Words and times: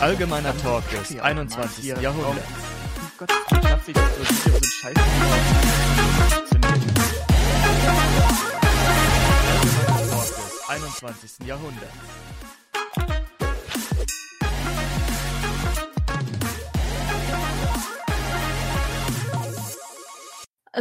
Allgemeiner 0.00 0.56
Talk 0.56 0.88
des 0.88 1.20
21. 1.20 1.84
Jahrhunderts. 2.00 2.48
Das 3.18 3.28
so 4.44 4.56
ein 4.56 4.62
Scheiß 4.64 4.94
Allgemeiner 4.96 6.58
Talk 10.08 10.36
des 10.38 10.68
21. 10.68 11.46
Jahrhunderts. 11.46 11.92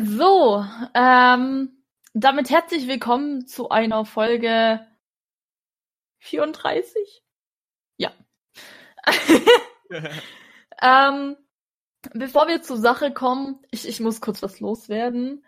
So, 0.01 0.65
ähm, 0.93 1.83
damit 2.13 2.49
herzlich 2.49 2.87
willkommen 2.87 3.47
zu 3.47 3.67
einer 3.67 4.05
Folge 4.05 4.79
34? 6.19 7.21
Ähm, 10.81 11.35
bevor 12.13 12.47
wir 12.47 12.61
zur 12.61 12.77
Sache 12.77 13.13
kommen, 13.13 13.59
ich, 13.71 13.87
ich 13.87 13.99
muss 13.99 14.21
kurz 14.21 14.41
was 14.41 14.59
loswerden. 14.59 15.45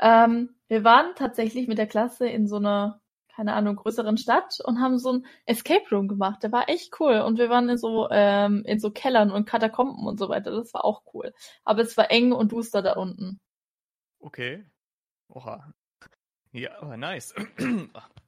Ähm, 0.00 0.54
wir 0.68 0.84
waren 0.84 1.14
tatsächlich 1.16 1.68
mit 1.68 1.78
der 1.78 1.86
Klasse 1.86 2.28
in 2.28 2.46
so 2.46 2.56
einer, 2.56 3.00
keine 3.34 3.54
Ahnung, 3.54 3.76
größeren 3.76 4.16
Stadt 4.16 4.58
und 4.64 4.80
haben 4.80 4.98
so 4.98 5.12
ein 5.12 5.26
Escape 5.46 5.84
Room 5.90 6.08
gemacht. 6.08 6.42
Der 6.42 6.52
war 6.52 6.68
echt 6.68 7.00
cool. 7.00 7.20
Und 7.20 7.38
wir 7.38 7.48
waren 7.50 7.68
in 7.68 7.78
so, 7.78 8.08
ähm, 8.10 8.62
in 8.64 8.78
so 8.78 8.90
Kellern 8.90 9.30
und 9.30 9.46
Katakomben 9.46 10.06
und 10.06 10.18
so 10.18 10.28
weiter. 10.28 10.50
Das 10.52 10.72
war 10.74 10.84
auch 10.84 11.02
cool. 11.12 11.32
Aber 11.64 11.82
es 11.82 11.96
war 11.96 12.10
eng 12.10 12.32
und 12.32 12.52
duster 12.52 12.82
da 12.82 12.94
unten. 12.94 13.40
Okay. 14.20 14.64
Oha. 15.28 15.72
Ja, 16.52 16.80
aber 16.80 16.96
nice. 16.96 17.34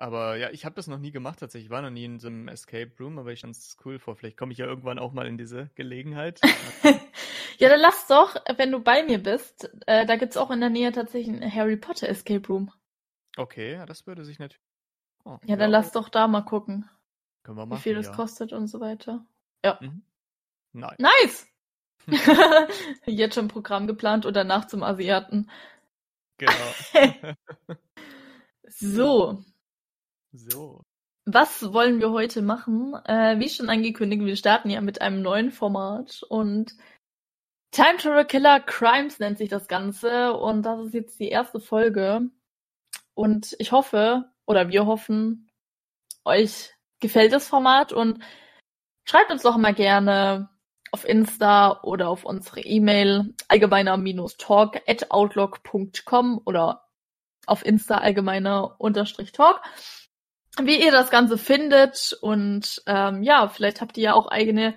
aber 0.00 0.36
ja, 0.36 0.50
ich 0.50 0.64
habe 0.64 0.74
das 0.74 0.86
noch 0.86 0.98
nie 0.98 1.10
gemacht 1.10 1.38
tatsächlich. 1.40 1.66
Ich 1.66 1.70
war 1.70 1.82
noch 1.82 1.90
nie 1.90 2.06
in 2.06 2.18
so 2.20 2.28
einem 2.28 2.48
Escape 2.48 2.90
Room, 2.98 3.18
aber 3.18 3.32
ich 3.32 3.42
fand 3.42 3.54
es 3.54 3.76
cool 3.84 3.98
vor. 3.98 4.16
Vielleicht 4.16 4.36
komme 4.38 4.52
ich 4.52 4.58
ja 4.58 4.66
irgendwann 4.66 4.98
auch 4.98 5.12
mal 5.12 5.26
in 5.26 5.36
diese 5.36 5.68
Gelegenheit. 5.74 6.40
ja, 7.58 7.68
dann 7.68 7.80
lass 7.80 8.06
doch, 8.06 8.34
wenn 8.56 8.72
du 8.72 8.80
bei 8.80 9.02
mir 9.02 9.22
bist, 9.22 9.70
äh, 9.86 10.06
da 10.06 10.16
gibt's 10.16 10.38
auch 10.38 10.50
in 10.50 10.60
der 10.60 10.70
Nähe 10.70 10.90
tatsächlich 10.92 11.36
einen 11.36 11.54
Harry 11.54 11.76
Potter 11.76 12.08
Escape 12.08 12.46
Room. 12.48 12.72
Okay, 13.36 13.74
ja, 13.74 13.84
das 13.84 14.06
würde 14.06 14.24
sich 14.24 14.38
natürlich. 14.38 14.64
Oh, 15.24 15.38
Ja, 15.44 15.56
dann 15.56 15.70
lass 15.70 15.92
doch 15.92 16.08
da 16.08 16.26
mal 16.28 16.42
gucken, 16.42 16.88
Können 17.42 17.58
wir 17.58 17.64
wie 17.64 17.68
machen. 17.68 17.82
viel 17.82 17.94
das 17.94 18.06
ja. 18.06 18.12
kostet 18.12 18.54
und 18.54 18.68
so 18.68 18.80
weiter. 18.80 19.26
Ja. 19.62 19.78
Mhm. 19.82 20.02
Nein. 20.72 20.96
Nice! 20.98 21.46
Jetzt 23.04 23.34
schon 23.34 23.48
Programm 23.48 23.86
geplant 23.86 24.24
und 24.24 24.34
danach 24.34 24.66
zum 24.66 24.82
Asiaten. 24.82 25.50
Genau. 26.38 26.74
So, 28.72 29.44
so. 30.32 30.82
was 31.26 31.72
wollen 31.72 32.00
wir 32.00 32.10
heute 32.10 32.42
machen? 32.42 32.94
Äh, 33.04 33.38
wie 33.38 33.48
schon 33.48 33.68
angekündigt, 33.68 34.24
wir 34.24 34.36
starten 34.36 34.70
ja 34.70 34.80
mit 34.80 35.00
einem 35.00 35.22
neuen 35.22 35.50
Format 35.50 36.22
und 36.28 36.74
Time 37.72 37.98
Travel 37.98 38.24
Killer 38.24 38.60
Crimes 38.60 39.20
nennt 39.20 39.38
sich 39.38 39.48
das 39.48 39.68
Ganze 39.68 40.34
und 40.34 40.62
das 40.62 40.86
ist 40.86 40.94
jetzt 40.94 41.20
die 41.20 41.28
erste 41.28 41.60
Folge. 41.60 42.30
Und 43.14 43.54
ich 43.58 43.70
hoffe, 43.70 44.24
oder 44.46 44.68
wir 44.70 44.86
hoffen, 44.86 45.48
euch 46.24 46.74
gefällt 47.00 47.32
das 47.32 47.48
Format 47.48 47.92
und 47.92 48.22
schreibt 49.04 49.30
uns 49.30 49.42
doch 49.42 49.56
mal 49.56 49.74
gerne 49.74 50.48
auf 50.92 51.04
Insta 51.04 51.80
oder 51.82 52.08
auf 52.08 52.24
unsere 52.24 52.60
E-Mail 52.60 53.34
allgemeiner-talk 53.48 54.82
at 54.88 55.10
outlook.com 55.10 56.40
oder 56.44 56.88
auf 57.46 57.64
Insta 57.64 57.98
allgemeiner-talk, 57.98 59.60
wie 60.58 60.82
ihr 60.82 60.92
das 60.92 61.10
Ganze 61.10 61.38
findet 61.38 62.16
und 62.20 62.82
ähm, 62.86 63.22
ja, 63.22 63.48
vielleicht 63.48 63.80
habt 63.80 63.96
ihr 63.96 64.04
ja 64.04 64.14
auch 64.14 64.28
eigene 64.28 64.74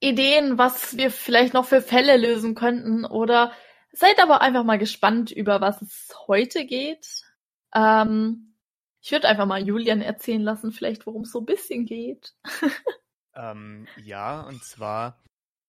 Ideen, 0.00 0.58
was 0.58 0.96
wir 0.96 1.10
vielleicht 1.10 1.54
noch 1.54 1.64
für 1.64 1.80
Fälle 1.80 2.16
lösen 2.16 2.54
könnten 2.54 3.04
oder 3.04 3.52
seid 3.92 4.20
aber 4.20 4.40
einfach 4.42 4.64
mal 4.64 4.78
gespannt, 4.78 5.30
über 5.30 5.60
was 5.60 5.80
es 5.82 6.14
heute 6.26 6.66
geht. 6.66 7.22
Ähm, 7.74 8.54
ich 9.00 9.12
würde 9.12 9.28
einfach 9.28 9.46
mal 9.46 9.66
Julian 9.66 10.02
erzählen 10.02 10.42
lassen, 10.42 10.72
vielleicht 10.72 11.06
worum 11.06 11.22
es 11.22 11.32
so 11.32 11.40
ein 11.40 11.46
bisschen 11.46 11.86
geht. 11.86 12.34
Ähm, 13.36 13.86
ja, 14.02 14.40
und 14.40 14.64
zwar 14.64 15.22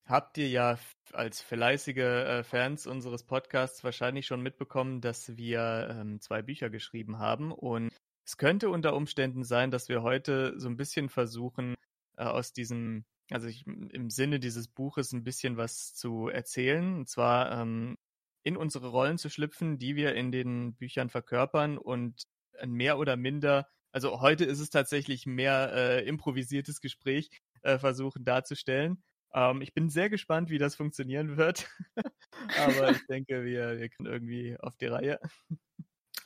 habt 0.05 0.37
ihr 0.37 0.47
ja 0.47 0.79
als 1.11 1.41
fleißige 1.41 1.97
äh, 1.97 2.43
Fans 2.43 2.87
unseres 2.87 3.23
Podcasts 3.23 3.83
wahrscheinlich 3.83 4.25
schon 4.25 4.41
mitbekommen, 4.41 5.01
dass 5.01 5.35
wir 5.35 5.89
ähm, 5.91 6.21
zwei 6.21 6.41
Bücher 6.41 6.69
geschrieben 6.69 7.19
haben. 7.19 7.51
Und 7.51 7.91
es 8.27 8.35
könnte 8.35 8.69
unter 8.69 8.93
Umständen 8.93 9.45
sein, 9.45 9.71
dass 9.71 9.87
wir 9.87 10.03
heute 10.03 10.59
so 10.59 10.67
ein 10.67 10.75
bisschen 10.75 11.07
versuchen, 11.07 11.75
äh, 12.17 12.25
aus 12.25 12.51
diesem, 12.51 13.05
also 13.31 13.47
ich, 13.47 13.65
im 13.65 14.09
Sinne 14.09 14.41
dieses 14.41 14.67
Buches 14.67 15.13
ein 15.13 15.23
bisschen 15.23 15.55
was 15.55 15.95
zu 15.95 16.27
erzählen. 16.27 16.97
Und 16.97 17.07
zwar 17.07 17.51
ähm, 17.53 17.97
in 18.43 18.57
unsere 18.57 18.89
Rollen 18.89 19.17
zu 19.17 19.29
schlüpfen, 19.29 19.79
die 19.79 19.95
wir 19.95 20.13
in 20.13 20.33
den 20.33 20.75
Büchern 20.75 21.09
verkörpern 21.09 21.77
und 21.77 22.23
mehr 22.65 22.97
oder 22.99 23.15
minder, 23.15 23.69
also 23.93 24.19
heute 24.19 24.43
ist 24.43 24.59
es 24.59 24.69
tatsächlich 24.69 25.25
mehr 25.25 25.71
äh, 25.73 26.05
improvisiertes 26.05 26.81
Gespräch, 26.81 27.29
äh, 27.61 27.79
versuchen 27.79 28.25
darzustellen. 28.25 29.01
Ähm, 29.33 29.61
ich 29.61 29.73
bin 29.73 29.89
sehr 29.89 30.09
gespannt, 30.09 30.49
wie 30.49 30.57
das 30.57 30.75
funktionieren 30.75 31.37
wird. 31.37 31.69
Aber 32.57 32.91
ich 32.91 33.05
denke, 33.07 33.45
wir, 33.45 33.79
wir 33.79 33.87
können 33.89 34.11
irgendwie 34.11 34.57
auf 34.59 34.75
die 34.75 34.87
Reihe. 34.87 35.17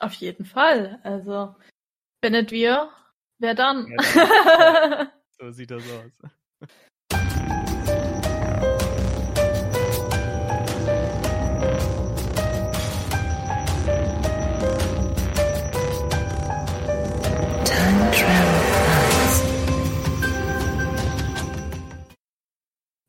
Auf 0.00 0.14
jeden 0.14 0.44
Fall. 0.44 0.98
Also, 1.04 1.54
wenn 2.22 2.32
nicht 2.32 2.52
wir, 2.52 2.90
wer 3.38 3.54
dann? 3.54 3.90
Ja, 3.90 5.12
So 5.38 5.50
sieht 5.50 5.72
das 5.72 5.82
aus. 5.82 6.12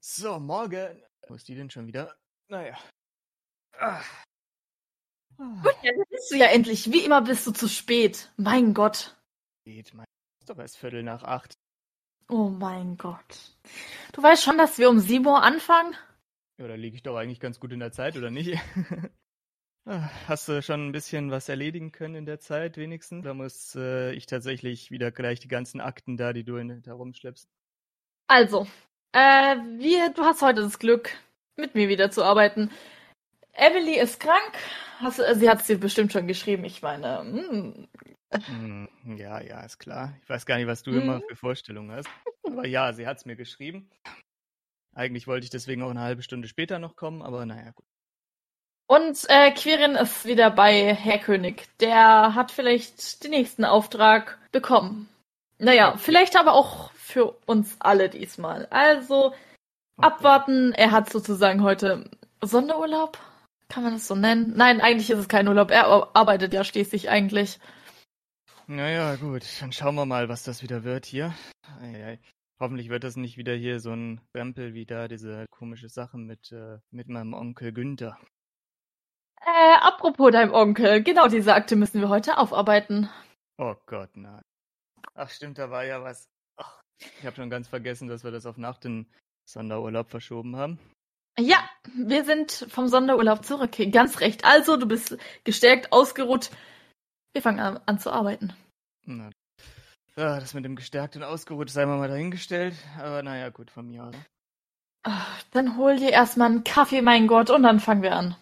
So, 0.01 0.40
morgen. 0.40 1.03
Wo 1.28 1.35
ist 1.35 1.47
die 1.47 1.56
denn 1.56 1.69
schon 1.69 1.85
wieder? 1.85 2.16
Naja. 2.47 2.78
Ah. 3.78 4.01
Ah, 5.44 5.62
Gut, 5.64 5.76
ja, 5.84 5.92
dann 5.92 6.06
bist 6.09 6.31
du 6.31 6.36
ja 6.38 6.46
endlich. 6.48 6.92
Wie 6.92 7.04
immer 7.06 7.22
bist 7.22 7.46
du 7.48 7.52
zu 7.52 7.68
spät. 7.68 8.31
Mein 8.38 8.74
Gott. 8.74 9.16
geht, 9.66 9.94
mein. 9.94 10.06
Ist 10.40 10.50
doch 10.50 10.58
erst 10.58 10.78
Viertel 10.78 11.04
nach 11.04 11.24
acht. 11.24 11.54
Oh 12.30 12.50
mein 12.50 12.98
Gott. 12.98 13.58
Du 14.14 14.24
weißt 14.24 14.44
schon, 14.44 14.58
dass 14.58 14.78
wir 14.78 14.90
um 14.90 15.00
7 15.00 15.26
Uhr 15.26 15.42
anfangen? 15.44 15.96
Ja, 16.58 16.68
da 16.68 16.76
liege 16.76 16.96
ich 16.96 17.04
doch 17.04 17.18
eigentlich 17.18 17.40
ganz 17.40 17.59
gut 17.59 17.72
in 17.72 17.80
der 17.80 17.92
Zeit, 17.92 18.18
oder 18.18 18.31
nicht? 18.31 18.59
Ah, 19.86 20.09
Hast 20.30 20.48
du 20.48 20.62
schon 20.62 20.88
ein 20.88 20.92
bisschen 20.94 21.30
was 21.30 21.50
erledigen 21.50 21.92
können 21.92 22.16
in 22.16 22.25
der 22.25 22.40
Zeit 22.40 22.78
wenigstens? 22.78 23.25
Da 23.25 23.34
muss 23.34 23.75
äh, 23.75 24.14
ich 24.14 24.28
tatsächlich 24.28 24.92
wieder 24.92 25.12
gleich 25.12 25.42
die 25.42 25.50
ganzen 25.50 25.81
Akten 25.81 26.16
da, 26.16 26.31
die 26.31 26.46
du 26.46 26.56
in, 26.56 26.81
da 26.84 26.94
rumschleppst. 26.94 27.50
Also, 28.28 28.66
äh, 29.12 29.58
wir, 29.78 30.10
du 30.14 30.24
hast 30.24 30.42
heute 30.42 30.62
das 30.62 30.80
Glück, 30.80 31.10
mit 31.58 31.75
mir 31.75 31.90
wieder 31.90 32.12
zu 32.12 32.24
arbeiten. 32.24 32.72
Emily 33.53 34.00
ist 34.00 34.19
krank. 34.19 34.53
Hast, 35.00 35.18
sie 35.36 35.50
hat 35.50 35.62
es 35.62 35.68
dir 35.68 35.80
bestimmt 35.80 36.12
schon 36.12 36.28
geschrieben. 36.28 36.66
Ich 36.66 36.81
meine, 36.81 37.19
hm, 37.19 37.88
Hm, 38.47 38.90
ja, 39.16 39.40
ja, 39.41 39.62
ist 39.62 39.78
klar. 39.80 40.14
Ich 40.22 40.30
weiß 40.30 40.46
gar 40.46 40.58
nicht, 40.58 40.68
was 40.68 40.84
du 40.84 40.91
Mhm. 40.91 40.97
immer 40.97 41.22
für 41.22 41.36
Vorstellungen 41.36 41.92
hast. 41.92 42.09
Aber 42.44 42.68
ja, 42.68 42.92
sie 42.94 43.08
hat 43.08 43.18
es 43.18 43.25
mir 43.25 43.36
geschrieben. 43.36 43.90
Eigentlich 44.96 45.28
wollte 45.28 45.44
ich 45.46 45.50
deswegen 45.50 45.81
auch 45.81 45.90
eine 45.90 46.02
halbe 46.02 46.24
Stunde 46.24 46.47
später 46.47 46.78
noch 46.80 46.96
kommen, 46.96 47.22
aber 47.22 47.46
naja, 47.46 47.72
gut. 47.72 47.86
Und 48.88 49.25
äh, 49.30 49.52
Quirin 49.52 49.96
ist 49.96 50.25
wieder 50.25 50.52
bei 50.52 50.94
Herr 50.94 51.18
König. 51.19 51.68
Der 51.80 52.36
hat 52.36 52.52
vielleicht 52.52 53.24
den 53.24 53.31
nächsten 53.31 53.66
Auftrag 53.66 54.38
bekommen. 54.52 55.09
Naja, 55.58 55.96
vielleicht 55.97 56.36
aber 56.38 56.53
auch 56.53 56.92
für 56.94 57.31
uns 57.46 57.78
alle 57.80 58.10
diesmal. 58.10 58.68
Also 58.68 59.33
Okay. 59.98 60.07
abwarten. 60.07 60.74
Er 60.74 60.92
hat 60.92 61.12
sozusagen 61.12 61.62
heute 61.63 62.10
Sonderurlaub. 62.42 63.18
Kann 63.74 63.84
man 63.84 63.94
das 63.94 64.08
so 64.08 64.14
nennen? 64.16 64.54
Nein, 64.56 64.81
eigentlich 64.81 65.10
ist 65.10 65.18
es 65.18 65.28
kein 65.28 65.48
Urlaub. 65.48 65.72
Er 65.72 65.88
ar- 65.88 66.12
arbeitet 66.16 66.54
ja 66.54 66.64
schließlich 66.64 67.10
eigentlich. 67.10 67.60
Naja, 68.68 69.16
gut, 69.16 69.44
dann 69.62 69.72
schauen 69.72 69.96
wir 69.96 70.06
mal, 70.06 70.30
was 70.30 70.44
das 70.44 70.62
wieder 70.62 70.84
wird 70.84 71.06
hier. 71.08 71.34
Eieiei. 71.81 72.20
Hoffentlich 72.60 72.90
wird 72.90 73.04
das 73.04 73.16
nicht 73.16 73.36
wieder 73.38 73.56
hier 73.56 73.80
so 73.80 73.92
ein 73.92 74.22
Rempel 74.36 74.75
wie 74.75 74.86
da, 74.86 75.08
diese 75.08 75.48
komische 75.50 75.90
Sache 75.90 76.18
mit, 76.20 76.52
äh, 76.52 76.78
mit 76.92 77.08
meinem 77.10 77.34
Onkel 77.34 77.74
Günther. 77.74 78.18
Äh, 79.42 79.76
apropos 79.81 80.31
deinem 80.31 80.54
Onkel. 80.54 81.02
Genau 81.04 81.28
diese 81.28 81.56
Akte 81.56 81.76
müssen 81.76 82.00
wir 82.00 82.10
heute 82.10 82.38
aufarbeiten. 82.38 83.10
Oh 83.58 83.76
Gott, 83.88 84.16
nein. 84.16 84.44
Ach 85.16 85.30
stimmt, 85.30 85.58
da 85.58 85.72
war 85.72 85.84
ja 85.84 86.04
was. 86.04 86.30
Ach, 86.58 86.80
ich 87.00 87.26
habe 87.26 87.36
schon 87.36 87.50
ganz 87.50 87.68
vergessen, 87.68 88.08
dass 88.08 88.24
wir 88.24 88.31
das 88.31 88.46
auf 88.46 88.58
nach 88.58 88.78
den 88.78 89.12
Sonderurlaub 89.50 90.10
verschoben 90.12 90.56
haben. 90.56 90.80
Ja, 91.39 91.68
wir 91.95 92.25
sind 92.25 92.68
vom 92.69 92.88
Sonderurlaub 92.88 93.44
zurück. 93.44 93.75
Ganz 93.91 94.19
recht. 94.19 94.45
Also, 94.45 94.77
du 94.77 94.85
bist 94.88 95.18
gestärkt, 95.44 95.91
ausgeruht. 95.91 96.51
Wir 97.33 97.41
fangen 97.41 97.59
an, 97.59 97.80
an 97.85 97.97
zu 98.00 98.12
arbeiten. 98.12 98.53
Na, 99.06 99.31
Ja, 100.15 100.39
das 100.39 100.53
mit 100.53 100.63
dem 100.63 100.75
gestärkt 100.75 101.15
und 101.15 101.24
ausgeruht 101.24 101.71
sei 101.71 101.85
mal 101.85 102.07
dahingestellt. 102.07 102.75
Aber 103.00 103.24
naja, 103.24 103.50
gut, 103.50 103.71
von 103.71 103.88
mir 103.88 104.03
aus. 104.06 104.15
Ach, 105.03 105.44
Dann 105.51 105.75
hol 105.77 105.97
dir 105.97 106.12
erstmal 106.12 106.51
einen 106.51 106.63
Kaffee, 106.63 107.01
mein 107.01 107.27
Gott, 107.27 107.50
und 107.50 107.63
dann 107.63 107.80
fangen 107.80 108.03
wir 108.03 108.15
an. 108.15 108.35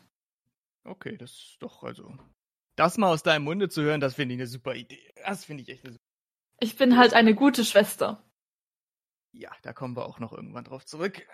Okay, 0.83 1.15
das 1.17 1.31
ist 1.31 1.57
doch, 1.59 1.83
also. 1.83 2.17
Das 2.75 2.97
mal 2.97 3.09
aus 3.11 3.23
deinem 3.23 3.43
Munde 3.45 3.69
zu 3.69 3.81
hören, 3.81 4.01
das 4.01 4.15
finde 4.15 4.35
ich 4.35 4.41
eine 4.41 4.47
super 4.47 4.75
Idee. 4.75 5.13
Das 5.25 5.45
finde 5.45 5.63
ich 5.63 5.69
echt 5.69 5.85
eine 5.85 5.93
super 5.93 6.05
Ich 6.59 6.75
bin 6.75 6.97
halt 6.97 7.13
eine 7.13 7.35
gute 7.35 7.63
Schwester. 7.63 8.21
Ja, 9.33 9.51
da 9.61 9.71
kommen 9.73 9.95
wir 9.95 10.05
auch 10.05 10.19
noch 10.19 10.33
irgendwann 10.33 10.65
drauf 10.65 10.85
zurück. 10.85 11.25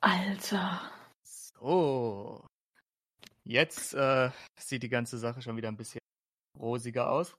Alter. 0.00 0.80
So. 1.22 2.46
Jetzt 3.44 3.94
äh, 3.94 4.30
sieht 4.58 4.82
die 4.82 4.88
ganze 4.88 5.18
Sache 5.18 5.42
schon 5.42 5.56
wieder 5.56 5.68
ein 5.68 5.76
bisschen 5.76 6.00
rosiger 6.58 7.10
aus. 7.10 7.34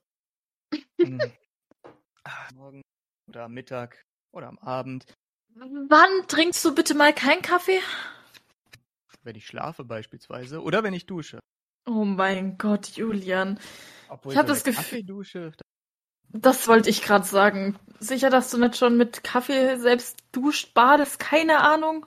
Hm. 1.00 1.20
Ah, 2.24 2.48
Morgen 2.54 2.82
oder 3.28 3.42
am 3.46 3.52
Mittag 3.52 4.00
oder 4.32 4.46
am 4.46 4.56
Abend, 4.58 5.12
Wann 5.56 6.28
trinkst 6.28 6.64
du 6.64 6.72
bitte 6.72 6.94
mal 6.94 7.12
keinen 7.12 7.42
Kaffee? 7.42 7.80
wenn 9.24 9.34
ich 9.34 9.44
schlafe 9.46 9.82
beispielsweise 9.84 10.62
oder 10.62 10.84
wenn 10.84 10.94
ich 10.94 11.06
dusche. 11.06 11.40
Oh 11.84 12.04
mein 12.04 12.58
Gott, 12.58 12.86
Julian. 12.90 13.58
Obwohl 14.08 14.32
Ich 14.34 14.38
hab 14.38 14.46
so 14.46 14.52
das 14.52 14.62
Gefühl- 14.62 14.74
Kaffeedusche, 14.76 15.52
Das 16.28 16.68
wollte 16.68 16.90
ich 16.90 17.02
gerade 17.02 17.24
sagen. 17.24 17.76
Sicher, 17.98 18.30
dass 18.30 18.52
du 18.52 18.58
nicht 18.58 18.76
schon 18.76 18.96
mit 18.96 19.24
Kaffee 19.24 19.76
selbst 19.78 20.20
duscht, 20.30 20.74
badest? 20.74 21.18
Keine 21.18 21.58
Ahnung. 21.58 22.06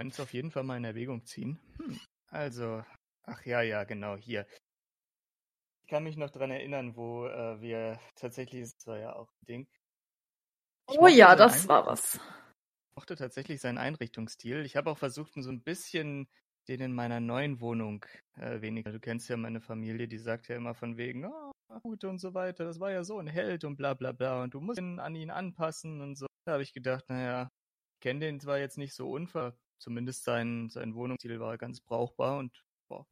Könnte 0.00 0.14
es 0.14 0.20
auf 0.20 0.32
jeden 0.32 0.50
Fall 0.50 0.62
mal 0.62 0.78
in 0.78 0.84
Erwägung 0.84 1.26
ziehen. 1.26 1.60
Hm. 1.76 2.00
Also, 2.28 2.82
ach 3.24 3.44
ja, 3.44 3.60
ja, 3.60 3.84
genau, 3.84 4.16
hier. 4.16 4.46
Ich 5.82 5.88
kann 5.90 6.04
mich 6.04 6.16
noch 6.16 6.30
dran 6.30 6.50
erinnern, 6.50 6.96
wo 6.96 7.26
äh, 7.26 7.60
wir 7.60 8.00
tatsächlich, 8.14 8.62
das 8.62 8.86
war 8.86 8.98
ja 8.98 9.14
auch 9.14 9.28
ein 9.30 9.46
Ding. 9.46 9.68
Ich 10.90 10.98
Oh 10.98 11.06
ja, 11.06 11.36
das 11.36 11.64
Ein- 11.64 11.68
war 11.68 11.84
was. 11.86 12.14
Ich 12.14 12.96
mochte 12.96 13.14
tatsächlich 13.14 13.60
seinen 13.60 13.76
Einrichtungsstil. 13.76 14.64
Ich 14.64 14.74
habe 14.74 14.90
auch 14.90 14.96
versucht, 14.96 15.34
so 15.34 15.50
ein 15.50 15.62
bisschen 15.62 16.30
den 16.66 16.80
in 16.80 16.94
meiner 16.94 17.20
neuen 17.20 17.60
Wohnung 17.60 18.06
äh, 18.36 18.62
weniger. 18.62 18.92
Du 18.92 19.00
kennst 19.00 19.28
ja 19.28 19.36
meine 19.36 19.60
Familie, 19.60 20.08
die 20.08 20.16
sagt 20.16 20.48
ja 20.48 20.56
immer 20.56 20.72
von 20.74 20.96
wegen, 20.96 21.26
oh, 21.26 21.52
gut 21.82 22.04
und 22.04 22.20
so 22.20 22.32
weiter, 22.32 22.64
das 22.64 22.80
war 22.80 22.90
ja 22.90 23.04
so 23.04 23.18
ein 23.18 23.26
Held 23.26 23.64
und 23.64 23.76
bla 23.76 23.92
bla 23.92 24.12
bla 24.12 24.44
und 24.44 24.54
du 24.54 24.60
musst 24.62 24.80
ihn 24.80 24.98
an 24.98 25.14
ihn 25.14 25.30
anpassen 25.30 26.00
und 26.00 26.16
so. 26.16 26.26
Da 26.46 26.52
habe 26.52 26.62
ich 26.62 26.72
gedacht, 26.72 27.04
naja, 27.10 27.50
ich 27.96 28.00
kenne 28.00 28.20
den 28.20 28.40
zwar 28.40 28.58
jetzt 28.58 28.78
nicht 28.78 28.94
so 28.94 29.10
unver, 29.10 29.54
zumindest 29.80 30.24
sein, 30.24 30.68
sein 30.70 30.94
Wohnungsstil 30.94 31.40
war 31.40 31.58
ganz 31.58 31.80
brauchbar 31.80 32.38
und 32.38 32.64
boah. 32.88 33.06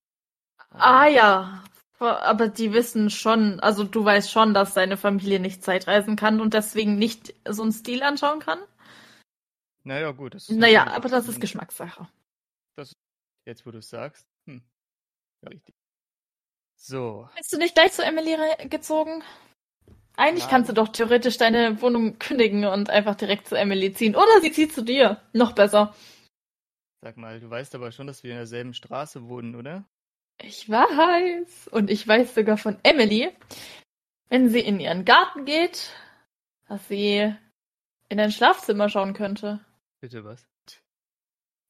Ah 0.71 1.07
ja. 1.07 1.65
Aber 1.99 2.49
die 2.49 2.73
wissen 2.73 3.11
schon, 3.11 3.59
also 3.59 3.83
du 3.83 4.05
weißt 4.05 4.31
schon, 4.31 4.55
dass 4.55 4.75
deine 4.75 4.97
Familie 4.97 5.41
nicht 5.41 5.65
Zeitreisen 5.65 6.15
kann 6.15 6.41
und 6.41 6.55
deswegen 6.55 6.97
nicht 6.97 7.35
so 7.49 7.63
einen 7.63 7.73
Stil 7.73 8.05
anschauen 8.05 8.39
kann? 8.39 8.61
Naja, 9.83 10.13
gut. 10.13 10.35
Das 10.35 10.49
Naja, 10.49 10.87
aber 10.87 11.09
das 11.09 11.27
ist 11.27 11.41
Geschmackssache. 11.41 12.07
Jetzt, 13.49 13.65
wo 13.65 13.71
du 13.71 13.79
es 13.79 13.89
sagst. 13.89 14.29
Hm. 14.45 14.63
Ja, 15.41 15.49
richtig. 15.49 15.75
So, 16.77 17.29
Bist 17.35 17.51
du 17.51 17.57
nicht 17.57 17.75
gleich 17.75 17.93
zu 17.93 18.05
Emily 18.05 18.37
gezogen? 18.69 19.25
Eigentlich 20.17 20.45
Nein. 20.45 20.51
kannst 20.51 20.69
du 20.69 20.75
doch 20.75 20.89
theoretisch 20.89 21.39
deine 21.39 21.81
Wohnung 21.81 22.19
kündigen 22.19 22.67
und 22.67 22.91
einfach 22.91 23.15
direkt 23.15 23.49
zu 23.49 23.55
Emily 23.55 23.95
ziehen. 23.95 24.15
Oder 24.15 24.43
sie 24.43 24.53
zieht 24.53 24.75
zu 24.75 24.83
dir. 24.83 25.23
Noch 25.33 25.53
besser. 25.53 25.95
Sag 27.01 27.17
mal, 27.17 27.41
du 27.41 27.49
weißt 27.49 27.75
aber 27.75 27.93
schon, 27.93 28.07
dass 28.07 28.23
wir 28.23 28.33
in 28.33 28.39
derselben 28.39 28.75
Straße 28.75 29.29
wohnen, 29.29 29.55
oder? 29.55 29.89
Ich 30.41 30.69
weiß. 30.69 31.69
Und 31.69 31.91
ich 31.91 32.07
weiß 32.07 32.35
sogar 32.35 32.59
von 32.59 32.79
Emily, 32.83 33.31
wenn 34.29 34.49
sie 34.49 34.61
in 34.61 34.81
ihren 34.81 35.05
Garten 35.05 35.45
geht, 35.45 35.93
dass 36.69 36.87
sie 36.89 37.35
in 38.09 38.21
ein 38.21 38.33
Schlafzimmer 38.33 38.89
schauen 38.89 39.15
könnte. 39.15 39.65
Bitte 40.01 40.25
was? 40.25 40.49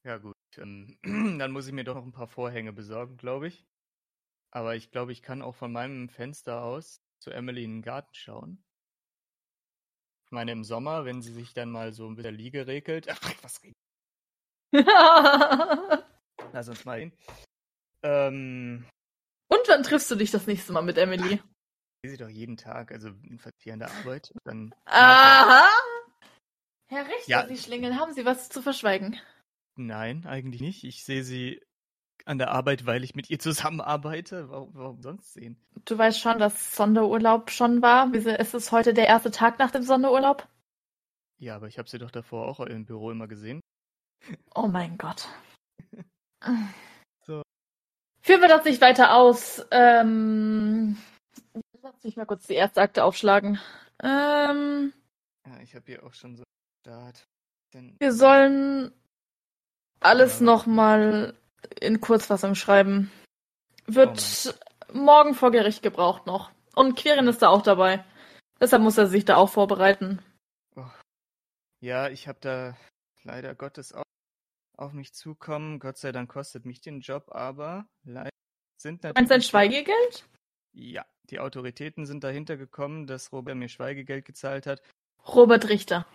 Ja, 0.03 0.17
gut. 0.17 0.35
Ähm, 0.57 0.97
dann 1.39 1.51
muss 1.51 1.67
ich 1.67 1.73
mir 1.73 1.83
doch 1.83 1.95
noch 1.95 2.05
ein 2.05 2.11
paar 2.11 2.27
Vorhänge 2.27 2.73
besorgen, 2.73 3.17
glaube 3.17 3.47
ich. 3.47 3.65
Aber 4.51 4.75
ich 4.75 4.91
glaube, 4.91 5.11
ich 5.11 5.21
kann 5.21 5.41
auch 5.41 5.55
von 5.55 5.71
meinem 5.71 6.09
Fenster 6.09 6.63
aus 6.63 7.01
zu 7.19 7.31
Emily 7.31 7.63
in 7.63 7.77
den 7.77 7.81
Garten 7.81 8.13
schauen. 8.13 8.63
Ich 10.25 10.31
meine, 10.31 10.51
im 10.51 10.63
Sommer, 10.63 11.05
wenn 11.05 11.21
sie 11.21 11.33
sich 11.33 11.53
dann 11.53 11.71
mal 11.71 11.91
so 11.91 12.09
mit 12.09 12.23
der 12.23 12.31
Liege 12.31 12.67
regelt. 12.67 13.09
Ach, 13.09 13.33
was 13.41 13.61
regelt? 13.63 13.88
Lass 16.53 16.69
uns 16.69 16.85
mal 16.85 16.99
hin. 16.99 17.11
Ähm, 18.03 18.85
Und 19.49 19.67
wann 19.67 19.83
triffst 19.83 20.09
du 20.11 20.15
dich 20.15 20.31
das 20.31 20.47
nächste 20.47 20.73
Mal 20.73 20.81
mit 20.81 20.97
Emily? 20.97 21.41
ich 22.01 22.09
sehe 22.09 22.11
sie 22.11 22.17
doch 22.23 22.29
jeden 22.29 22.55
Tag, 22.55 22.91
also 22.91 23.09
in 23.29 23.39
Verkehr 23.39 23.73
in 23.73 23.79
der 23.79 23.91
Arbeit. 23.91 24.31
Und 24.31 24.41
dann 24.45 24.75
Aha! 24.85 25.67
Herr 26.87 27.05
Richter, 27.05 27.29
Ja. 27.29 27.47
Sie 27.47 27.57
Schlingel, 27.57 27.95
haben 27.97 28.13
Sie 28.13 28.25
was 28.25 28.49
zu 28.49 28.61
verschweigen? 28.61 29.19
Nein, 29.75 30.25
eigentlich 30.25 30.61
nicht. 30.61 30.83
Ich 30.83 31.03
sehe 31.03 31.23
sie 31.23 31.61
an 32.25 32.37
der 32.37 32.51
Arbeit, 32.51 32.85
weil 32.85 33.03
ich 33.03 33.15
mit 33.15 33.29
ihr 33.29 33.39
zusammenarbeite. 33.39 34.49
Warum, 34.49 34.73
warum 34.73 35.01
sonst 35.01 35.33
sehen? 35.33 35.57
Du 35.85 35.97
weißt 35.97 36.19
schon, 36.19 36.39
dass 36.39 36.75
Sonderurlaub 36.75 37.51
schon 37.51 37.81
war. 37.81 38.11
Wieso 38.13 38.29
ist 38.29 38.53
es 38.53 38.71
heute 38.71 38.93
der 38.93 39.07
erste 39.07 39.31
Tag 39.31 39.59
nach 39.59 39.71
dem 39.71 39.83
Sonderurlaub? 39.83 40.47
Ja, 41.37 41.55
aber 41.55 41.67
ich 41.67 41.77
habe 41.77 41.89
sie 41.89 41.97
doch 41.99 42.11
davor 42.11 42.47
auch 42.47 42.59
im 42.61 42.85
Büro 42.85 43.11
immer 43.11 43.27
gesehen. 43.27 43.61
Oh 44.55 44.67
mein 44.67 44.97
Gott. 44.97 45.27
So. 47.25 47.41
Führen 48.21 48.41
wir 48.41 48.47
das 48.47 48.65
nicht 48.65 48.81
weiter 48.81 49.15
aus. 49.15 49.65
Ähm, 49.71 50.97
lass 51.81 52.03
mich 52.03 52.15
mal 52.15 52.25
kurz 52.25 52.47
die 52.47 52.53
erste 52.55 52.81
Akte 52.81 53.03
aufschlagen. 53.03 53.59
Ähm, 54.01 54.93
Ja, 55.45 55.59
ich 55.61 55.75
habe 55.75 55.85
hier 55.87 56.03
auch 56.05 56.13
schon 56.13 56.35
so 56.35 56.43
Start. 56.81 57.25
Denn, 57.73 57.95
wir 57.99 58.13
sollen 58.13 58.91
alles 59.99 60.39
Ja. 60.39 60.45
nochmal 60.45 61.35
in 61.81 61.99
Kurzfassung 62.01 62.55
schreiben. 62.55 63.11
Wird 63.85 64.55
morgen 64.93 65.33
vor 65.33 65.51
Gericht 65.51 65.83
gebraucht 65.83 66.25
noch. 66.25 66.51
Und 66.75 66.95
Quirin 66.97 67.27
ist 67.27 67.41
da 67.41 67.49
auch 67.49 67.61
dabei. 67.63 68.05
Deshalb 68.61 68.81
muss 68.83 68.97
er 68.97 69.07
sich 69.07 69.25
da 69.25 69.35
auch 69.35 69.49
vorbereiten. 69.49 70.21
Ja, 71.81 72.09
ich 72.09 72.27
habe 72.27 72.39
da 72.41 72.77
leider 73.23 73.55
Gottes 73.55 73.93
auch 73.93 74.03
auf 74.79 74.93
mich 74.93 75.13
zukommen. 75.13 75.79
Gott 75.79 75.97
sei 75.97 76.11
Dank 76.11 76.29
kostet 76.29 76.65
mich 76.65 76.81
den 76.81 77.01
Job, 77.01 77.31
aber 77.31 77.87
leider 78.03 78.29
sind 78.81 79.03
Meinst 79.03 79.15
du 79.15 79.19
ein 79.19 79.23
natürlich. 79.23 79.47
Schweigegeld? 79.47 80.29
Ja, 80.73 81.05
die 81.29 81.39
Autoritäten 81.39 82.05
sind 82.05 82.23
dahinter 82.23 82.57
gekommen, 82.57 83.07
dass 83.07 83.31
Robert 83.31 83.55
mir 83.55 83.69
Schweigegeld 83.69 84.25
gezahlt 84.25 84.65
hat. 84.65 84.81
Robert 85.27 85.69
Richter. 85.69 86.07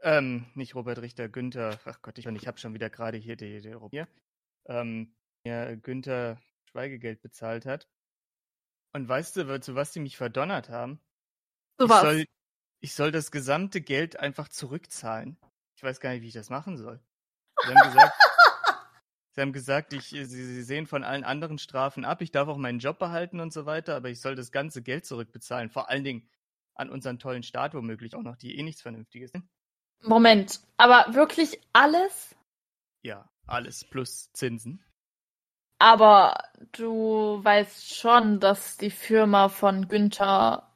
Ähm, 0.00 0.46
nicht 0.54 0.74
Robert 0.74 1.00
Richter, 1.00 1.28
Günther. 1.28 1.78
Ach 1.84 2.02
Gott, 2.02 2.18
ich, 2.18 2.26
ich 2.26 2.46
habe 2.46 2.58
schon 2.58 2.74
wieder 2.74 2.90
gerade 2.90 3.18
hier 3.18 3.36
die, 3.36 3.60
die 3.60 3.76
hier. 3.90 4.08
Ähm, 4.66 5.14
mir 5.44 5.76
Günther 5.76 6.40
Schweigegeld 6.70 7.22
bezahlt 7.22 7.66
hat. 7.66 7.88
Und 8.92 9.08
weißt 9.08 9.36
du, 9.36 9.60
zu 9.60 9.74
was 9.74 9.92
die 9.92 10.00
mich 10.00 10.16
verdonnert 10.16 10.68
haben? 10.68 11.00
So 11.78 11.86
ich 11.86 11.90
was. 11.90 12.02
soll, 12.02 12.24
ich 12.80 12.94
soll 12.94 13.12
das 13.12 13.30
gesamte 13.30 13.80
Geld 13.80 14.18
einfach 14.18 14.48
zurückzahlen. 14.48 15.38
Ich 15.76 15.82
weiß 15.82 16.00
gar 16.00 16.10
nicht, 16.10 16.22
wie 16.22 16.28
ich 16.28 16.34
das 16.34 16.50
machen 16.50 16.76
soll. 16.76 17.00
Sie 17.64 17.74
haben 17.74 17.82
gesagt, 17.82 18.14
sie, 19.32 19.40
haben 19.40 19.52
gesagt 19.52 19.92
ich, 19.92 20.08
sie, 20.08 20.24
sie 20.24 20.62
sehen 20.62 20.86
von 20.86 21.04
allen 21.04 21.24
anderen 21.24 21.58
Strafen 21.58 22.04
ab, 22.04 22.22
ich 22.22 22.32
darf 22.32 22.48
auch 22.48 22.56
meinen 22.56 22.78
Job 22.78 22.98
behalten 22.98 23.40
und 23.40 23.52
so 23.52 23.66
weiter, 23.66 23.96
aber 23.96 24.10
ich 24.10 24.20
soll 24.20 24.34
das 24.34 24.52
ganze 24.52 24.82
Geld 24.82 25.06
zurückbezahlen. 25.06 25.70
Vor 25.70 25.88
allen 25.88 26.04
Dingen 26.04 26.28
an 26.74 26.90
unseren 26.90 27.18
tollen 27.18 27.42
Staat 27.42 27.74
womöglich 27.74 28.14
auch 28.14 28.22
noch, 28.22 28.36
die 28.36 28.58
eh 28.58 28.62
nichts 28.62 28.82
Vernünftiges 28.82 29.30
sind. 29.32 29.48
Moment, 30.00 30.60
aber 30.78 31.14
wirklich 31.14 31.60
alles? 31.72 32.34
Ja, 33.02 33.28
alles 33.46 33.84
plus 33.84 34.32
Zinsen. 34.32 34.84
Aber 35.78 36.44
du 36.72 37.40
weißt 37.42 37.94
schon, 37.94 38.40
dass 38.40 38.76
die 38.76 38.90
Firma 38.90 39.48
von 39.48 39.88
Günther 39.88 40.72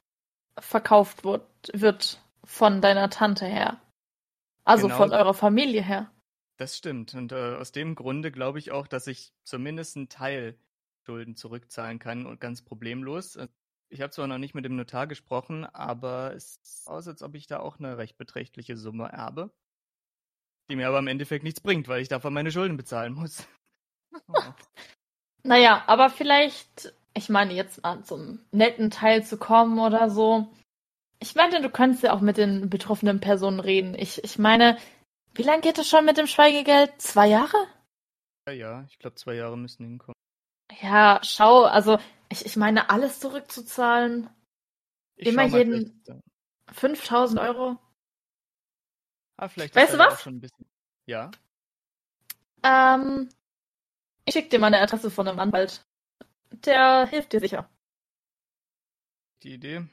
verkauft 0.59 1.25
wird, 1.25 1.47
wird 1.73 2.21
von 2.45 2.81
deiner 2.81 3.11
Tante 3.11 3.47
her. 3.47 3.81
Also 4.65 4.89
Genau. 4.89 4.97
von 4.99 5.13
eurer 5.13 5.35
Familie 5.35 5.83
her. 5.83 6.11
Das 6.59 6.77
stimmt. 6.77 7.15
Und 7.15 7.33
äh, 7.33 7.55
aus 7.57 7.73
dem 7.73 7.95
Grunde 7.95 8.31
glaube 8.33 8.59
ich 8.59 8.71
auch, 8.73 8.87
dass 8.87 9.07
ich 9.07 9.33
zumindest 9.45 9.97
einen 9.97 10.09
Teil 10.09 10.59
Schulden 11.05 11.37
zurückzahlen 11.37 11.99
kann 11.99 12.27
und 12.27 12.41
ganz 12.41 12.63
problemlos. 12.63 13.37
Äh, 13.37 13.49
Ich 13.91 14.01
habe 14.01 14.11
zwar 14.11 14.27
noch 14.27 14.39
nicht 14.39 14.55
mit 14.55 14.65
dem 14.65 14.77
Notar 14.77 15.07
gesprochen, 15.07 15.65
aber 15.67 16.35
es 16.35 16.55
sieht 16.63 16.87
aus, 16.89 17.07
als 17.09 17.23
ob 17.23 17.35
ich 17.37 17.47
da 17.47 17.61
auch 17.61 17.79
eine 17.79 17.99
recht 17.99 18.17
beträchtliche 18.19 18.77
Summe 18.77 19.07
erbe, 19.09 19.51
die 20.71 20.77
mir 20.77 20.87
aber 20.89 20.99
im 21.01 21.09
Endeffekt 21.09 21.43
nichts 21.45 21.61
bringt, 21.61 21.89
weil 21.89 22.03
ich 22.03 22.09
davon 22.09 22.33
meine 22.33 22.53
Schulden 22.53 22.77
bezahlen 22.77 23.15
muss. 23.15 23.47
Naja, 25.43 25.85
aber 25.87 26.11
vielleicht, 26.11 26.93
ich 27.15 27.29
meine, 27.29 27.55
jetzt 27.55 27.83
mal 27.83 28.03
zum 28.05 28.41
netten 28.51 28.91
Teil 28.91 29.25
zu 29.25 29.37
kommen 29.39 29.79
oder 29.79 30.11
so. 30.11 30.49
Ich 31.21 31.35
meine, 31.37 31.63
du 31.63 31.71
könntest 31.71 32.03
ja 32.05 32.13
auch 32.15 32.21
mit 32.23 32.39
den 32.39 32.71
betroffenen 32.71 33.21
Personen 33.21 33.61
reden. 33.61 33.95
Ich, 33.97 34.25
ich 34.25 34.39
meine, 34.39 34.79
wie 35.37 35.43
lange 35.43 35.63
geht 35.63 35.79
es 35.79 35.89
schon 35.89 36.05
mit 36.05 36.17
dem 36.17 36.27
Schweigegeld? 36.27 37.01
Zwei 37.01 37.29
Jahre? 37.29 37.57
Ja, 38.49 38.53
ja, 38.55 38.85
ich 38.89 38.99
glaube, 38.99 39.17
zwei 39.17 39.35
Jahre 39.35 39.57
müssen 39.59 39.85
hinkommen. 39.85 40.15
Ja, 40.81 41.21
schau, 41.23 41.65
also 41.65 41.99
ich, 42.29 42.45
ich 42.47 42.57
meine, 42.57 42.91
alles 42.91 43.21
zurückzuzahlen. 43.21 44.29
Ich 45.17 45.29
Immer 45.29 45.45
jeden- 45.45 46.03
vielleicht, 46.05 46.21
äh, 46.69 46.73
5000 46.75 47.41
Euro. 47.41 47.79
ah, 49.37 49.49
vielleicht 49.49 49.75
Weißt 49.75 49.95
du 49.95 49.99
was? 49.99 50.15
auch 50.15 50.19
schon 50.19 50.37
ein 50.37 50.41
bisschen. 50.41 50.67
Ja, 51.07 51.31
Ähm, 52.63 53.29
ich 54.25 54.33
schicke 54.35 54.49
dir 54.49 54.59
mal 54.59 54.67
eine 54.69 54.81
Adresse 54.81 55.11
von 55.11 55.29
einem 55.29 55.39
Anwalt. 55.39 55.85
Der 56.51 57.07
hilft 57.07 57.33
dir 57.33 57.41
sicher. 57.41 57.71
die 59.43 59.53
Idee. 59.55 59.87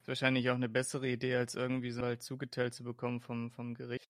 Ist 0.00 0.08
wahrscheinlich 0.08 0.48
auch 0.50 0.54
eine 0.54 0.68
bessere 0.68 1.08
Idee, 1.08 1.36
als 1.36 1.54
irgendwie 1.54 1.90
so 1.90 2.02
halt 2.02 2.22
zugeteilt 2.22 2.72
zu 2.74 2.84
bekommen 2.84 3.20
vom, 3.20 3.50
vom 3.50 3.74
Gericht. 3.74 4.08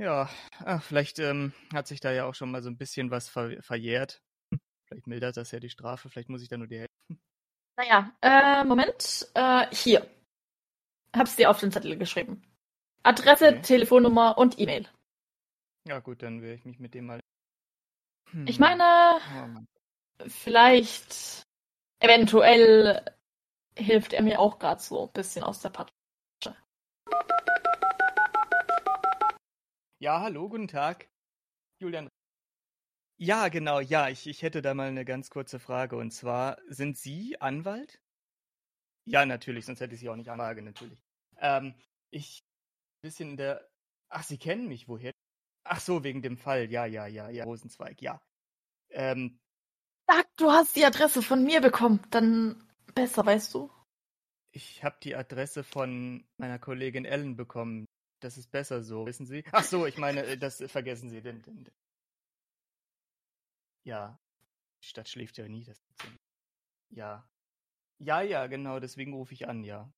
Ja, 0.00 0.30
ach, 0.64 0.82
vielleicht 0.82 1.18
ähm, 1.18 1.52
hat 1.74 1.86
sich 1.86 2.00
da 2.00 2.10
ja 2.10 2.24
auch 2.24 2.34
schon 2.34 2.50
mal 2.50 2.62
so 2.62 2.70
ein 2.70 2.78
bisschen 2.78 3.10
was 3.10 3.28
ver 3.28 3.62
verjährt. 3.62 4.22
Vielleicht 4.88 5.06
mildert 5.06 5.36
das 5.36 5.50
ja 5.50 5.60
die 5.60 5.68
Strafe, 5.68 6.08
vielleicht 6.08 6.30
muss 6.30 6.42
ich 6.42 6.48
da 6.48 6.56
nur 6.56 6.68
die 6.68 6.78
Hälfte. 6.78 7.18
Naja, 7.76 8.10
äh, 8.22 8.64
Moment. 8.64 9.28
Äh, 9.34 9.66
hier. 9.74 10.08
Hab's 11.14 11.36
dir 11.36 11.50
auf 11.50 11.60
den 11.60 11.70
Zettel 11.70 11.98
geschrieben. 11.98 12.42
Adresse, 13.02 13.48
Okay. 13.48 13.60
Telefonnummer 13.60 14.38
und 14.38 14.58
E-Mail. 14.58 14.88
Ja, 15.86 15.98
gut, 16.00 16.22
dann 16.22 16.40
werde 16.40 16.54
ich 16.54 16.64
mich 16.64 16.78
mit 16.78 16.94
dem 16.94 17.04
mal. 17.04 17.20
Ich 18.46 18.56
Hm. 18.56 18.60
meine, 18.60 19.18
Oh 19.28 20.28
vielleicht, 20.28 21.42
eventuell 21.98 23.04
hilft 23.76 24.14
er 24.14 24.22
mir 24.22 24.40
auch 24.40 24.58
gerade 24.58 24.80
so 24.80 25.08
ein 25.08 25.12
bisschen 25.12 25.42
aus 25.44 25.60
der 25.60 25.70
Patsche. 25.70 25.92
Ja, 30.02 30.22
hallo, 30.22 30.48
guten 30.48 30.66
Tag. 30.66 31.10
Julian. 31.78 32.08
Ja, 33.18 33.48
genau, 33.48 33.80
ja, 33.80 34.08
ich, 34.08 34.26
ich 34.26 34.40
hätte 34.40 34.62
da 34.62 34.72
mal 34.72 34.88
eine 34.88 35.04
ganz 35.04 35.28
kurze 35.28 35.58
Frage. 35.58 35.96
Und 35.96 36.10
zwar, 36.10 36.56
sind 36.68 36.96
Sie 36.96 37.38
Anwalt? 37.38 38.00
Ja, 39.04 39.26
natürlich, 39.26 39.66
sonst 39.66 39.80
hätte 39.80 39.94
ich 39.94 40.00
Sie 40.00 40.08
auch 40.08 40.16
nicht 40.16 40.30
anfrage, 40.30 40.62
natürlich. 40.62 40.98
Ähm, 41.36 41.74
ich 42.10 42.40
ein 43.02 43.08
bisschen 43.08 43.30
in 43.32 43.36
der. 43.36 43.68
Ach, 44.08 44.22
Sie 44.22 44.38
kennen 44.38 44.68
mich, 44.68 44.88
woher? 44.88 45.12
Ach 45.64 45.80
so, 45.80 46.02
wegen 46.02 46.22
dem 46.22 46.38
Fall. 46.38 46.70
Ja, 46.70 46.86
ja, 46.86 47.06
ja, 47.06 47.28
ja. 47.28 47.44
Rosenzweig, 47.44 48.00
ja. 48.00 48.22
Ähm, 48.88 49.38
Sag, 50.06 50.34
du 50.36 50.50
hast 50.50 50.76
die 50.76 50.84
Adresse 50.86 51.22
von 51.22 51.44
mir 51.44 51.60
bekommen. 51.60 52.00
Dann 52.10 52.66
besser, 52.94 53.26
weißt 53.26 53.52
du. 53.54 53.70
ich 54.52 54.82
habe 54.82 54.96
die 55.02 55.14
Adresse 55.14 55.64
von 55.64 56.26
meiner 56.36 56.58
Kollegin 56.58 57.04
Ellen 57.04 57.36
bekommen. 57.36 57.86
Das 58.20 58.36
ist 58.36 58.50
besser 58.50 58.82
so, 58.82 59.06
wissen 59.06 59.26
Sie? 59.26 59.44
Ach 59.52 59.64
so, 59.64 59.86
ich 59.86 59.96
meine, 59.96 60.24
äh, 60.24 60.36
das 60.36 60.60
äh, 60.60 60.68
vergessen 60.68 61.08
Sie. 61.08 61.22
Den, 61.22 61.42
den, 61.42 61.64
den. 61.64 61.74
Ja, 63.86 64.20
die 64.82 64.88
Stadt 64.88 65.08
schläft 65.08 65.38
ja 65.38 65.48
nie. 65.48 65.64
Das 65.64 65.80
ja. 66.90 67.26
Ja. 67.98 68.22
Ja, 68.22 68.46
genau, 68.46 68.80
deswegen 68.80 69.14
rufe 69.14 69.34
ich 69.34 69.48
an, 69.48 69.64
ja. 69.64 69.92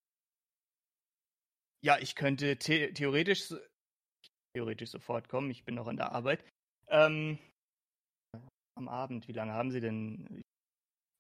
Ja, 1.85 1.99
ich 1.99 2.15
könnte 2.15 2.57
the 2.61 2.93
theoretisch, 2.93 3.53
theoretisch 4.55 4.91
sofort 4.91 5.29
kommen. 5.29 5.51
Ich 5.51 5.65
bin 5.65 5.75
noch 5.75 5.89
an 5.89 5.97
der 5.97 6.13
Arbeit. 6.13 6.45
Ähm, 6.89 7.39
am 8.77 8.89
Abend, 8.89 9.27
wie 9.27 9.33
lange 9.33 9.53
haben 9.53 9.71
Sie 9.71 9.81
denn? 9.81 10.43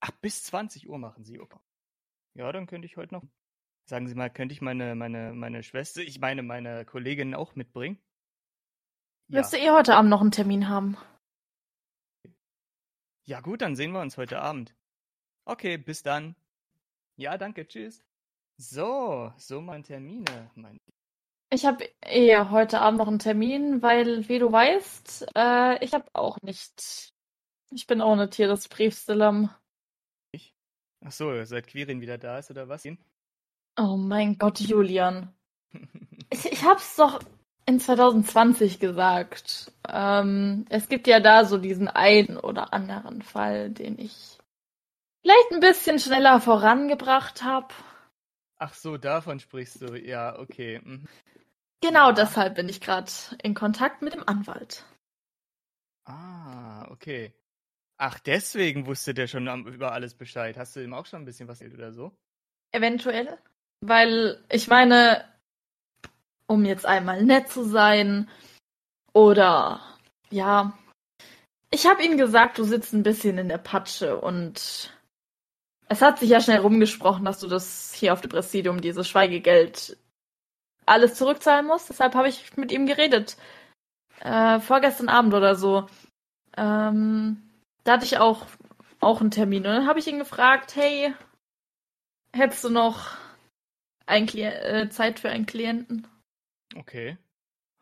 Ach, 0.01 0.13
bis 0.21 0.45
20 0.45 0.89
Uhr 0.89 0.99
machen 0.99 1.25
Sie. 1.25 1.41
Okay. 1.41 1.59
Ja, 2.35 2.51
dann 2.53 2.67
könnte 2.67 2.87
ich 2.87 2.97
heute 2.97 3.15
noch. 3.15 3.25
Sagen 3.93 4.09
Sie 4.09 4.15
mal, 4.15 4.31
könnte 4.31 4.55
ich 4.55 4.63
meine, 4.63 4.95
meine, 4.95 5.35
meine 5.35 5.63
Schwester, 5.63 6.01
ich 6.01 6.19
meine, 6.19 6.43
meine 6.43 6.87
Kollegin 6.87 7.35
auch 7.35 7.57
mitbringen? 7.57 8.03
Ja. 9.29 9.41
Wirst 9.41 9.53
du 9.53 9.59
eh 9.59 9.71
heute 9.71 9.97
Abend 9.97 10.09
noch 10.09 10.23
einen 10.23 10.31
Termin 10.31 10.71
haben? 10.71 10.97
Ja, 13.25 13.43
gut, 13.43 13.61
dann 13.61 13.77
sehen 13.77 13.93
wir 13.93 14.01
uns 14.01 14.17
heute 14.17 14.41
Abend. 14.41 14.75
Okay, 15.45 15.77
bis 15.77 16.03
dann. 16.03 16.37
Ja, 17.17 17.37
danke, 17.37 17.69
tschüss. 17.69 18.03
So, 18.57 19.31
so 19.37 19.61
meine 19.61 19.83
Termine. 19.83 20.51
Mein 20.55 20.81
Ich 21.51 21.67
habe 21.67 21.87
eh 22.03 22.35
heute 22.49 22.81
Abend 22.81 22.99
noch 22.99 23.09
einen 23.09 23.19
Termin, 23.19 23.83
weil, 23.83 24.27
wie 24.27 24.39
du 24.39 24.51
weißt, 24.51 25.27
äh, 25.37 25.85
ich 25.85 25.93
habe 25.93 26.07
auch 26.15 26.39
nicht. 26.41 27.13
Ich 27.71 27.87
bin 27.87 28.01
auch 28.01 28.17
nicht 28.17 28.37
hier 28.37 28.49
das 28.49 28.69
Briefstillamm. 28.69 29.55
Ach 31.05 31.13
so, 31.13 31.45
seit 31.45 31.67
Quirin 31.67 32.01
wieder 32.01 32.17
da 32.17 32.39
ist, 32.39 32.51
oder 32.51 32.69
was? 32.69 32.87
Oh 33.79 33.97
mein 33.97 34.39
Gott, 34.39 34.61
Julian. 34.61 35.35
Ich, 36.33 36.47
ich 36.47 36.65
hab's 36.65 36.97
doch 36.97 37.21
in 37.67 37.79
2020 37.79 38.81
gesagt. 38.81 39.71
Ähm, 39.89 40.65
es 40.71 40.89
gibt 40.89 41.07
ja 41.07 41.21
da 41.21 41.45
so 41.45 41.59
diesen 41.59 41.89
einen 41.89 42.39
oder 42.39 42.73
anderen 42.73 43.23
Fall, 43.23 43.71
den 43.71 43.99
ich 43.99 44.39
vielleicht 45.23 45.53
ein 45.53 45.61
bisschen 45.61 45.99
schneller 45.99 46.41
vorangebracht 46.41 47.43
habe. 47.43 47.75
Ach 48.59 48.73
so, 48.75 48.97
davon 48.97 49.41
sprichst 49.41 49.83
du. 49.83 49.95
Ja, 49.95 50.39
okay. 50.39 50.81
mhm. 50.83 51.07
Genau 51.83 52.13
Ja. 52.13 52.13
deshalb 52.13 52.55
bin 52.55 52.69
ich 52.69 52.81
gerade 52.81 53.11
in 53.43 53.55
Kontakt 53.55 54.03
mit 54.03 54.15
dem 54.15 54.27
Anwalt. 54.27 54.85
Ah, 56.05 56.87
okay. 56.91 57.35
Ach, 57.99 58.19
deswegen 58.21 58.87
wusste 58.87 59.15
der 59.15 59.27
schon 59.29 59.49
über 59.67 59.93
alles 59.93 60.15
Bescheid. 60.15 60.57
Hast 60.59 60.77
du 60.77 60.81
ihm 60.85 60.95
auch 60.95 61.07
schon 61.07 61.23
ein 61.23 61.27
bisschen 61.27 61.49
was 61.49 61.61
erzählt 61.61 61.79
oder 61.79 61.93
so? 61.93 62.13
Eventuell. 62.73 63.39
Weil 63.83 64.39
ich 64.49 64.69
meine, 64.69 65.25
um 66.47 66.65
jetzt 66.65 66.87
einmal 66.87 67.25
nett 67.25 67.49
zu 67.51 67.65
sein 67.65 68.31
oder 69.13 69.81
ja, 70.31 70.79
ich 71.71 71.87
habe 71.87 72.05
ihm 72.05 72.17
gesagt, 72.17 72.59
du 72.59 72.65
sitzt 72.65 72.93
ein 72.93 73.03
bisschen 73.03 73.39
in 73.39 73.49
der 73.49 73.59
Patsche 73.59 74.21
und 74.21 74.93
es 75.89 76.01
hat 76.01 76.21
sich 76.21 76.31
ja 76.31 76.41
schnell 76.41 76.61
rumgesprochen, 76.61 77.25
dass 77.25 77.41
du 77.41 77.49
das 77.49 77.93
hier 77.93 78.13
auf 78.13 78.21
dem 78.21 78.31
Präsidium, 78.31 78.81
dieses 78.81 79.09
Schweigegeld, 79.09 79.97
alles 80.87 81.15
zurückzahlen 81.17 81.67
musst. 81.67 81.91
Deshalb 81.91 82.15
habe 82.15 82.29
ich 82.29 82.57
mit 82.57 82.71
ihm 82.71 82.87
geredet. 82.87 83.37
Äh, 84.21 84.61
vorgestern 84.61 85.09
Abend 85.09 85.35
oder 85.35 85.57
so. 85.57 85.89
Ähm, 86.57 87.43
da 87.83 87.95
hatte 87.95 88.05
ich 88.05 88.19
auch, 88.19 88.47
auch 89.01 89.21
einen 89.21 89.33
Termin. 89.33 89.67
Und 89.67 89.73
dann 89.73 89.87
habe 89.87 89.99
ich 89.99 90.07
ihn 90.07 90.19
gefragt, 90.19 90.77
hey, 90.77 91.15
hättest 92.33 92.65
du 92.65 92.71
noch 92.71 93.22
ein 94.07 94.27
Kli 94.27 94.43
äh, 94.43 94.89
Zeit 94.91 95.21
für 95.21 95.31
einen 95.31 95.47
Klienten? 95.47 96.07
Okay. 96.77 97.19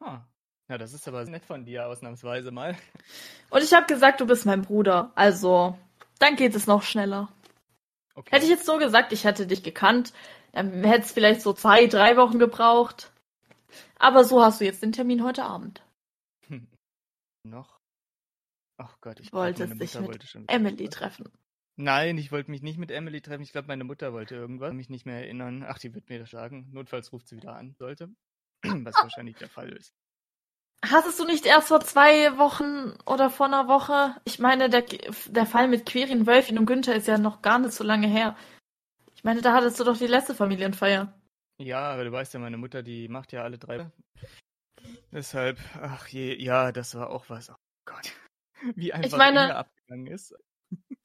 Ah. 0.01 0.23
Na, 0.69 0.79
das 0.79 0.93
ist 0.93 1.09
aber 1.09 1.25
nett 1.25 1.45
von 1.45 1.65
dir, 1.65 1.87
ausnahmsweise 1.87 2.53
mal. 2.53 2.77
Und 3.51 3.63
ich 3.63 3.73
habe 3.75 3.87
gesagt, 3.87 4.21
du 4.21 4.27
bist 4.27 4.47
mein 4.47 4.63
Bruder. 4.63 5.11
Also, 5.17 5.77
dann 6.21 6.37
geht 6.37 6.55
es 6.55 6.67
noch 6.67 6.83
schneller. 6.83 7.29
Okay. 8.15 8.31
Hätte 8.31 8.45
ich 8.45 8.51
jetzt 8.51 8.67
so 8.67 8.79
gesagt, 8.79 9.13
ich 9.13 9.25
hätte 9.25 9.47
dich 9.47 9.63
gekannt, 9.63 10.13
dann 10.53 10.85
hätte 10.85 11.07
es 11.07 11.13
vielleicht 11.13 11.43
so 11.43 11.53
zwei, 11.53 11.87
drei 11.87 12.17
Wochen 12.17 12.39
gebraucht. 12.39 13.13
Aber 13.99 14.25
so 14.25 14.43
hast 14.43 14.61
du 14.61 14.65
jetzt 14.65 14.83
den 14.83 14.93
Termin 14.93 15.25
heute 15.25 15.45
Abend. 15.45 15.83
noch? 17.43 17.81
Ach 18.77 18.97
Gott, 19.01 19.21
ich 19.21 19.33
meine 19.33 19.53
dich 19.53 19.69
mit 19.69 19.95
wollte 19.95 20.45
Emily 20.47 20.89
treffen. 20.89 21.31
Nein, 21.81 22.19
ich 22.19 22.31
wollte 22.31 22.51
mich 22.51 22.61
nicht 22.61 22.79
mit 22.79 22.91
Emily 22.91 23.23
treffen. 23.23 23.43
Ich 23.43 23.53
glaube, 23.53 23.69
meine 23.69 23.85
Mutter 23.85 24.13
wollte 24.13 24.35
irgendwas. 24.35 24.69
Kann 24.69 24.77
mich 24.77 24.91
nicht 24.91 25.07
mehr 25.07 25.17
erinnern. 25.23 25.65
Ach, 25.67 25.79
die 25.79 25.95
wird 25.95 26.11
mir 26.11 26.19
das 26.19 26.31
sagen. 26.31 26.69
Notfalls 26.73 27.11
ruft 27.11 27.27
sie 27.27 27.37
wieder 27.37 27.57
an, 27.57 27.75
sollte. 27.79 28.11
Was 28.63 28.95
wahrscheinlich 28.97 29.37
der 29.37 29.49
Fall 29.49 29.71
ist. 29.71 29.95
Hattest 30.85 31.19
du 31.19 31.25
nicht 31.25 31.47
erst 31.47 31.69
vor 31.69 31.81
zwei 31.81 32.37
Wochen 32.37 32.99
oder 33.07 33.31
vor 33.31 33.47
einer 33.47 33.67
Woche? 33.67 34.15
Ich 34.25 34.39
meine, 34.39 34.69
der, 34.69 34.83
der 35.27 35.47
Fall 35.47 35.69
mit 35.69 35.87
Quirin, 35.87 36.27
Wölfin 36.27 36.59
und 36.59 36.67
Günther 36.67 36.95
ist 36.95 37.09
ja 37.09 37.17
noch 37.17 37.41
gar 37.41 37.59
nicht 37.59 37.73
so 37.73 37.83
lange 37.83 38.09
her. 38.09 38.37
Ich 39.15 39.25
meine, 39.25 39.41
da 39.41 39.55
hattest 39.55 39.81
du 39.81 39.85
doch 39.85 39.97
die 39.97 40.07
letzte 40.07 40.35
Familienfeier. 40.35 41.19
Ja, 41.59 41.93
aber 41.93 42.05
du 42.05 42.13
weißt 42.13 42.35
ja, 42.35 42.41
meine 42.41 42.57
Mutter, 42.59 42.83
die 42.83 43.09
macht 43.09 43.33
ja 43.33 43.43
alle 43.43 43.59
drei. 43.59 43.91
Deshalb, 45.13 45.59
ach 45.81 46.07
je, 46.09 46.35
ja, 46.43 46.73
das 46.73 46.95
war 46.95 47.09
auch 47.11 47.29
was. 47.29 47.51
Oh 47.51 47.57
Gott. 47.87 48.13
Wie 48.75 48.93
einfach 48.93 49.17
meine- 49.17 49.45
Inge 49.45 49.57
abgegangen 49.57 50.07
ist. 50.07 50.35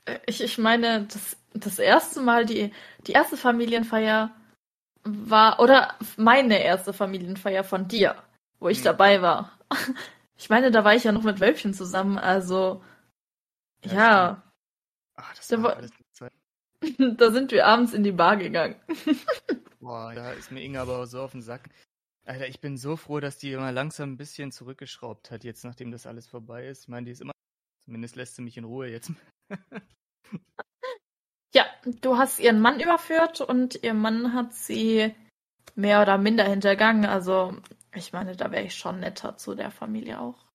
Äh, 0.06 0.20
Ich, 0.28 0.42
ich 0.42 0.58
meine, 0.58 1.06
das, 1.06 1.38
das 1.54 1.80
erste 1.80 2.22
Mal, 2.22 2.46
die, 2.46 2.72
die 3.08 3.12
erste 3.14 3.38
Familienfeier 3.38 4.32
war, 5.04 5.60
oder 5.62 5.96
meine 6.18 6.64
erste 6.64 6.94
Familienfeier 6.94 7.64
von 7.64 7.88
dir, 7.90 8.16
wo 8.60 8.70
ich 8.70 8.80
Hm. 8.80 8.86
dabei 8.86 9.22
war. 9.24 9.52
Ich 10.38 10.50
meine, 10.50 10.72
da 10.72 10.84
war 10.86 10.96
ich 10.96 11.04
ja 11.06 11.14
noch 11.14 11.24
mit 11.24 11.40
Wölfchen 11.40 11.74
zusammen, 11.74 12.18
also 12.18 12.84
Ja, 13.84 13.94
ja, 13.96 14.44
Ach, 15.16 15.36
das 15.36 15.48
Da 15.48 15.62
war 15.64 15.78
da 17.18 17.32
sind 17.32 17.52
wir 17.52 17.66
abends 17.68 17.94
in 17.94 18.04
die 18.04 18.12
Bar 18.12 18.38
gegangen. 18.38 18.76
Boah, 19.80 20.14
da 20.14 20.32
ist 20.34 20.52
mir 20.52 20.62
Inge 20.62 20.80
aber 20.82 21.06
so 21.08 21.22
auf 21.22 21.32
den 21.32 21.42
Sack. 21.42 21.70
Alter, 22.26 22.48
ich 22.48 22.62
bin 22.62 22.78
so 22.78 22.98
froh, 22.98 23.20
dass 23.22 23.38
die 23.38 23.52
immer 23.54 23.72
langsam 23.72 24.14
ein 24.14 24.18
bisschen 24.18 24.52
zurückgeschraubt 24.52 25.32
hat, 25.32 25.44
jetzt 25.46 25.64
nachdem 25.66 25.92
das 25.92 26.08
alles 26.08 26.28
vorbei 26.28 26.68
ist. 26.68 26.84
Ich 26.84 26.88
meine, 26.90 27.06
die 27.06 27.12
ist 27.14 27.22
immer. 27.22 27.35
Zumindest 27.86 28.15
lässt 28.15 28.36
sie 28.36 28.42
mich 28.42 28.58
in 28.58 28.65
Ruhe 28.65 28.89
jetzt. 28.89 29.12
Ja, 31.56 31.65
du 32.01 32.18
hast 32.18 32.42
ihren 32.42 32.60
Mann 32.60 32.82
überführt 32.82 33.39
und 33.39 33.82
ihr 33.82 33.94
Mann 33.94 34.34
hat 34.34 34.54
sie 34.54 35.15
mehr 35.74 36.01
oder 36.01 36.18
minder 36.18 36.44
hintergangen. 36.44 37.06
Also, 37.06 37.56
ich 37.94 38.12
meine, 38.12 38.36
da 38.36 38.51
wäre 38.51 38.65
ich 38.65 38.75
schon 38.75 39.00
netter 39.00 39.38
zu 39.38 39.56
der 39.56 39.72
Familie 39.72 40.20
auch. 40.20 40.46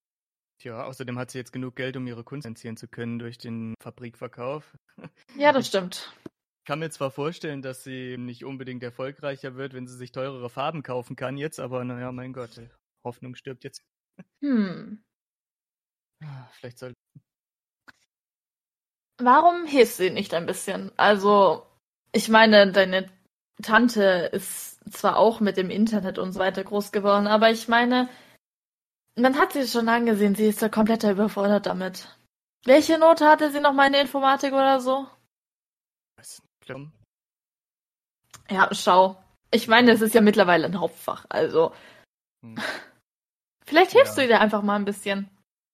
Tja, 0.61 0.85
außerdem 0.85 1.17
hat 1.17 1.31
sie 1.31 1.39
jetzt 1.39 1.53
genug 1.53 1.75
Geld, 1.75 1.97
um 1.97 2.05
ihre 2.05 2.23
Kunst 2.23 2.45
entziehen 2.45 2.77
zu 2.77 2.87
können 2.87 3.17
durch 3.17 3.39
den 3.39 3.73
Fabrikverkauf. 3.81 4.77
Ja, 5.35 5.51
das 5.51 5.65
stimmt. 5.65 6.13
kann 6.67 6.77
mir 6.77 6.91
zwar 6.91 7.09
vorstellen, 7.09 7.63
dass 7.63 7.83
sie 7.83 8.17
nicht 8.19 8.45
unbedingt 8.45 8.83
erfolgreicher 8.83 9.55
wird, 9.55 9.73
wenn 9.73 9.87
sie 9.87 9.97
sich 9.97 10.11
teurere 10.11 10.51
Farben 10.51 10.83
kaufen 10.83 11.15
kann 11.15 11.35
jetzt, 11.35 11.59
aber 11.59 11.83
naja, 11.83 12.11
mein 12.11 12.31
Gott, 12.31 12.61
Hoffnung 13.03 13.33
stirbt 13.33 13.63
jetzt. 13.63 13.81
Hm. 14.43 15.01
Ah, 16.23 16.47
Vielleicht 16.53 16.79
soll. 16.79 16.93
Warum 19.19 19.65
hilfst 19.65 19.99
du 19.99 20.09
nicht 20.09 20.33
ein 20.33 20.45
bisschen? 20.45 20.91
Also, 20.97 21.65
ich 22.11 22.29
meine, 22.29 22.71
deine 22.71 23.09
Tante 23.61 24.29
ist 24.33 24.79
zwar 24.91 25.17
auch 25.17 25.39
mit 25.39 25.57
dem 25.57 25.69
Internet 25.69 26.17
und 26.17 26.33
so 26.33 26.39
weiter 26.39 26.63
groß 26.63 26.91
geworden, 26.91 27.27
aber 27.27 27.51
ich 27.51 27.67
meine, 27.67 28.09
man 29.15 29.37
hat 29.37 29.53
sie 29.53 29.67
schon 29.67 29.89
angesehen, 29.89 30.33
sie 30.35 30.47
ist 30.47 30.61
da 30.61 30.69
komplett 30.69 31.03
überfordert 31.03 31.67
damit. 31.67 32.17
Welche 32.65 32.97
Note 32.97 33.27
hatte 33.27 33.51
sie 33.51 33.59
noch 33.59 33.73
mal 33.73 33.87
in 33.87 33.93
der 33.93 34.01
Informatik 34.01 34.53
oder 34.53 34.79
so? 34.79 35.07
Was? 36.17 36.41
Glauben? 36.61 36.91
Ja, 38.49 38.69
schau. 38.73 39.21
Ich 39.51 39.67
meine, 39.67 39.91
es 39.91 40.01
ist 40.01 40.15
ja 40.15 40.21
mittlerweile 40.21 40.65
ein 40.65 40.79
Hauptfach, 40.79 41.25
also. 41.29 41.73
Hm. 42.43 42.55
Vielleicht 43.65 43.91
hilfst 43.91 44.17
Ja. 44.17 44.23
du 44.23 44.29
ihr 44.29 44.41
einfach 44.41 44.63
mal 44.63 44.75
ein 44.75 44.85
bisschen. 44.85 45.29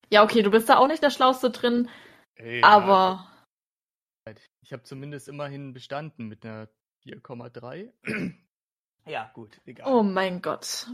Ja, 0.09 0.23
okay, 0.23 0.41
du 0.41 0.51
bist 0.51 0.69
da 0.69 0.77
auch 0.77 0.87
nicht 0.87 1.03
der 1.03 1.09
Schlauste 1.09 1.49
drin, 1.51 1.89
Ey, 2.35 2.63
aber. 2.63 3.29
ja, 4.27 4.33
Ich 4.61 4.73
habe 4.73 4.83
zumindest 4.83 5.27
immerhin 5.27 5.73
bestanden 5.73 6.27
mit 6.27 6.45
einer 6.45 6.69
4,3. 7.03 7.91
ja, 9.05 9.31
gut, 9.33 9.59
egal. 9.65 9.91
Oh 9.91 10.03
mein 10.03 10.41
Gott. 10.41 10.87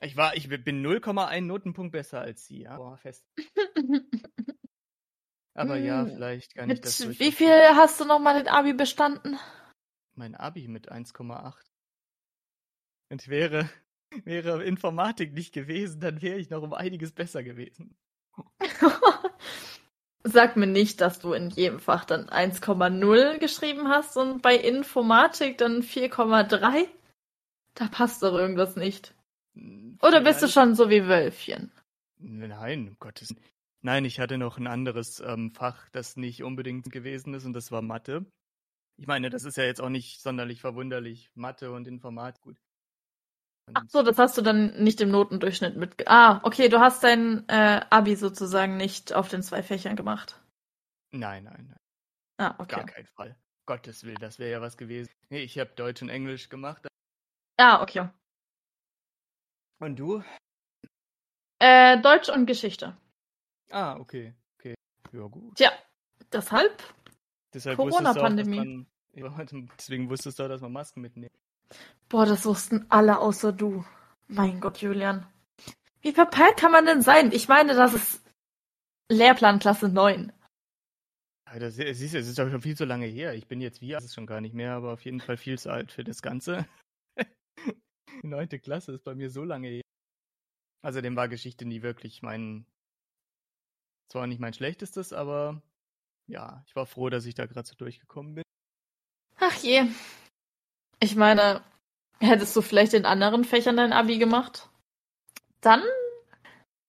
Ich 0.00 0.16
war, 0.16 0.36
ich 0.36 0.48
bin 0.48 0.86
0,1 0.86 1.40
Notenpunkt 1.42 1.92
besser 1.92 2.20
als 2.20 2.44
sie, 2.46 2.62
ja. 2.62 2.76
Boah, 2.76 2.98
fest. 2.98 3.24
Aber 5.54 5.78
ja, 5.78 6.02
Hm, 6.02 6.08
vielleicht 6.12 6.54
kann 6.54 6.68
Mit 6.68 6.78
ich 6.78 6.84
das 6.84 7.18
wie 7.18 7.32
viel 7.32 7.48
hast 7.48 7.98
du 7.98 8.04
noch 8.04 8.18
mal 8.18 8.34
den 8.42 8.48
Abi 8.48 8.74
bestanden? 8.74 9.38
Mein 10.14 10.34
Abi 10.34 10.68
mit 10.68 10.92
1,8. 10.92 11.54
Und 13.10 13.28
wäre, 13.28 13.70
wäre 14.24 14.62
Informatik 14.64 15.32
nicht 15.32 15.54
gewesen, 15.54 16.00
dann 16.00 16.20
wäre 16.20 16.38
ich 16.38 16.50
noch 16.50 16.62
um 16.62 16.74
einiges 16.74 17.12
besser 17.12 17.42
gewesen. 17.42 17.96
Sag 20.24 20.56
mir 20.56 20.66
nicht, 20.66 21.00
dass 21.00 21.20
du 21.20 21.32
in 21.32 21.50
jedem 21.50 21.78
Fach 21.78 22.04
dann 22.04 22.28
1,0 22.28 23.38
geschrieben 23.38 23.88
hast 23.88 24.16
und 24.16 24.42
bei 24.42 24.56
Informatik 24.56 25.58
dann 25.58 25.82
4,3? 25.82 26.88
Da 27.74 27.88
passt 27.88 28.22
doch 28.22 28.34
irgendwas 28.34 28.74
nicht. 28.74 29.14
Hm, 29.54 29.98
Oder 30.02 30.22
bist 30.22 30.42
du 30.42 30.48
schon 30.48 30.74
so 30.74 30.90
wie 30.90 31.06
Wölfchen? 31.06 31.70
Nein, 32.18 32.88
um 32.88 32.96
Gottes. 32.98 33.34
Nein, 33.82 34.04
ich 34.04 34.18
hatte 34.18 34.38
noch 34.38 34.58
ein 34.58 34.66
anderes 34.66 35.20
ähm, 35.20 35.52
Fach, 35.52 35.88
das 35.90 36.16
nicht 36.16 36.42
unbedingt 36.42 36.90
gewesen 36.90 37.34
ist, 37.34 37.44
und 37.44 37.52
das 37.52 37.70
war 37.70 37.82
Mathe. 37.82 38.26
Ich 38.96 39.06
meine, 39.06 39.30
das 39.30 39.44
ist 39.44 39.56
ja 39.56 39.64
jetzt 39.64 39.80
auch 39.80 39.90
nicht 39.90 40.22
sonderlich 40.22 40.60
verwunderlich. 40.60 41.30
Mathe 41.34 41.70
und 41.70 41.86
Informatik, 41.86 42.42
gut. 42.42 42.56
Ach 43.74 43.82
so, 43.88 44.02
das 44.02 44.18
hast 44.18 44.38
du 44.38 44.42
dann 44.42 44.82
nicht 44.82 45.00
im 45.00 45.10
Notendurchschnitt 45.10 45.76
mit. 45.76 46.08
Ah, 46.08 46.40
okay, 46.44 46.68
du 46.68 46.80
hast 46.80 47.02
dein 47.02 47.48
äh, 47.48 47.84
Abi 47.90 48.14
sozusagen 48.14 48.76
nicht 48.76 49.12
auf 49.12 49.28
den 49.28 49.42
zwei 49.42 49.62
Fächern 49.62 49.96
gemacht. 49.96 50.40
Nein, 51.10 51.44
nein, 51.44 51.66
nein. 51.68 51.78
Ah, 52.38 52.54
okay. 52.58 52.76
Gar 52.76 52.86
keinen 52.86 53.06
Fall. 53.06 53.36
Gottes 53.66 54.04
Willen, 54.04 54.18
das 54.20 54.38
wäre 54.38 54.52
ja 54.52 54.60
was 54.60 54.76
gewesen. 54.76 55.10
Nee, 55.30 55.40
ich 55.40 55.58
habe 55.58 55.70
Deutsch 55.74 56.00
und 56.02 56.08
Englisch 56.08 56.48
gemacht. 56.48 56.86
Ah, 57.56 57.82
okay. 57.82 58.08
Und 59.80 59.96
du? 59.96 60.22
Äh, 61.58 62.00
Deutsch 62.00 62.28
und 62.28 62.46
Geschichte. 62.46 62.96
Ah, 63.70 63.96
okay. 63.96 64.34
Okay. 64.58 64.74
Ja, 65.12 65.26
gut. 65.26 65.56
Tja, 65.56 65.72
deshalb. 66.32 66.82
Deshalb 67.52 67.76
Corona-Pandemie. 67.76 68.86
deswegen 69.78 70.08
wusstest 70.08 70.38
du 70.38 70.44
auch, 70.44 70.48
dass 70.48 70.60
man 70.60 70.72
Masken 70.72 71.00
mitnehmen. 71.00 71.30
Boah, 72.08 72.26
das 72.26 72.44
wussten 72.44 72.86
alle 72.88 73.18
außer 73.18 73.52
du. 73.52 73.84
Mein 74.28 74.60
Gott, 74.60 74.78
Julian. 74.78 75.26
Wie 76.00 76.12
verpeilt 76.12 76.56
kann 76.56 76.72
man 76.72 76.86
denn 76.86 77.02
sein? 77.02 77.32
Ich 77.32 77.48
meine, 77.48 77.74
das 77.74 77.94
ist 77.94 78.22
Lehrplan 79.08 79.58
Klasse 79.58 79.88
9. 79.88 80.32
Ja, 81.48 81.58
das, 81.58 81.76
siehst 81.76 82.14
du, 82.14 82.18
es 82.18 82.28
ist 82.28 82.38
doch 82.38 82.50
schon 82.50 82.62
viel 82.62 82.76
zu 82.76 82.84
lange 82.84 83.06
her. 83.06 83.34
Ich 83.34 83.46
bin 83.46 83.60
jetzt 83.60 83.80
wie, 83.80 83.90
das 83.90 84.04
ist 84.04 84.14
schon 84.14 84.26
gar 84.26 84.40
nicht 84.40 84.54
mehr, 84.54 84.72
aber 84.72 84.92
auf 84.92 85.04
jeden 85.04 85.20
Fall 85.20 85.36
viel 85.36 85.58
zu 85.58 85.70
alt 85.70 85.92
für 85.92 86.04
das 86.04 86.22
Ganze. 86.22 86.66
Die 88.22 88.26
neunte 88.26 88.58
Klasse 88.58 88.92
ist 88.92 89.04
bei 89.04 89.14
mir 89.14 89.30
so 89.30 89.44
lange 89.44 89.68
her. 89.68 89.82
Außerdem 90.82 91.16
war 91.16 91.28
Geschichte 91.28 91.64
nie 91.64 91.82
wirklich 91.82 92.22
mein, 92.22 92.66
zwar 94.08 94.26
nicht 94.26 94.40
mein 94.40 94.54
schlechtestes, 94.54 95.12
aber 95.12 95.62
ja, 96.28 96.64
ich 96.66 96.76
war 96.76 96.86
froh, 96.86 97.10
dass 97.10 97.26
ich 97.26 97.34
da 97.34 97.46
gerade 97.46 97.66
so 97.66 97.74
durchgekommen 97.74 98.34
bin. 98.34 98.44
Ach 99.36 99.54
je. 99.62 99.84
Ich 101.06 101.14
meine, 101.14 101.62
hättest 102.18 102.56
du 102.56 102.62
vielleicht 102.62 102.92
in 102.92 103.06
anderen 103.06 103.44
Fächern 103.44 103.76
dein 103.76 103.92
Abi 103.92 104.18
gemacht? 104.18 104.68
Dann 105.60 105.84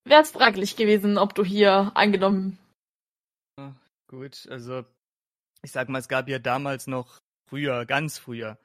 wäre 0.06 0.23
es 0.23 0.32
fraglich 0.32 0.75
gewesen, 0.75 1.19
ob 1.19 1.36
du 1.36 1.45
hier 1.45 1.91
angenommen. 1.93 2.58
Ja, 3.60 3.75
gut, 4.08 4.47
also 4.49 4.84
ich 5.62 5.71
sag 5.71 5.88
mal, 5.89 5.99
es 5.99 6.08
gab 6.08 6.27
ja 6.30 6.39
damals 6.39 6.88
noch 6.88 7.19
früher, 7.47 7.86
ganz 7.86 8.17
früher, 8.17 8.58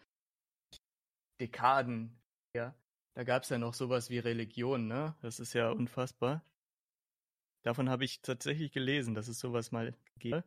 Dekaden, 1.39 2.19
ja, 2.57 2.75
da 3.15 3.25
gab 3.25 3.43
es 3.43 3.51
ja 3.51 3.59
noch 3.59 3.75
sowas 3.75 4.09
wie 4.09 4.21
Religion, 4.21 4.87
ne? 4.87 5.15
Das 5.21 5.39
ist 5.39 5.53
ja 5.53 5.69
unfassbar. 5.69 6.43
Davon 7.63 7.91
habe 7.91 8.07
ich 8.07 8.23
tatsächlich 8.23 8.73
gelesen, 8.73 9.15
dass 9.15 9.29
es 9.29 9.39
sowas 9.39 9.71
mal 9.71 9.93
gibt. 10.19 10.47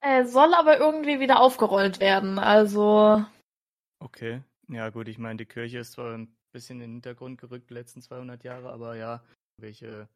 Äh, 0.00 0.24
soll 0.24 0.54
aber 0.54 0.78
irgendwie 0.78 1.20
wieder 1.20 1.38
aufgerollt 1.38 2.00
werden. 2.00 2.38
Also, 2.38 3.26
Okay, 4.00 4.42
ja 4.68 4.90
gut, 4.90 5.08
ich 5.08 5.18
meine, 5.18 5.38
die 5.38 5.46
Kirche 5.46 5.78
ist 5.78 5.92
zwar 5.92 6.14
ein 6.14 6.36
bisschen 6.52 6.76
in 6.76 6.90
den 6.90 6.92
Hintergrund 6.94 7.40
gerückt 7.40 7.70
die 7.70 7.74
letzten 7.74 8.02
200 8.02 8.44
Jahre, 8.44 8.70
aber 8.70 8.96
ja, 8.96 9.24
welche 9.58 10.08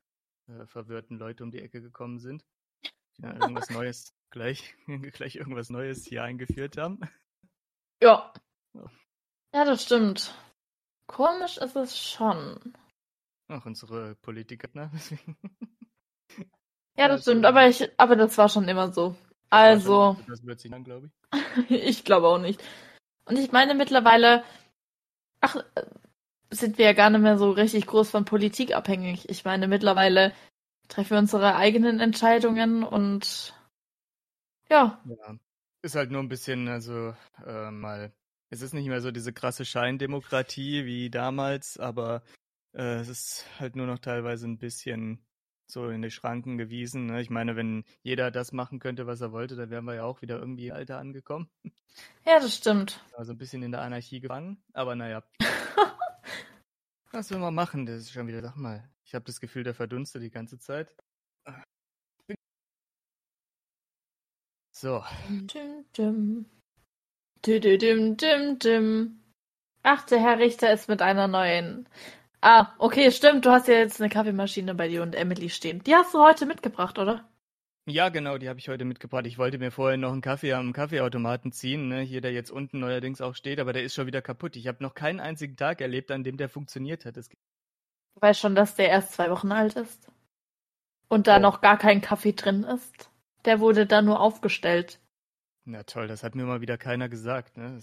äh, 0.48 0.66
verwirrten 0.66 1.18
Leute 1.18 1.42
um 1.42 1.50
die 1.50 1.60
Ecke 1.60 1.80
gekommen 1.82 2.18
sind, 2.18 2.44
die 3.16 3.22
dann 3.22 3.40
irgendwas 3.40 3.70
Neues 3.70 4.14
gleich, 4.30 4.74
gleich 5.12 5.36
irgendwas 5.36 5.70
Neues 5.70 6.06
hier 6.06 6.22
eingeführt 6.22 6.76
haben. 6.76 7.00
ja. 8.02 8.32
Ja. 8.74 8.90
Ja, 9.54 9.64
das 9.66 9.82
stimmt. 9.82 10.34
Komisch 11.06 11.58
ist 11.58 11.76
es 11.76 11.98
schon. 11.98 12.74
Ach, 13.48 13.66
unsere 13.66 14.14
Politiker, 14.16 14.68
ne? 14.72 14.90
Ja, 16.96 17.08
das 17.08 17.22
stimmt, 17.22 17.46
aber 17.46 17.66
ich, 17.68 17.90
aber 17.98 18.16
das 18.16 18.36
war 18.36 18.48
schon 18.50 18.68
immer 18.68 18.92
so. 18.92 19.16
Also, 19.48 20.16
Das 20.28 20.44
wird 20.44 20.60
sich 20.60 20.70
dann, 20.70 20.84
glaube 20.84 21.10
ich. 21.68 21.70
ich 21.70 22.04
glaube 22.04 22.28
auch 22.28 22.38
nicht. 22.38 22.62
Und 23.24 23.38
ich 23.38 23.52
meine 23.52 23.74
mittlerweile, 23.74 24.44
ach, 25.40 25.56
äh, 25.56 25.84
sind 26.50 26.78
wir 26.78 26.86
ja 26.86 26.92
gar 26.92 27.10
nicht 27.10 27.22
mehr 27.22 27.38
so 27.38 27.50
richtig 27.50 27.86
groß 27.86 28.10
von 28.10 28.24
Politik 28.24 28.74
abhängig. 28.74 29.28
Ich 29.28 29.44
meine, 29.44 29.68
mittlerweile 29.68 30.32
treffen 30.88 31.10
wir 31.12 31.18
unsere 31.18 31.56
eigenen 31.56 32.00
Entscheidungen 32.00 32.82
und 32.84 33.54
ja, 34.68 35.00
Ja. 35.04 35.38
Ist 35.84 35.96
halt 35.96 36.12
nur 36.12 36.22
ein 36.22 36.28
bisschen, 36.28 36.68
also 36.68 37.14
äh, 37.44 37.70
mal, 37.70 38.12
es 38.50 38.62
ist 38.62 38.72
nicht 38.72 38.86
mehr 38.86 39.00
so 39.00 39.10
diese 39.10 39.32
krasse 39.32 39.64
Scheindemokratie 39.64 40.84
wie 40.84 41.10
damals, 41.10 41.76
aber 41.76 42.22
äh, 42.72 43.00
es 43.00 43.08
ist 43.08 43.46
halt 43.58 43.74
nur 43.74 43.86
noch 43.86 43.98
teilweise 43.98 44.46
ein 44.46 44.58
bisschen 44.58 45.24
so 45.72 45.88
in 45.88 46.02
die 46.02 46.10
Schranken 46.10 46.58
gewiesen. 46.58 47.06
Ne? 47.06 47.20
Ich 47.20 47.30
meine, 47.30 47.56
wenn 47.56 47.84
jeder 48.02 48.30
das 48.30 48.52
machen 48.52 48.78
könnte, 48.78 49.06
was 49.06 49.20
er 49.20 49.32
wollte, 49.32 49.56
dann 49.56 49.70
wären 49.70 49.84
wir 49.84 49.94
ja 49.94 50.04
auch 50.04 50.22
wieder 50.22 50.38
irgendwie 50.38 50.72
Alter 50.72 50.98
angekommen. 50.98 51.48
ja, 52.26 52.38
das 52.38 52.56
stimmt. 52.56 53.04
Also 53.16 53.32
ein 53.32 53.38
bisschen 53.38 53.62
in 53.62 53.72
der 53.72 53.82
Anarchie 53.82 54.20
gefangen, 54.20 54.62
aber 54.72 54.94
naja. 54.94 55.22
Was 57.10 57.30
will 57.30 57.38
man 57.38 57.54
machen? 57.54 57.84
Das 57.84 57.96
ist 57.96 58.12
schon 58.12 58.26
wieder, 58.26 58.40
sag 58.40 58.56
mal, 58.56 58.88
ich 59.04 59.14
habe 59.14 59.26
das 59.26 59.40
Gefühl, 59.40 59.64
der 59.64 59.74
verdunstet 59.74 60.22
die 60.22 60.30
ganze 60.30 60.58
Zeit. 60.58 60.94
So, 64.74 65.04
Dim, 65.28 65.84
dim. 65.96 66.46
Dü, 67.44 67.60
dü, 67.60 67.78
dim, 67.78 68.16
dim, 68.16 68.58
dim. 68.58 69.22
Ach, 69.82 70.06
der 70.06 70.20
Herr 70.20 70.38
Richter 70.38 70.72
ist 70.72 70.88
mit 70.88 71.02
einer 71.02 71.28
neuen. 71.28 71.88
Ah, 72.42 72.74
okay, 72.78 73.10
stimmt. 73.10 73.44
Du 73.46 73.50
hast 73.50 73.68
ja 73.68 73.74
jetzt 73.74 74.00
eine 74.00 74.10
Kaffeemaschine 74.10 74.74
bei 74.74 74.88
dir 74.88 75.02
und 75.02 75.14
Emily 75.14 75.48
stehen. 75.48 75.82
Die 75.84 75.94
hast 75.94 76.12
du 76.14 76.18
heute 76.20 76.44
mitgebracht, 76.46 76.98
oder? 76.98 77.28
Ja, 77.88 78.08
genau, 78.10 78.38
die 78.38 78.48
habe 78.48 78.58
ich 78.60 78.68
heute 78.68 78.84
mitgebracht. 78.84 79.26
Ich 79.26 79.38
wollte 79.38 79.58
mir 79.58 79.70
vorher 79.72 79.96
noch 79.96 80.12
einen 80.12 80.20
Kaffee 80.20 80.52
am 80.52 80.72
Kaffeeautomaten 80.72 81.50
ziehen, 81.52 81.88
ne? 81.88 82.00
hier 82.00 82.20
der 82.20 82.32
jetzt 82.32 82.50
unten 82.50 82.78
neuerdings 82.78 83.20
auch 83.20 83.34
steht, 83.34 83.58
aber 83.58 83.72
der 83.72 83.82
ist 83.82 83.94
schon 83.94 84.06
wieder 84.06 84.22
kaputt. 84.22 84.54
Ich 84.56 84.68
habe 84.68 84.82
noch 84.82 84.94
keinen 84.94 85.18
einzigen 85.20 85.56
Tag 85.56 85.80
erlebt, 85.80 86.10
an 86.12 86.22
dem 86.22 86.36
der 86.36 86.48
funktioniert 86.48 87.04
hat. 87.04 87.16
Du 87.16 87.22
weißt 88.20 88.38
schon, 88.40 88.54
dass 88.54 88.76
der 88.76 88.88
erst 88.88 89.12
zwei 89.12 89.30
Wochen 89.30 89.50
alt 89.50 89.74
ist. 89.74 90.08
Und 91.08 91.26
da 91.26 91.38
Oh. 91.38 91.40
noch 91.40 91.60
gar 91.60 91.76
kein 91.76 92.00
Kaffee 92.00 92.32
drin 92.34 92.62
ist. 92.64 93.10
Der 93.44 93.58
wurde 93.60 93.86
da 93.86 94.00
nur 94.00 94.20
aufgestellt. 94.20 95.00
Na 95.64 95.82
toll, 95.82 96.06
das 96.08 96.22
hat 96.22 96.34
mir 96.34 96.44
mal 96.44 96.60
wieder 96.60 96.78
keiner 96.78 97.08
gesagt. 97.08 97.56
Ne? 97.56 97.80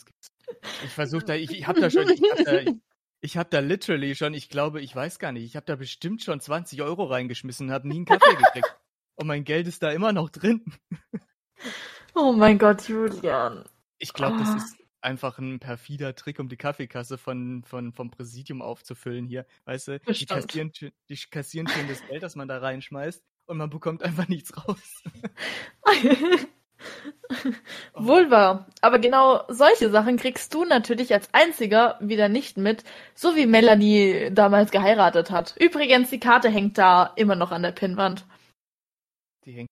Ich 0.85 0.91
versuche 0.91 1.25
da, 1.25 1.33
ich, 1.35 1.51
ich 1.51 1.67
habe 1.67 1.81
da 1.81 1.89
schon, 1.89 2.09
ich 2.09 2.21
habe 2.31 2.43
da, 2.43 2.59
ich, 2.59 2.75
ich 3.21 3.37
hab 3.37 3.51
da 3.51 3.59
literally 3.59 4.15
schon, 4.15 4.33
ich 4.33 4.49
glaube, 4.49 4.81
ich 4.81 4.95
weiß 4.95 5.19
gar 5.19 5.31
nicht, 5.31 5.45
ich 5.45 5.55
habe 5.55 5.65
da 5.65 5.75
bestimmt 5.75 6.23
schon 6.23 6.39
20 6.39 6.81
Euro 6.81 7.05
reingeschmissen 7.05 7.67
und 7.67 7.73
habe 7.73 7.87
nie 7.87 7.95
einen 7.97 8.05
Kaffee 8.05 8.35
gekriegt. 8.35 8.75
Und 9.15 9.27
mein 9.27 9.43
Geld 9.43 9.67
ist 9.67 9.83
da 9.83 9.91
immer 9.91 10.13
noch 10.13 10.29
drin. 10.29 10.63
Oh 12.15 12.31
mein 12.33 12.57
Gott, 12.57 12.87
Julian. 12.89 13.65
Ich 13.97 14.13
glaube, 14.13 14.37
das 14.39 14.49
Ah. 14.49 14.55
ist 14.57 14.77
einfach 15.01 15.37
ein 15.39 15.59
perfider 15.59 16.15
Trick, 16.15 16.39
um 16.39 16.49
die 16.49 16.57
Kaffeekasse 16.57 17.17
von, 17.17 17.63
von, 17.65 17.93
vom 17.93 18.09
Präsidium 18.11 18.61
aufzufüllen 18.61 19.27
hier. 19.27 19.45
Weißt 19.65 19.89
du, 19.89 19.99
die 19.99 20.25
kassieren, 20.25 20.71
die 21.09 21.17
kassieren 21.29 21.67
schön 21.67 21.87
das 21.87 22.05
Geld, 22.07 22.23
das 22.23 22.35
man 22.35 22.47
da 22.47 22.57
reinschmeißt 22.57 23.23
und 23.45 23.57
man 23.57 23.69
bekommt 23.69 24.03
einfach 24.03 24.27
nichts 24.27 24.55
raus. 24.57 25.03
Wohl 27.93 28.31
wahr. 28.31 28.67
Aber 28.81 28.99
genau 28.99 29.43
solche 29.49 29.89
Sachen 29.89 30.17
kriegst 30.17 30.53
du 30.53 30.65
natürlich 30.65 31.13
als 31.13 31.29
einziger 31.33 31.97
wieder 31.99 32.29
nicht 32.29 32.57
mit, 32.57 32.83
so 33.13 33.35
wie 33.35 33.45
Melanie 33.45 34.29
damals 34.31 34.71
geheiratet 34.71 35.31
hat. 35.31 35.55
Übrigens, 35.57 36.09
die 36.09 36.19
Karte 36.19 36.49
hängt 36.49 36.77
da 36.77 37.13
immer 37.15 37.35
noch 37.35 37.51
an 37.51 37.63
der 37.63 37.71
Pinnwand. 37.71 38.25
Die 39.45 39.53
hängt. 39.53 39.69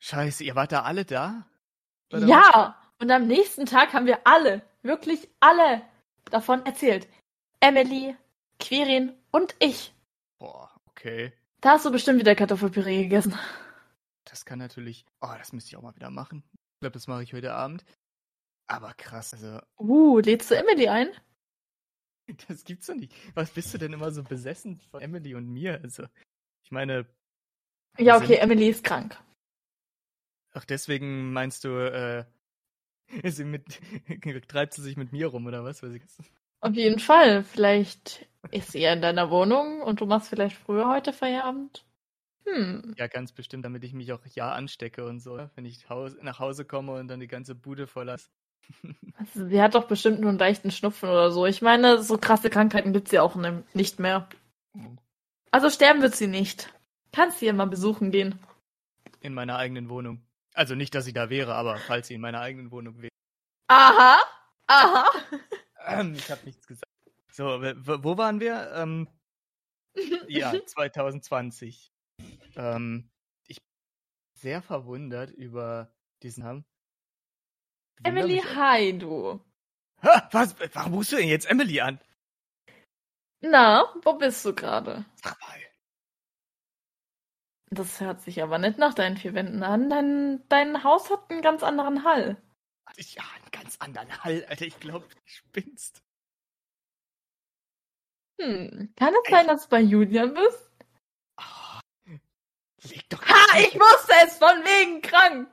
Scheiße, 0.00 0.44
ihr 0.44 0.54
wart 0.54 0.72
da 0.72 0.82
alle 0.82 1.04
da? 1.04 1.46
Bei 2.10 2.20
der 2.20 2.28
Ja! 2.28 2.76
Und 2.98 3.10
am 3.10 3.26
nächsten 3.26 3.64
Tag 3.64 3.94
haben 3.94 4.04
wir 4.06 4.26
alle, 4.26 4.62
wirklich 4.82 5.28
alle 5.40 5.82
davon 6.30 6.64
erzählt. 6.66 7.08
Emily, 7.60 8.14
Quirin 8.58 9.14
und 9.30 9.54
ich. 9.58 9.94
Boah, 10.38 10.70
okay. 10.90 11.32
Da 11.62 11.72
hast 11.72 11.86
du 11.86 11.90
bestimmt 11.90 12.20
wieder 12.20 12.34
Kartoffelpüree 12.34 13.04
gegessen. 13.04 13.38
Das 14.30 14.44
kann 14.44 14.58
natürlich. 14.60 15.04
Oh, 15.20 15.34
das 15.36 15.52
müsste 15.52 15.68
ich 15.68 15.76
auch 15.76 15.82
mal 15.82 15.94
wieder 15.96 16.10
machen. 16.10 16.44
Ich 16.54 16.80
glaube, 16.80 16.94
das 16.94 17.08
mache 17.08 17.22
ich 17.22 17.32
heute 17.32 17.52
Abend. 17.52 17.84
Aber 18.68 18.94
krass, 18.94 19.34
also, 19.34 19.60
Uh, 19.78 20.20
lädst 20.20 20.50
du 20.50 20.56
Emily 20.56 20.88
ein? 20.88 21.08
das 22.48 22.64
gibt's 22.64 22.86
doch 22.86 22.94
nicht. 22.94 23.12
Was 23.34 23.50
bist 23.50 23.74
du 23.74 23.78
denn 23.78 23.92
immer 23.92 24.12
so 24.12 24.22
besessen 24.22 24.80
von 24.90 25.00
Emily 25.02 25.34
und 25.34 25.48
mir? 25.48 25.80
Also, 25.82 26.04
ich 26.64 26.70
meine. 26.70 27.06
Ja, 27.98 28.16
okay, 28.16 28.34
sind- 28.34 28.42
Emily 28.42 28.68
ist 28.68 28.84
krank. 28.84 29.18
Ach, 30.52 30.64
deswegen 30.64 31.32
meinst 31.32 31.64
du, 31.64 31.70
äh, 31.70 32.24
sie 33.30 33.44
mit, 33.44 33.80
treibt 34.48 34.74
sie 34.74 34.82
sich 34.82 34.96
mit 34.96 35.12
mir 35.12 35.26
rum 35.26 35.46
oder 35.46 35.64
was? 35.64 35.82
Weil 35.82 35.90
sie, 35.90 36.02
Auf 36.60 36.74
jeden 36.74 37.00
Fall. 37.00 37.42
Vielleicht 37.42 38.28
ist 38.52 38.72
sie 38.72 38.80
ja 38.80 38.92
in 38.92 39.02
deiner 39.02 39.30
Wohnung 39.30 39.82
und 39.82 40.00
du 40.00 40.06
machst 40.06 40.28
vielleicht 40.28 40.56
früher 40.56 40.88
heute 40.88 41.12
Feierabend. 41.12 41.84
Hm. 42.46 42.94
ja, 42.96 43.06
ganz 43.06 43.32
bestimmt, 43.32 43.64
damit 43.64 43.84
ich 43.84 43.92
mich 43.92 44.12
auch 44.12 44.24
ja 44.34 44.52
anstecke 44.52 45.04
und 45.04 45.20
so. 45.20 45.48
Wenn 45.54 45.64
ich 45.64 45.86
nach 46.22 46.38
Hause 46.38 46.64
komme 46.64 46.92
und 46.92 47.08
dann 47.08 47.20
die 47.20 47.28
ganze 47.28 47.54
Bude 47.54 47.86
voll 47.86 48.06
lasse. 48.06 48.30
Also, 49.14 49.46
sie 49.48 49.60
hat 49.60 49.74
doch 49.74 49.84
bestimmt 49.84 50.20
nur 50.20 50.30
einen 50.30 50.38
leichten 50.38 50.70
Schnupfen 50.70 51.08
oder 51.08 51.30
so. 51.30 51.46
Ich 51.46 51.62
meine, 51.62 52.02
so 52.02 52.18
krasse 52.18 52.50
Krankheiten 52.50 52.92
gibt's 52.92 53.10
ja 53.12 53.22
auch 53.22 53.36
ne- 53.36 53.64
nicht 53.74 53.98
mehr. 54.00 54.28
Also 55.50 55.68
sterben 55.70 56.02
wird 56.02 56.14
sie 56.14 56.28
nicht. 56.28 56.72
Kannst 57.12 57.40
sie 57.40 57.46
ja 57.46 57.52
mal 57.52 57.66
besuchen 57.66 58.10
gehen. 58.10 58.38
In 59.20 59.34
meiner 59.34 59.56
eigenen 59.56 59.88
Wohnung. 59.88 60.22
Also 60.54 60.74
nicht, 60.74 60.94
dass 60.94 61.04
sie 61.04 61.12
da 61.12 61.30
wäre, 61.30 61.54
aber 61.54 61.76
falls 61.78 62.08
sie 62.08 62.14
in 62.14 62.20
meiner 62.20 62.40
eigenen 62.40 62.70
Wohnung 62.70 63.00
wäre. 63.02 63.10
Aha! 63.68 64.18
Aha! 64.66 65.10
Ähm, 65.86 66.14
ich 66.14 66.30
habe 66.30 66.44
nichts 66.44 66.66
gesagt. 66.66 66.90
So, 67.32 67.44
wo 67.44 68.18
waren 68.18 68.40
wir? 68.40 68.72
Ähm, 68.74 69.08
ja, 70.28 70.54
2020. 70.64 71.92
Ähm, 72.56 73.10
ich 73.46 73.58
bin 73.62 73.70
sehr 74.34 74.62
verwundert 74.62 75.30
über 75.30 75.92
diesen 76.22 76.44
Namen. 76.44 76.64
Emily, 78.02 78.34
mich- 78.36 78.54
hi, 78.54 78.96
du. 78.98 79.40
Ha, 80.02 80.28
was? 80.32 80.56
Warum 80.74 80.94
rufst 80.94 81.12
du 81.12 81.16
denn 81.16 81.28
jetzt 81.28 81.50
Emily 81.50 81.80
an? 81.80 82.00
Na, 83.42 83.84
wo 84.02 84.14
bist 84.14 84.44
du 84.44 84.54
gerade? 84.54 85.04
Sag 85.22 85.38
mal. 85.40 85.58
Das 87.72 88.00
hört 88.00 88.20
sich 88.22 88.42
aber 88.42 88.58
nicht 88.58 88.78
nach 88.78 88.94
deinen 88.94 89.16
vier 89.16 89.32
Wänden 89.34 89.62
an. 89.62 89.88
Dein, 89.88 90.42
dein 90.48 90.82
Haus 90.82 91.08
hat 91.10 91.30
einen 91.30 91.40
ganz 91.42 91.62
anderen 91.62 92.02
Hall. 92.04 92.36
Ich, 92.96 93.14
ja, 93.14 93.22
einen 93.36 93.50
ganz 93.52 93.76
anderen 93.78 94.10
Hall, 94.24 94.44
Alter. 94.48 94.66
Ich 94.66 94.80
glaube, 94.80 95.06
du 95.08 95.16
spinnst. 95.24 96.02
Hm, 98.40 98.92
kann 98.96 99.14
es 99.22 99.30
sein, 99.30 99.46
dass 99.46 99.64
du 99.64 99.68
bei 99.68 99.80
Julian 99.80 100.34
bist? 100.34 100.69
Ah, 102.82 102.88
leg 102.88 103.08
doch 103.10 103.22
Ha, 103.24 103.58
ich 103.58 103.74
wusste 103.74 104.12
es, 104.24 104.36
von 104.38 104.62
wegen 104.64 105.02
krank. 105.02 105.48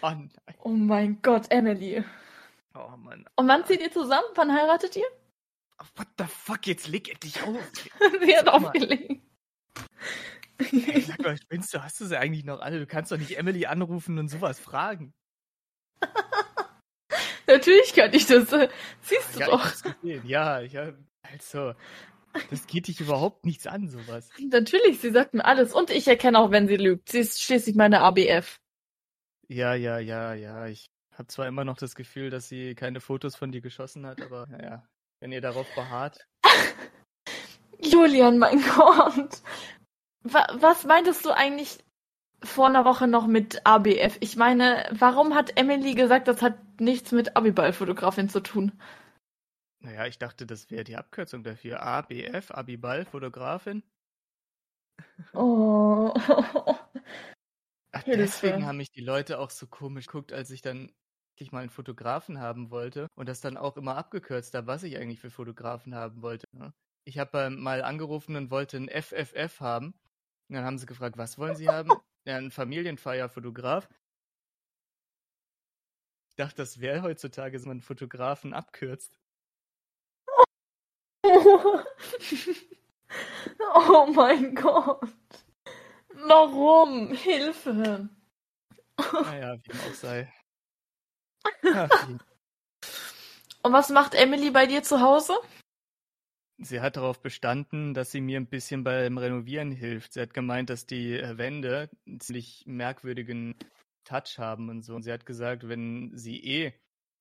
an. 0.00 0.30
Oh 0.60 0.68
mein 0.70 1.20
Gott, 1.22 1.46
Emily. 1.50 2.04
Oh 2.74 2.96
Mann. 2.96 3.24
Und 3.36 3.48
wann 3.48 3.64
zieht 3.66 3.80
ihr 3.80 3.92
zusammen? 3.92 4.26
Wann 4.34 4.52
heiratet 4.52 4.96
ihr? 4.96 5.06
What 5.96 6.06
the 6.18 6.24
fuck, 6.24 6.66
jetzt 6.66 6.88
leg 6.88 7.08
endlich 7.08 7.42
auf. 7.42 7.56
Sie 8.24 8.36
hat 8.36 8.48
aufgelegt. 8.48 9.20
Ey, 10.58 11.00
sag 11.00 11.18
mal, 11.20 11.36
spinnst 11.36 11.74
du? 11.74 11.82
Hast 11.82 12.00
du 12.00 12.04
sie 12.06 12.16
eigentlich 12.18 12.44
noch 12.44 12.60
alle? 12.60 12.78
Du 12.78 12.86
kannst 12.86 13.10
doch 13.10 13.16
nicht 13.18 13.36
Emily 13.36 13.66
anrufen 13.66 14.18
und 14.18 14.28
sowas 14.28 14.60
fragen. 14.60 15.12
Natürlich 17.46 17.92
kann 17.94 18.12
ich 18.14 18.26
das. 18.26 18.52
äh, 18.52 18.68
Siehst 19.00 19.34
du 19.34 19.40
Ja, 19.40 19.46
ich 19.46 19.52
doch. 19.52 19.64
hab's 19.64 19.82
gesehen. 19.82 20.26
Ja, 20.26 20.60
ich 20.60 20.76
hab, 20.76 20.94
also, 21.22 21.74
das 22.50 22.66
geht 22.66 22.88
dich 22.88 23.00
überhaupt 23.00 23.44
nichts 23.44 23.66
an, 23.66 23.88
sowas. 23.88 24.28
Natürlich, 24.50 25.00
sie 25.00 25.10
sagt 25.10 25.34
mir 25.34 25.44
alles. 25.44 25.72
Und 25.72 25.90
ich 25.90 26.08
erkenne 26.08 26.38
auch, 26.38 26.50
wenn 26.50 26.68
sie 26.68 26.76
lügt. 26.76 27.08
Sie 27.10 27.20
ist 27.20 27.42
schließlich 27.42 27.76
meine 27.76 28.00
ABF. 28.00 28.60
Ja, 29.48 29.74
ja, 29.74 29.98
ja, 29.98 30.34
ja. 30.34 30.66
Ich 30.66 30.90
habe 31.12 31.28
zwar 31.28 31.46
immer 31.46 31.64
noch 31.64 31.76
das 31.76 31.94
Gefühl, 31.94 32.30
dass 32.30 32.48
sie 32.48 32.74
keine 32.74 33.00
Fotos 33.00 33.36
von 33.36 33.52
dir 33.52 33.60
geschossen 33.60 34.06
hat, 34.06 34.22
aber 34.22 34.46
naja, 34.46 34.86
wenn 35.20 35.32
ihr 35.32 35.40
darauf 35.40 35.66
beharrt. 35.74 36.26
Julian, 37.80 38.38
mein 38.38 38.62
Gott. 38.62 39.42
Wa 40.22 40.46
was 40.54 40.84
meintest 40.84 41.24
du 41.24 41.30
eigentlich 41.30 41.78
vor 42.42 42.66
einer 42.66 42.84
Woche 42.84 43.06
noch 43.06 43.26
mit 43.26 43.66
ABF? 43.66 44.16
Ich 44.20 44.36
meine, 44.36 44.86
warum 44.90 45.34
hat 45.34 45.56
Emily 45.56 45.94
gesagt, 45.94 46.28
das 46.28 46.42
hat 46.42 46.80
nichts 46.80 47.12
mit 47.12 47.36
Abiball-Fotografin 47.36 48.28
zu 48.28 48.40
tun? 48.40 48.72
Naja, 49.84 50.06
ich 50.06 50.18
dachte, 50.18 50.46
das 50.46 50.70
wäre 50.70 50.84
die 50.84 50.96
Abkürzung 50.96 51.42
dafür. 51.42 51.82
ABF, 51.82 52.50
Abiball, 52.52 53.04
Fotografin. 53.04 53.82
Oh. 55.34 56.12
Ach, 57.94 58.02
deswegen 58.04 58.64
haben 58.64 58.78
mich 58.78 58.90
die 58.90 59.02
Leute 59.02 59.38
auch 59.38 59.50
so 59.50 59.66
komisch 59.66 60.06
geguckt, 60.06 60.32
als 60.32 60.50
ich 60.50 60.62
dann 60.62 60.92
endlich 61.34 61.52
mal 61.52 61.60
einen 61.60 61.70
Fotografen 61.70 62.38
haben 62.40 62.70
wollte 62.70 63.08
und 63.14 63.28
das 63.28 63.40
dann 63.40 63.56
auch 63.56 63.76
immer 63.76 63.96
abgekürzt 63.96 64.54
habe, 64.54 64.66
was 64.66 64.82
ich 64.82 64.96
eigentlich 64.96 65.20
für 65.20 65.30
Fotografen 65.30 65.94
haben 65.94 66.22
wollte. 66.22 66.46
ne? 66.52 66.72
Ich 67.04 67.18
habe 67.18 67.38
ähm, 67.38 67.60
mal 67.60 67.82
angerufen 67.82 68.36
und 68.36 68.50
wollte 68.50 68.76
einen 68.76 68.88
FFF 68.88 69.60
haben. 69.60 69.94
Und 70.48 70.56
dann 70.56 70.64
haben 70.64 70.78
sie 70.78 70.86
gefragt, 70.86 71.18
was 71.18 71.38
wollen 71.38 71.56
sie 71.56 71.68
haben? 71.68 71.90
Ja, 72.24 72.36
einen 72.36 72.52
Familienfeierfotograf. 72.52 73.88
Ich 76.28 76.36
dachte, 76.36 76.56
das 76.56 76.80
wäre 76.80 77.02
heutzutage, 77.02 77.56
dass 77.56 77.66
man 77.66 77.72
einen 77.72 77.80
Fotografen 77.80 78.54
abkürzt. 78.54 79.18
oh 83.74 84.06
mein 84.14 84.54
Gott. 84.54 85.02
Warum? 86.14 87.14
Hilfe. 87.14 88.08
Naja, 88.96 89.56
wie 89.56 89.68
dem 89.68 89.80
auch 89.80 89.94
sei. 89.94 90.32
Und 93.62 93.72
was 93.72 93.90
macht 93.90 94.14
Emily 94.14 94.50
bei 94.50 94.66
dir 94.66 94.82
zu 94.82 95.00
Hause? 95.00 95.34
Sie 96.58 96.80
hat 96.80 96.96
darauf 96.96 97.20
bestanden, 97.20 97.94
dass 97.94 98.10
sie 98.10 98.20
mir 98.20 98.38
ein 98.38 98.46
bisschen 98.46 98.84
beim 98.84 99.18
Renovieren 99.18 99.72
hilft. 99.72 100.12
Sie 100.12 100.20
hat 100.20 100.34
gemeint, 100.34 100.70
dass 100.70 100.86
die 100.86 101.18
äh, 101.18 101.38
Wände 101.38 101.90
einen 102.06 102.20
ziemlich 102.20 102.64
merkwürdigen 102.66 103.56
Touch 104.04 104.38
haben 104.38 104.68
und 104.68 104.82
so. 104.82 104.94
Und 104.94 105.02
sie 105.02 105.12
hat 105.12 105.26
gesagt, 105.26 105.68
wenn 105.68 106.16
sie 106.16 106.44
eh 106.44 106.72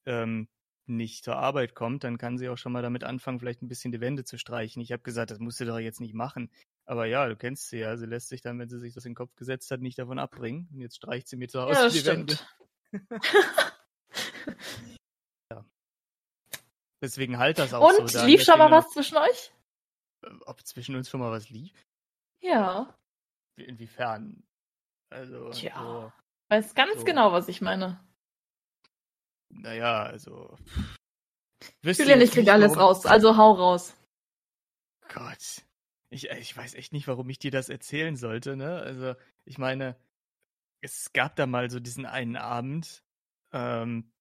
ähm, 0.06 0.48
nicht 0.95 1.23
zur 1.23 1.36
Arbeit 1.38 1.73
kommt, 1.75 2.04
dann 2.04 2.17
kann 2.17 2.38
sie 2.38 2.49
auch 2.49 2.58
schon 2.58 2.71
mal 2.71 2.82
damit 2.82 3.04
anfangen, 3.04 3.39
vielleicht 3.39 3.62
ein 3.62 3.67
bisschen 3.67 3.91
die 3.91 4.01
Wände 4.01 4.23
zu 4.23 4.38
streichen. 4.38 4.82
Ich 4.82 4.91
habe 4.91 5.01
gesagt, 5.04 5.32
das 5.32 5.39
musst 5.39 5.60
du 5.60 5.65
doch 5.65 5.80
jetzt 5.80 5.99
nicht 6.01 6.13
machen. 6.13 6.51
Aber 6.86 7.06
ja, 7.06 7.27
du 7.27 7.36
kennst 7.36 7.69
sie 7.69 7.80
ja. 7.80 7.97
Sie 7.97 8.06
lässt 8.06 8.30
sich 8.30 8.41
dann, 8.41 8.60
wenn 8.60 8.69
sie 8.69 8.80
sich 8.80 8.93
das 8.93 9.06
in 9.06 9.12
den 9.12 9.15
Kopf 9.15 9.36
gesetzt 9.36 9.71
hat, 9.71 9.82
nicht 9.82 9.97
davon 9.99 10.19
abbringen. 10.19 10.67
Und 10.73 10.82
jetzt 10.82 10.97
streicht 10.97 11.27
sie 11.27 11.38
mir 11.38 11.47
zu 11.47 11.62
Hause 11.62 11.73
Ja, 11.73 11.89
die 11.89 12.06
Wände. 12.06 12.36
stimmt. 14.12 15.71
Deswegen 17.04 17.39
halt 17.39 17.58
das 17.58 17.73
auch 17.73 17.89
so. 17.91 18.01
Und 18.01 18.13
da 18.13 18.21
an 18.21 18.27
lief 18.27 18.43
schon 18.43 18.60
mal 18.60 18.69
was 18.69 18.89
zwischen 18.91 19.17
euch? 19.17 19.51
noch- 20.21 20.41
Ob 20.45 20.63
zwischen 20.65 20.95
uns 20.95 21.10
schon 21.10 21.19
mal 21.19 21.32
was 21.32 21.49
lief? 21.49 21.73
Ja. 22.41 22.95
Inwiefern? 23.56 24.43
Also, 25.10 25.49
Tja. 25.49 25.73
so, 25.75 26.12
Weiß 26.49 26.75
ganz 26.75 26.99
So. 26.99 27.04
genau, 27.06 27.32
was 27.32 27.47
ich 27.47 27.60
meine. 27.62 27.99
Naja, 29.54 30.04
also. 30.04 30.58
Julian, 31.84 32.22
ich 32.22 32.32
krieg 32.32 32.42
nicht, 32.42 32.52
alles 32.52 32.72
warum- 32.72 32.84
raus, 32.84 33.06
also 33.06 33.38
hau 33.38 33.54
raus. 33.54 33.96
Gott. 35.14 35.64
Ich, 36.10 36.30
äh, 36.32 36.40
ich 36.40 36.56
weiß 36.56 36.74
echt 36.76 36.94
nicht, 36.94 37.08
warum 37.08 37.30
ich 37.30 37.40
dir 37.40 37.52
das 37.52 37.70
erzählen 37.70 38.16
sollte, 38.16 38.56
ne? 38.56 38.80
Also, 38.82 39.16
ich 39.46 39.58
meine, 39.58 39.96
es 40.82 41.14
gab 41.14 41.36
da 41.36 41.46
mal 41.46 41.70
so 41.70 41.80
diesen 41.80 42.06
einen 42.06 42.36
Abend, 42.36 43.04
ähm, 43.54 44.12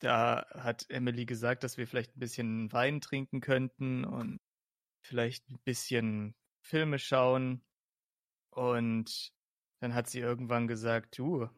da 0.00 0.46
hat 0.50 0.88
Emily 0.90 1.24
gesagt, 1.26 1.64
dass 1.64 1.76
wir 1.78 1.86
vielleicht 1.86 2.16
ein 2.16 2.20
bisschen 2.20 2.72
Wein 2.72 3.00
trinken 3.00 3.40
könnten 3.40 4.04
und 4.04 4.38
vielleicht 5.06 5.48
ein 5.50 5.58
bisschen 5.64 6.34
Filme 6.62 6.98
schauen. 6.98 7.64
Und 8.50 9.32
dann 9.80 9.94
hat 9.94 10.08
sie 10.08 10.20
irgendwann 10.20 10.66
gesagt, 10.68 11.18
du, 11.18 11.48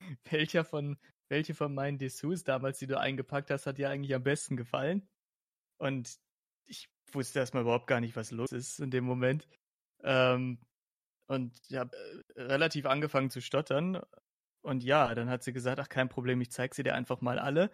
welcher 0.24 0.64
von 0.64 0.98
welche 1.28 1.54
von 1.54 1.74
meinen 1.74 1.98
Dessous 1.98 2.44
damals, 2.44 2.78
die 2.78 2.86
du 2.86 2.98
eingepackt 2.98 3.50
hast, 3.50 3.66
hat 3.66 3.78
dir 3.78 3.90
eigentlich 3.90 4.14
am 4.14 4.22
besten 4.22 4.56
gefallen? 4.56 5.08
Und 5.78 6.18
ich 6.66 6.88
wusste 7.12 7.38
erstmal 7.38 7.62
überhaupt 7.62 7.86
gar 7.86 8.00
nicht, 8.00 8.16
was 8.16 8.30
los 8.30 8.52
ist 8.52 8.80
in 8.80 8.90
dem 8.90 9.04
Moment. 9.04 9.48
Ähm, 10.02 10.58
und 11.28 11.58
ich 11.68 11.76
habe 11.76 11.96
äh, 12.34 12.42
relativ 12.42 12.86
angefangen 12.86 13.30
zu 13.30 13.40
stottern. 13.40 14.00
Und 14.62 14.82
ja, 14.82 15.14
dann 15.14 15.28
hat 15.28 15.42
sie 15.42 15.52
gesagt, 15.52 15.78
ach 15.80 15.88
kein 15.88 16.08
Problem, 16.08 16.40
ich 16.40 16.50
zeig 16.50 16.74
sie 16.74 16.82
dir 16.82 16.94
einfach 16.94 17.20
mal 17.20 17.38
alle. 17.38 17.70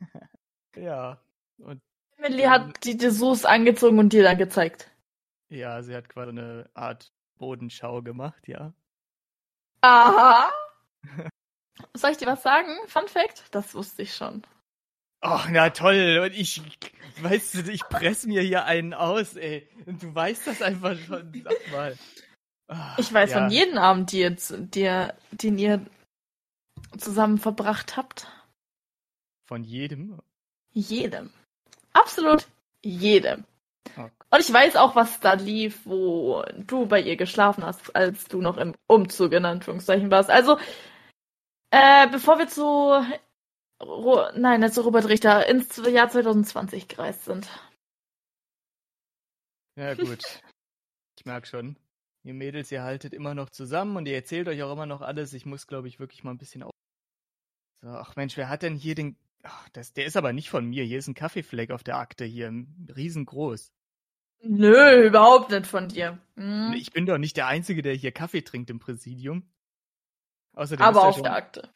ja. 0.76 1.20
Und 1.58 1.82
Emily 2.16 2.44
hat 2.44 2.84
die 2.84 2.96
Dessous 2.96 3.44
angezogen 3.44 3.98
und 3.98 4.12
dir 4.12 4.22
dann 4.22 4.38
gezeigt. 4.38 4.90
ja, 5.48 5.82
sie 5.82 5.94
hat 5.94 6.08
quasi 6.08 6.30
eine 6.30 6.70
Art 6.74 7.12
Bodenschau 7.38 8.02
gemacht, 8.02 8.46
ja. 8.48 8.72
Aha. 9.80 10.50
Soll 11.94 12.10
ich 12.12 12.16
dir 12.18 12.26
was 12.26 12.42
sagen? 12.42 12.68
Fun 12.86 13.08
Fact? 13.08 13.44
Das 13.50 13.74
wusste 13.74 14.02
ich 14.02 14.14
schon. 14.14 14.42
Ach, 15.20 15.48
na 15.50 15.70
toll. 15.70 16.20
Und 16.24 16.32
ich, 16.34 16.60
weißt 17.22 17.54
du, 17.54 17.72
ich 17.72 17.82
press 17.88 18.26
mir 18.26 18.42
hier 18.42 18.64
einen 18.64 18.92
aus, 18.94 19.34
ey. 19.36 19.68
Und 19.86 20.02
du 20.02 20.14
weißt 20.14 20.46
das 20.46 20.62
einfach 20.62 20.96
schon. 20.98 21.32
Sag 21.44 21.72
mal. 21.72 21.96
Ah, 22.68 22.94
Ich 22.98 23.12
weiß 23.12 23.30
ja. 23.30 23.38
von 23.40 23.50
jedem 23.50 23.78
Abend, 23.78 24.12
die 24.12 24.18
jetzt, 24.18 24.54
der, 24.56 25.16
den 25.30 25.58
ihr 25.58 25.84
zusammen 26.98 27.38
verbracht 27.38 27.96
habt. 27.96 28.26
Von 29.46 29.64
jedem. 29.64 30.18
Jedem. 30.72 31.30
Absolut 31.92 32.46
jedem. 32.84 33.44
Oh. 33.96 34.08
Und 34.30 34.40
ich 34.40 34.52
weiß 34.52 34.76
auch, 34.76 34.96
was 34.96 35.20
da 35.20 35.34
lief, 35.34 35.80
wo 35.84 36.42
du 36.56 36.86
bei 36.86 37.00
ihr 37.00 37.16
geschlafen 37.16 37.64
hast, 37.64 37.94
als 37.94 38.24
du 38.26 38.40
noch 38.40 38.56
im 38.56 38.74
Umzug 38.86 39.32
in 39.32 39.44
Anführungszeichen 39.44 40.10
warst. 40.10 40.30
Also, 40.30 40.58
äh, 41.72 42.06
bevor 42.08 42.38
wir 42.38 42.48
zu, 42.48 42.62
Ro 43.82 44.30
nein, 44.36 44.60
nicht 44.60 44.74
zu 44.74 44.82
Robert 44.82 45.08
Richter, 45.08 45.46
ins 45.48 45.76
Jahr 45.76 46.10
2020 46.10 46.86
gereist 46.86 47.24
sind. 47.24 47.48
Ja, 49.76 49.94
gut. 49.94 50.42
Ich 51.18 51.24
merk 51.24 51.46
schon. 51.46 51.76
Ihr 52.24 52.34
Mädels, 52.34 52.70
ihr 52.70 52.82
haltet 52.82 53.14
immer 53.14 53.34
noch 53.34 53.48
zusammen 53.50 53.96
und 53.96 54.06
ihr 54.06 54.14
erzählt 54.14 54.48
euch 54.48 54.62
auch 54.62 54.72
immer 54.72 54.86
noch 54.86 55.00
alles. 55.00 55.32
Ich 55.32 55.46
muss, 55.46 55.66
glaube 55.66 55.88
ich, 55.88 55.98
wirklich 55.98 56.22
mal 56.24 56.30
ein 56.30 56.38
bisschen 56.38 56.62
auf. 56.62 56.72
So, 57.80 57.88
ach 57.88 58.16
Mensch, 58.16 58.36
wer 58.36 58.48
hat 58.48 58.62
denn 58.62 58.76
hier 58.76 58.94
den. 58.94 59.16
Ach, 59.42 59.68
das, 59.70 59.92
der 59.92 60.04
ist 60.04 60.16
aber 60.16 60.32
nicht 60.32 60.50
von 60.50 60.66
mir. 60.66 60.84
Hier 60.84 60.98
ist 60.98 61.08
ein 61.08 61.14
Kaffeefleck 61.14 61.70
auf 61.70 61.82
der 61.82 61.96
Akte 61.96 62.24
hier. 62.24 62.52
Riesengroß. 62.94 63.72
Nö, 64.44 65.06
überhaupt 65.06 65.50
nicht 65.50 65.66
von 65.66 65.88
dir. 65.88 66.18
Hm. 66.36 66.74
Ich 66.74 66.92
bin 66.92 67.06
doch 67.06 67.18
nicht 67.18 67.36
der 67.36 67.46
Einzige, 67.46 67.82
der 67.82 67.94
hier 67.94 68.12
Kaffee 68.12 68.42
trinkt 68.42 68.70
im 68.70 68.78
Präsidium. 68.78 69.48
Außerdem 70.54 70.84
Aber 70.84 71.04
auf 71.04 71.14
schon, 71.14 71.24
der 71.24 71.34
Akte. 71.34 71.72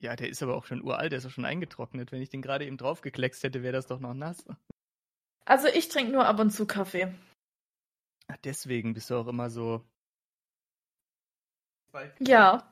Ja, 0.00 0.16
der 0.16 0.28
ist 0.28 0.42
aber 0.42 0.56
auch 0.56 0.66
schon 0.66 0.82
uralt, 0.82 1.12
der 1.12 1.18
ist 1.18 1.26
auch 1.26 1.30
schon 1.30 1.44
eingetrocknet. 1.44 2.10
Wenn 2.10 2.22
ich 2.22 2.30
den 2.30 2.42
gerade 2.42 2.66
eben 2.66 2.76
draufgekleckst 2.76 3.42
hätte, 3.44 3.62
wäre 3.62 3.72
das 3.72 3.86
doch 3.86 4.00
noch 4.00 4.14
nass. 4.14 4.44
Also 5.44 5.68
ich 5.68 5.88
trinke 5.88 6.12
nur 6.12 6.26
ab 6.26 6.40
und 6.40 6.50
zu 6.50 6.66
Kaffee. 6.66 7.14
Ach, 8.28 8.36
deswegen 8.44 8.94
bist 8.94 9.10
du 9.10 9.16
auch 9.16 9.26
immer 9.26 9.50
so. 9.50 9.84
Ja. 12.20 12.68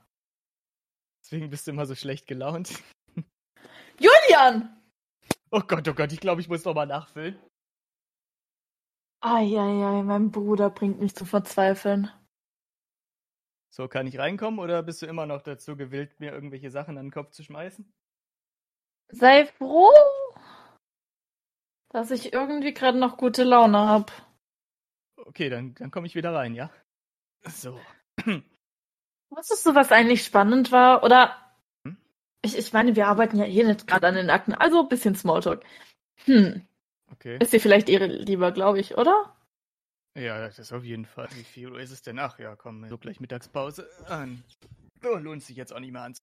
Deswegen 1.22 1.50
bist 1.50 1.66
du 1.66 1.72
immer 1.72 1.87
so 1.87 1.94
schlecht 1.94 2.26
gelaunt. 2.26 2.83
Julian! 3.98 4.76
Oh 5.50 5.61
Gott, 5.61 5.87
oh 5.88 5.94
Gott, 5.94 6.12
ich 6.12 6.20
glaube, 6.20 6.40
ich 6.40 6.48
muss 6.48 6.64
noch 6.64 6.74
mal 6.74 6.87
nachfüllen. 6.87 7.38
Eieiei, 9.20 10.03
mein 10.03 10.31
Bruder 10.31 10.70
bringt 10.70 11.00
mich 11.00 11.14
zu 11.14 11.26
verzweifeln. 11.26 12.11
So, 13.70 13.88
kann 13.88 14.06
ich 14.06 14.18
reinkommen 14.18 14.61
oder 14.61 14.83
bist 14.83 15.00
du 15.02 15.06
immer 15.06 15.26
noch 15.26 15.42
dazu 15.42 15.76
gewillt, 15.76 16.18
mir 16.20 16.33
irgendwelche 16.33 16.70
Sachen 16.70 16.98
an 16.98 17.06
den 17.06 17.12
Kopf 17.12 17.30
zu 17.30 17.42
schmeißen? 17.42 17.92
Sei 19.12 19.46
froh, 19.46 19.92
dass 21.90 22.11
ich 22.11 22.33
irgendwie 22.33 22.74
gerade 22.74 22.98
noch 22.98 23.16
gute 23.16 23.44
Laune 23.44 23.78
hab. 23.78 24.12
Okay, 25.16 25.48
dann, 25.50 25.74
dann 25.74 25.90
komme 25.90 26.06
ich 26.06 26.14
wieder 26.14 26.33
rein, 26.35 26.54
ja? 26.54 26.70
So. 27.46 27.78
Wusstest 29.30 29.66
du, 29.66 29.74
was 29.74 29.92
eigentlich 29.92 30.24
spannend 30.24 30.72
war? 30.72 31.02
Oder 31.04 31.37
Hm? 31.85 31.96
ich, 32.42 32.56
ich 32.56 32.72
meine, 32.72 32.96
wir 32.96 33.06
arbeiten 33.09 33.38
ja 33.38 33.44
hier 33.44 33.66
nicht 33.66 33.87
gerade 33.87 34.06
an 34.09 34.14
den 34.14 34.30
Akten, 34.30 34.54
also 34.54 34.80
ein 34.83 34.88
bisschen 34.88 35.14
Smalltalk. 35.14 35.64
Hm, 36.24 36.66
Okay. 37.12 37.38
ist 37.38 37.52
dir 37.52 37.61
vielleicht 37.61 37.88
ihre 37.88 38.06
lieber, 38.06 38.52
glaube 38.52 38.80
ich, 38.80 38.98
oder? 38.98 39.37
Ja, 40.20 40.50
das 40.50 40.70
auf 40.70 40.85
jeden 40.85 41.06
Fall. 41.06 41.28
Wie 41.33 41.44
viel 41.44 41.72
Uhr 41.72 41.80
ist 41.80 41.92
es 41.92 42.02
denn? 42.02 42.18
Ach 42.18 42.38
ja, 42.38 42.54
komm, 42.54 42.87
so 42.87 42.98
gleich 42.98 43.20
Mittagspause. 43.20 43.88
An. 44.06 44.44
So, 45.00 45.16
lohnt 45.16 45.42
sich 45.42 45.56
jetzt 45.56 45.72
auch 45.72 45.80
nicht 45.80 45.92
mehr 45.92 46.02
an. 46.02 46.14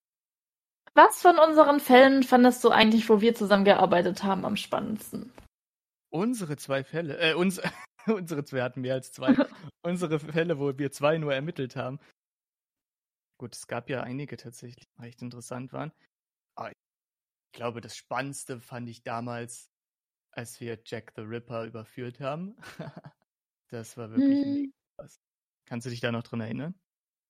Was 0.94 1.20
von 1.24 1.40
unseren 1.40 1.80
Fällen 1.80 2.22
fandest 2.22 2.64
du 2.64 2.70
eigentlich, 2.70 3.10
wo 3.10 3.22
wir 3.22 3.34
zusammen 3.34 3.66
gearbeitet 3.66 4.24
haben, 4.24 4.46
am 4.46 4.56
spannendsten? 4.56 5.34
Unsere 6.12 6.58
zwei 6.58 6.84
Fälle, 6.84 7.18
äh, 7.18 7.34
uns, 7.34 7.60
unsere 8.06 8.44
zwei 8.46 8.62
hatten 8.62 8.82
mehr 8.82 8.94
als 8.94 9.12
zwei. 9.12 9.36
unsere 9.84 10.20
Fälle, 10.20 10.60
wo 10.60 10.78
wir 10.78 10.92
zwei 10.92 11.18
nur 11.18 11.34
ermittelt 11.34 11.76
haben. 11.76 12.00
Gut, 13.40 13.56
es 13.56 13.66
gab 13.66 13.90
ja 13.90 14.02
einige 14.04 14.38
tatsächlich, 14.38 14.86
die 14.88 15.02
recht 15.02 15.24
interessant 15.24 15.74
waren. 15.74 15.92
Aber 16.56 16.70
ich 16.70 16.78
glaube, 17.52 17.82
das 17.82 17.96
Spannendste 17.98 18.60
fand 18.60 18.90
ich 18.90 19.02
damals, 19.02 19.72
als 20.32 20.60
wir 20.60 20.80
Jack 20.86 21.14
the 21.16 21.24
Ripper 21.24 21.66
überführt 21.66 22.20
haben. 22.20 22.56
das 23.70 23.98
war 23.98 24.10
wirklich 24.12 24.40
Hm. 24.42 24.74
krass. 24.98 25.20
Kannst 25.66 25.86
du 25.86 25.90
dich 25.90 26.00
da 26.00 26.12
noch 26.12 26.24
dran 26.24 26.42
erinnern? 26.42 26.76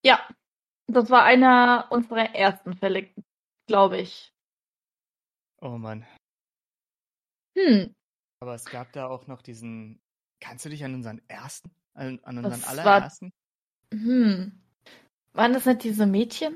Ja, 0.04 0.26
das 0.86 1.10
war 1.10 1.24
einer 1.24 1.88
unserer 1.90 2.34
ersten 2.34 2.74
Fälle, 2.76 3.12
glaube 3.66 3.98
ich. 3.98 4.32
Oh 5.60 5.76
Mann. 5.76 6.06
Hm, 7.56 7.92
Aber 8.40 8.54
es 8.54 8.64
gab 8.66 8.92
da 8.92 9.08
auch 9.08 9.26
noch 9.26 9.42
diesen. 9.42 10.00
Kannst 10.40 10.64
du 10.64 10.68
dich 10.68 10.84
an 10.84 10.94
unseren 10.94 11.20
ersten, 11.28 11.70
an, 11.94 12.20
an 12.22 12.38
unseren 12.38 12.60
Das 12.60 12.76
war- 12.76 12.86
allerersten? 12.94 13.32
hm. 13.92 14.52
Waren 15.32 15.52
das 15.52 15.66
nicht 15.66 15.82
diese 15.82 16.06
Mädchen? 16.06 16.54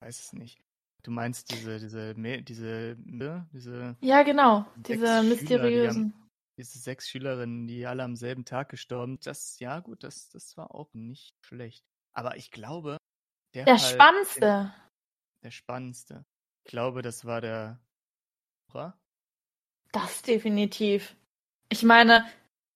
Ich 0.00 0.06
weiß 0.06 0.18
es 0.20 0.32
nicht. 0.32 0.58
Du 1.02 1.10
meinst 1.10 1.50
diese, 1.50 1.78
diese, 1.78 2.14
diese, 2.14 2.96
ne? 3.04 3.46
diese, 3.52 3.96
Ja, 4.00 4.22
genau. 4.22 4.66
Diese 4.76 4.96
Schüler, 5.06 5.22
die 5.22 5.28
mysteriösen. 5.28 6.27
Diese 6.58 6.78
sechs 6.78 7.08
Schülerinnen, 7.08 7.66
die 7.68 7.86
alle 7.86 8.02
am 8.02 8.16
selben 8.16 8.44
Tag 8.44 8.68
gestorben. 8.68 9.18
Das, 9.20 9.58
ja 9.60 9.78
gut, 9.80 10.02
das, 10.02 10.28
das 10.28 10.56
war 10.56 10.74
auch 10.74 10.92
nicht 10.92 11.34
schlecht. 11.44 11.84
Aber 12.12 12.36
ich 12.36 12.50
glaube, 12.50 12.98
der, 13.54 13.64
Der 13.64 13.78
Fall, 13.78 13.94
spannendste. 13.94 14.40
Der, 14.40 14.74
der 15.44 15.50
spannendste. 15.52 16.24
Ich 16.64 16.70
glaube, 16.70 17.00
das 17.02 17.24
war 17.24 17.40
der. 17.40 17.80
Oder? 18.74 18.98
Das 19.92 20.20
definitiv. 20.22 21.16
Ich 21.70 21.82
meine, 21.84 22.30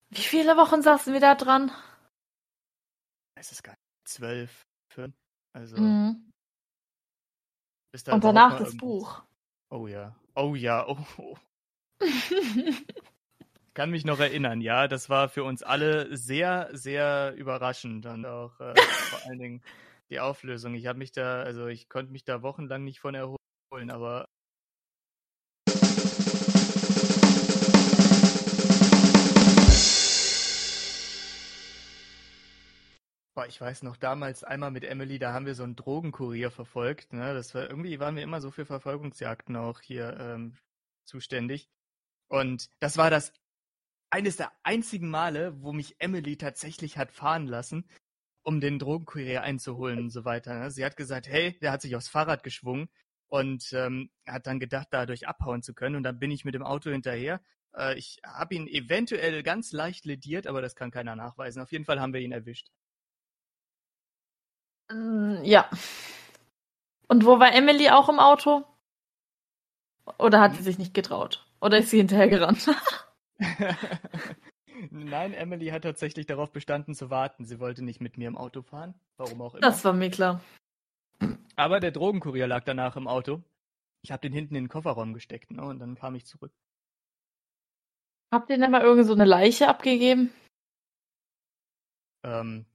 wie 0.09 0.21
viele 0.21 0.55
Wochen 0.57 0.81
saßen 0.81 1.13
wir 1.13 1.19
da 1.19 1.35
dran? 1.35 1.71
Es 3.35 3.51
ist 3.51 3.63
gar 3.63 3.73
nicht. 3.73 3.81
Zwölf, 4.05 4.65
fünf. 4.91 5.15
Also, 5.53 5.77
Mhm. 5.77 6.31
da 8.05 8.13
Und 8.13 8.23
danach 8.23 8.51
das 8.57 8.69
irgendwas- 8.73 8.77
Buch. 8.77 9.23
Oh 9.69 9.87
ja. 9.87 10.15
Oh 10.35 10.55
ja. 10.55 10.87
Oh, 10.87 10.97
oh. 11.17 11.37
kann 13.73 13.89
mich 13.89 14.05
noch 14.05 14.19
erinnern, 14.19 14.61
ja. 14.61 14.87
Das 14.87 15.09
war 15.09 15.29
für 15.29 15.43
uns 15.43 15.63
alle 15.63 16.15
sehr, 16.15 16.69
sehr 16.73 17.33
überraschend 17.35 18.05
und 18.05 18.25
auch 18.25 18.59
äh, 18.59 18.75
vor 19.09 19.19
allen 19.27 19.39
Dingen 19.39 19.61
die 20.09 20.19
Auflösung. 20.19 20.75
Ich 20.75 20.87
habe 20.87 20.99
mich 20.99 21.11
da, 21.11 21.41
also 21.41 21.67
ich 21.67 21.89
konnte 21.89 22.11
mich 22.11 22.23
da 22.23 22.41
wochenlang 22.41 22.83
nicht 22.83 22.99
von 22.99 23.15
erholen, 23.15 23.89
aber 23.89 24.27
Boah, 33.35 33.47
ich 33.47 33.59
weiß 33.59 33.81
noch 33.81 33.97
damals 33.97 34.43
einmal 34.43 34.69
mit 34.69 34.83
Emily, 34.83 35.17
da 35.17 35.33
haben 35.33 35.47
wir 35.47 35.55
so 35.55 35.63
einen 35.63 35.75
Drogenkurier 35.75 36.51
verfolgt. 36.51 37.13
Ne? 37.13 37.33
Das 37.33 37.55
war 37.55 37.67
irgendwie 37.67 37.99
waren 37.99 38.15
wir 38.15 38.21
immer 38.21 38.41
so 38.41 38.51
für 38.51 38.67
Verfolgungsjagden 38.67 39.55
auch 39.55 39.81
hier 39.81 40.15
ähm, 40.19 40.55
zuständig. 41.05 41.67
Und 42.27 42.69
das 42.79 42.97
war 42.97 43.09
das 43.09 43.33
eines 44.13 44.37
der 44.37 44.51
einzigen 44.61 45.09
Male, 45.09 45.59
wo 45.63 45.73
mich 45.73 45.95
Emily 45.97 46.37
tatsächlich 46.37 46.99
hat 46.99 47.11
fahren 47.11 47.47
lassen, 47.47 47.89
um 48.43 48.61
den 48.61 48.77
Drogenkurier 48.77 49.41
einzuholen 49.41 49.97
und 49.97 50.09
so 50.11 50.23
weiter. 50.23 50.53
Ne? 50.53 50.69
Sie 50.69 50.85
hat 50.85 50.97
gesagt, 50.97 51.27
hey, 51.27 51.57
der 51.61 51.71
hat 51.71 51.81
sich 51.81 51.95
aufs 51.95 52.09
Fahrrad 52.09 52.43
geschwungen 52.43 52.89
und 53.27 53.73
ähm, 53.73 54.11
hat 54.27 54.45
dann 54.45 54.59
gedacht, 54.59 54.89
dadurch 54.91 55.27
abhauen 55.27 55.63
zu 55.63 55.73
können. 55.73 55.95
Und 55.95 56.03
dann 56.03 56.19
bin 56.19 56.29
ich 56.29 56.45
mit 56.45 56.53
dem 56.53 56.61
Auto 56.61 56.91
hinterher. 56.91 57.41
Äh, 57.75 57.97
ich 57.97 58.19
habe 58.23 58.53
ihn 58.53 58.67
eventuell 58.67 59.41
ganz 59.41 59.71
leicht 59.71 60.05
lediert, 60.05 60.45
aber 60.45 60.61
das 60.61 60.75
kann 60.75 60.91
keiner 60.91 61.15
nachweisen. 61.15 61.59
Auf 61.63 61.71
jeden 61.71 61.85
Fall 61.85 61.99
haben 61.99 62.13
wir 62.13 62.21
ihn 62.21 62.31
erwischt. 62.33 62.69
Mm, 64.91 65.43
ja. 65.43 65.67
Und 67.07 67.25
wo 67.25 67.39
war 67.39 67.51
Emily 67.51 67.89
auch 67.89 68.09
im 68.09 68.19
Auto? 68.19 68.63
Oder 70.19 70.39
hat 70.39 70.51
Hm? 70.51 70.57
sie 70.57 70.63
sich 70.63 70.77
nicht 70.77 70.93
getraut? 70.93 71.47
Oder 71.61 71.79
ist 71.79 71.89
sie 71.89 71.97
hinterhergerannt? 71.97 72.69
Nein, 74.91 75.33
Emily 75.33 75.67
hat 75.67 75.83
tatsächlich 75.83 76.25
darauf 76.25 76.51
bestanden 76.51 76.95
zu 76.95 77.09
warten. 77.09 77.45
Sie 77.45 77.59
wollte 77.59 77.83
nicht 77.83 78.01
mit 78.01 78.17
mir 78.17 78.27
im 78.27 78.37
Auto 78.37 78.61
fahren. 78.61 78.93
Warum 79.17 79.41
auch 79.41 79.53
immer. 79.53 79.61
Das 79.61 79.83
war 79.85 79.93
mir 79.93 80.09
klar. 80.09 80.41
Aber 81.55 81.79
der 81.79 81.91
Drogenkurier 81.91 82.47
lag 82.47 82.63
danach 82.63 82.95
im 82.95 83.07
Auto. 83.07 83.43
Ich 84.01 84.11
habe 84.11 84.21
den 84.21 84.33
hinten 84.33 84.55
in 84.55 84.65
den 84.65 84.69
Kofferraum 84.69 85.13
gesteckt, 85.13 85.51
ne? 85.51 85.63
Und 85.63 85.79
dann 85.79 85.95
kam 85.95 86.15
ich 86.15 86.25
zurück. 86.25 86.51
Habt 88.31 88.49
ihr 88.49 88.57
denn 88.57 88.71
mal 88.71 88.81
irgend 88.81 89.05
so 89.05 89.13
eine 89.13 89.25
Leiche 89.25 89.67
abgegeben? 89.67 90.31
Ähm, 92.23 92.65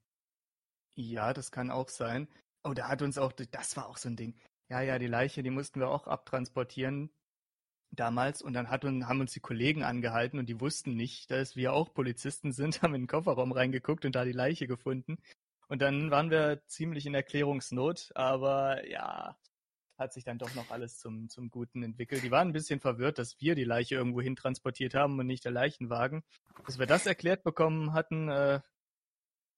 ja, 0.95 1.33
das 1.33 1.51
kann 1.51 1.71
auch 1.71 1.89
sein. 1.89 2.29
Oh, 2.65 2.75
da 2.75 2.89
hat 2.89 3.03
uns 3.03 3.19
auch, 3.19 3.33
das 3.33 3.77
war 3.77 3.89
auch 3.89 3.97
so 3.97 4.09
ein 4.09 4.17
Ding. 4.17 4.35
Ja, 4.69 4.81
ja, 4.83 4.99
die 4.99 5.07
Leiche, 5.07 5.43
die 5.43 5.51
mussten 5.51 5.81
wir 5.81 5.89
auch 5.89 6.07
abtransportieren 6.07 7.11
damals. 7.91 8.43
Und 8.43 8.53
dann 8.53 8.71
hat, 8.71 8.85
und, 8.85 9.07
haben 9.07 9.21
uns 9.21 9.33
die 9.33 9.41
Kollegen 9.41 9.83
angehalten 9.83 10.39
und 10.39 10.49
die 10.49 10.61
wussten 10.61 10.95
nicht, 10.95 11.31
dass 11.31 11.57
wir 11.57 11.73
auch 11.73 11.93
Polizisten 11.93 12.53
sind, 12.53 12.83
haben 12.83 12.95
in 12.95 13.03
den 13.03 13.09
Kofferraum 13.09 13.53
reingeguckt 13.53 14.05
und 14.05 14.15
da 14.15 14.25
die 14.25 14.33
Leiche 14.33 14.67
gefunden. 14.67 15.19
Und 15.69 15.83
dann 15.83 16.11
waren 16.11 16.31
wir 16.31 16.63
ziemlich 16.67 17.05
in 17.07 17.15
Erklärungsnot, 17.15 18.13
aber 18.15 18.89
ja, 18.89 19.37
hat 19.99 20.13
sich 20.13 20.25
dann 20.25 20.39
doch 20.39 20.55
noch 20.55 20.71
alles 20.71 20.99
zum, 20.99 21.29
zum 21.29 21.51
Guten 21.51 21.83
entwickelt. 21.83 22.23
Die 22.23 22.31
waren 22.31 22.49
ein 22.49 22.53
bisschen 22.53 22.81
verwirrt, 22.81 23.19
dass 23.19 23.41
wir 23.41 23.55
die 23.55 23.65
Leiche 23.65 23.97
irgendwo 23.97 24.21
hin 24.21 24.37
transportiert 24.37 24.95
haben 24.95 25.19
und 25.19 25.27
nicht 25.27 25.45
der 25.45 25.53
Leichenwagen. 25.53 26.23
Dass 26.65 26.79
wir 26.79 26.87
das 26.87 27.05
erklärt 27.05 27.43
bekommen 27.43 27.93
hatten, 27.93 28.29
äh, 28.29 28.61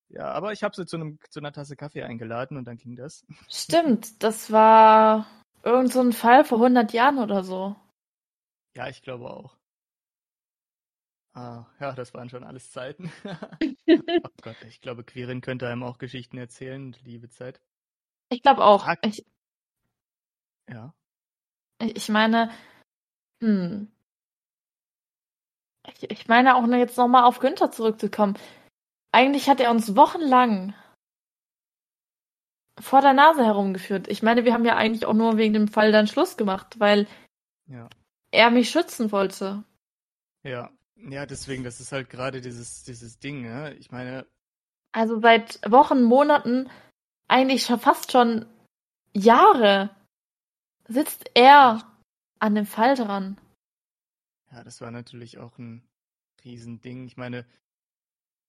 ja, 0.08 0.32
aber 0.32 0.52
ich 0.52 0.64
habe 0.64 0.74
sie 0.74 0.86
zu, 0.86 0.96
einem, 0.96 1.18
zu 1.28 1.38
einer 1.38 1.52
Tasse 1.52 1.76
Kaffee 1.76 2.02
eingeladen 2.02 2.56
und 2.56 2.64
dann 2.64 2.78
ging 2.78 2.96
das. 2.96 3.24
Stimmt, 3.48 4.22
das 4.24 4.50
war 4.50 5.26
irgend 5.62 5.92
so 5.92 6.00
ein 6.00 6.12
Fall 6.12 6.44
vor 6.44 6.58
100 6.58 6.92
Jahren 6.92 7.18
oder 7.18 7.44
so. 7.44 7.76
Ja, 8.76 8.88
ich 8.88 9.02
glaube 9.02 9.30
auch. 9.30 9.56
Ah, 11.32 11.66
ja, 11.78 11.92
das 11.92 12.12
waren 12.12 12.28
schon 12.28 12.44
alles 12.44 12.72
Zeiten. 12.72 13.10
oh 14.24 14.28
Gott, 14.42 14.56
ich 14.66 14.80
glaube, 14.80 15.04
Quirin 15.04 15.40
könnte 15.40 15.68
einem 15.68 15.82
auch 15.82 15.98
Geschichten 15.98 16.38
erzählen, 16.38 16.96
liebe 17.04 17.28
Zeit. 17.28 17.60
Ich 18.30 18.42
glaube 18.42 18.64
auch. 18.64 18.86
Ich, 19.02 19.24
Ja. 20.68 20.94
ich 21.80 22.08
meine, 22.08 22.50
hm. 23.42 23.90
Ich, 25.86 26.10
ich 26.10 26.28
meine 26.28 26.56
auch 26.56 26.66
nur 26.66 26.76
jetzt 26.76 26.96
nochmal 26.98 27.24
auf 27.24 27.40
Günther 27.40 27.70
zurückzukommen. 27.72 28.38
Eigentlich 29.12 29.48
hat 29.48 29.60
er 29.60 29.70
uns 29.70 29.96
wochenlang 29.96 30.74
vor 32.78 33.00
der 33.00 33.12
Nase 33.12 33.44
herumgeführt. 33.44 34.08
Ich 34.08 34.22
meine, 34.22 34.44
wir 34.44 34.52
haben 34.52 34.64
ja 34.64 34.76
eigentlich 34.76 35.06
auch 35.06 35.14
nur 35.14 35.36
wegen 35.36 35.54
dem 35.54 35.68
Fall 35.68 35.90
dann 35.92 36.06
Schluss 36.06 36.36
gemacht, 36.36 36.78
weil 36.78 37.06
Ja. 37.66 37.88
Er 38.32 38.50
mich 38.50 38.70
schützen 38.70 39.12
wollte. 39.12 39.64
Ja. 40.42 40.70
Ja, 40.96 41.24
deswegen, 41.24 41.64
das 41.64 41.80
ist 41.80 41.92
halt 41.92 42.10
gerade 42.10 42.40
dieses, 42.42 42.82
dieses 42.84 43.18
Ding, 43.18 43.42
ne? 43.42 43.74
Ich 43.76 43.90
meine, 43.90 44.26
Also 44.92 45.20
seit 45.20 45.60
Wochen, 45.70 46.02
Monaten, 46.02 46.68
eigentlich 47.28 47.64
schon 47.64 47.80
fast 47.80 48.12
schon 48.12 48.46
Jahre 49.14 49.90
sitzt 50.88 51.30
er 51.34 51.82
an 52.38 52.54
dem 52.54 52.66
Fall 52.66 52.94
dran. 52.96 53.40
ja, 54.52 54.62
das 54.64 54.80
war 54.80 54.90
natürlich 54.90 55.38
auch 55.38 55.58
ein 55.58 55.82
Riesending. 56.44 57.06
Ich 57.06 57.16
meine, 57.16 57.46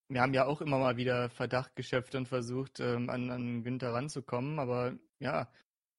wir 0.09 0.21
haben 0.21 0.33
ja 0.33 0.45
auch 0.45 0.61
immer 0.61 0.77
mal 0.79 0.97
wieder 0.97 1.29
Verdacht 1.29 1.75
geschöpft 1.75 2.15
und 2.15 2.27
versucht, 2.27 2.79
ähm, 2.79 3.09
an, 3.09 3.29
an 3.31 3.63
Günther 3.63 3.93
ranzukommen, 3.93 4.59
aber 4.59 4.97
ja, 5.19 5.49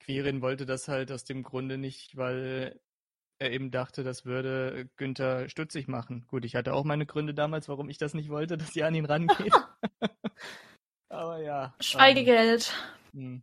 Quirin 0.00 0.42
wollte 0.42 0.66
das 0.66 0.88
halt 0.88 1.10
aus 1.12 1.24
dem 1.24 1.42
Grunde 1.42 1.78
nicht, 1.78 2.16
weil 2.16 2.80
eben 3.50 3.70
dachte, 3.70 4.02
das 4.05 4.24
würde 4.24 4.88
Günther 4.96 5.48
stutzig 5.48 5.88
machen. 5.88 6.26
Gut, 6.28 6.44
ich 6.44 6.55
hatte 6.55 6.74
auch 6.74 6.85
meine 6.85 7.07
Gründe 7.07 7.35
damals, 7.35 7.68
warum 7.68 7.88
ich 7.88 7.98
das 7.98 8.14
nicht 8.14 8.28
wollte, 8.31 8.57
dass 8.59 8.70
sie 8.70 8.85
an 8.85 8.94
ihn 8.94 9.05
rangeht. 9.07 9.52
aber 11.09 11.38
ja. 11.40 11.64
ähm, 11.66 11.72
Schweigegeld. 11.83 12.72
hm. 13.12 13.42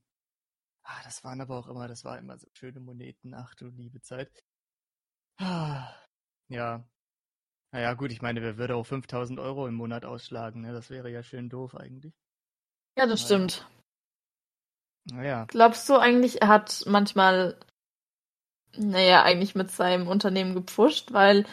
Ah, 0.84 1.02
das 1.04 1.24
waren 1.24 1.40
aber 1.40 1.58
auch 1.60 1.68
immer, 1.68 1.88
das 1.88 2.04
war 2.04 2.18
immer 2.18 2.38
so 2.40 2.48
schöne 2.54 2.80
Moneten, 2.80 3.34
ach 3.36 3.54
du 3.56 3.68
liebe 3.68 4.02
Zeit. 4.02 4.44
Ah, 5.40 5.94
Ja. 6.50 6.84
Naja, 7.72 7.94
gut, 7.94 8.12
ich 8.12 8.24
meine, 8.24 8.42
wer 8.42 8.58
würde 8.58 8.76
auch 8.76 8.86
5000 8.86 9.40
Euro 9.40 9.68
im 9.68 9.76
Monat 9.76 10.04
ausschlagen, 10.04 10.62
ne? 10.62 10.74
Das 10.74 10.90
wäre 10.90 11.12
ja 11.12 11.22
schön 11.22 11.50
doof 11.50 11.76
eigentlich. 11.76 12.16
Ja, 12.98 13.06
das 13.06 13.22
Naja. 13.22 13.26
stimmt. 13.26 13.68
Naja, 15.12 15.46
Glaubst 15.46 15.88
du 15.88 15.96
eigentlich, 15.98 16.42
er 16.42 16.48
hat 16.48 16.84
manchmal, 16.88 17.60
naja, 18.78 19.24
eigentlich 19.24 19.56
mit 19.56 19.72
seinem 19.72 20.08
Unternehmen 20.08 20.54
gepfuscht, 20.54 21.12
weil 21.12 21.46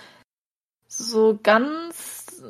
so 0.89 1.39
ganz, 1.43 2.43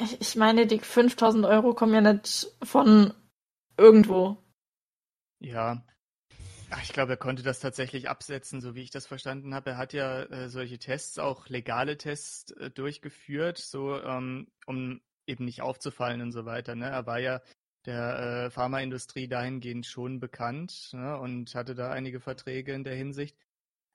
ich, 0.00 0.20
ich 0.20 0.36
meine, 0.36 0.66
die 0.66 0.78
5000 0.78 1.46
Euro 1.46 1.74
kommen 1.74 1.94
ja 1.94 2.12
nicht 2.12 2.48
von 2.62 3.14
irgendwo. 3.76 4.36
ja. 5.40 5.82
Ich 6.82 6.92
glaube, 6.92 7.12
er 7.12 7.16
konnte 7.16 7.44
das 7.44 7.60
tatsächlich 7.60 8.08
absetzen, 8.08 8.60
so 8.60 8.74
wie 8.74 8.82
ich 8.82 8.90
das 8.90 9.06
verstanden 9.06 9.54
habe. 9.54 9.70
Er 9.70 9.76
hat 9.76 9.92
ja 9.92 10.22
äh, 10.24 10.48
solche 10.48 10.78
Tests, 10.78 11.18
auch 11.18 11.48
legale 11.48 11.96
Tests 11.96 12.50
äh, 12.52 12.70
durchgeführt, 12.70 13.58
so 13.58 14.00
ähm, 14.02 14.48
um 14.66 15.00
eben 15.26 15.44
nicht 15.44 15.62
aufzufallen 15.62 16.20
und 16.20 16.32
so 16.32 16.46
weiter. 16.46 16.74
Ne? 16.74 16.88
Er 16.88 17.06
war 17.06 17.20
ja 17.20 17.40
der 17.86 18.46
äh, 18.46 18.50
Pharmaindustrie 18.50 19.28
dahingehend 19.28 19.86
schon 19.86 20.20
bekannt 20.20 20.90
ne? 20.92 21.18
und 21.18 21.54
hatte 21.54 21.74
da 21.74 21.90
einige 21.90 22.20
Verträge 22.20 22.72
in 22.72 22.84
der 22.84 22.94
Hinsicht. 22.94 23.36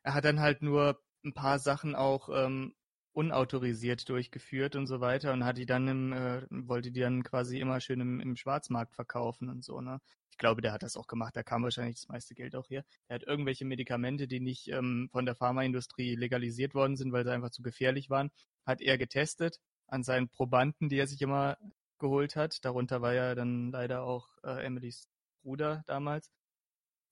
Er 0.03 0.13
hat 0.13 0.25
dann 0.25 0.39
halt 0.39 0.61
nur 0.61 1.01
ein 1.23 1.33
paar 1.33 1.59
Sachen 1.59 1.95
auch 1.95 2.29
ähm, 2.29 2.73
unautorisiert 3.13 4.07
durchgeführt 4.07 4.75
und 4.75 4.87
so 4.87 5.01
weiter 5.01 5.33
und 5.33 5.43
hat 5.43 5.57
die 5.57 5.65
dann 5.65 5.87
im, 5.87 6.13
äh, 6.13 6.45
wollte 6.49 6.91
die 6.91 7.01
dann 7.01 7.23
quasi 7.23 7.59
immer 7.59 7.81
schön 7.81 7.99
im, 7.99 8.19
im 8.19 8.35
Schwarzmarkt 8.35 8.95
verkaufen 8.95 9.49
und 9.49 9.63
so, 9.63 9.81
ne? 9.81 9.99
Ich 10.31 10.37
glaube, 10.37 10.61
der 10.61 10.71
hat 10.71 10.83
das 10.83 10.95
auch 10.95 11.07
gemacht, 11.07 11.35
da 11.35 11.43
kam 11.43 11.63
wahrscheinlich 11.63 11.97
das 11.97 12.07
meiste 12.07 12.33
Geld 12.33 12.55
auch 12.55 12.69
her. 12.69 12.85
Er 13.09 13.15
hat 13.15 13.23
irgendwelche 13.23 13.65
Medikamente, 13.65 14.25
die 14.27 14.39
nicht 14.39 14.69
ähm, 14.69 15.09
von 15.11 15.25
der 15.25 15.35
Pharmaindustrie 15.35 16.15
legalisiert 16.15 16.73
worden 16.73 16.95
sind, 16.95 17.11
weil 17.11 17.25
sie 17.25 17.33
einfach 17.33 17.49
zu 17.49 17.61
gefährlich 17.61 18.09
waren, 18.09 18.31
hat 18.65 18.79
er 18.79 18.97
getestet 18.97 19.59
an 19.87 20.03
seinen 20.03 20.29
Probanden, 20.29 20.87
die 20.87 20.97
er 20.97 21.07
sich 21.07 21.21
immer 21.21 21.57
geholt 21.99 22.35
hat. 22.35 22.63
Darunter 22.65 23.01
war 23.01 23.13
ja 23.13 23.35
dann 23.35 23.71
leider 23.71 24.03
auch 24.03 24.27
äh, 24.43 24.65
Emilys 24.65 25.07
Bruder 25.43 25.83
damals. 25.87 26.31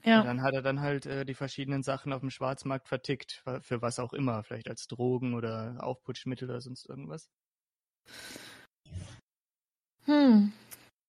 Und 0.03 0.09
Ja. 0.09 0.23
dann 0.23 0.41
hat 0.41 0.53
er 0.53 0.61
dann 0.61 0.81
halt 0.81 1.05
äh, 1.05 1.25
die 1.25 1.33
verschiedenen 1.35 1.83
Sachen 1.83 2.13
auf 2.13 2.21
dem 2.21 2.29
Schwarzmarkt 2.31 2.87
vertickt, 2.87 3.43
für 3.61 3.81
was 3.81 3.99
auch 3.99 4.13
immer, 4.13 4.43
vielleicht 4.43 4.69
als 4.69 4.87
Drogen 4.87 5.33
oder 5.35 5.77
Aufputschmittel 5.81 6.49
oder 6.49 6.61
sonst 6.61 6.87
irgendwas. 6.89 7.29
Hm, 10.05 10.53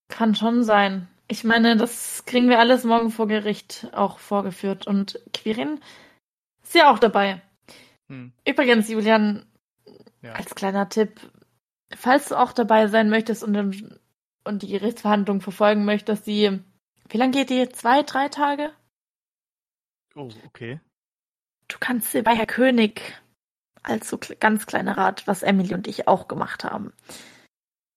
kann 0.08 0.34
schon 0.34 0.64
sein. 0.64 1.08
Ich 1.28 1.44
meine, 1.44 1.76
das 1.76 2.24
kriegen 2.24 2.48
wir 2.48 2.58
alles 2.58 2.84
morgen 2.84 3.10
vor 3.10 3.28
Gericht 3.28 3.88
auch 3.92 4.18
vorgeführt. 4.18 4.86
Und 4.86 5.20
Quirin 5.34 5.80
ist 6.62 6.74
ja 6.74 6.90
auch 6.92 6.98
dabei. 6.98 7.42
Hm, 8.08 8.32
Übrigens, 8.46 8.88
Julian, 8.88 9.46
ja. 10.22 10.32
als 10.32 10.54
kleiner 10.54 10.88
Tipp, 10.88 11.20
falls 11.94 12.28
du 12.28 12.36
auch 12.38 12.52
dabei 12.52 12.88
sein 12.88 13.10
möchtest 13.10 13.42
und, 13.44 13.98
und 14.44 14.62
die 14.62 14.68
Gerichtsverhandlung 14.68 15.40
verfolgen 15.40 15.84
möchtest, 15.84 16.26
die, 16.26 16.60
wie 17.08 17.16
lange 17.16 17.32
geht 17.32 17.50
die? 17.50 17.68
Zwei, 17.70 18.02
drei 18.02 18.28
Tage? 18.28 18.72
Oh, 20.14 20.28
okay. 20.46 20.80
Du 21.68 21.76
kannst 21.78 22.12
sie 22.12 22.22
bei 22.22 22.34
Herr 22.34 22.46
König 22.46 23.20
als 23.82 24.08
so 24.08 24.18
ganz 24.40 24.66
kleiner 24.66 24.96
Rat, 24.96 25.26
was 25.26 25.42
Emily 25.42 25.74
und 25.74 25.86
ich 25.86 26.08
auch 26.08 26.28
gemacht 26.28 26.64
haben, 26.64 26.92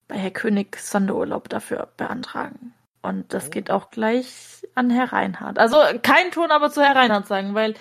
bei 0.08 0.18
Herr 0.18 0.32
König 0.32 0.78
Sonderurlaub 0.78 1.50
dafür 1.50 1.92
beantragen. 1.98 2.74
Und 3.02 3.34
das 3.34 3.48
Oh. 3.48 3.50
geht 3.50 3.72
auch 3.72 3.90
gleich 3.90 4.68
an 4.76 4.90
Herr 4.90 5.12
Reinhardt. 5.12 5.58
Also 5.58 5.78
kein 6.04 6.32
Ton 6.32 6.52
aber 6.52 6.70
zu 6.70 6.82
Herr 6.84 6.96
Reinhardt 6.96 7.28
sagen, 7.28 7.56
weil 7.56 7.74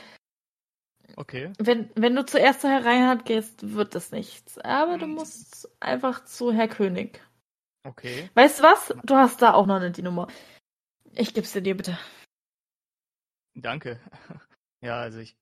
Okay. 1.16 1.52
wenn, 1.58 1.90
wenn 1.94 2.14
du 2.16 2.24
zuerst 2.24 2.60
zu 2.62 2.68
Herr 2.68 2.84
Reinhardt 2.84 3.24
gehst, 3.24 3.74
wird 3.74 3.94
es 3.94 4.12
nichts. 4.12 4.58
Aber 4.58 4.98
du 4.98 5.06
Hm. 5.06 5.14
musst 5.14 5.68
einfach 5.80 6.24
zu 6.24 6.52
Herr 6.52 6.68
König. 6.68 7.20
Okay. 7.84 8.28
Weißt 8.34 8.58
du 8.60 8.62
was? 8.64 8.94
Du 9.04 9.14
hast 9.16 9.42
da 9.42 9.54
auch 9.54 9.66
noch 9.66 9.80
nicht 9.80 9.96
die 9.96 10.02
Nummer. 10.02 10.28
Ich 11.14 11.34
geb's 11.34 11.52
dir, 11.52 11.62
dir 11.62 11.76
bitte. 11.76 11.98
Danke. 13.54 14.00
Ja, 14.82 14.98
also 14.98 15.18
ich 15.18 15.36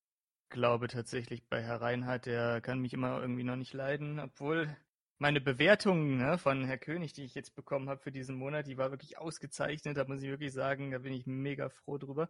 glaube 0.48 0.88
tatsächlich 0.88 1.46
bei 1.48 1.62
Herr 1.62 1.80
Reinhardt, 1.80 2.26
der 2.26 2.60
kann 2.60 2.80
mich 2.80 2.92
immer 2.92 3.20
irgendwie 3.20 3.44
noch 3.44 3.54
nicht 3.54 3.72
leiden, 3.72 4.18
obwohl 4.18 4.76
meine 5.18 5.40
Bewertung 5.40 6.16
ne, 6.16 6.38
von 6.38 6.64
Herr 6.64 6.78
König, 6.78 7.12
die 7.12 7.22
ich 7.22 7.36
jetzt 7.36 7.54
bekommen 7.54 7.88
habe 7.88 8.00
für 8.00 8.10
diesen 8.10 8.34
Monat, 8.36 8.66
die 8.66 8.78
war 8.78 8.90
wirklich 8.90 9.16
ausgezeichnet. 9.18 9.96
Da 9.96 10.04
muss 10.06 10.22
ich 10.22 10.28
wirklich 10.28 10.52
sagen, 10.52 10.90
da 10.90 10.98
bin 10.98 11.12
ich 11.12 11.24
mega 11.26 11.68
froh 11.68 11.98
drüber. 11.98 12.28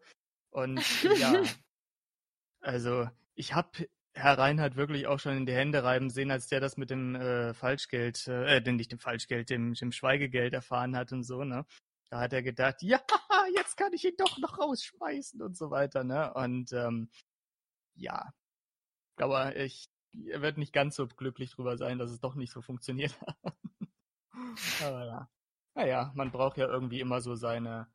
Und 0.51 0.83
ja, 1.19 1.33
also 2.61 3.09
ich 3.39 3.55
habe 3.55 3.89
Herr 4.15 4.37
Reinhardt 4.37 4.75
wirklich 4.75 5.07
auch 5.07 5.21
schon 5.21 5.37
in 5.37 5.47
die 5.47 5.55
Hände 5.55 5.85
reiben 5.85 6.11
sehen, 6.11 6.33
als 6.33 6.49
der 6.49 6.59
das 6.59 6.77
mit 6.77 6.91
dem 6.91 7.15
äh, 7.15 7.55
Falschgeld, 7.55 8.27
äh, 8.27 8.57
äh, 8.57 8.73
nicht 8.73 8.91
dem 8.91 8.99
Falschgeld, 8.99 9.49
dem, 9.49 9.75
dem 9.75 9.93
Schweigegeld 9.93 10.55
erfahren 10.55 10.97
hat 10.97 11.13
und 11.13 11.23
so, 11.23 11.45
ne? 11.45 11.65
Da 12.11 12.21
hat 12.21 12.33
er 12.33 12.43
gedacht, 12.43 12.83
ja, 12.83 13.01
jetzt 13.55 13.77
kann 13.77 13.93
ich 13.93 14.05
ihn 14.05 14.17
doch 14.19 14.39
noch 14.39 14.59
rausschmeißen 14.59 15.41
und 15.41 15.57
so 15.57 15.71
weiter, 15.71 16.03
ne? 16.03 16.35
Und 16.35 16.73
ähm, 16.73 17.11
ja, 17.95 18.33
aber 19.17 19.55
ich, 19.57 19.89
er 20.27 20.43
wird 20.43 20.59
nicht 20.59 20.73
ganz 20.73 20.97
so 20.97 21.07
glücklich 21.07 21.53
drüber 21.53 21.77
sein, 21.77 21.99
dass 21.99 22.11
es 22.11 22.21
doch 22.21 22.35
nicht 22.35 22.53
so 22.53 22.61
funktioniert 22.61 23.17
hat. 23.45 23.57
aber 24.83 25.07
ja, 25.07 25.31
naja, 25.77 26.13
man 26.17 26.33
braucht 26.33 26.57
ja 26.57 26.67
irgendwie 26.67 27.01
immer 27.01 27.21
so 27.21 27.37
seine, 27.37 27.87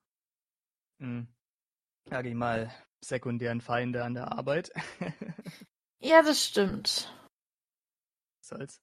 hm, 0.99 1.27
sage 2.09 2.29
ich 2.29 2.35
mal, 2.35 2.71
sekundären 3.03 3.61
Feinde 3.61 4.03
an 4.03 4.13
der 4.13 4.31
Arbeit. 4.31 4.71
Ja, 6.05 6.21
das 6.21 6.43
stimmt. 6.43 7.09
Soll's. 8.41 8.81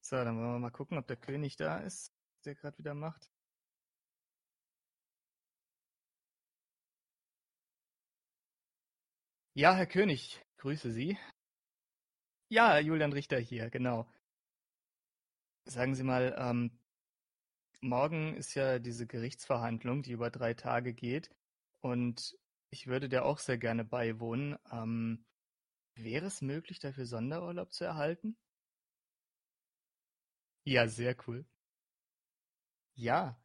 So, 0.00 0.16
dann 0.16 0.38
wollen 0.38 0.54
wir 0.54 0.58
mal 0.58 0.70
gucken, 0.70 0.96
ob 0.96 1.06
der 1.06 1.18
König 1.18 1.56
da 1.56 1.78
ist, 1.80 2.14
der 2.46 2.54
gerade 2.54 2.78
wieder 2.78 2.94
macht. 2.94 3.28
Ja, 9.54 9.74
Herr 9.74 9.86
König, 9.86 10.40
grüße 10.56 10.90
Sie. 10.92 11.18
Ja, 12.48 12.78
Julian 12.78 13.12
Richter 13.12 13.38
hier, 13.38 13.68
genau. 13.68 14.08
Sagen 15.66 15.94
Sie 15.94 16.04
mal, 16.04 16.34
ähm, 16.38 16.70
morgen 17.82 18.34
ist 18.34 18.54
ja 18.54 18.78
diese 18.78 19.06
Gerichtsverhandlung, 19.06 20.02
die 20.02 20.12
über 20.12 20.30
drei 20.30 20.54
Tage 20.54 20.94
geht. 20.94 21.30
Und 21.80 22.36
ich 22.70 22.86
würde 22.86 23.08
der 23.08 23.24
auch 23.24 23.38
sehr 23.38 23.58
gerne 23.58 23.84
beiwohnen. 23.84 24.58
Ähm, 24.72 25.24
wäre 25.94 26.26
es 26.26 26.42
möglich, 26.42 26.80
dafür 26.80 27.06
Sonderurlaub 27.06 27.72
zu 27.72 27.84
erhalten? 27.84 28.36
Ja, 30.64 30.88
sehr 30.88 31.14
cool. 31.26 31.44
Ja. 32.96 33.40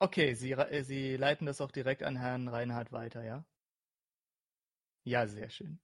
Okay, 0.00 0.34
Sie, 0.34 0.52
äh, 0.52 0.82
Sie 0.82 1.16
leiten 1.16 1.46
das 1.46 1.60
auch 1.62 1.70
direkt 1.70 2.02
an 2.02 2.16
Herrn 2.18 2.48
Reinhardt 2.48 2.92
weiter, 2.92 3.24
ja? 3.24 3.46
Ja, 5.04 5.26
sehr 5.28 5.48
schön. 5.50 5.80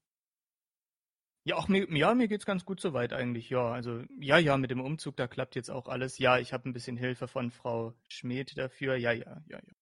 Ja, 1.44 1.56
auch 1.56 1.66
mir, 1.68 1.88
ja, 1.96 2.14
mir 2.14 2.28
geht's 2.28 2.44
ganz 2.46 2.64
gut 2.64 2.80
soweit 2.80 3.12
eigentlich, 3.12 3.48
ja. 3.50 3.70
Also, 3.72 4.02
ja, 4.20 4.38
ja, 4.38 4.56
mit 4.56 4.70
dem 4.70 4.80
Umzug, 4.80 5.16
da 5.16 5.26
klappt 5.26 5.54
jetzt 5.56 5.70
auch 5.70 5.88
alles. 5.88 6.18
Ja, 6.18 6.38
ich 6.38 6.52
habe 6.52 6.68
ein 6.68 6.72
bisschen 6.72 6.96
Hilfe 6.96 7.26
von 7.26 7.50
Frau 7.50 7.94
Schmidt 8.08 8.56
dafür. 8.58 8.96
Ja, 8.96 9.12
ja, 9.12 9.40
ja, 9.48 9.58
ja. 9.66 9.74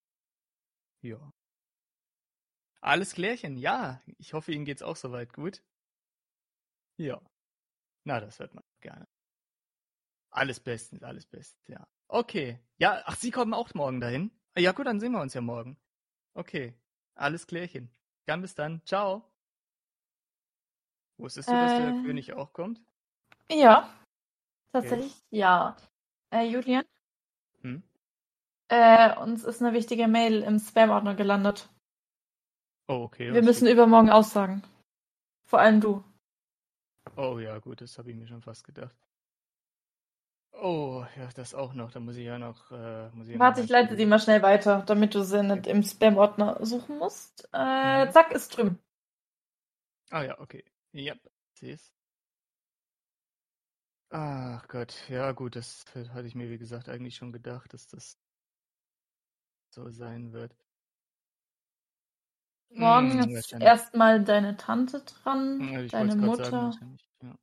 Ja. 1.03 1.33
Alles 2.81 3.15
klärchen, 3.15 3.57
ja. 3.57 4.01
Ich 4.19 4.33
hoffe, 4.35 4.53
Ihnen 4.53 4.65
geht's 4.65 4.83
auch 4.83 4.97
soweit 4.97 5.33
gut. 5.33 5.63
Ja. 6.99 7.21
Na, 8.05 8.21
das 8.21 8.39
hört 8.39 8.55
man 8.55 8.65
gerne. 8.81 9.07
Alles 10.31 10.61
bestens, 10.61 11.03
alles 11.03 11.27
bestens, 11.27 11.67
ja. 11.69 11.87
Okay. 12.09 12.61
Ja, 12.79 13.03
ach, 13.07 13.17
Sie 13.17 13.31
kommen 13.31 13.55
auch 13.55 13.73
morgen 13.75 14.01
dahin? 14.01 14.31
Ja, 14.57 14.73
gut, 14.73 14.87
dann 14.87 15.01
sehen 15.01 15.13
wir 15.13 15.21
uns 15.21 15.35
ja 15.35 15.41
morgen. 15.41 15.77
Okay. 16.35 16.75
Alles 17.15 17.47
klärchen. 17.47 17.91
Dann 18.27 18.43
bis 18.43 18.55
dann. 18.55 18.85
Ciao. 18.85 19.33
Wusstest 21.19 21.49
du, 21.49 21.53
dass 21.53 21.77
der 21.77 21.89
Äh. 21.89 22.03
König 22.03 22.33
auch 22.35 22.53
kommt? 22.53 22.83
Ja, 23.51 23.89
tatsächlich 24.73 25.15
ja. 25.31 25.77
Äh, 26.31 26.45
Julian, 26.45 26.85
Hm? 27.63 27.83
äh, 28.69 29.17
uns 29.19 29.45
ist 29.45 29.63
eine 29.63 29.73
wichtige 29.73 30.09
Mail 30.09 30.43
im 30.43 30.59
Spam-Ordner 30.59 31.15
gelandet. 31.15 31.71
Oh, 32.89 33.03
okay. 33.05 33.33
Wir 33.33 33.43
müssen 33.43 33.67
steht- 33.67 33.73
übermorgen 33.75 34.11
aussagen. 34.11 34.63
Vor 35.45 35.59
allem 35.61 35.81
du. 35.81 36.05
Oh 37.17 37.39
ja, 37.39 37.59
gut, 37.59 37.81
das 37.81 37.99
habe 37.99 38.11
ich 38.11 38.17
mir 38.17 38.27
schon 38.27 38.43
fast 38.43 38.65
gedacht. 38.65 38.97
Oh, 40.53 41.05
ja, 41.17 41.29
das 41.35 41.55
auch 41.55 41.75
noch. 41.75 41.91
Da 41.93 42.01
muss 42.01 42.17
ich 42.17 42.25
ja 42.25 42.39
noch. 42.39 42.71
Äh, 42.71 43.11
muss 43.11 43.29
ich 43.29 43.39
Warte, 43.39 43.61
noch 43.61 43.65
ich 43.65 43.71
leite 43.71 43.97
sie 43.97 44.07
mal 44.07 44.19
schnell 44.19 44.43
weiter, 44.43 44.83
damit 44.87 45.15
du 45.15 45.23
sie 45.23 45.43
nicht 45.43 45.67
im 45.67 45.83
Spam-Ordner 45.83 46.65
suchen 46.65 46.99
musst. 46.99 47.49
Äh, 47.53 48.07
Mhm. 48.07 48.11
zack, 48.13 48.33
ist 48.33 48.57
drüben. 48.57 48.79
Ah 50.11 50.23
ja, 50.23 50.39
okay. 50.41 50.65
Ja, 50.93 51.15
seh's. 51.55 51.93
Ach 54.11 54.67
Gott, 54.69 55.09
ja 55.09 55.33
gut, 55.33 55.57
das 55.57 55.85
hatte 55.95 56.27
ich 56.27 56.35
mir 56.35 56.49
wie 56.49 56.59
gesagt 56.59 56.89
eigentlich 56.89 57.17
schon 57.17 57.33
gedacht, 57.33 57.73
dass 57.75 57.87
das 57.89 58.17
so 59.71 59.91
sein 59.91 60.33
wird. 60.33 60.57
Morgen 62.75 63.23
Hm, 63.23 63.37
ist 63.37 63.53
erstmal 63.53 64.23
deine 64.23 64.57
Tante 64.57 65.01
dran, 65.01 65.61
Ja, 65.73 65.83
deine 65.83 66.11
sagen, 66.11 66.21
Mutter. 66.21 66.53
wahrscheinlich, 66.53 67.09
ja. 67.23 67.35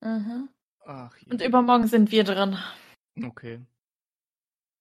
Mhm. 0.00 0.48
Ach. 0.84 1.16
Und 1.30 1.42
übermorgen 1.42 1.86
sind 1.86 2.10
wir 2.12 2.24
dran. 2.24 2.58
Okay. 3.24 3.60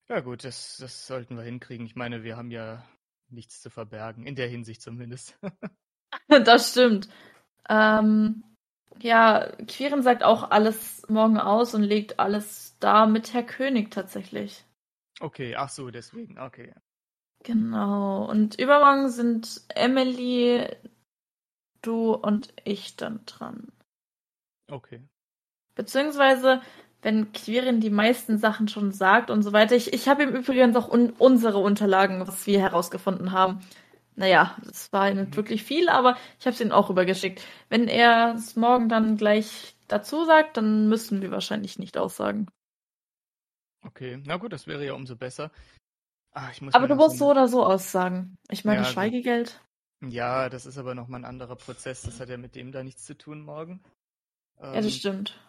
Ja 0.08 0.20
gut, 0.20 0.44
das, 0.44 0.78
das 0.78 1.08
sollten 1.08 1.36
wir 1.36 1.44
hinkriegen. 1.44 1.86
Ich 1.86 1.96
meine, 1.96 2.24
wir 2.24 2.38
haben 2.38 2.52
ja 2.52 2.84
nichts 3.30 3.62
zu 3.62 3.70
verbergen, 3.70 4.26
in 4.28 4.36
der 4.36 4.48
Hinsicht 4.48 4.82
zumindest. 4.82 5.38
Das 6.46 6.72
stimmt. 6.72 7.10
Ähm, 7.70 8.44
ja, 9.02 9.52
Quirin 9.68 10.04
sagt 10.04 10.24
auch 10.24 10.52
alles 10.52 11.06
morgen 11.10 11.40
aus 11.40 11.74
und 11.76 11.84
legt 11.84 12.20
alles 12.20 12.78
da 12.80 13.06
mit 13.08 13.34
Herr 13.34 13.44
König 13.44 13.92
tatsächlich. 13.92 14.66
Okay, 15.22 15.56
ach 15.56 15.70
so, 15.70 15.90
deswegen, 15.92 16.40
okay. 16.40 16.74
Genau. 17.46 18.26
Und 18.30 18.60
übermorgen 18.60 19.10
sind 19.10 19.62
Emily, 19.70 20.68
du 21.82 22.14
und 22.14 22.54
ich 22.64 22.96
dann 22.98 23.24
dran. 23.26 23.72
Okay. 24.72 25.02
Beziehungsweise, 25.76 26.62
wenn 27.02 27.32
Quirin 27.34 27.82
die 27.82 27.90
meisten 27.90 28.38
Sachen 28.38 28.68
schon 28.68 28.92
sagt 28.92 29.30
und 29.30 29.44
so 29.44 29.54
weiter. 29.54 29.76
Ich, 29.76 29.94
ich 29.94 30.08
habe 30.08 30.24
ihm 30.24 30.30
übrigens 30.30 30.76
auch 30.76 30.90
un 30.90 31.12
unsere 31.20 31.60
Unterlagen, 31.60 32.20
was 32.28 32.48
wir 32.48 32.60
herausgefunden 32.60 33.32
haben. 33.32 33.60
Naja, 34.16 34.58
das 34.66 34.92
war 34.94 35.14
nicht 35.14 35.36
Mhm. 35.36 35.36
wirklich 35.36 35.64
viel, 35.64 35.90
aber 35.90 36.18
ich 36.40 36.46
habe 36.48 36.56
es 36.56 36.62
ihm 36.62 36.72
auch 36.72 36.90
rübergeschickt. 36.90 37.44
Wenn 37.70 37.88
er 37.88 38.36
es 38.36 38.56
morgen 38.56 38.90
dann 38.90 39.18
gleich 39.18 39.76
dazu 39.88 40.26
sagt, 40.26 40.58
dann 40.58 40.90
müssen 40.90 41.22
wir 41.22 41.32
wahrscheinlich 41.32 41.80
nicht 41.80 41.98
aussagen. 41.98 42.48
Okay, 43.84 44.20
na 44.26 44.38
gut, 44.38 44.52
das 44.52 44.68
wäre 44.68 44.86
ja 44.86 44.94
umso 44.94 45.16
besser. 45.16 45.52
Ah, 46.38 46.50
ich 46.52 46.62
muss 46.62 46.74
Aber 46.74 46.88
du 46.90 46.96
musst 46.96 47.18
so 47.18 47.32
oder 47.32 47.48
so 47.48 47.66
aussagen. 47.66 48.38
Ich 48.50 48.66
meine, 48.66 48.82
Ja. 48.82 48.86
Schweigegeld. 48.86 49.62
Ja, 50.02 50.50
das 50.50 50.66
ist 50.66 50.78
aber 50.78 50.94
nochmal 50.94 51.22
ein 51.22 51.26
anderer 51.26 51.56
Prozess. 51.56 52.02
Das 52.02 52.20
hat 52.20 52.28
ja 52.30 52.38
mit 52.38 52.56
dem 52.56 52.72
da 52.74 52.84
nichts 52.84 53.06
zu 53.06 53.18
tun 53.18 53.42
morgen. 53.42 53.82
Ja, 54.60 54.74
das 54.76 54.86
Ähm, 54.86 54.92
stimmt. 54.92 55.40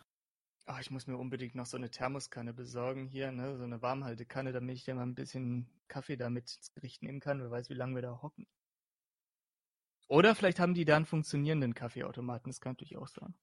ah, 0.67 0.79
ich 0.81 0.91
muss 0.93 1.09
mir 1.09 1.17
unbedingt 1.19 1.57
noch 1.57 1.67
so 1.67 1.77
eine 1.77 1.91
Thermoskanne 1.91 2.55
besorgen 2.55 3.07
hier, 3.09 3.33
ne? 3.33 3.57
So 3.57 3.65
eine 3.65 3.83
Warmhaltekanne, 3.83 4.53
damit 4.53 4.77
ich 4.77 4.85
da 4.85 4.95
mal 4.95 5.03
ein 5.03 5.17
bisschen 5.17 5.69
Kaffee 5.89 6.17
damit 6.17 6.45
ins 6.57 6.71
Gericht 6.73 7.03
nehmen 7.03 7.19
kann. 7.21 7.41
Wer 7.41 7.51
weiß, 7.51 7.69
wie 7.69 7.75
lange 7.75 7.97
wir 7.97 8.03
da 8.03 8.23
hocken. 8.23 8.47
Oder 10.09 10.37
vielleicht 10.37 10.61
haben 10.61 10.75
die 10.75 10.85
da 10.85 10.95
einen 10.95 11.05
funktionierenden 11.07 11.75
Kaffeeautomaten. 11.75 12.49
Das 12.53 12.61
kann 12.61 12.73
natürlich 12.73 12.97
auch 12.97 13.09
sein. 13.09 13.35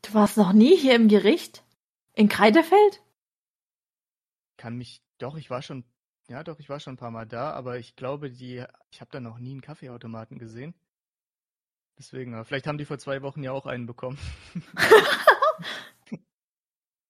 Du 0.00 0.14
warst 0.14 0.38
noch 0.38 0.54
nie 0.54 0.74
hier 0.78 0.94
im 0.94 1.08
Gericht? 1.08 1.62
In 2.14 2.30
Kreidefeld? 2.30 3.02
Kann 4.56 4.76
mich. 4.78 5.02
Doch, 5.20 5.36
ich 5.36 5.50
war 5.50 5.62
schon. 5.62 5.84
Ja, 6.28 6.42
doch, 6.44 6.58
ich 6.58 6.68
war 6.68 6.80
schon 6.80 6.94
ein 6.94 6.98
paar 6.98 7.10
Mal 7.10 7.26
da, 7.26 7.52
aber 7.52 7.78
ich 7.78 7.94
glaube, 7.94 8.30
die. 8.30 8.64
Ich 8.90 9.00
habe 9.00 9.10
da 9.10 9.20
noch 9.20 9.38
nie 9.38 9.52
einen 9.52 9.60
Kaffeeautomaten 9.60 10.38
gesehen. 10.38 10.74
Deswegen, 11.98 12.34
aber 12.34 12.44
vielleicht 12.44 12.66
haben 12.66 12.78
die 12.78 12.86
vor 12.86 12.98
zwei 12.98 13.20
Wochen 13.22 13.42
ja 13.42 13.52
auch 13.52 13.66
einen 13.66 13.86
bekommen. 13.86 14.18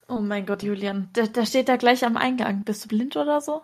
Oh 0.08 0.18
mein 0.18 0.44
Gott, 0.44 0.64
Julian. 0.64 1.12
Der, 1.12 1.28
der 1.28 1.46
steht 1.46 1.68
da 1.68 1.76
gleich 1.76 2.04
am 2.04 2.16
Eingang. 2.16 2.64
Bist 2.64 2.84
du 2.84 2.88
blind 2.88 3.16
oder 3.16 3.40
so? 3.40 3.62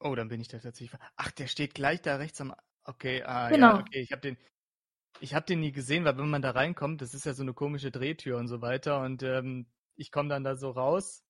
Oh, 0.00 0.14
dann 0.14 0.28
bin 0.28 0.42
ich 0.42 0.48
da 0.48 0.58
tatsächlich. 0.58 1.00
Ach, 1.16 1.30
der 1.30 1.46
steht 1.46 1.74
gleich 1.74 2.02
da 2.02 2.16
rechts 2.16 2.38
am. 2.42 2.54
Okay, 2.84 3.22
ah, 3.22 3.48
Genau. 3.48 3.76
ja, 3.76 3.80
okay. 3.80 4.00
Ich 4.02 4.12
habe 4.12 4.20
den. 4.20 4.36
Ich 5.20 5.34
habe 5.34 5.46
den 5.46 5.60
nie 5.60 5.72
gesehen, 5.72 6.04
weil 6.04 6.18
wenn 6.18 6.28
man 6.28 6.42
da 6.42 6.50
reinkommt, 6.50 7.00
das 7.00 7.14
ist 7.14 7.24
ja 7.24 7.32
so 7.32 7.42
eine 7.42 7.54
komische 7.54 7.90
Drehtür 7.90 8.36
und 8.36 8.48
so 8.48 8.60
weiter. 8.60 9.00
Und 9.00 9.22
ähm, 9.22 9.66
ich 9.96 10.10
komme 10.10 10.28
dann 10.28 10.44
da 10.44 10.54
so 10.54 10.70
raus 10.70 11.24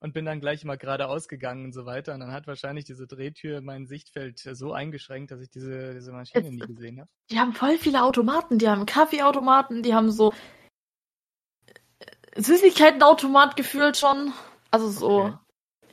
und 0.00 0.12
bin 0.14 0.24
dann 0.24 0.40
gleich 0.40 0.64
mal 0.64 0.76
geradeaus 0.76 1.26
gegangen 1.28 1.64
und 1.64 1.72
so 1.72 1.86
weiter. 1.86 2.14
Und 2.14 2.20
dann 2.20 2.32
hat 2.32 2.46
wahrscheinlich 2.46 2.84
diese 2.84 3.06
Drehtür 3.06 3.60
mein 3.62 3.86
Sichtfeld 3.86 4.44
äh, 4.46 4.54
so 4.54 4.72
eingeschränkt, 4.72 5.30
dass 5.30 5.40
ich 5.40 5.50
diese, 5.50 5.94
diese 5.94 6.12
Maschine 6.12 6.44
Jetzt- 6.44 6.52
nie 6.52 6.74
gesehen 6.74 7.00
habe. 7.00 7.10
Die 7.30 7.38
haben 7.40 7.52
voll 7.54 7.78
viele 7.78 8.02
Automaten. 8.02 8.58
Die 8.58 8.68
haben 8.68 8.84
Kaffeeautomaten, 8.86 9.82
die 9.82 9.94
haben 9.94 10.10
so 10.10 10.32
äh, 12.00 12.40
Süßigkeitenautomat 12.40 13.56
gefühlt 13.56 13.96
schon. 13.96 14.32
Also 14.70 14.88
so, 14.90 15.20
Okay. 15.24 15.36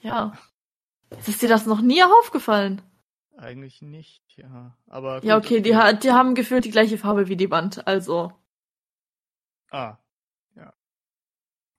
ja. 0.02 0.34
Ist 1.28 1.42
dir 1.42 1.50
das 1.50 1.66
noch 1.66 1.82
nie 1.82 2.04
aufgefallen? 2.04 2.82
Eigentlich 3.38 3.82
nicht, 3.82 4.24
ja. 4.36 4.76
Aber 4.88 5.24
Ja, 5.24 5.36
gut, 5.38 5.46
okay, 5.46 5.62
die, 5.62 5.72
die 6.00 6.12
haben 6.12 6.36
gefühlt 6.36 6.66
die 6.66 6.72
gleiche 6.72 6.98
Farbe 6.98 7.28
wie 7.30 7.36
die 7.38 7.52
Wand. 7.52 7.86
Also, 7.88 8.32
Ah, 9.72 9.78
ja. 9.78 10.03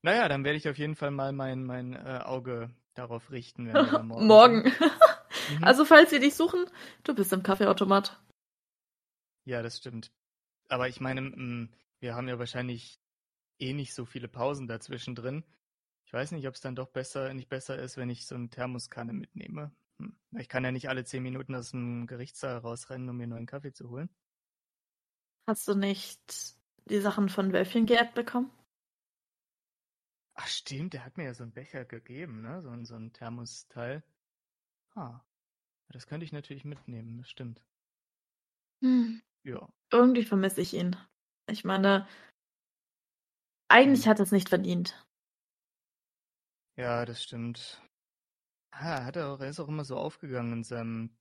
Naja, 0.05 0.29
dann 0.29 0.45
werde 0.45 0.59
ich 0.59 0.69
auf 0.69 0.77
jeden 0.77 0.97
Fall 0.97 1.11
mal 1.11 1.33
mein, 1.33 1.65
mein 1.65 1.95
äh, 1.95 2.21
Auge 2.23 2.69
darauf 2.93 3.31
richten, 3.31 3.73
morgen. 4.07 4.27
morgen. 4.27 4.73
Mhm. 5.51 5.65
also, 5.65 5.85
falls 5.85 6.09
sie 6.09 6.21
dich 6.21 6.37
suchen, 6.37 6.65
du 7.03 7.15
bist 7.15 7.31
im 7.35 7.43
Kaffeeautomat. 7.43 8.19
Ja, 9.45 9.61
das 9.63 9.77
stimmt. 9.77 10.11
Aber 10.71 10.89
ich 10.89 11.03
meine, 11.03 11.21
mm, 11.21 11.69
wir 12.01 12.15
haben 12.15 12.29
ja 12.29 12.39
wahrscheinlich 12.39 12.99
eh 13.59 13.75
nicht 13.75 13.93
so 13.93 14.07
viele 14.07 14.27
Pausen 14.27 14.69
dazwischen 14.69 15.15
drin. 15.15 15.45
Ich 16.07 16.15
weiß 16.15 16.33
nicht, 16.33 16.49
ob 16.49 16.55
es 16.55 16.63
dann 16.63 16.77
doch 16.77 16.89
besser, 16.89 17.35
nicht 17.35 17.51
besser 17.51 17.79
ist, 17.79 17.99
wenn 17.99 18.09
ich 18.09 18.27
so 18.27 18.37
eine 18.37 18.49
Thermoskanne 18.49 19.13
mitnehme. 19.13 19.71
Hm. 19.99 20.17
Ich 20.39 20.49
kann 20.49 20.65
ja 20.65 20.73
nicht 20.73 20.89
alle 20.89 21.05
zehn 21.05 21.23
Minuten 21.23 21.55
aus 21.55 21.73
dem 21.73 22.07
Gerichtssaal 22.07 22.57
rausrennen, 22.57 23.11
um 23.11 23.19
mir 23.19 23.27
neuen 23.27 23.47
Kaffee 23.47 23.73
zu 23.75 23.91
holen. 23.91 24.09
Hast 25.47 25.69
du 25.69 25.75
nicht 25.75 26.57
die 26.87 27.01
Sachen 27.01 27.29
von 27.29 27.53
Wölfchen 27.53 27.85
geerbt 27.85 28.15
bekommen? 28.15 28.51
Ach 30.35 30.47
stimmt, 30.47 30.93
der 30.93 31.05
hat 31.05 31.17
mir 31.17 31.25
ja 31.25 31.35
so 31.35 31.43
einen 31.43 31.53
Becher 31.53 31.85
gegeben, 31.85 32.43
ne? 32.43 32.63
So, 32.63 32.71
ein- 32.71 32.85
so 32.85 32.95
ein 32.95 33.13
Thermosteil. 33.13 34.05
Ah. 34.97 35.21
Das 35.91 36.07
könnte 36.07 36.25
ich 36.25 36.33
natürlich 36.33 36.65
mitnehmen, 36.65 37.19
das 37.19 37.31
stimmt. 37.31 37.65
Hm. 38.83 39.23
Ja. 39.45 39.69
Irgendwie 39.93 40.25
vermisse 40.25 40.61
ich 40.61 40.75
ihn. 40.75 40.97
Ich 41.49 41.65
meine, 41.65 42.07
eigentlich 43.69 44.07
Hm. 44.07 44.11
hat 44.11 44.19
er 44.21 44.23
es 44.25 44.33
nicht 44.33 44.49
verdient. 44.49 45.05
Ja, 46.77 47.05
das 47.05 47.23
stimmt. 47.23 47.83
Ah, 48.73 49.05
hat 49.05 49.17
er 49.17 49.29
auch, 49.31 49.41
er 49.41 49.49
ist 49.51 49.61
auch 49.61 49.69
immer 49.69 49.85
so 49.85 49.97
aufgegangen 49.99 50.53
in 50.55 50.65
seinem 50.65 51.17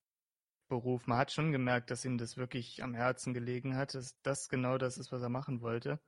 Beruf. 0.70 1.07
Man 1.07 1.18
hat 1.20 1.32
schon 1.34 1.51
gemerkt, 1.53 1.91
dass 1.91 2.05
ihm 2.05 2.18
das 2.20 2.38
wirklich 2.38 2.84
am 2.84 2.93
Herzen 2.95 3.34
gelegen 3.36 3.76
hat, 3.78 3.95
dass 3.95 4.22
das 4.24 4.49
genau 4.49 4.78
das 4.80 4.97
ist, 4.99 5.11
was 5.14 5.22
er 5.24 5.30
machen 5.30 5.61
wollte. 5.61 6.01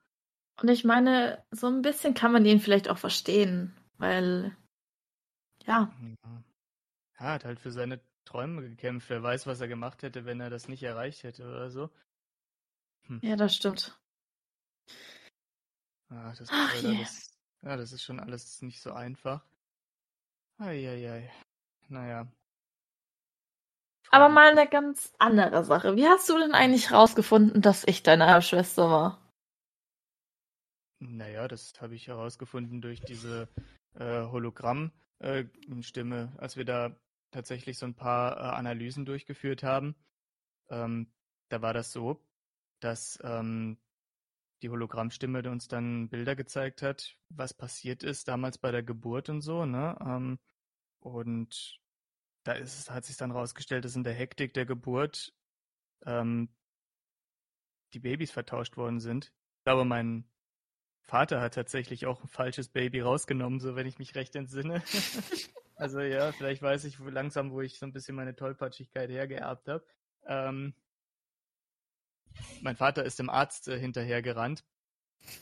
Und 0.60 0.68
ich 0.68 0.84
meine, 0.84 1.44
so 1.50 1.66
ein 1.68 1.82
bisschen 1.82 2.14
kann 2.14 2.32
man 2.32 2.44
ihn 2.46 2.60
vielleicht 2.60 2.88
auch 2.88 2.98
verstehen, 2.98 3.74
weil, 3.98 4.56
ja, 5.66 5.92
Ja. 6.00 6.42
Er 7.18 7.32
hat 7.32 7.44
halt 7.44 7.60
für 7.60 7.70
seine 7.72 8.00
Träume 8.24 8.62
gekämpft. 8.62 9.08
Wer 9.10 9.22
weiß, 9.22 9.46
was 9.46 9.60
er 9.60 9.68
gemacht 9.68 10.02
hätte, 10.02 10.24
wenn 10.24 10.40
er 10.40 10.50
das 10.50 10.68
nicht 10.68 10.82
erreicht 10.82 11.22
hätte 11.24 11.48
oder 11.48 11.70
so. 11.70 11.90
ja, 13.22 13.36
das 13.36 13.54
stimmt. 13.54 13.98
Ah, 16.10 16.32
das, 16.38 16.48
Ach 16.50 16.74
Alter, 16.74 16.92
je. 16.92 16.98
das, 16.98 17.30
ja, 17.62 17.76
das 17.76 17.92
ist 17.92 18.02
schon 18.02 18.20
alles 18.20 18.62
nicht 18.62 18.80
so 18.80 18.92
einfach. 18.92 19.44
Eieiei. 20.58 21.30
Naja. 21.88 22.26
Aber 24.10 24.28
mal 24.28 24.50
eine 24.50 24.68
ganz 24.68 25.12
andere 25.18 25.64
Sache. 25.64 25.94
Wie 25.96 26.06
hast 26.08 26.28
du 26.28 26.36
denn 26.38 26.54
eigentlich 26.54 26.90
rausgefunden, 26.92 27.62
dass 27.62 27.84
ich 27.86 28.02
deine 28.02 28.26
Halbschwester 28.26 28.90
war? 28.90 29.18
Naja, 30.98 31.48
das 31.48 31.74
habe 31.80 31.94
ich 31.94 32.08
herausgefunden 32.08 32.80
durch 32.80 33.00
diese 33.00 33.48
äh, 33.94 34.22
Hologramm-Stimme, 34.22 36.32
als 36.38 36.56
wir 36.56 36.64
da 36.64 36.96
tatsächlich 37.30 37.78
so 37.78 37.86
ein 37.86 37.94
paar 37.94 38.36
äh, 38.36 38.56
Analysen 38.56 39.04
durchgeführt 39.04 39.62
haben. 39.62 39.94
Ähm, 40.70 41.12
da 41.50 41.62
war 41.62 41.74
das 41.74 41.92
so, 41.92 42.24
dass 42.80 43.18
ähm, 43.22 43.78
die 44.62 44.70
Hologrammstimme 44.70 45.48
uns 45.50 45.68
dann 45.68 46.08
Bilder 46.08 46.34
gezeigt 46.34 46.82
hat, 46.82 47.16
was 47.28 47.52
passiert 47.52 48.02
ist 48.02 48.28
damals 48.28 48.58
bei 48.58 48.70
der 48.70 48.82
Geburt 48.82 49.28
und 49.28 49.42
so, 49.42 49.66
ne? 49.66 49.96
Ähm, 50.00 50.38
und 51.00 51.80
da 52.44 52.52
ist, 52.52 52.90
hat 52.90 53.04
sich 53.04 53.16
dann 53.16 53.32
rausgestellt, 53.32 53.84
dass 53.84 53.96
in 53.96 54.04
der 54.04 54.14
Hektik 54.14 54.54
der 54.54 54.66
Geburt 54.66 55.34
ähm, 56.04 56.48
die 57.92 58.00
Babys 58.00 58.30
vertauscht 58.30 58.76
worden 58.76 59.00
sind. 59.00 59.32
Ich 59.58 59.64
glaube, 59.64 59.84
mein 59.84 60.28
Vater 61.06 61.40
hat 61.40 61.54
tatsächlich 61.54 62.06
auch 62.06 62.22
ein 62.22 62.28
falsches 62.28 62.68
Baby 62.68 63.00
rausgenommen, 63.00 63.60
so 63.60 63.76
wenn 63.76 63.86
ich 63.86 63.98
mich 63.98 64.14
recht 64.16 64.34
entsinne. 64.34 64.82
also 65.76 66.00
ja, 66.00 66.32
vielleicht 66.32 66.62
weiß 66.62 66.84
ich 66.84 67.00
wo- 67.00 67.08
langsam, 67.08 67.52
wo 67.52 67.60
ich 67.60 67.78
so 67.78 67.86
ein 67.86 67.92
bisschen 67.92 68.16
meine 68.16 68.34
Tollpatschigkeit 68.34 69.08
hergeerbt 69.08 69.68
habe. 69.68 69.86
Ähm, 70.26 70.74
mein 72.60 72.76
Vater 72.76 73.04
ist 73.04 73.18
dem 73.18 73.30
Arzt 73.30 73.68
äh, 73.68 73.78
hinterhergerannt. 73.78 74.64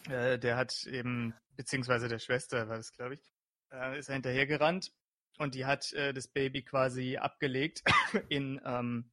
Äh, 0.09 0.39
der 0.39 0.57
hat 0.57 0.85
eben, 0.85 1.35
beziehungsweise 1.57 2.09
der 2.09 2.19
Schwester 2.19 2.69
war 2.69 2.77
das, 2.77 2.93
glaube 2.93 3.15
ich, 3.15 3.33
äh, 3.73 3.99
ist 3.99 4.09
er 4.09 4.15
hinterhergerannt 4.15 4.93
und 5.39 5.55
die 5.55 5.65
hat 5.65 5.93
äh, 5.95 6.13
das 6.13 6.29
Baby 6.29 6.63
quasi 6.63 7.17
abgelegt 7.17 7.83
in 8.29 8.61
ähm, 8.65 9.11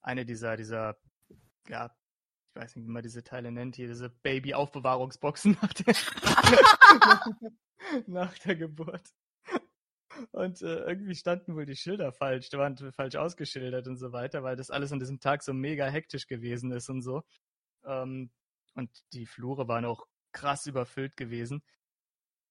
eine 0.00 0.24
dieser, 0.26 0.56
dieser, 0.56 0.98
ja, 1.68 1.94
ich 2.54 2.60
weiß 2.60 2.76
nicht, 2.76 2.86
wie 2.86 2.90
man 2.90 3.02
diese 3.02 3.24
Teile 3.24 3.50
nennt, 3.50 3.76
hier 3.76 3.88
diese 3.88 4.10
Baby-Aufbewahrungsboxen 4.10 5.56
nach 5.62 5.72
der, 5.72 5.94
nach 8.06 8.38
der 8.40 8.56
Geburt. 8.56 9.08
Und 10.32 10.60
äh, 10.60 10.84
irgendwie 10.84 11.14
standen 11.14 11.56
wohl 11.56 11.64
die 11.64 11.76
Schilder 11.76 12.12
falsch, 12.12 12.50
die 12.50 12.58
waren 12.58 12.76
falsch 12.92 13.16
ausgeschildert 13.16 13.88
und 13.88 13.96
so 13.96 14.12
weiter, 14.12 14.42
weil 14.42 14.56
das 14.56 14.70
alles 14.70 14.92
an 14.92 14.98
diesem 14.98 15.18
Tag 15.18 15.42
so 15.42 15.54
mega 15.54 15.86
hektisch 15.86 16.26
gewesen 16.26 16.72
ist 16.72 16.90
und 16.90 17.00
so. 17.00 17.22
Ähm, 17.84 18.30
und 18.74 18.90
die 19.14 19.24
Flure 19.24 19.66
waren 19.68 19.86
auch 19.86 20.06
krass 20.32 20.66
überfüllt 20.66 21.16
gewesen. 21.16 21.62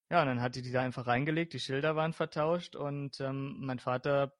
Ja, 0.10 0.22
und 0.22 0.28
dann 0.28 0.42
hat 0.42 0.56
die 0.56 0.64
die 0.64 0.72
da 0.72 0.82
einfach 0.82 1.06
reingelegt, 1.06 1.54
die 1.54 1.60
Schilder 1.60 1.96
waren 1.96 2.14
vertauscht 2.14 2.76
und 2.76 3.22
ähm, 3.22 3.58
mein 3.60 3.80
Vater 3.80 4.34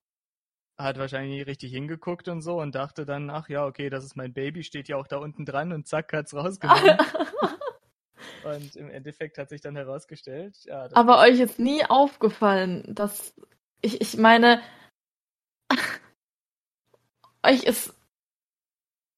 hat 0.84 0.98
wahrscheinlich 0.98 1.38
nicht 1.38 1.48
richtig 1.48 1.72
hingeguckt 1.72 2.28
und 2.28 2.42
so 2.42 2.60
und 2.60 2.76
dachte 2.76 3.06
dann, 3.06 3.30
ach 3.30 3.50
ja, 3.50 3.66
okay, 3.66 3.90
das 3.90 4.04
ist 4.04 4.16
mein 4.16 4.34
Baby, 4.34 4.64
steht 4.64 4.88
ja 4.88 4.98
auch 4.98 5.08
da 5.08 5.18
unten 5.18 5.46
dran 5.46 5.72
und 5.72 5.88
zack, 5.88 6.14
hat's 6.14 6.34
rausgenommen. 6.34 6.98
und 8.44 8.76
im 8.76 8.90
Endeffekt 8.90 9.38
hat 9.38 9.50
sich 9.50 9.62
dann 9.62 9.76
herausgestellt, 9.76 10.58
ja, 10.66 10.90
Aber 10.94 11.20
euch 11.20 11.40
ist 11.40 11.60
nie 11.60 11.86
aufgefallen, 11.86 12.84
dass 12.88 13.34
ich, 13.82 14.02
ich 14.02 14.18
meine, 14.18 14.62
euch 17.44 17.64
ist 17.64 17.94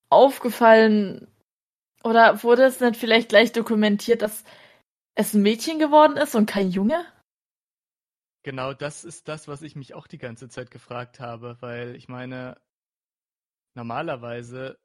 aufgefallen 0.09 1.27
oder 2.03 2.43
wurde 2.43 2.63
es 2.63 2.79
nicht 2.79 2.97
vielleicht 2.97 3.29
gleich 3.29 3.51
dokumentiert, 3.51 4.21
dass 4.21 4.43
es 5.15 5.33
ein 5.33 5.41
Mädchen 5.41 5.79
geworden 5.79 6.17
ist 6.17 6.35
und 6.35 6.45
kein 6.45 6.69
Junge? 6.69 7.05
Genau 8.43 8.73
das 8.73 9.05
ist 9.05 9.29
das, 9.29 9.47
was 9.47 9.61
ich 9.61 9.75
mich 9.75 9.93
auch 9.93 10.05
die 10.05 10.17
ganze 10.17 10.49
Zeit 10.49 10.69
gefragt 10.69 11.19
habe, 11.21 11.57
weil 11.61 11.95
ich 11.95 12.09
meine, 12.09 12.59
normalerweise 13.73 14.77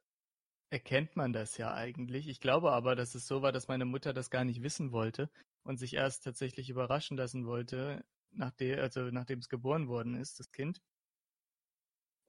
erkennt 0.70 1.16
man 1.16 1.32
das 1.32 1.56
ja 1.56 1.74
eigentlich. 1.74 2.28
Ich 2.28 2.40
glaube 2.40 2.72
aber, 2.72 2.94
dass 2.94 3.14
es 3.14 3.26
so 3.26 3.42
war, 3.42 3.50
dass 3.52 3.68
meine 3.68 3.84
Mutter 3.84 4.12
das 4.12 4.30
gar 4.30 4.44
nicht 4.44 4.62
wissen 4.62 4.92
wollte 4.92 5.28
und 5.64 5.78
sich 5.78 5.94
erst 5.94 6.24
tatsächlich 6.24 6.70
überraschen 6.70 7.16
lassen 7.16 7.46
wollte, 7.46 8.04
nachdem, 8.30 8.78
also 8.78 9.00
nachdem 9.10 9.40
es 9.40 9.48
geboren 9.48 9.88
worden 9.88 10.14
ist, 10.14 10.38
das 10.38 10.52
Kind. 10.52 10.80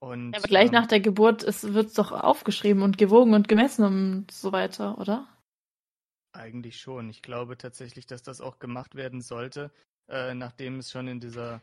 Und 0.01 0.35
Aber 0.35 0.47
gleich 0.47 0.67
ähm, 0.67 0.73
nach 0.73 0.87
der 0.87 1.01
Geburt 1.01 1.43
wird 1.43 1.87
es 1.87 1.93
doch 1.93 2.11
aufgeschrieben 2.11 2.83
und 2.83 2.97
gewogen 2.97 3.33
und 3.33 3.47
gemessen 3.47 3.83
und 3.83 4.31
so 4.31 4.51
weiter, 4.51 4.97
oder? 4.97 5.27
Eigentlich 6.31 6.79
schon. 6.79 7.09
Ich 7.09 7.21
glaube 7.21 7.57
tatsächlich, 7.57 8.05
dass 8.05 8.23
das 8.23 8.39
auch 8.39 8.59
gemacht 8.59 8.95
werden 8.95 9.21
sollte, 9.21 9.71
äh, 10.09 10.33
nachdem 10.33 10.79
es 10.79 10.91
schon 10.91 11.07
in 11.07 11.19
dieser 11.19 11.61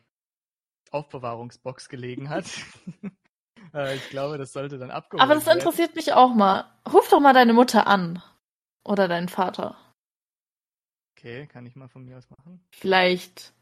Aufbewahrungsbox 0.90 1.88
gelegen 1.88 2.28
hat. 2.28 2.46
äh, 3.74 3.96
ich 3.96 4.08
glaube, 4.10 4.38
das 4.38 4.52
sollte 4.52 4.78
dann 4.78 4.90
abgeholt 4.90 5.22
Aber 5.22 5.34
das 5.34 5.46
werden. 5.46 5.58
interessiert 5.58 5.96
mich 5.96 6.12
auch 6.12 6.34
mal. 6.34 6.64
Ruf 6.90 7.08
doch 7.10 7.20
mal 7.20 7.32
deine 7.34 7.52
Mutter 7.52 7.86
an. 7.86 8.22
Oder 8.84 9.08
deinen 9.08 9.28
Vater. 9.28 9.76
Okay, 11.16 11.46
kann 11.48 11.66
ich 11.66 11.76
mal 11.76 11.88
von 11.88 12.04
mir 12.04 12.18
aus 12.18 12.30
machen? 12.30 12.60
Vielleicht 12.70 13.52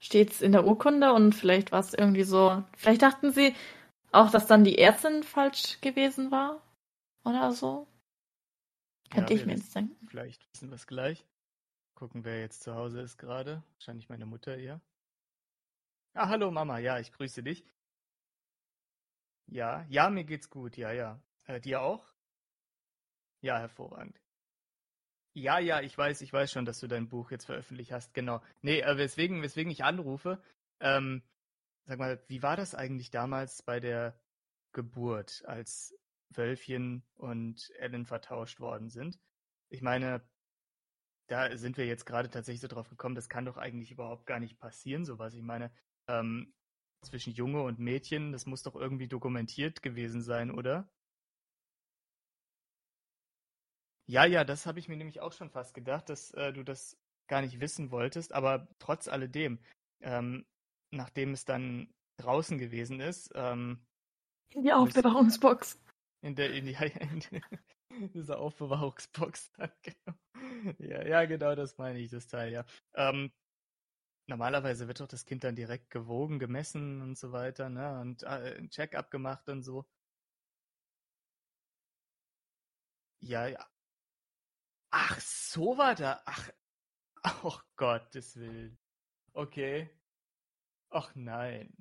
steht's 0.00 0.40
in 0.40 0.52
der 0.52 0.64
Urkunde 0.66 1.12
und 1.12 1.34
vielleicht 1.34 1.72
war 1.72 1.80
es 1.80 1.94
irgendwie 1.94 2.22
so. 2.24 2.62
Vielleicht 2.76 3.02
dachten 3.02 3.32
sie 3.32 3.54
auch, 4.12 4.30
dass 4.30 4.46
dann 4.46 4.64
die 4.64 4.78
Ärztin 4.78 5.22
falsch 5.22 5.80
gewesen 5.80 6.30
war. 6.30 6.62
Oder 7.24 7.52
so. 7.52 7.86
Könnte 9.10 9.34
Ja, 9.34 9.40
ich 9.40 9.46
mir 9.46 9.54
jetzt 9.54 9.74
denken. 9.74 10.08
Vielleicht 10.08 10.46
wissen 10.52 10.68
wir 10.70 10.76
es 10.76 10.86
gleich. 10.86 11.26
Gucken, 11.98 12.24
wer 12.24 12.38
jetzt 12.38 12.62
zu 12.62 12.76
Hause 12.76 13.00
ist 13.00 13.18
gerade. 13.18 13.64
Wahrscheinlich 13.72 14.08
meine 14.08 14.24
Mutter 14.24 14.56
eher. 14.56 14.80
Ah, 16.14 16.28
hallo 16.28 16.52
Mama. 16.52 16.78
Ja, 16.78 17.00
ich 17.00 17.10
grüße 17.10 17.42
dich. 17.42 17.66
Ja, 19.48 19.84
ja, 19.88 20.08
mir 20.08 20.22
geht's 20.22 20.48
gut. 20.48 20.76
Ja, 20.76 20.92
ja. 20.92 21.20
Äh, 21.46 21.60
dir 21.60 21.82
auch? 21.82 22.06
Ja, 23.40 23.58
hervorragend. 23.58 24.16
Ja, 25.32 25.58
ja, 25.58 25.80
ich 25.80 25.98
weiß, 25.98 26.20
ich 26.20 26.32
weiß 26.32 26.52
schon, 26.52 26.64
dass 26.64 26.78
du 26.78 26.86
dein 26.86 27.08
Buch 27.08 27.32
jetzt 27.32 27.46
veröffentlicht 27.46 27.90
hast. 27.90 28.14
Genau. 28.14 28.44
Nee, 28.62 28.78
äh, 28.78 28.96
weswegen, 28.96 29.42
weswegen 29.42 29.72
ich 29.72 29.82
anrufe. 29.82 30.40
Ähm, 30.78 31.24
sag 31.86 31.98
mal, 31.98 32.22
wie 32.28 32.44
war 32.44 32.54
das 32.54 32.76
eigentlich 32.76 33.10
damals 33.10 33.64
bei 33.64 33.80
der 33.80 34.16
Geburt, 34.70 35.42
als 35.46 35.98
Wölfchen 36.28 37.02
und 37.16 37.72
Ellen 37.76 38.06
vertauscht 38.06 38.60
worden 38.60 38.88
sind? 38.88 39.18
Ich 39.68 39.82
meine, 39.82 40.22
da 41.28 41.56
sind 41.56 41.76
wir 41.76 41.86
jetzt 41.86 42.06
gerade 42.06 42.30
tatsächlich 42.30 42.60
so 42.60 42.68
drauf 42.68 42.88
gekommen, 42.88 43.14
das 43.14 43.28
kann 43.28 43.44
doch 43.44 43.56
eigentlich 43.56 43.90
überhaupt 43.92 44.26
gar 44.26 44.40
nicht 44.40 44.58
passieren, 44.58 45.04
sowas. 45.04 45.34
Ich 45.34 45.42
meine, 45.42 45.70
ähm, 46.08 46.52
zwischen 47.04 47.32
Junge 47.32 47.62
und 47.62 47.78
Mädchen, 47.78 48.32
das 48.32 48.46
muss 48.46 48.62
doch 48.62 48.74
irgendwie 48.74 49.08
dokumentiert 49.08 49.82
gewesen 49.82 50.22
sein, 50.22 50.50
oder? 50.50 50.88
Ja, 54.10 54.24
ja, 54.24 54.42
das 54.44 54.64
habe 54.66 54.78
ich 54.78 54.88
mir 54.88 54.96
nämlich 54.96 55.20
auch 55.20 55.32
schon 55.32 55.50
fast 55.50 55.74
gedacht, 55.74 56.08
dass 56.08 56.32
äh, 56.32 56.52
du 56.52 56.62
das 56.62 56.96
gar 57.28 57.42
nicht 57.42 57.60
wissen 57.60 57.90
wolltest, 57.90 58.32
aber 58.32 58.66
trotz 58.78 59.06
alledem, 59.06 59.58
ähm, 60.00 60.46
nachdem 60.90 61.32
es 61.32 61.44
dann 61.44 61.92
draußen 62.16 62.56
gewesen 62.58 63.00
ist, 63.00 63.30
ähm, 63.34 63.84
In 64.54 64.62
die 64.62 64.72
Aufbewahrungsbox. 64.72 65.78
in 66.22 66.34
der, 66.34 66.52
in, 66.54 66.64
die, 66.66 66.74
in 67.00 67.42
dieser 68.14 68.38
Aufbewahrungsbox. 68.38 69.52
Ja, 70.78 71.02
ja, 71.06 71.24
genau, 71.26 71.54
das 71.54 71.78
meine 71.78 71.98
ich, 71.98 72.10
das 72.10 72.26
Teil, 72.28 72.52
ja. 72.52 72.64
Ähm, 72.94 73.32
normalerweise 74.28 74.88
wird 74.88 75.00
doch 75.00 75.08
das 75.08 75.24
Kind 75.26 75.44
dann 75.44 75.56
direkt 75.56 75.90
gewogen, 75.90 76.38
gemessen 76.38 77.02
und 77.02 77.18
so 77.18 77.32
weiter, 77.32 77.68
ne? 77.70 78.00
Und 78.00 78.22
äh, 78.24 78.56
ein 78.58 78.70
Check-up 78.70 79.10
gemacht 79.10 79.48
und 79.48 79.62
so. 79.62 79.86
Ja, 83.20 83.46
ja. 83.48 83.68
Ach, 84.90 85.18
so 85.20 85.76
war 85.78 85.94
da. 85.94 86.20
Ach, 86.26 86.50
oh 87.44 87.58
Gottes 87.76 88.36
Willen. 88.36 88.78
Okay. 89.34 89.90
Ach 90.90 91.14
nein. 91.14 91.72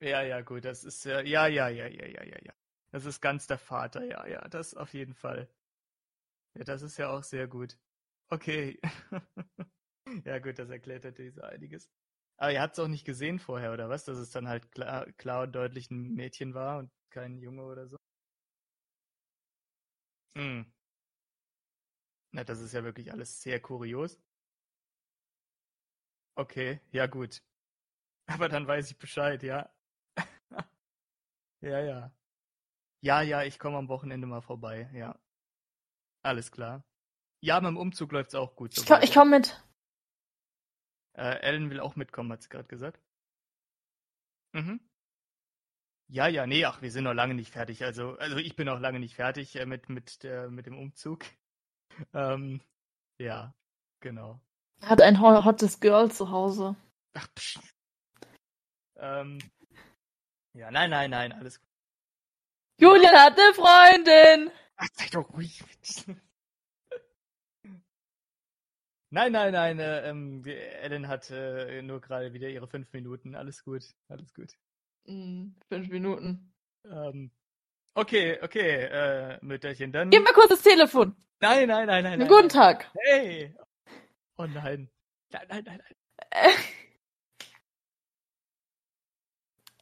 Ja, 0.00 0.22
ja, 0.22 0.40
gut, 0.42 0.64
das 0.64 0.84
ist 0.84 1.04
ja, 1.04 1.20
ja, 1.20 1.46
ja, 1.46 1.68
ja, 1.68 1.86
ja, 1.86 2.06
ja, 2.06 2.22
ja, 2.24 2.36
ja. 2.44 2.52
Das 2.92 3.04
ist 3.04 3.20
ganz 3.20 3.46
der 3.48 3.58
Vater, 3.58 4.04
ja, 4.04 4.26
ja, 4.28 4.46
das 4.48 4.74
auf 4.74 4.94
jeden 4.94 5.14
Fall. 5.14 5.48
Ja, 6.56 6.64
das 6.64 6.82
ist 6.82 6.96
ja 6.98 7.10
auch 7.10 7.22
sehr 7.22 7.46
gut. 7.48 7.78
Okay. 8.28 8.80
ja, 10.24 10.38
gut, 10.38 10.58
das 10.58 10.70
erklärt 10.70 11.04
natürlich 11.04 11.34
so 11.34 11.42
einiges. 11.42 11.90
Aber 12.36 12.52
ihr 12.52 12.60
habt 12.62 12.74
es 12.74 12.78
auch 12.84 12.88
nicht 12.88 13.04
gesehen 13.04 13.38
vorher, 13.38 13.72
oder 13.72 13.88
was? 13.88 14.04
Dass 14.04 14.18
es 14.18 14.30
dann 14.30 14.48
halt 14.48 14.72
klar, 14.72 15.06
klar 15.12 15.42
und 15.44 15.52
deutlich 15.52 15.90
ein 15.90 16.14
Mädchen 16.14 16.54
war 16.54 16.78
und 16.78 16.90
kein 17.10 17.38
Junge 17.38 17.64
oder 17.64 17.86
so? 17.88 17.96
Hm. 20.36 20.62
Na, 22.32 22.42
das 22.44 22.60
ist 22.60 22.72
ja 22.74 22.82
wirklich 22.84 23.12
alles 23.12 23.40
sehr 23.42 23.60
kurios. 23.60 24.20
Okay, 26.36 26.80
ja 26.92 27.06
gut. 27.06 27.42
Aber 28.26 28.48
dann 28.48 28.66
weiß 28.66 28.90
ich 28.92 28.98
Bescheid, 28.98 29.42
ja. 29.42 29.70
ja, 31.62 31.80
ja. 31.80 32.12
Ja, 33.02 33.22
ja, 33.22 33.42
ich 33.42 33.58
komme 33.58 33.78
am 33.78 33.88
Wochenende 33.88 34.26
mal 34.26 34.42
vorbei, 34.42 34.90
ja. 34.92 35.18
Alles 36.22 36.52
klar. 36.52 36.84
Ja, 37.42 37.58
dem 37.60 37.76
Umzug 37.78 38.12
läuft's 38.12 38.34
auch 38.34 38.54
gut. 38.56 38.76
Ich, 38.76 38.86
komm, 38.86 39.00
ich 39.02 39.14
komme 39.14 39.38
mit. 39.38 39.62
Äh, 41.16 41.40
Ellen 41.40 41.70
will 41.70 41.80
auch 41.80 41.96
mitkommen, 41.96 42.30
hat 42.32 42.42
sie 42.42 42.50
gerade 42.50 42.68
gesagt. 42.68 43.00
Mhm. 44.52 44.80
Ja, 46.12 46.26
ja, 46.26 46.46
nee, 46.46 46.64
ach, 46.64 46.82
wir 46.82 46.90
sind 46.90 47.04
noch 47.04 47.14
lange 47.14 47.34
nicht 47.34 47.52
fertig. 47.52 47.84
Also, 47.84 48.18
also 48.18 48.36
ich 48.36 48.56
bin 48.56 48.66
noch 48.66 48.80
lange 48.80 48.98
nicht 48.98 49.14
fertig 49.14 49.56
äh, 49.56 49.64
mit, 49.64 49.88
mit, 49.88 50.22
der, 50.24 50.50
mit 50.50 50.66
dem 50.66 50.76
Umzug. 50.76 51.24
ähm, 52.12 52.60
ja, 53.18 53.54
genau. 54.00 54.40
Hat 54.82 55.00
ein 55.00 55.20
ho- 55.20 55.44
hottes 55.44 55.80
Girl 55.80 56.10
zu 56.10 56.30
Hause. 56.30 56.76
Ach, 57.14 57.28
psch. 57.34 57.60
Ähm, 58.96 59.38
ja, 60.54 60.70
nein, 60.70 60.90
nein, 60.90 61.10
nein, 61.10 61.32
alles 61.32 61.60
gut. 61.60 61.69
Julian 62.80 63.14
hat 63.14 63.38
eine 63.38 63.54
Freundin! 63.54 64.50
Ach, 64.76 64.88
sei 64.94 65.06
doch 65.12 65.30
ruhig. 65.34 65.62
nein, 69.10 69.32
nein, 69.32 69.52
nein, 69.52 69.78
äh, 69.78 70.08
ähm, 70.08 70.42
Ellen 70.46 71.06
hat 71.06 71.30
äh, 71.30 71.82
nur 71.82 72.00
gerade 72.00 72.32
wieder 72.32 72.48
ihre 72.48 72.66
fünf 72.66 72.90
Minuten. 72.94 73.34
Alles 73.34 73.62
gut, 73.64 73.82
alles 74.08 74.32
gut. 74.32 74.52
Hm, 75.04 75.54
fünf 75.68 75.88
Minuten. 75.90 76.54
Ähm, 76.84 77.30
okay, 77.94 78.38
okay, 78.42 78.84
äh, 78.84 79.38
Mütterchen, 79.42 79.92
dann. 79.92 80.08
Gib 80.08 80.24
mir 80.24 80.32
kurz 80.32 80.48
das 80.48 80.62
Telefon. 80.62 81.14
Nein, 81.40 81.68
nein, 81.68 81.86
nein, 81.86 82.04
nein. 82.04 82.12
Einen 82.14 82.20
nein, 82.20 82.28
guten 82.28 82.46
nein. 82.46 82.76
Tag. 82.78 82.90
Hey! 83.04 83.54
Oh 84.38 84.46
nein. 84.46 84.88
Nein, 85.32 85.46
nein, 85.48 85.64
nein, 85.66 85.82
nein. 85.84 85.94
Äh, 86.32 86.50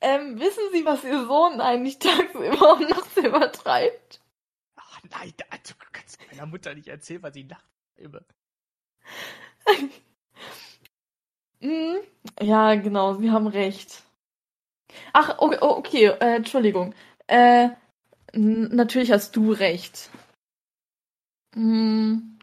ähm, 0.01 0.39
wissen 0.41 0.63
Sie, 0.73 0.85
was 0.85 1.05
Ihr 1.05 1.27
Sohn 1.27 1.61
eigentlich 1.61 1.99
tagsüber 1.99 2.75
und 2.75 2.89
nachts 2.91 3.17
übertreibt? 3.17 4.21
Ach 4.77 5.01
nein, 5.11 5.33
da- 5.37 5.47
du 5.59 5.75
kannst 5.93 6.19
meiner 6.31 6.47
Mutter 6.47 6.75
nicht 6.75 6.89
erzählen, 6.89 7.23
was 7.23 7.35
sie 7.35 7.45
nachts 7.45 7.69
über. 7.97 8.23
Hm, 11.61 11.99
ja, 12.41 12.75
genau, 12.75 13.15
Sie 13.15 13.31
haben 13.31 13.47
recht. 13.47 14.03
Ach, 15.13 15.37
oh, 15.41 15.53
okay, 15.61 16.07
äh, 16.07 16.37
Entschuldigung. 16.37 16.95
Äh, 17.27 17.71
natürlich 18.35 19.13
hast 19.13 19.37
du 19.37 19.53
recht. 19.53 20.11
Hm, 21.55 22.39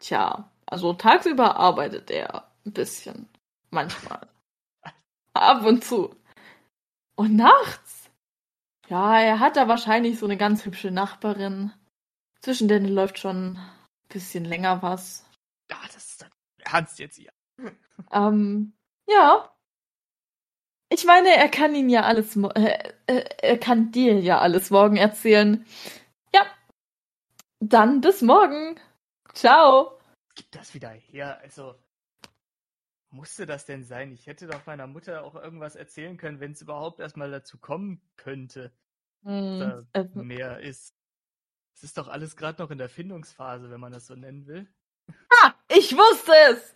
tja, 0.00 0.50
also 0.66 0.94
tagsüber 0.94 1.56
arbeitet 1.56 2.10
er 2.10 2.50
ein 2.66 2.72
bisschen. 2.74 3.28
Manchmal. 3.70 4.28
Ab 5.34 5.64
und 5.64 5.84
zu. 5.84 6.14
Und 7.16 7.36
nachts? 7.36 8.10
Ja, 8.88 9.20
er 9.20 9.40
hat 9.40 9.56
da 9.56 9.68
wahrscheinlich 9.68 10.18
so 10.18 10.26
eine 10.26 10.36
ganz 10.36 10.64
hübsche 10.64 10.90
Nachbarin. 10.90 11.72
Zwischen 12.40 12.68
denen 12.68 12.86
läuft 12.88 13.18
schon 13.18 13.56
ein 13.56 13.68
bisschen 14.08 14.44
länger 14.44 14.82
was. 14.82 15.24
Ah, 15.72 15.86
das 15.92 15.96
ist 16.10 16.22
dann 16.22 16.30
ernst 16.58 16.98
jetzt 16.98 17.16
hier. 17.16 17.32
Ähm, 18.12 18.74
ja. 19.08 19.50
Ich 20.88 21.04
meine, 21.04 21.30
er 21.30 21.48
kann 21.48 21.74
ihn 21.74 21.88
ja 21.88 22.02
alles, 22.02 22.36
mo- 22.36 22.50
äh, 22.50 22.92
äh, 23.06 23.24
er 23.42 23.58
kann 23.58 23.90
dir 23.90 24.20
ja 24.20 24.38
alles 24.38 24.70
morgen 24.70 24.96
erzählen. 24.96 25.66
Ja. 26.32 26.46
Dann 27.58 28.00
bis 28.00 28.22
morgen. 28.22 28.78
Ciao. 29.32 29.98
Gib 30.36 30.50
das 30.52 30.74
wieder 30.74 30.90
her. 30.90 31.40
Also, 31.42 31.74
musste 33.10 33.46
das 33.46 33.66
denn 33.66 33.84
sein? 33.84 34.12
Ich 34.12 34.26
hätte 34.26 34.46
doch 34.46 34.66
meiner 34.66 34.86
Mutter 34.86 35.24
auch 35.24 35.34
irgendwas 35.34 35.76
erzählen 35.76 36.16
können, 36.16 36.40
wenn 36.40 36.52
es 36.52 36.62
überhaupt 36.62 37.00
erstmal 37.00 37.30
dazu 37.30 37.58
kommen 37.58 38.00
könnte, 38.16 38.72
Hm, 39.24 39.58
da 39.58 39.86
äh, 39.92 40.04
mehr 40.14 40.60
ist. 40.60 40.94
Es 41.74 41.84
ist 41.84 41.98
doch 41.98 42.08
alles 42.08 42.36
gerade 42.36 42.62
noch 42.62 42.70
in 42.70 42.78
der 42.78 42.88
Findungsphase, 42.88 43.70
wenn 43.70 43.80
man 43.80 43.92
das 43.92 44.06
so 44.06 44.16
nennen 44.16 44.46
will. 44.46 44.66
ah, 45.42 45.54
ich 45.68 45.92
wusste 45.92 46.32
es. 46.52 46.74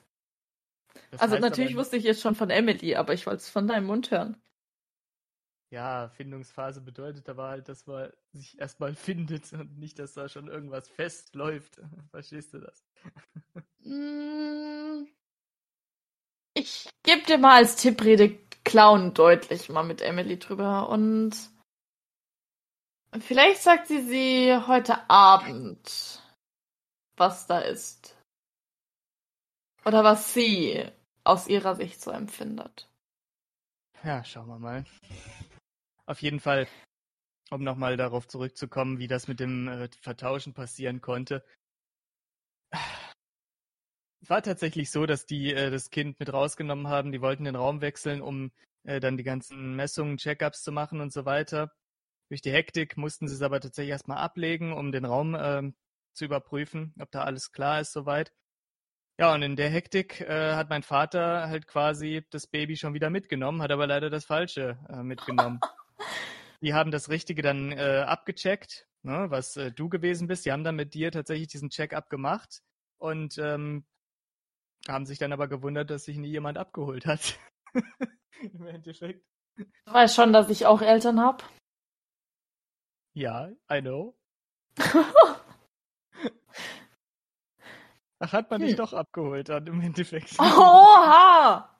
Das 1.10 1.20
Also 1.20 1.36
natürlich 1.38 1.72
aber, 1.72 1.80
wusste 1.80 1.96
ich 1.96 2.04
jetzt 2.04 2.20
schon 2.22 2.34
von 2.34 2.50
Emily, 2.50 2.96
aber 2.96 3.14
ich 3.14 3.26
wollte 3.26 3.38
es 3.38 3.48
von 3.50 3.66
deinem 3.66 3.86
Mund 3.86 4.10
hören. 4.10 4.36
Ja, 5.72 6.08
Findungsphase 6.10 6.80
bedeutet 6.80 7.28
aber 7.28 7.48
halt, 7.48 7.68
dass 7.68 7.86
man 7.86 8.12
sich 8.32 8.58
erstmal 8.58 8.94
findet 8.96 9.52
und 9.52 9.78
nicht, 9.78 9.98
dass 9.98 10.14
da 10.14 10.28
schon 10.28 10.48
irgendwas 10.48 10.88
festläuft. 10.88 11.80
Verstehst 12.10 12.54
du 12.54 12.58
das? 12.60 12.84
Hm, 13.82 15.08
ich 16.60 16.88
gebe 17.02 17.22
dir 17.22 17.38
mal 17.38 17.56
als 17.56 17.76
Tipp, 17.76 18.02
rede 18.02 18.38
Clown 18.64 19.14
deutlich 19.14 19.68
mal 19.68 19.82
mit 19.82 20.02
Emily 20.02 20.38
drüber 20.38 20.88
und 20.90 21.34
vielleicht 23.18 23.62
sagt 23.62 23.88
sie 23.88 24.02
sie 24.02 24.56
heute 24.66 25.08
Abend, 25.08 26.22
was 27.16 27.46
da 27.46 27.58
ist. 27.60 28.16
Oder 29.84 30.04
was 30.04 30.34
sie 30.34 30.86
aus 31.24 31.48
ihrer 31.48 31.74
Sicht 31.74 32.00
so 32.00 32.10
empfindet. 32.10 32.88
Ja, 34.04 34.22
schauen 34.24 34.48
wir 34.48 34.58
mal. 34.58 34.84
Auf 36.06 36.20
jeden 36.20 36.40
Fall, 36.40 36.68
um 37.50 37.62
nochmal 37.62 37.96
darauf 37.96 38.28
zurückzukommen, 38.28 38.98
wie 38.98 39.08
das 39.08 39.26
mit 39.26 39.40
dem 39.40 39.68
äh, 39.68 39.88
Vertauschen 40.02 40.52
passieren 40.52 41.00
konnte. 41.00 41.44
Es 44.22 44.28
war 44.28 44.42
tatsächlich 44.42 44.90
so, 44.90 45.06
dass 45.06 45.26
die 45.26 45.52
äh, 45.54 45.70
das 45.70 45.90
Kind 45.90 46.20
mit 46.20 46.32
rausgenommen 46.32 46.88
haben. 46.88 47.12
Die 47.12 47.22
wollten 47.22 47.44
den 47.44 47.56
Raum 47.56 47.80
wechseln, 47.80 48.20
um 48.20 48.52
äh, 48.84 49.00
dann 49.00 49.16
die 49.16 49.24
ganzen 49.24 49.76
Messungen, 49.76 50.18
Checkups 50.18 50.62
zu 50.62 50.72
machen 50.72 51.00
und 51.00 51.12
so 51.12 51.24
weiter. 51.24 51.72
Durch 52.28 52.42
die 52.42 52.52
Hektik 52.52 52.96
mussten 52.96 53.28
sie 53.28 53.34
es 53.34 53.42
aber 53.42 53.60
tatsächlich 53.60 53.90
erstmal 53.90 54.18
ablegen, 54.18 54.72
um 54.72 54.92
den 54.92 55.04
Raum 55.04 55.36
ähm, 55.38 55.74
zu 56.12 56.26
überprüfen, 56.26 56.94
ob 57.00 57.10
da 57.10 57.22
alles 57.24 57.50
klar 57.52 57.80
ist 57.80 57.92
soweit. 57.92 58.32
Ja, 59.18 59.34
und 59.34 59.42
in 59.42 59.56
der 59.56 59.68
Hektik 59.68 60.20
äh, 60.22 60.54
hat 60.54 60.70
mein 60.70 60.82
Vater 60.82 61.48
halt 61.48 61.66
quasi 61.66 62.24
das 62.30 62.46
Baby 62.46 62.76
schon 62.76 62.94
wieder 62.94 63.10
mitgenommen, 63.10 63.62
hat 63.62 63.70
aber 63.70 63.86
leider 63.86 64.10
das 64.10 64.24
Falsche 64.24 64.78
äh, 64.88 65.02
mitgenommen. 65.02 65.60
Die 66.62 66.74
haben 66.74 66.90
das 66.90 67.08
Richtige 67.08 67.42
dann 67.42 67.72
äh, 67.72 68.04
abgecheckt, 68.06 68.86
ne, 69.02 69.26
was 69.28 69.56
äh, 69.56 69.72
du 69.72 69.88
gewesen 69.88 70.26
bist. 70.28 70.46
Die 70.46 70.52
haben 70.52 70.64
dann 70.64 70.76
mit 70.76 70.94
dir 70.94 71.10
tatsächlich 71.10 71.48
diesen 71.48 71.70
Check-up 71.70 72.10
gemacht 72.10 72.62
und 72.98 73.38
ähm, 73.38 73.84
haben 74.92 75.06
sich 75.06 75.18
dann 75.18 75.32
aber 75.32 75.48
gewundert, 75.48 75.90
dass 75.90 76.04
sich 76.04 76.16
nie 76.16 76.28
jemand 76.30 76.58
abgeholt 76.58 77.06
hat. 77.06 77.38
Im 78.42 78.66
Endeffekt. 78.66 79.24
Du 79.56 79.92
weißt 79.92 80.14
schon, 80.14 80.32
dass 80.32 80.48
ich 80.50 80.66
auch 80.66 80.82
Eltern 80.82 81.20
habe. 81.20 81.44
Ja, 83.14 83.50
I 83.70 83.80
know. 83.80 84.16
Ach, 88.18 88.32
hat 88.32 88.50
man 88.50 88.60
dich 88.60 88.70
Hm. 88.72 88.76
doch 88.76 88.92
abgeholt 88.92 89.48
dann 89.48 89.66
im 89.66 89.80
Endeffekt. 89.80 90.32
Oha! 90.40 91.74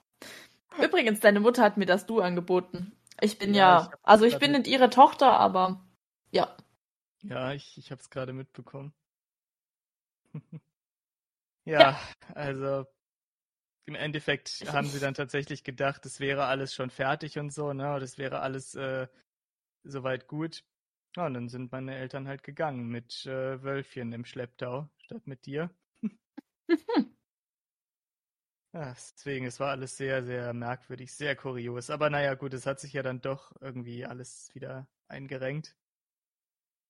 Übrigens, 0.81 1.19
deine 1.19 1.39
Mutter 1.39 1.61
hat 1.63 1.77
mir 1.77 1.85
das 1.85 2.05
Du 2.05 2.19
angeboten. 2.21 2.91
Ich 3.19 3.37
bin 3.37 3.53
Ja, 3.53 3.75
ja, 3.75 3.89
ich 3.91 3.99
also 4.03 4.25
ich 4.25 4.39
bin 4.39 4.51
nicht 4.53 4.67
ihre 4.67 4.89
Tochter, 4.89 5.33
aber 5.39 5.85
ja. 6.31 6.55
Ja, 7.23 7.53
ich, 7.53 7.77
ich 7.77 7.91
habe 7.91 8.01
es 8.01 8.09
gerade 8.09 8.33
mitbekommen. 8.33 8.93
ja, 11.65 11.99
also 12.33 12.85
im 13.85 13.95
Endeffekt 13.95 14.63
haben 14.71 14.87
sie 14.87 14.99
dann 14.99 15.13
tatsächlich 15.13 15.63
gedacht, 15.63 16.05
es 16.05 16.19
wäre 16.19 16.45
alles 16.45 16.73
schon 16.73 16.89
fertig 16.89 17.39
und 17.39 17.51
so, 17.51 17.73
ne? 17.73 17.99
Das 17.99 18.17
wäre 18.17 18.39
alles 18.39 18.75
äh, 18.75 19.07
soweit 19.83 20.27
gut. 20.27 20.63
Ja, 21.15 21.25
und 21.25 21.33
dann 21.33 21.49
sind 21.49 21.71
meine 21.71 21.95
Eltern 21.95 22.27
halt 22.27 22.43
gegangen 22.43 22.87
mit 22.87 23.25
äh, 23.25 23.61
Wölfchen 23.63 24.13
im 24.13 24.25
Schlepptau 24.25 24.89
statt 24.97 25.27
mit 25.27 25.45
dir. 25.45 25.69
Ja, 28.73 28.93
deswegen, 28.93 29.45
es 29.45 29.59
war 29.59 29.71
alles 29.71 29.97
sehr, 29.97 30.23
sehr 30.23 30.53
merkwürdig, 30.53 31.13
sehr 31.13 31.35
kurios. 31.35 31.89
Aber 31.89 32.09
naja, 32.09 32.35
gut, 32.35 32.53
es 32.53 32.65
hat 32.65 32.79
sich 32.79 32.93
ja 32.93 33.03
dann 33.03 33.19
doch 33.19 33.51
irgendwie 33.59 34.05
alles 34.05 34.49
wieder 34.53 34.87
eingerenkt. 35.09 35.75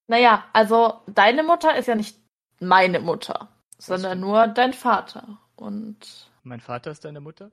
Naja, 0.07 0.45
also 0.53 1.01
deine 1.07 1.41
Mutter 1.41 1.75
ist 1.75 1.87
ja 1.87 1.95
nicht 1.95 2.19
meine 2.59 2.99
Mutter, 2.99 3.49
sondern 3.79 4.19
nur 4.19 4.47
dein 4.47 4.73
Vater. 4.73 5.39
Und 5.55 6.30
Mein 6.43 6.59
Vater 6.61 6.91
ist 6.91 7.03
deine 7.03 7.19
Mutter? 7.19 7.51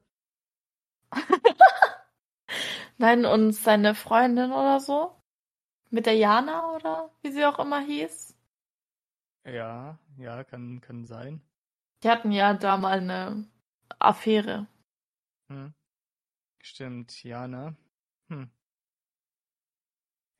Nein, 2.98 3.24
und 3.24 3.52
seine 3.52 3.94
Freundin 3.94 4.52
oder 4.52 4.78
so? 4.80 5.14
Mit 5.90 6.06
der 6.06 6.14
Jana 6.16 6.74
oder 6.76 7.10
wie 7.22 7.32
sie 7.32 7.44
auch 7.46 7.58
immer 7.60 7.80
hieß? 7.80 8.36
Ja, 9.44 9.98
ja, 10.16 10.44
kann, 10.44 10.80
kann 10.80 11.04
sein. 11.04 11.42
Die 12.02 12.08
hatten 12.10 12.32
ja 12.32 12.54
da 12.54 12.76
mal 12.76 12.98
eine 12.98 13.46
Affäre. 14.00 14.66
Hm. 15.50 15.74
Stimmt, 16.62 17.24
Jana. 17.24 17.76
Hm. 18.30 18.50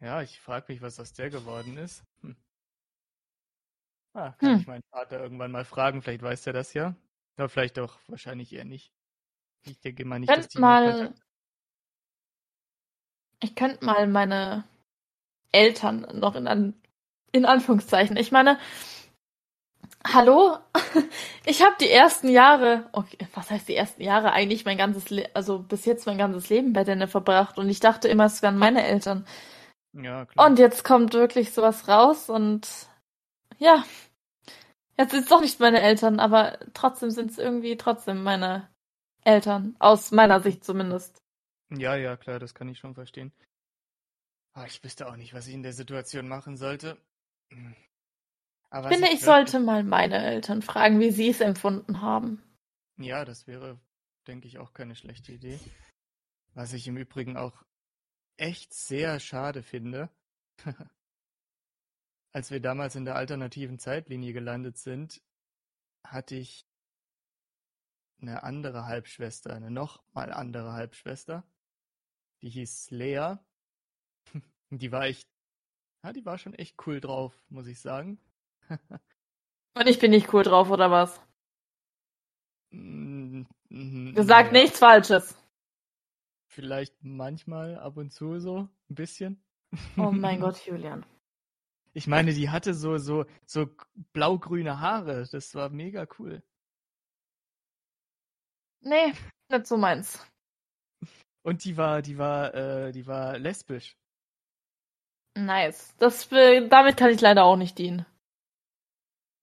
Ja, 0.01 0.23
ich 0.23 0.41
frage 0.41 0.73
mich, 0.73 0.83
was 0.83 0.99
aus 0.99 1.13
der 1.13 1.31
geworden 1.31 1.77
ist. 1.77 2.03
Hm. 2.23 2.35
Ah, 4.15 4.33
kann 4.39 4.53
Hm. 4.53 4.59
ich 4.59 4.67
meinen 4.67 4.83
Vater 4.91 5.19
irgendwann 5.21 5.51
mal 5.53 5.65
fragen, 5.65 6.03
vielleicht 6.03 6.23
weiß 6.23 6.47
er 6.47 6.53
das 6.53 6.75
ja. 6.75 6.95
Aber 7.39 7.49
vielleicht 7.49 7.79
auch 7.79 7.97
wahrscheinlich 8.09 8.53
eher 8.53 8.65
nicht. 8.65 8.93
Ich 9.65 9.81
denke 9.81 10.05
mal 10.05 10.19
nicht, 10.19 10.29
dass 10.29 10.37
Könnt 10.37 10.55
die 10.55 10.59
mal, 10.59 11.15
ich 13.41 13.55
könnte 13.55 13.85
mal 13.85 14.07
meine 14.07 14.65
Eltern 15.53 16.07
noch 16.15 16.35
in, 16.35 16.49
an, 16.49 16.75
in 17.33 17.45
Anführungszeichen. 17.45 18.17
Ich 18.17 18.33
meine, 18.33 18.59
hallo? 20.07 20.59
Ich 21.47 21.63
habe 21.63 21.77
die 21.81 21.89
ersten 21.89 22.29
Jahre, 22.29 22.91
okay, 22.93 23.17
was 23.33 23.51
heißt 23.51 23.69
die 23.69 23.75
ersten 23.75 24.03
Jahre? 24.03 24.33
Eigentlich 24.33 24.67
mein 24.67 24.77
ganzes, 24.77 25.09
Le 25.09 25.31
also 25.33 25.61
bis 25.61 25.87
jetzt 25.87 26.05
mein 26.05 26.19
ganzes 26.19 26.51
Leben 26.51 26.75
bei 26.75 26.85
denen 26.85 27.09
verbracht 27.09 27.57
und 27.57 27.71
ich 27.71 27.81
dachte 27.81 28.07
immer, 28.09 28.27
es 28.27 28.43
wären 28.43 28.59
meine 28.59 28.85
Eltern. 28.85 29.25
Ja, 29.95 30.27
klar. 30.27 30.47
Und 30.47 30.59
jetzt 30.59 30.85
kommt 30.85 31.15
wirklich 31.15 31.55
sowas 31.55 31.89
raus 31.89 32.29
und 32.29 32.69
ja, 33.59 33.83
jetzt 34.99 35.13
sind 35.13 35.23
es 35.23 35.29
doch 35.29 35.41
nicht 35.41 35.61
meine 35.61 35.81
Eltern, 35.81 36.21
aber 36.21 36.59
trotzdem 36.75 37.11
sind 37.11 37.31
es 37.31 37.39
irgendwie 37.39 37.77
trotzdem 37.77 38.23
meine 38.23 38.69
Eltern, 39.23 39.77
aus 39.79 40.11
meiner 40.11 40.41
Sicht 40.41 40.65
zumindest. 40.65 41.23
Ja, 41.71 41.95
ja, 41.97 42.17
klar, 42.17 42.39
das 42.39 42.55
kann 42.55 42.69
ich 42.69 42.79
schon 42.79 42.95
verstehen. 42.95 43.33
Aber 44.55 44.67
ich 44.67 44.83
wüsste 44.83 45.07
auch 45.07 45.17
nicht, 45.17 45.35
was 45.35 45.47
ich 45.47 45.55
in 45.55 45.63
der 45.63 45.73
Situation 45.73 46.29
machen 46.29 46.57
sollte. 46.57 46.99
Hm. 47.53 47.77
Aber 48.71 48.91
Ich 48.91 48.97
finde, 48.97 49.13
ich 49.13 49.21
sollte 49.21 49.61
mal 49.61 49.83
meine 49.85 50.23
Eltern 50.23 50.63
fragen, 50.63 51.01
wie 51.01 51.11
sie 51.11 51.31
es 51.31 51.41
empfunden 51.41 52.03
haben. 52.03 52.43
Ja, 52.99 53.25
das 53.25 53.47
wäre, 53.47 53.79
denke 54.27 54.47
ich, 54.47 54.59
auch 54.59 54.75
keine 54.75 54.95
schlechte 54.95 55.33
Idee. 55.33 55.59
Was 56.55 56.73
ich 56.73 56.87
im 56.87 56.97
Übrigen 56.97 57.37
auch 57.37 57.65
echt 58.37 58.75
sehr 58.75 59.21
schade 59.21 59.63
finde. 59.63 60.11
Als 62.39 62.53
wir 62.53 62.61
damals 62.61 62.95
in 62.95 63.05
der 63.05 63.17
alternativen 63.17 63.81
Zeitlinie 63.81 64.33
gelandet 64.33 64.77
sind, 64.79 65.21
hatte 66.05 66.37
ich 66.37 66.69
eine 68.23 68.45
andere 68.45 68.87
Halbschwester, 68.87 69.53
eine 69.53 69.73
noch 69.73 70.05
mal 70.13 70.33
andere 70.33 70.73
Halbschwester. 70.73 71.43
Die 72.41 72.49
hieß 72.49 72.93
Lea. 72.93 73.39
Die 74.71 74.93
war 74.93 75.07
echt, 75.07 75.29
ja, 76.05 76.13
die 76.13 76.25
war 76.25 76.39
schon 76.39 76.55
echt 76.55 76.77
cool 76.87 77.01
drauf, 77.01 77.35
muss 77.49 77.67
ich 77.67 77.81
sagen. 77.81 78.21
Und 79.75 79.89
ich 79.89 79.99
bin 79.99 80.13
nicht 80.13 80.33
cool 80.33 80.45
drauf, 80.45 80.71
oder 80.71 80.93
was? 80.93 81.21
Mm, 82.71 83.47
mm, 83.69 84.15
Sag 84.15 84.53
naja. 84.53 84.63
nichts 84.63 84.79
Falsches. 84.79 85.37
Vielleicht 86.47 86.95
manchmal 87.03 87.77
ab 87.81 87.97
und 87.97 88.13
zu 88.13 88.39
so 88.39 88.69
ein 88.89 88.95
bisschen. 88.95 89.43
Oh 89.97 90.13
mein 90.13 90.39
Gott, 90.41 90.65
Julian. 90.65 91.05
Ich 91.99 92.07
meine, 92.07 92.33
die 92.33 92.49
hatte 92.49 92.75
so 92.75 92.97
so 92.97 93.27
so 93.45 93.67
blau-grüne 94.13 94.79
Haare. 94.79 95.27
Das 95.33 95.57
war 95.57 95.69
mega 95.69 96.07
cool. 96.21 96.45
Nee, 98.83 99.15
nicht 99.51 99.67
so 99.67 99.77
meins. 99.77 100.25
Und 101.43 101.65
die 101.65 101.77
war 101.77 102.01
die 102.01 102.17
war 102.17 102.55
äh, 102.55 102.93
die 102.93 103.05
war 103.09 103.37
lesbisch. 103.37 103.97
Nice. 105.37 105.93
Das, 105.99 106.29
damit 106.29 106.97
kann 106.97 107.11
ich 107.11 107.21
leider 107.21 107.43
auch 107.43 107.57
nicht 107.57 107.77
dienen. 107.79 108.07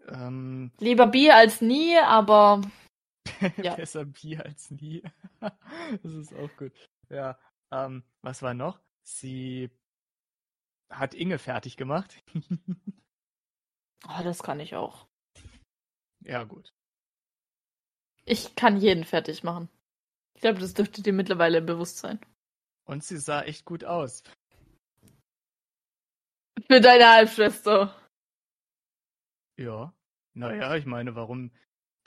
Ähm, 0.07 0.71
Lieber 0.79 1.07
Bier 1.07 1.35
als 1.35 1.59
nie, 1.59 1.97
aber 1.97 2.61
Ja. 3.57 3.75
besser 3.75 4.05
Bier 4.05 4.45
als 4.45 4.71
nie. 4.71 5.03
das 5.41 6.13
ist 6.13 6.33
auch 6.33 6.55
gut. 6.55 6.71
Ja. 7.09 7.37
Ähm, 7.73 8.03
was 8.21 8.41
war 8.41 8.53
noch? 8.53 8.79
Sie 9.03 9.69
hat 10.89 11.13
Inge 11.13 11.39
fertig 11.39 11.77
gemacht. 11.77 12.23
oh, 14.07 14.23
das 14.23 14.43
kann 14.43 14.59
ich 14.59 14.75
auch. 14.75 15.07
ja 16.21 16.43
gut. 16.43 16.73
Ich 18.25 18.55
kann 18.55 18.77
jeden 18.77 19.03
fertig 19.03 19.43
machen. 19.43 19.69
Ich 20.33 20.41
glaube, 20.41 20.59
das 20.59 20.73
dürfte 20.73 21.01
dir 21.03 21.13
mittlerweile 21.13 21.61
bewusst 21.61 21.97
sein. 21.97 22.19
Und 22.85 23.03
sie 23.03 23.17
sah 23.17 23.43
echt 23.43 23.65
gut 23.65 23.83
aus. 23.83 24.23
Für 26.67 26.81
deine 26.81 27.07
Halbschwester. 27.09 27.95
Ja. 29.57 29.93
Naja, 30.33 30.75
ich 30.75 30.85
meine, 30.85 31.15
warum 31.15 31.51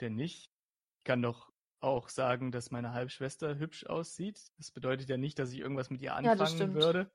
denn 0.01 0.15
nicht? 0.15 0.51
Ich 0.99 1.03
kann 1.05 1.21
doch 1.21 1.51
auch 1.79 2.09
sagen, 2.09 2.51
dass 2.51 2.71
meine 2.71 2.91
Halbschwester 2.91 3.57
hübsch 3.57 3.85
aussieht. 3.85 4.51
Das 4.57 4.71
bedeutet 4.71 5.09
ja 5.09 5.17
nicht, 5.17 5.39
dass 5.39 5.51
ich 5.51 5.59
irgendwas 5.59 5.89
mit 5.89 6.01
ihr 6.01 6.07
Ja, 6.09 6.15
anfangen 6.15 6.55
stimmt. 6.55 6.73
würde. 6.75 7.09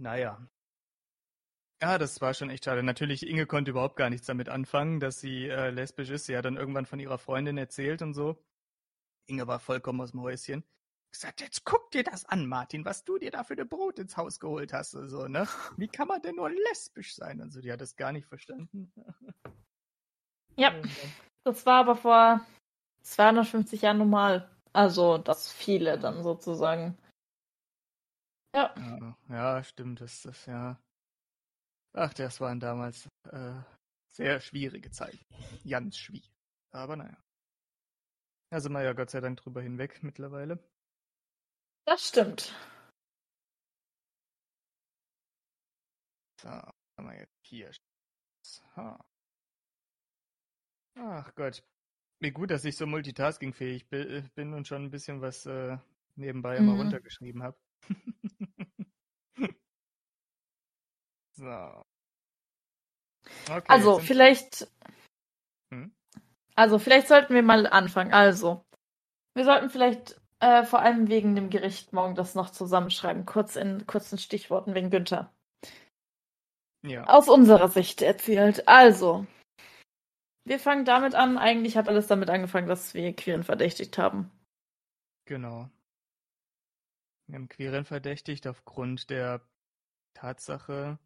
Naja. 0.00 0.40
Ja, 1.82 1.98
das 1.98 2.20
war 2.22 2.32
schon 2.32 2.50
echt 2.50 2.64
schade. 2.64 2.82
Natürlich, 2.82 3.26
Inge 3.26 3.46
konnte 3.46 3.70
überhaupt 3.70 3.96
gar 3.96 4.08
nichts 4.08 4.26
damit 4.26 4.48
anfangen, 4.48 4.98
dass 4.98 5.20
sie 5.20 5.48
äh, 5.48 5.70
lesbisch 5.70 6.08
ist. 6.10 6.26
Sie 6.26 6.36
hat 6.36 6.46
dann 6.46 6.56
irgendwann 6.56 6.86
von 6.86 7.00
ihrer 7.00 7.18
Freundin 7.18 7.58
erzählt 7.58 8.00
und 8.00 8.14
so. 8.14 8.42
Inge 9.26 9.46
war 9.46 9.60
vollkommen 9.60 10.00
aus 10.00 10.12
dem 10.12 10.22
Häuschen. 10.22 10.64
Gesagt, 11.12 11.40
jetzt 11.42 11.64
guck 11.64 11.90
dir 11.90 12.02
das 12.02 12.24
an, 12.24 12.46
Martin, 12.46 12.84
was 12.84 13.04
du 13.04 13.18
dir 13.18 13.30
da 13.30 13.44
für 13.44 13.54
eine 13.54 13.66
Brot 13.66 13.98
ins 13.98 14.16
Haus 14.16 14.40
geholt 14.40 14.72
hast. 14.72 14.94
und 14.94 15.08
So, 15.10 15.26
ne? 15.26 15.46
Wie 15.76 15.88
kann 15.88 16.08
man 16.08 16.22
denn 16.22 16.36
nur 16.36 16.48
lesbisch 16.50 17.14
sein? 17.14 17.40
Und 17.42 17.50
so, 17.50 17.60
die 17.60 17.72
hat 17.72 17.80
das 17.80 17.96
gar 17.96 18.12
nicht 18.12 18.26
verstanden. 18.26 18.92
Ja, 20.56 20.74
das 21.44 21.66
war 21.66 21.80
aber 21.80 21.96
vor 21.96 22.46
250 23.02 23.82
Jahren 23.82 23.98
normal. 23.98 24.50
Also, 24.72 25.18
das 25.18 25.52
viele 25.52 25.98
dann 25.98 26.22
sozusagen. 26.22 26.96
Ja, 28.54 28.74
Ja, 28.76 29.16
ja, 29.28 29.62
stimmt, 29.64 30.00
das 30.00 30.22
das 30.22 30.46
ja. 30.46 30.80
Ach, 31.92 32.12
das 32.14 32.40
waren 32.40 32.60
damals 32.60 33.06
äh, 33.30 33.60
sehr 34.12 34.40
schwierige 34.40 34.90
Zeiten. 34.90 35.18
Ganz 35.68 35.96
schwierig. 35.96 36.30
Aber 36.72 36.96
naja. 36.96 37.16
Da 38.50 38.60
sind 38.60 38.72
wir 38.72 38.82
ja 38.82 38.92
Gott 38.92 39.10
sei 39.10 39.20
Dank 39.20 39.38
drüber 39.40 39.62
hinweg 39.62 40.02
mittlerweile. 40.02 40.58
das 41.86 42.08
stimmt. 42.08 42.54
So, 46.40 46.48
haben 46.48 46.74
wir 47.08 47.18
jetzt 47.18 47.38
hier. 47.46 47.70
So. 48.46 48.96
Ach 50.96 51.34
Gott. 51.34 51.62
Wie 52.20 52.30
gut, 52.32 52.50
dass 52.50 52.64
ich 52.64 52.76
so 52.76 52.86
multitaskingfähig 52.86 53.88
bi- 53.88 54.22
bin 54.34 54.52
und 54.54 54.66
schon 54.68 54.84
ein 54.84 54.90
bisschen 54.90 55.20
was 55.20 55.46
äh, 55.46 55.78
nebenbei 56.16 56.56
immer 56.56 56.72
Mhm. 56.74 56.80
runtergeschrieben 56.80 57.42
habe. 57.42 57.58
so. 61.32 61.82
Okay, 63.48 63.64
Also, 63.68 63.98
vielleicht. 63.98 64.70
Hm? 65.72 65.92
Also, 66.54 66.78
vielleicht 66.78 67.08
sollten 67.08 67.34
wir 67.34 67.42
mal 67.42 67.66
anfangen. 67.66 68.12
Also, 68.12 68.64
wir 69.34 69.44
sollten 69.44 69.70
vielleicht 69.70 70.20
äh, 70.40 70.64
vor 70.64 70.80
allem 70.80 71.08
wegen 71.08 71.34
dem 71.34 71.50
Gericht 71.50 71.92
morgen 71.92 72.14
das 72.14 72.34
noch 72.34 72.50
zusammenschreiben. 72.50 73.26
Kurz 73.26 73.56
in 73.56 73.86
kurzen 73.86 74.18
Stichworten 74.18 74.74
wegen 74.74 74.90
Günther. 74.90 75.32
Ja. 76.82 77.04
Aus 77.04 77.28
unserer 77.28 77.68
Sicht 77.68 78.02
erzählt. 78.02 78.66
Also, 78.66 79.26
wir 80.44 80.58
fangen 80.58 80.84
damit 80.84 81.14
an. 81.14 81.38
Eigentlich 81.38 81.76
hat 81.76 81.88
alles 81.88 82.06
damit 82.06 82.30
angefangen, 82.30 82.68
dass 82.68 82.94
wir 82.94 83.14
Queeren 83.14 83.44
verdächtigt 83.44 83.98
haben. 83.98 84.30
Genau. 85.26 85.68
Wir 87.30 87.38
haben 87.38 87.48
Queren 87.48 87.84
verdächtigt 87.84 88.46
aufgrund 88.48 89.08
der 89.08 89.40
Tatsache, 90.14 90.98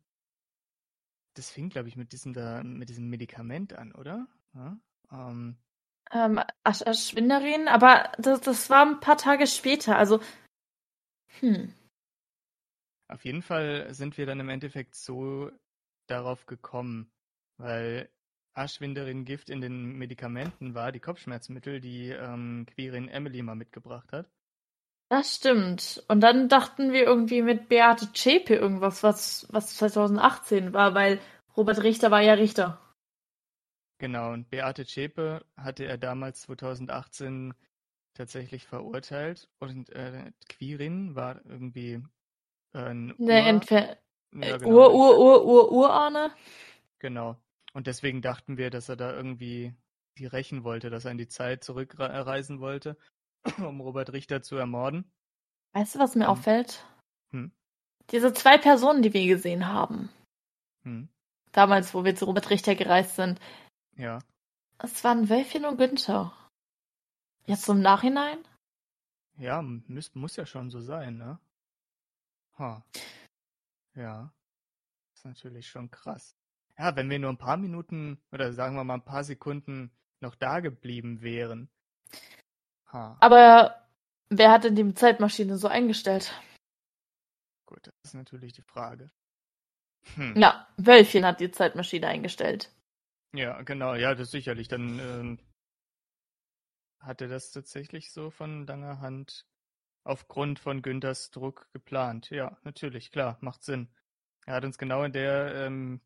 das 1.35 1.51
fing, 1.51 1.69
glaube 1.69 1.89
ich, 1.89 1.97
mit 1.97 2.13
diesem 2.13 2.33
da, 2.33 2.63
mit 2.63 2.89
diesem 2.89 3.11
Medikament 3.11 3.75
an, 3.75 3.93
oder? 3.93 4.27
Ja? 4.55 4.79
Ähm, 5.13 5.59
Ähm, 6.13 6.41
Asch 6.63 6.83
Aschwinderin, 6.87 7.69
aber 7.69 8.13
das, 8.19 8.41
das 8.41 8.71
war 8.71 8.87
ein 8.87 9.01
paar 9.01 9.17
Tage 9.19 9.47
später. 9.47 9.99
Also, 9.99 10.21
hm. 11.41 11.75
auf 13.09 13.25
jeden 13.25 13.43
Fall 13.43 13.93
sind 13.93 14.17
wir 14.17 14.27
dann 14.27 14.41
im 14.41 14.49
Endeffekt 14.49 14.95
so 14.95 15.51
darauf 16.07 16.47
gekommen, 16.47 17.11
weil 17.59 18.09
Aschwinderin-Gift 18.55 19.51
in 19.51 19.61
den 19.61 19.99
Medikamenten 19.99 20.75
war, 20.75 20.93
die 20.93 21.01
Kopfschmerzmittel, 21.01 21.81
die 21.81 22.11
ähm, 22.11 22.67
Quirin 22.67 23.09
Emily 23.09 23.43
mal 23.43 23.57
mitgebracht 23.57 24.13
hat. 24.13 24.31
Das 25.09 25.37
stimmt. 25.37 26.05
Und 26.09 26.21
dann 26.21 26.51
dachten 26.51 26.93
wir 26.93 27.05
irgendwie 27.05 27.41
mit 27.41 27.71
Beate 27.71 28.13
Zschäpe 28.13 28.55
irgendwas, 28.55 29.03
was, 29.03 29.47
was 29.51 29.77
2018 29.77 30.75
war, 30.75 30.95
weil 30.95 31.21
Robert 31.57 31.83
Richter 31.83 32.11
war 32.11 32.21
ja 32.21 32.35
Richter. 32.35 32.79
Genau, 33.99 34.33
und 34.33 34.51
Beate 34.51 34.85
Zschäpe 34.85 35.45
hatte 35.57 35.85
er 35.85 35.99
damals 35.99 36.43
2018 36.43 37.55
tatsächlich 38.15 38.67
verurteilt 38.67 39.49
und 39.61 39.91
äh, 39.91 40.33
Quirin 40.49 41.15
war 41.15 41.45
irgendwie 41.47 42.03
äh, 42.75 42.79
ein 42.79 43.15
Ur- 43.19 43.31
Entfer 43.31 43.97
ja, 44.43 44.57
äh, 44.57 44.59
genau, 44.59 44.71
Ur, 44.71 44.95
Ur, 44.95 45.19
Ur, 45.19 45.47
Ur, 45.47 45.73
Urahne? 45.73 46.31
Genau. 46.99 47.37
Und 47.73 47.87
deswegen 47.87 48.23
dachten 48.23 48.57
wir, 48.57 48.71
dass 48.71 48.89
er 48.89 48.97
da 48.97 49.13
irgendwie 49.13 49.75
die 50.19 50.27
rächen 50.27 50.65
wollte, 50.65 50.91
dass 50.91 51.05
er 51.05 51.11
in 51.13 51.19
die 51.19 51.29
Zeit 51.29 51.65
zurückreisen 51.65 52.61
wollte, 52.61 52.97
um 53.59 53.81
Robert 53.81 54.13
Richter 54.13 54.43
zu 54.43 54.57
ermorden. 54.57 55.11
Weißt 55.73 55.95
du, 55.95 55.99
was 55.99 56.15
mir 56.15 56.25
Hm. 56.25 56.31
auffällt? 56.31 56.85
Hm. 57.31 57.53
Diese 58.11 58.33
zwei 58.33 58.59
Personen, 58.59 59.03
die 59.03 59.13
wir 59.13 59.27
gesehen 59.27 59.67
haben, 59.69 60.11
Hm. 60.83 61.09
damals, 61.53 61.95
wo 61.95 62.05
wir 62.05 62.15
zu 62.17 62.27
Robert 62.27 62.51
Richter 62.51 62.75
gereist 62.75 63.17
sind, 63.17 63.41
Ja. 63.97 64.19
es 64.79 65.03
waren 65.05 65.29
Wölfchen 65.29 65.65
und 65.65 65.77
Günther. 65.79 66.33
Jetzt 67.47 67.69
im 67.69 67.81
Nachhinein? 67.81 68.39
Ja, 69.37 69.61
muss, 69.63 70.15
muss 70.15 70.37
ja 70.37 70.47
schon 70.47 70.71
so 70.71 70.81
sein, 70.81 71.19
ne? 71.19 71.39
Ha. 72.59 72.85
Ja. 73.95 74.33
Ist 75.15 75.25
natürlich 75.25 75.69
schon 75.69 75.91
krass. 75.91 76.37
Ja, 76.79 76.95
wenn 76.97 77.11
wir 77.11 77.19
nur 77.19 77.31
ein 77.31 77.39
paar 77.39 77.57
Minuten 77.57 78.21
oder 78.33 78.53
sagen 78.53 78.77
wir 78.77 78.85
mal 78.85 78.95
ein 78.95 79.05
paar 79.05 79.25
Sekunden 79.25 79.91
noch 80.21 80.35
da 80.37 80.61
geblieben 80.61 81.21
wären. 81.23 81.69
Ha. 82.95 83.17
Aber 83.21 83.75
wer 84.31 84.51
hat 84.53 84.65
denn 84.65 84.77
die 84.77 84.95
Zeitmaschine 84.95 85.59
so 85.59 85.69
eingestellt? 85.69 86.33
Gut, 87.67 87.87
das 87.87 87.95
ist 88.05 88.15
natürlich 88.15 88.53
die 88.53 88.63
Frage. 88.63 89.11
Hm. 90.15 90.35
Ja, 90.37 90.69
Wölfchen 90.77 91.27
hat 91.27 91.41
die 91.41 91.51
Zeitmaschine 91.51 92.07
eingestellt. 92.07 92.71
Ja, 93.35 93.61
genau, 93.63 93.95
ja, 93.95 94.15
das 94.15 94.31
sicherlich. 94.31 94.69
Dann 94.69 95.01
ähm, 95.01 95.39
hat 97.01 97.21
er 97.21 97.29
das 97.29 97.51
tatsächlich 97.51 98.13
so 98.13 98.31
von 98.31 98.67
langer 98.67 99.01
Hand 99.01 99.45
aufgrund 100.05 100.61
von 100.61 100.83
Günthers 100.83 101.31
Druck 101.31 101.69
geplant. 101.73 102.31
Ja, 102.31 102.59
natürlich, 102.63 103.11
klar, 103.11 103.39
macht 103.41 103.65
Sinn. 103.65 103.89
Er 104.47 104.55
hat 104.55 104.65
uns 104.65 104.79
genau 104.79 105.03
in 105.03 105.13
der 105.13 105.55
ähm, 105.55 106.01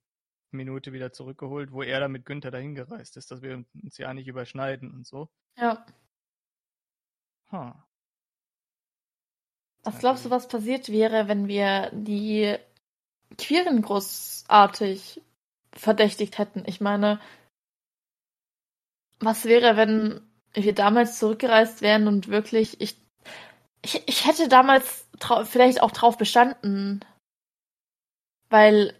Minute 0.52 0.92
wieder 0.92 1.12
zurückgeholt, 1.12 1.72
wo 1.72 1.82
er 1.82 2.00
da 2.00 2.08
mit 2.08 2.24
Günther 2.24 2.50
dahin 2.50 2.74
gereist 2.74 3.16
ist, 3.18 3.30
dass 3.30 3.42
wir 3.42 3.64
uns 3.82 3.98
ja 3.98 4.14
nicht 4.14 4.28
überschneiden 4.28 4.90
und 4.92 5.06
so. 5.06 5.28
Ja. 5.58 5.84
Ha. 7.50 7.84
Was 9.84 9.98
glaubst 10.00 10.24
du, 10.24 10.30
was 10.30 10.48
passiert 10.48 10.88
wäre, 10.90 11.28
wenn 11.28 11.48
wir 11.48 11.90
die 11.92 12.56
Queeren 13.38 13.80
großartig 13.82 15.22
verdächtigt 15.72 16.38
hätten? 16.38 16.64
Ich 16.66 16.80
meine, 16.80 17.20
was 19.20 19.44
wäre, 19.44 19.76
wenn 19.76 20.20
wir 20.52 20.74
damals 20.74 21.18
zurückgereist 21.18 21.80
wären 21.80 22.06
und 22.06 22.28
wirklich, 22.28 22.80
ich, 22.80 23.00
ich, 23.82 24.06
ich 24.08 24.26
hätte 24.26 24.48
damals 24.48 25.08
vielleicht 25.44 25.82
auch 25.82 25.90
drauf 25.90 26.18
bestanden, 26.18 27.04
weil 28.50 28.94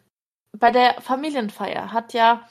bei 0.53 0.71
der 0.71 1.01
Familienfeier 1.01 1.93
hat 1.93 2.13
ja, 2.13 2.49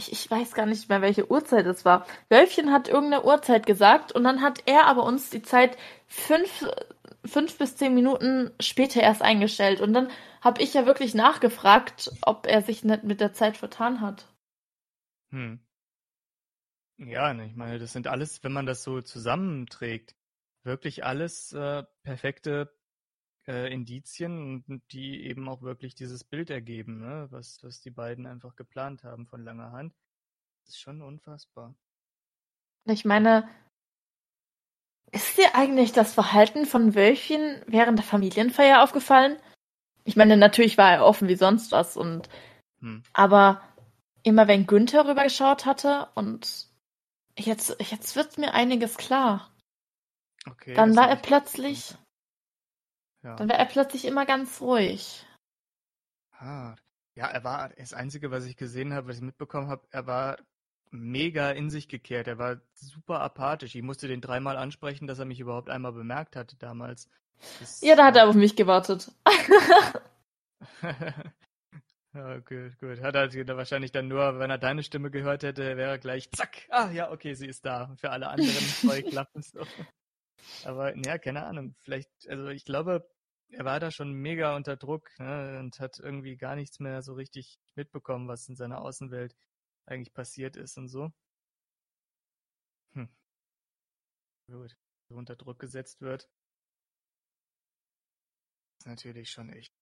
ich, 0.00 0.12
ich 0.12 0.30
weiß 0.30 0.54
gar 0.54 0.66
nicht 0.66 0.88
mehr, 0.88 1.02
welche 1.02 1.30
Uhrzeit 1.30 1.66
es 1.66 1.84
war. 1.84 2.06
Wölfchen 2.30 2.72
hat 2.72 2.88
irgendeine 2.88 3.24
Uhrzeit 3.24 3.66
gesagt 3.66 4.12
und 4.12 4.24
dann 4.24 4.40
hat 4.40 4.62
er 4.66 4.86
aber 4.86 5.04
uns 5.04 5.30
die 5.30 5.42
Zeit 5.42 5.76
fünf, 6.06 6.66
fünf 7.24 7.58
bis 7.58 7.76
zehn 7.76 7.94
Minuten 7.94 8.50
später 8.60 9.02
erst 9.02 9.22
eingestellt. 9.22 9.80
Und 9.80 9.92
dann 9.92 10.10
habe 10.40 10.62
ich 10.62 10.74
ja 10.74 10.86
wirklich 10.86 11.14
nachgefragt, 11.14 12.12
ob 12.22 12.46
er 12.46 12.62
sich 12.62 12.82
nicht 12.82 13.04
mit 13.04 13.20
der 13.20 13.34
Zeit 13.34 13.56
vertan 13.58 14.00
hat. 14.00 14.26
Hm. 15.30 15.60
Ja, 16.98 17.32
ne, 17.34 17.46
ich 17.46 17.56
meine, 17.56 17.78
das 17.78 17.92
sind 17.92 18.06
alles, 18.08 18.42
wenn 18.42 18.52
man 18.52 18.66
das 18.66 18.82
so 18.82 19.00
zusammenträgt, 19.00 20.14
wirklich 20.64 21.04
alles 21.04 21.52
äh, 21.52 21.84
perfekte 22.02 22.72
äh, 23.50 23.72
Indizien, 23.72 24.82
die 24.92 25.24
eben 25.26 25.48
auch 25.48 25.62
wirklich 25.62 25.94
dieses 25.94 26.22
Bild 26.22 26.50
ergeben, 26.50 27.00
ne? 27.00 27.26
was, 27.30 27.62
was 27.64 27.80
die 27.80 27.90
beiden 27.90 28.26
einfach 28.26 28.54
geplant 28.54 29.02
haben 29.02 29.26
von 29.26 29.42
langer 29.42 29.72
Hand. 29.72 29.92
Das 30.64 30.74
ist 30.74 30.80
schon 30.80 31.02
unfassbar. 31.02 31.74
Ich 32.84 33.04
meine, 33.04 33.48
ist 35.10 35.36
dir 35.36 35.54
eigentlich 35.54 35.92
das 35.92 36.14
Verhalten 36.14 36.64
von 36.66 36.94
Wölfchen 36.94 37.62
während 37.66 37.98
der 37.98 38.06
Familienfeier 38.06 38.82
aufgefallen? 38.82 39.36
Ich 40.04 40.16
meine, 40.16 40.36
natürlich 40.36 40.78
war 40.78 40.92
er 40.92 41.04
offen 41.04 41.26
wie 41.28 41.36
sonst 41.36 41.72
was 41.72 41.96
und 41.96 42.28
Hm. 42.80 43.02
aber 43.12 43.60
immer 44.22 44.46
wenn 44.48 44.66
Günther 44.66 45.06
rübergeschaut 45.08 45.66
hatte 45.66 46.08
und 46.14 46.68
jetzt 47.36 47.76
jetzt 47.80 48.16
wird 48.16 48.38
mir 48.38 48.54
einiges 48.54 48.96
klar. 48.96 49.50
Okay, 50.46 50.74
Dann 50.74 50.94
war 50.96 51.08
er 51.08 51.16
ich- 51.16 51.22
plötzlich, 51.22 51.94
Ja. 53.22 53.36
dann 53.36 53.48
war 53.48 53.56
er 53.56 53.66
plötzlich 53.66 54.06
immer 54.06 54.24
ganz 54.24 54.60
ruhig. 54.60 55.26
Ah, 56.32 56.74
ja, 57.14 57.26
er 57.26 57.44
war 57.44 57.68
das 57.70 57.92
Einzige, 57.92 58.30
was 58.30 58.46
ich 58.46 58.56
gesehen 58.56 58.94
habe, 58.94 59.08
was 59.08 59.16
ich 59.16 59.22
mitbekommen 59.22 59.68
habe, 59.68 59.86
er 59.90 60.06
war 60.06 60.38
mega 60.90 61.50
in 61.50 61.70
sich 61.70 61.88
gekehrt. 61.88 62.26
Er 62.26 62.38
war 62.38 62.60
super 62.74 63.20
apathisch. 63.20 63.74
Ich 63.74 63.82
musste 63.82 64.08
den 64.08 64.20
dreimal 64.20 64.56
ansprechen, 64.56 65.06
dass 65.06 65.18
er 65.18 65.24
mich 65.24 65.40
überhaupt 65.40 65.70
einmal 65.70 65.92
bemerkt 65.92 66.36
hatte 66.36 66.56
damals. 66.56 67.08
Das 67.58 67.80
Ja, 67.80 67.96
da 67.96 68.06
hat 68.06 68.16
er 68.16 68.28
auf 68.28 68.34
mich 68.34 68.56
gewartet. 68.56 69.12
ja, 72.14 72.38
gut, 72.38 72.78
gut. 72.78 73.00
Hat 73.00 73.14
er 73.14 73.56
wahrscheinlich 73.56 73.92
dann 73.92 74.08
nur, 74.08 74.38
wenn 74.38 74.50
er 74.50 74.58
deine 74.58 74.82
Stimme 74.82 75.10
gehört 75.10 75.42
hätte, 75.42 75.76
wäre 75.76 75.92
er 75.92 75.98
gleich 75.98 76.30
zack. 76.32 76.66
Ah, 76.70 76.90
ja, 76.90 77.10
okay, 77.10 77.34
sie 77.34 77.46
ist 77.46 77.64
da. 77.64 77.94
Für 77.96 78.10
alle 78.10 78.28
anderen 78.28 78.52
voll 78.60 79.02
klappen 79.02 79.42
so. 79.42 79.60
Aber 80.64 80.96
ja, 80.96 81.18
keine 81.18 81.44
Ahnung. 81.44 81.74
Vielleicht, 81.80 82.10
also 82.28 82.48
ich 82.48 82.64
glaube, 82.64 83.08
er 83.50 83.64
war 83.64 83.80
da 83.80 83.90
schon 83.90 84.12
mega 84.12 84.56
unter 84.56 84.76
Druck 84.76 85.10
ne, 85.18 85.58
und 85.58 85.80
hat 85.80 85.98
irgendwie 85.98 86.36
gar 86.36 86.56
nichts 86.56 86.80
mehr 86.80 87.02
so 87.02 87.14
richtig 87.14 87.58
mitbekommen, 87.74 88.28
was 88.28 88.48
in 88.48 88.56
seiner 88.56 88.80
Außenwelt 88.82 89.36
eigentlich 89.86 90.12
passiert 90.14 90.56
ist 90.56 90.76
und 90.78 90.88
so. 90.88 91.10
Hm. 92.94 93.08
Gut, 94.48 94.76
so 95.08 95.14
unter 95.16 95.36
Druck 95.36 95.58
gesetzt 95.58 96.00
wird. 96.02 96.28
Ist 98.78 98.86
natürlich 98.86 99.30
schon 99.30 99.50
echt. 99.50 99.72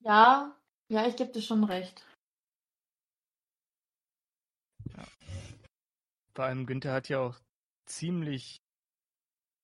Ja, 0.00 0.54
ja, 0.88 1.06
ich 1.06 1.16
gebe 1.16 1.32
dir 1.32 1.42
schon 1.42 1.64
recht. 1.64 2.04
Vor 6.34 6.44
allem 6.44 6.66
Günther 6.66 6.92
hat 6.92 7.08
ja 7.08 7.20
auch 7.20 7.38
ziemlich, 7.86 8.62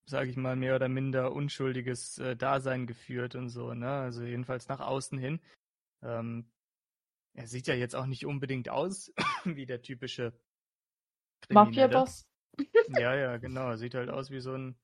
sage 0.07 0.31
ich 0.31 0.37
mal, 0.37 0.57
mehr 0.57 0.77
oder 0.77 0.89
minder 0.89 1.33
unschuldiges 1.33 2.19
äh, 2.19 2.37
Dasein 2.37 2.87
geführt 2.87 3.35
und 3.35 3.49
so, 3.49 3.75
ne? 3.75 3.91
Also 3.91 4.23
jedenfalls 4.23 4.69
nach 4.69 4.81
außen 4.81 5.19
hin. 5.19 5.41
Ähm, 6.03 6.51
er 7.35 7.47
sieht 7.47 7.67
ja 7.67 7.75
jetzt 7.75 7.97
auch 7.97 8.07
nicht 8.07 8.25
unbedingt 8.27 8.69
aus 8.69 9.13
wie 9.45 9.67
der 9.67 9.83
typische. 9.83 10.33
Mafia-Boss. 11.49 12.27
Ja, 12.99 13.15
ja, 13.15 13.37
genau. 13.37 13.71
Er 13.71 13.79
sieht 13.79 13.95
halt 13.95 14.11
aus 14.11 14.31
wie 14.31 14.41
so 14.41 14.53
ein, 14.53 14.77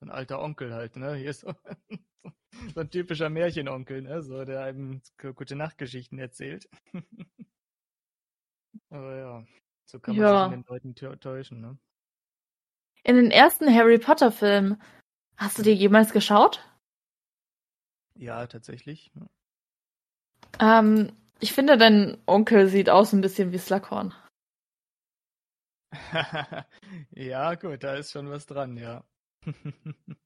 so 0.00 0.06
ein 0.06 0.10
alter 0.10 0.40
Onkel 0.40 0.72
halt, 0.72 0.96
ne? 0.96 1.14
Hier 1.14 1.30
ist 1.30 1.40
so, 1.40 1.54
so 2.74 2.80
ein 2.80 2.90
typischer 2.90 3.30
Märchenonkel, 3.30 4.02
ne? 4.02 4.22
So, 4.22 4.44
der 4.44 4.64
einem 4.64 5.02
gute 5.34 5.56
Nachtgeschichten 5.56 6.18
erzählt. 6.18 6.68
Aber 8.88 9.16
ja, 9.16 9.46
so 9.86 10.00
kann 10.00 10.16
man 10.16 10.24
Ja. 10.24 10.44
sich 10.48 10.54
in 10.54 10.62
den 10.62 10.64
Leuten 10.68 10.94
tä- 10.94 11.16
täuschen, 11.16 11.60
ne? 11.60 11.78
In 13.04 13.16
den 13.16 13.30
ersten 13.30 13.72
Harry 13.72 13.98
Potter 13.98 14.32
Filmen, 14.32 14.80
hast 15.36 15.58
du 15.58 15.62
die 15.62 15.72
jemals 15.72 16.12
geschaut? 16.12 16.64
Ja, 18.16 18.46
tatsächlich. 18.46 19.12
Ähm, 20.60 21.12
ich 21.40 21.52
finde, 21.52 21.76
dein 21.76 22.16
Onkel 22.26 22.68
sieht 22.68 22.88
aus 22.88 23.12
ein 23.12 23.20
bisschen 23.20 23.52
wie 23.52 23.58
Slughorn. 23.58 24.14
ja, 27.10 27.54
gut, 27.54 27.82
da 27.82 27.94
ist 27.96 28.12
schon 28.12 28.30
was 28.30 28.46
dran, 28.46 28.76
ja. 28.76 29.04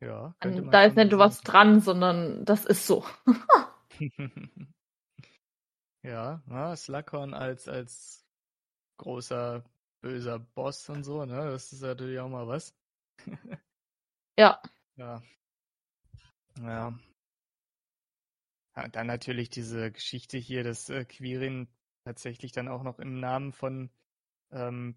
ja, 0.00 0.34
Da 0.40 0.84
ist 0.84 0.96
nicht 0.96 1.10
so 1.10 1.18
was 1.18 1.40
dran, 1.42 1.80
sondern 1.80 2.44
das 2.44 2.64
ist 2.64 2.86
so. 2.86 3.04
ja, 6.06 6.42
na, 6.46 6.76
Slughorn 6.76 7.34
als, 7.34 7.68
als 7.68 8.24
großer, 8.98 9.64
böser 10.00 10.38
Boss 10.38 10.88
und 10.88 11.04
so, 11.04 11.24
ne? 11.24 11.50
Das 11.50 11.72
ist 11.72 11.82
natürlich 11.82 12.18
auch 12.20 12.28
mal 12.28 12.48
was. 12.48 12.74
Ja. 14.38 14.60
Ja. 14.98 15.22
Ja. 16.58 16.98
Ja, 18.76 18.88
dann 18.88 19.06
natürlich 19.06 19.50
diese 19.50 19.92
Geschichte 19.92 20.38
hier, 20.38 20.64
dass 20.64 20.88
äh, 20.88 21.04
Quirin 21.04 21.68
tatsächlich 22.04 22.52
dann 22.52 22.68
auch 22.68 22.82
noch 22.82 22.98
im 22.98 23.20
Namen 23.20 23.52
von, 23.52 23.90
ähm, 24.52 24.96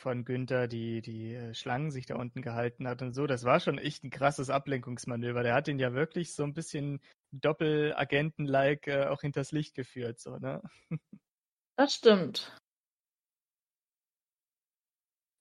von 0.00 0.24
Günther 0.24 0.66
die, 0.68 1.02
die 1.02 1.34
äh, 1.34 1.54
Schlangen 1.54 1.90
sich 1.90 2.06
da 2.06 2.16
unten 2.16 2.42
gehalten 2.42 2.88
hat 2.88 3.02
und 3.02 3.12
so. 3.12 3.26
Das 3.26 3.44
war 3.44 3.60
schon 3.60 3.78
echt 3.78 4.02
ein 4.04 4.10
krasses 4.10 4.50
Ablenkungsmanöver. 4.50 5.42
Der 5.42 5.54
hat 5.54 5.68
ihn 5.68 5.78
ja 5.78 5.92
wirklich 5.92 6.34
so 6.34 6.42
ein 6.42 6.54
bisschen 6.54 7.00
Doppelagenten-like 7.32 8.86
äh, 8.88 9.06
auch 9.06 9.20
hinters 9.20 9.52
Licht 9.52 9.74
geführt, 9.74 10.18
so, 10.20 10.36
ne? 10.38 10.62
Das 11.76 11.94
stimmt. 11.94 12.52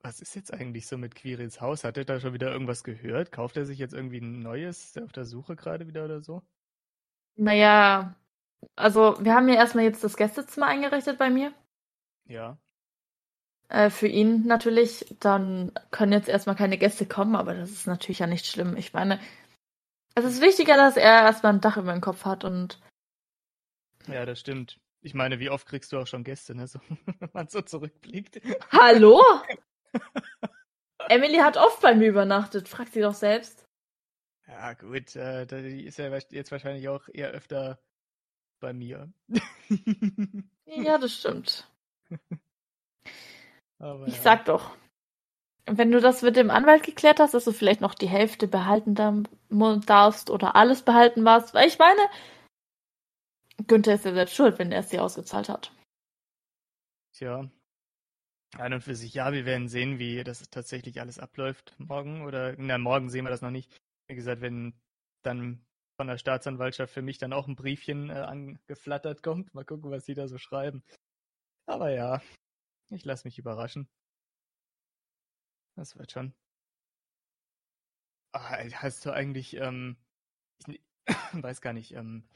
was 0.01 0.22
ist 0.22 0.36
jetzt 0.36 0.53
eigentlich 0.53 0.88
so 0.88 0.97
mit 0.97 1.16
Quirins 1.16 1.62
Haus? 1.62 1.84
Hat 1.84 1.97
er 1.97 2.05
da 2.05 2.20
schon 2.20 2.34
wieder 2.34 2.51
irgendwas 2.51 2.84
gehört? 2.84 3.32
Kauft 3.32 3.57
er 3.57 3.66
sich 3.66 3.80
jetzt 3.80 3.93
irgendwie 3.93 4.20
ein 4.20 4.39
neues? 4.39 4.86
Ist 4.86 4.97
er 4.97 5.03
auf 5.03 5.12
der 5.12 5.26
Suche 5.26 5.55
gerade 5.55 5.88
wieder 5.88 6.05
oder 6.05 6.22
so? 6.22 6.41
Naja, 7.36 8.16
also 8.76 9.18
wir 9.24 9.34
haben 9.34 9.49
ja 9.49 9.55
erstmal 9.55 9.86
jetzt 9.86 10.03
das 10.03 10.18
Gästezimmer 10.18 10.68
eingerichtet 10.68 11.18
bei 11.18 11.30
mir. 11.30 11.53
Ja. 12.26 12.57
Äh, 13.70 13.89
für 13.89 14.07
ihn 14.07 14.45
natürlich. 14.45 15.05
Dann 15.20 15.72
können 15.91 16.11
jetzt 16.11 16.28
erstmal 16.30 16.55
keine 16.55 16.78
Gäste 16.78 17.05
kommen, 17.05 17.36
aber 17.36 17.53
das 17.53 17.70
ist 17.72 17.88
natürlich 17.88 18.20
ja 18.20 18.28
nicht 18.28 18.45
schlimm. 18.45 18.76
Ich 18.76 18.93
meine, 18.93 19.20
es 20.15 20.26
ist 20.26 20.41
wichtiger, 20.41 20.76
dass 20.76 20.97
er 20.97 21.22
erstmal 21.22 21.53
ein 21.53 21.61
Dach 21.61 21.78
über 21.78 21.93
dem 21.93 22.01
Kopf 22.01 22.26
hat 22.26 22.43
und 22.43 22.80
Ja, 24.07 24.26
das 24.26 24.39
stimmt. 24.39 24.80
Ich 25.01 25.13
meine, 25.13 25.39
wie 25.39 25.49
oft 25.49 25.65
kriegst 25.67 25.93
du 25.93 25.99
auch 25.99 26.07
schon 26.07 26.24
Gäste, 26.26 26.55
ne? 26.55 26.67
So, 26.67 26.80
wenn 27.20 27.30
man 27.34 27.47
so 27.47 27.61
zurückblickt. 27.61 28.41
Hallo? 28.72 29.24
Emily 31.07 31.38
hat 31.38 31.55
oft 31.57 31.82
bei 31.82 31.95
mir 31.95 32.09
übernachtet. 32.09 32.67
Frag 32.67 32.88
sie 32.89 33.01
doch 33.01 33.13
selbst. 33.13 33.65
Ja, 34.47 34.74
gut, 34.74 35.15
äh, 35.15 35.45
da- 35.45 35.61
die 35.61 35.86
ist 35.86 35.99
ja 35.99 36.09
jetzt 36.32 36.51
wahrscheinlich 36.51 36.89
auch 36.89 37.07
eher 37.13 37.30
öfter 37.30 37.80
bei 38.59 38.74
mir. 38.74 39.13
Ja, 40.72 40.99
das 40.99 41.13
stimmt. 41.13 41.67
Aber 43.80 44.08
Ich 44.08 44.18
ja. 44.18 44.22
sag 44.22 44.46
doch. 44.46 44.76
Wenn 45.66 45.92
du 45.92 46.02
das 46.02 46.22
mit 46.22 46.36
dem 46.36 46.50
Anwalt 46.50 46.84
geklärt 46.84 47.20
hast, 47.20 47.34
dass 47.34 47.46
du 47.46 47.52
vielleicht 47.52 47.82
noch 47.82 47.94
die 47.94 48.10
Hälfte 48.10 48.48
behalten 48.48 48.96
darfst 48.96 50.30
oder 50.30 50.56
alles 50.56 50.82
behalten 50.84 51.26
warst, 51.26 51.54
weil 51.54 51.68
ich 51.68 51.78
meine, 51.78 52.02
Günther 53.68 53.96
ist 53.96 54.06
ja 54.06 54.14
selbst 54.14 54.36
schuld, 54.36 54.58
wenn 54.58 54.72
er 54.72 54.80
es 54.80 54.90
dir 54.90 55.04
ausgezahlt 55.04 55.50
hat. 55.50 55.72
Tja. 57.14 57.50
An 58.58 58.74
und 58.74 58.82
für 58.82 58.96
sich, 58.96 59.14
ja, 59.14 59.32
wir 59.32 59.46
werden 59.46 59.68
sehen, 59.68 60.00
wie 60.00 60.24
das 60.24 60.50
tatsächlich 60.50 61.00
alles 61.00 61.20
abläuft 61.20 61.76
morgen. 61.78 62.26
Oder, 62.26 62.56
na, 62.58 62.80
morgen 62.80 63.10
sehen 63.10 63.26
wir 63.26 63.30
das 63.30 63.44
noch 63.44 63.52
nicht. 63.52 63.72
Wie 64.08 64.16
gesagt, 64.16 64.42
wenn 64.42 64.74
dann 65.24 65.64
von 65.98 66.08
der 66.08 66.18
Staatsanwaltschaft 66.18 66.94
für 66.94 67.04
mich 67.04 67.20
dann 67.20 67.34
auch 67.34 67.48
ein 67.48 67.56
Briefchen 67.56 68.10
äh, 68.10 68.14
angeflattert 68.14 69.22
kommt. 69.22 69.54
Mal 69.54 69.66
gucken, 69.66 69.92
was 69.92 70.06
sie 70.06 70.16
da 70.16 70.28
so 70.28 70.38
schreiben. 70.38 70.82
Aber 71.68 71.92
ja, 71.92 72.22
ich 72.90 73.06
lasse 73.06 73.28
mich 73.28 73.38
überraschen. 73.40 73.88
Das 75.76 75.98
wird 75.98 76.12
schon. 76.12 76.34
Ah, 78.32 78.58
hast 78.74 79.06
du 79.06 79.12
eigentlich, 79.12 79.56
ähm, 79.56 79.98
ich 80.68 80.82
weiß 81.34 81.62
gar 81.62 81.74
nicht, 81.74 81.94
ähm, 81.96 82.28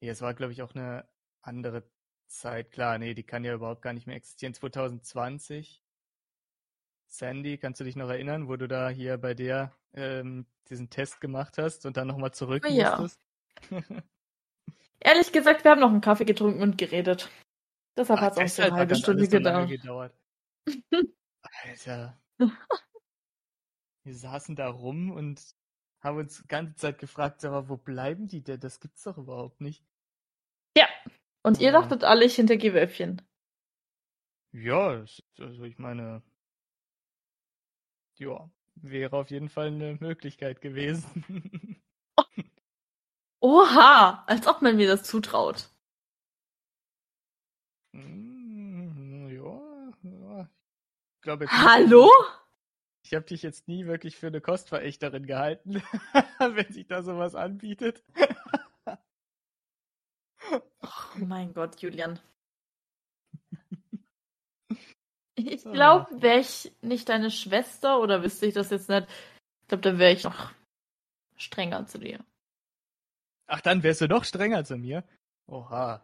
nee, 0.00 0.08
es 0.08 0.20
war, 0.22 0.34
glaube 0.34 0.52
ich, 0.52 0.62
auch 0.62 0.74
eine 0.74 1.08
andere 1.42 1.88
Zeit. 2.26 2.70
Klar, 2.72 2.98
nee, 2.98 3.14
die 3.14 3.24
kann 3.24 3.44
ja 3.44 3.54
überhaupt 3.54 3.82
gar 3.82 3.92
nicht 3.92 4.06
mehr 4.06 4.16
existieren. 4.16 4.54
2020. 4.54 5.82
Sandy, 7.06 7.56
kannst 7.58 7.80
du 7.80 7.84
dich 7.84 7.96
noch 7.96 8.08
erinnern, 8.08 8.48
wo 8.48 8.56
du 8.56 8.68
da 8.68 8.88
hier 8.90 9.16
bei 9.18 9.34
der 9.34 9.72
ähm, 9.94 10.46
diesen 10.68 10.90
Test 10.90 11.20
gemacht 11.20 11.58
hast 11.58 11.86
und 11.86 11.96
dann 11.96 12.06
nochmal 12.08 12.32
zurück 12.32 12.64
Oh 12.66 12.68
ja. 12.68 12.98
musstest? 13.00 13.20
Ehrlich 15.00 15.32
gesagt, 15.32 15.64
wir 15.64 15.70
haben 15.70 15.80
noch 15.80 15.90
einen 15.90 16.00
Kaffee 16.00 16.24
getrunken 16.24 16.62
und 16.62 16.76
geredet. 16.78 17.30
Deshalb 17.98 18.20
hat 18.20 18.32
es 18.32 18.38
auch 18.38 18.48
so 18.48 18.62
eine 18.62 18.74
halbe 18.76 18.94
Stunde 18.94 19.28
gedauert. 19.28 19.68
gedauert. 19.68 20.14
Alter. 21.64 22.18
Wir 24.04 24.14
saßen 24.14 24.56
da 24.56 24.68
rum 24.68 25.10
und 25.10 25.42
haben 26.00 26.18
uns 26.18 26.42
die 26.42 26.48
ganze 26.48 26.76
Zeit 26.76 26.98
gefragt, 26.98 27.42
mal, 27.42 27.68
wo 27.68 27.76
bleiben 27.76 28.28
die 28.28 28.42
denn? 28.42 28.60
Das 28.60 28.80
gibt's 28.80 29.02
doch 29.02 29.18
überhaupt 29.18 29.60
nicht. 29.60 29.84
Und 31.42 31.60
ihr 31.60 31.72
Ja. 31.72 31.80
dachtet 31.80 32.04
alle, 32.04 32.24
ich 32.24 32.34
hinter 32.34 32.56
Wölfchen. 32.74 33.22
Ja, 34.52 35.04
also 35.38 35.64
ich 35.64 35.78
meine, 35.78 36.22
ja, 38.18 38.50
wäre 38.76 39.16
auf 39.16 39.30
jeden 39.30 39.48
Fall 39.48 39.68
eine 39.68 39.96
Möglichkeit 40.00 40.60
gewesen. 40.60 41.80
Oha, 43.40 44.24
als 44.26 44.46
ob 44.46 44.62
man 44.62 44.76
mir 44.76 44.88
das 44.88 45.04
zutraut. 45.04 45.70
Mm, 47.94 49.28
ja, 49.30 49.92
ja. 50.02 50.48
Ich 51.16 51.17
glaube 51.28 51.44
jetzt 51.44 51.52
nicht, 51.52 51.62
Hallo? 51.62 52.10
Ich 53.04 53.14
habe 53.14 53.26
dich 53.26 53.42
jetzt 53.42 53.68
nie 53.68 53.86
wirklich 53.86 54.16
für 54.16 54.28
eine 54.28 54.40
Kostverächterin 54.40 55.26
gehalten, 55.26 55.82
wenn 56.38 56.72
sich 56.72 56.86
da 56.86 57.02
sowas 57.02 57.34
anbietet. 57.34 58.02
Oh 60.50 61.18
mein 61.18 61.52
Gott, 61.52 61.80
Julian. 61.82 62.18
Ich 65.34 65.62
glaube, 65.62 66.22
wäre 66.22 66.40
ich 66.40 66.72
nicht 66.80 67.08
deine 67.10 67.30
Schwester 67.30 68.00
oder 68.00 68.22
wüsste 68.22 68.46
ich 68.46 68.54
das 68.54 68.70
jetzt 68.70 68.88
nicht, 68.88 69.06
ich 69.62 69.68
glaube, 69.68 69.82
dann 69.82 69.98
wäre 69.98 70.12
ich 70.12 70.24
noch 70.24 70.52
strenger 71.36 71.86
zu 71.86 71.98
dir. 71.98 72.24
Ach, 73.46 73.60
dann 73.60 73.82
wärst 73.82 74.00
du 74.00 74.08
doch 74.08 74.24
strenger 74.24 74.64
zu 74.64 74.78
mir. 74.78 75.04
Oha. 75.46 76.02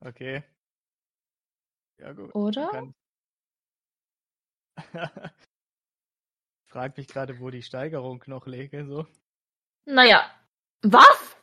Okay. 0.00 0.44
Ja, 1.98 2.12
gut. 2.12 2.34
Oder? 2.34 2.68
Kann... 2.70 2.94
Frag 6.66 6.96
mich 6.96 7.06
gerade, 7.08 7.38
wo 7.40 7.50
die 7.50 7.62
Steigerung 7.62 8.24
noch 8.26 8.46
läge, 8.46 8.86
so. 8.86 9.06
Naja. 9.84 10.30
Was? 10.82 11.36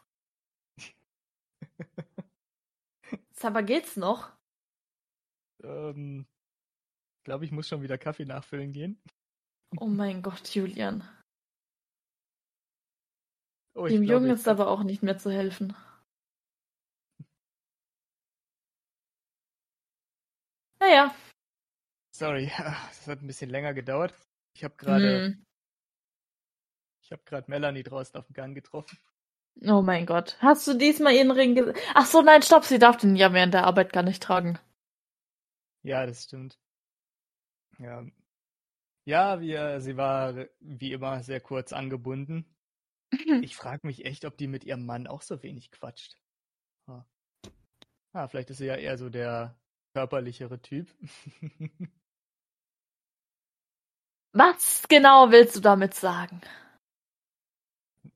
Mal, 3.43 3.63
geht's 3.65 3.95
noch? 3.95 4.31
Ähm, 5.63 6.25
ich 7.19 7.23
glaube, 7.23 7.45
ich 7.45 7.51
muss 7.51 7.67
schon 7.67 7.81
wieder 7.81 7.97
Kaffee 7.97 8.25
nachfüllen 8.25 8.73
gehen. 8.73 9.01
Oh 9.77 9.87
mein 9.87 10.21
Gott, 10.21 10.49
Julian. 10.49 11.07
Oh, 13.75 13.87
Dem 13.87 14.03
glaube, 14.03 14.25
Jungen 14.25 14.31
ist 14.31 14.47
aber 14.47 14.67
auch 14.67 14.83
nicht 14.83 15.03
mehr 15.03 15.17
zu 15.17 15.31
helfen. 15.31 15.75
Naja. 20.81 21.13
Sorry, 22.19 22.51
das 22.57 23.07
hat 23.07 23.21
ein 23.21 23.27
bisschen 23.27 23.49
länger 23.49 23.73
gedauert. 23.73 24.13
Ich 24.53 24.65
habe 24.65 24.75
gerade, 24.75 25.25
Hm. 25.27 25.45
ich 27.01 27.11
habe 27.13 27.21
gerade 27.23 27.49
Melanie 27.49 27.83
draußen 27.83 28.19
auf 28.19 28.25
dem 28.27 28.33
Gang 28.33 28.53
getroffen. 28.53 28.99
Oh 29.65 29.81
mein 29.81 30.05
Gott. 30.05 30.37
Hast 30.41 30.67
du 30.67 30.73
diesmal 30.73 31.13
ihren 31.13 31.31
Ring 31.31 31.55
gesehen? 31.55 31.75
Ach 31.93 32.05
so, 32.05 32.21
nein, 32.21 32.41
stopp, 32.41 32.65
sie 32.65 32.77
darf 32.77 32.97
den 32.97 33.15
ja 33.15 33.31
während 33.33 33.53
der 33.53 33.63
Arbeit 33.65 33.93
gar 33.93 34.03
nicht 34.03 34.21
tragen. 34.21 34.59
Ja, 35.81 36.05
das 36.05 36.23
stimmt. 36.25 36.59
Ja. 37.77 38.05
Ja, 39.05 39.39
wir, 39.39 39.79
sie 39.79 39.95
war 39.95 40.45
wie 40.59 40.91
immer 40.91 41.23
sehr 41.23 41.39
kurz 41.39 41.71
angebunden. 41.73 42.45
Ich 43.43 43.55
frage 43.55 43.87
mich 43.87 44.05
echt, 44.05 44.25
ob 44.25 44.37
die 44.37 44.47
mit 44.47 44.65
ihrem 44.65 44.85
Mann 44.85 45.07
auch 45.07 45.23
so 45.23 45.41
wenig 45.41 45.71
quatscht. 45.71 46.15
Ah. 46.85 47.05
Ah, 48.13 48.27
vielleicht 48.27 48.49
ist 48.51 48.57
sie 48.57 48.65
ja 48.67 48.75
eher 48.75 48.97
so 48.97 49.09
der 49.09 49.57
körperlichere 49.93 50.61
Typ. 50.61 50.93
Was 54.33 54.87
genau 54.87 55.31
willst 55.31 55.55
du 55.55 55.59
damit 55.59 55.93
sagen? 55.95 56.41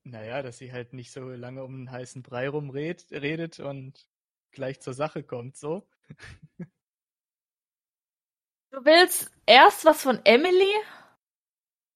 Naja, 0.04 0.42
dass 0.42 0.58
sie 0.58 0.72
halt 0.72 0.94
nicht 0.94 1.12
so 1.12 1.30
lange 1.30 1.64
um 1.64 1.74
einen 1.74 1.92
heißen 1.92 2.24
Brei 2.24 2.50
rumredet 2.50 3.12
redet 3.12 3.60
und 3.60 4.08
gleich 4.52 4.80
zur 4.82 4.94
Sache 4.94 5.24
kommt, 5.24 5.58
so. 5.58 5.88
Du 8.72 8.84
willst 8.86 9.32
erst 9.46 9.86
was 9.86 10.02
von 10.02 10.20
Emily 10.26 10.74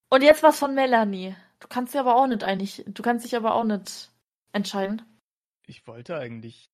und 0.10 0.22
jetzt 0.22 0.44
was 0.44 0.60
von 0.60 0.76
Melanie. 0.76 1.36
Du 1.60 1.68
kannst 1.68 1.94
dich 1.94 2.00
aber 2.00 2.16
auch 2.16 2.28
nicht 2.28 2.44
einig, 2.44 2.84
du 2.88 3.02
kannst 3.02 3.26
dich 3.26 3.36
aber 3.36 3.56
auch 3.56 3.64
nicht 3.64 4.12
entscheiden. 4.52 5.02
Ich 5.66 5.86
wollte 5.88 6.18
eigentlich 6.18 6.70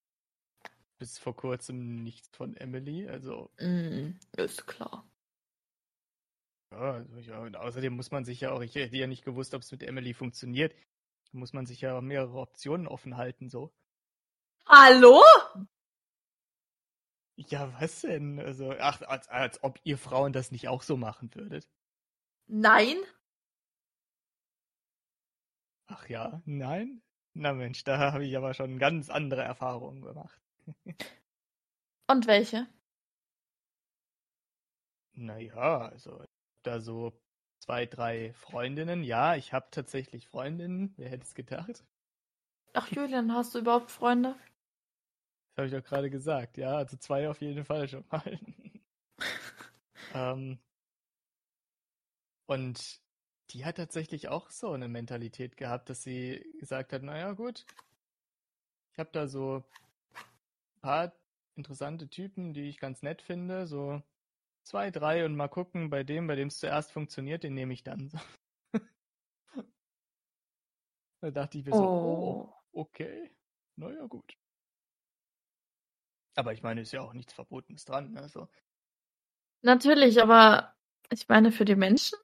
bis 1.00 1.18
vor 1.18 1.36
kurzem 1.36 2.04
nichts 2.04 2.30
von 2.36 2.56
Emily, 2.58 3.08
also 3.08 3.50
Mm, 3.60 4.12
ist 4.38 4.68
klar. 4.68 5.06
Ja, 6.74 7.06
also 7.16 7.34
und 7.36 7.56
außerdem 7.56 7.94
muss 7.96 8.10
man 8.10 8.26
sich 8.26 8.42
ja 8.42 8.52
auch, 8.52 8.62
ich 8.62 8.74
hätte 8.74 8.98
ja 8.98 9.06
nicht 9.06 9.24
gewusst, 9.24 9.54
ob 9.54 9.62
es 9.62 9.72
mit 9.72 9.84
Emily 9.84 10.14
funktioniert. 10.14 10.74
Da 11.32 11.38
muss 11.38 11.54
man 11.54 11.68
sich 11.68 11.82
ja 11.82 12.02
mehrere 12.02 12.40
Optionen 12.40 12.88
offen 12.88 13.16
halten, 13.16 13.48
so. 13.50 13.72
Hallo? 14.66 15.22
Ja, 17.36 17.72
was 17.80 18.02
denn? 18.02 18.40
Also, 18.40 18.72
ach, 18.80 19.02
als, 19.04 19.28
als 19.30 19.64
ob 19.64 19.80
ihr 19.84 19.98
Frauen 20.00 20.34
das 20.34 20.52
nicht 20.52 20.68
auch 20.68 20.82
so 20.82 20.98
machen 20.98 21.34
würdet. 21.36 21.68
Nein? 22.48 22.98
Ach 25.86 26.10
ja, 26.10 26.42
nein? 26.46 27.04
Na 27.34 27.54
Mensch, 27.54 27.84
da 27.84 28.00
habe 28.12 28.26
ich 28.26 28.36
aber 28.36 28.54
schon 28.56 28.80
ganz 28.80 29.10
andere 29.10 29.44
Erfahrungen 29.44 30.02
gemacht. 30.02 30.42
Und 32.08 32.26
welche? 32.26 32.68
Naja, 35.14 35.90
also, 35.90 36.24
da 36.64 36.80
so 36.80 37.14
zwei, 37.60 37.86
drei 37.86 38.34
Freundinnen. 38.34 39.04
Ja, 39.04 39.36
ich 39.36 39.54
habe 39.54 39.68
tatsächlich 39.72 40.28
Freundinnen. 40.28 40.94
Wer 40.98 41.10
hätte 41.10 41.24
es 41.24 41.36
gedacht? 41.36 41.86
Ach, 42.74 42.90
Julian, 42.92 43.34
hast 43.34 43.54
du 43.56 43.60
überhaupt 43.60 43.92
Freunde? 43.92 44.36
Das 45.50 45.58
habe 45.58 45.68
ich 45.68 45.74
doch 45.74 45.84
gerade 45.88 46.10
gesagt. 46.10 46.58
Ja, 46.58 46.78
also 46.78 46.98
zwei 46.98 47.30
auf 47.30 47.42
jeden 47.42 47.64
Fall 47.66 47.88
schon 47.88 48.04
mal. 48.10 48.40
ähm, 50.14 50.60
Und 52.46 53.02
die 53.50 53.66
hat 53.66 53.78
tatsächlich 53.78 54.28
auch 54.30 54.50
so 54.50 54.72
eine 54.72 54.88
Mentalität 54.88 55.58
gehabt, 55.58 55.90
dass 55.90 56.04
sie 56.04 56.46
gesagt 56.60 56.94
hat, 56.94 57.04
naja 57.04 57.34
gut, 57.34 57.66
ich 58.92 59.00
habe 59.00 59.10
da 59.12 59.28
so 59.28 59.64
ein 60.76 60.82
paar 60.82 61.14
interessante 61.56 62.08
Typen, 62.10 62.54
die 62.54 62.70
ich 62.70 62.80
ganz 62.80 63.02
nett 63.02 63.22
finde, 63.22 63.68
so 63.68 64.02
zwei, 64.64 64.92
drei 64.92 65.26
und 65.26 65.36
mal 65.36 65.48
gucken, 65.48 65.90
bei 65.90 66.04
dem, 66.04 66.28
bei 66.28 66.36
dem 66.36 66.48
es 66.48 66.60
zuerst 66.60 66.92
funktioniert, 66.92 67.44
den 67.44 67.54
nehme 67.54 67.74
ich 67.74 67.84
dann. 67.84 68.12
da 71.22 71.32
dachte 71.32 71.58
ich 71.58 71.66
mir 71.66 71.72
so, 71.74 71.84
oh, 71.84 72.54
Oh. 72.74 72.82
okay, 72.82 73.32
naja 73.76 74.06
gut. 74.08 74.38
Aber 76.36 76.54
ich 76.54 76.64
meine, 76.64 76.82
ist 76.82 76.92
ja 76.94 77.02
auch 77.02 77.14
nichts 77.14 77.34
Verbotenes 77.34 77.86
dran, 77.86 78.12
ne? 78.12 78.28
So. 78.28 78.48
Natürlich, 79.62 80.22
aber 80.22 80.76
ich 81.10 81.30
meine 81.30 81.52
für 81.52 81.66
die 81.66 81.76
Menschen. 81.76 82.18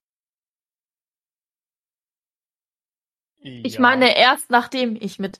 Ich 3.41 3.75
Ja, 3.75 3.79
meine 3.79 4.17
erst 4.17 4.49
nachdem 4.49 4.97
ich 4.99 5.19
mit 5.19 5.39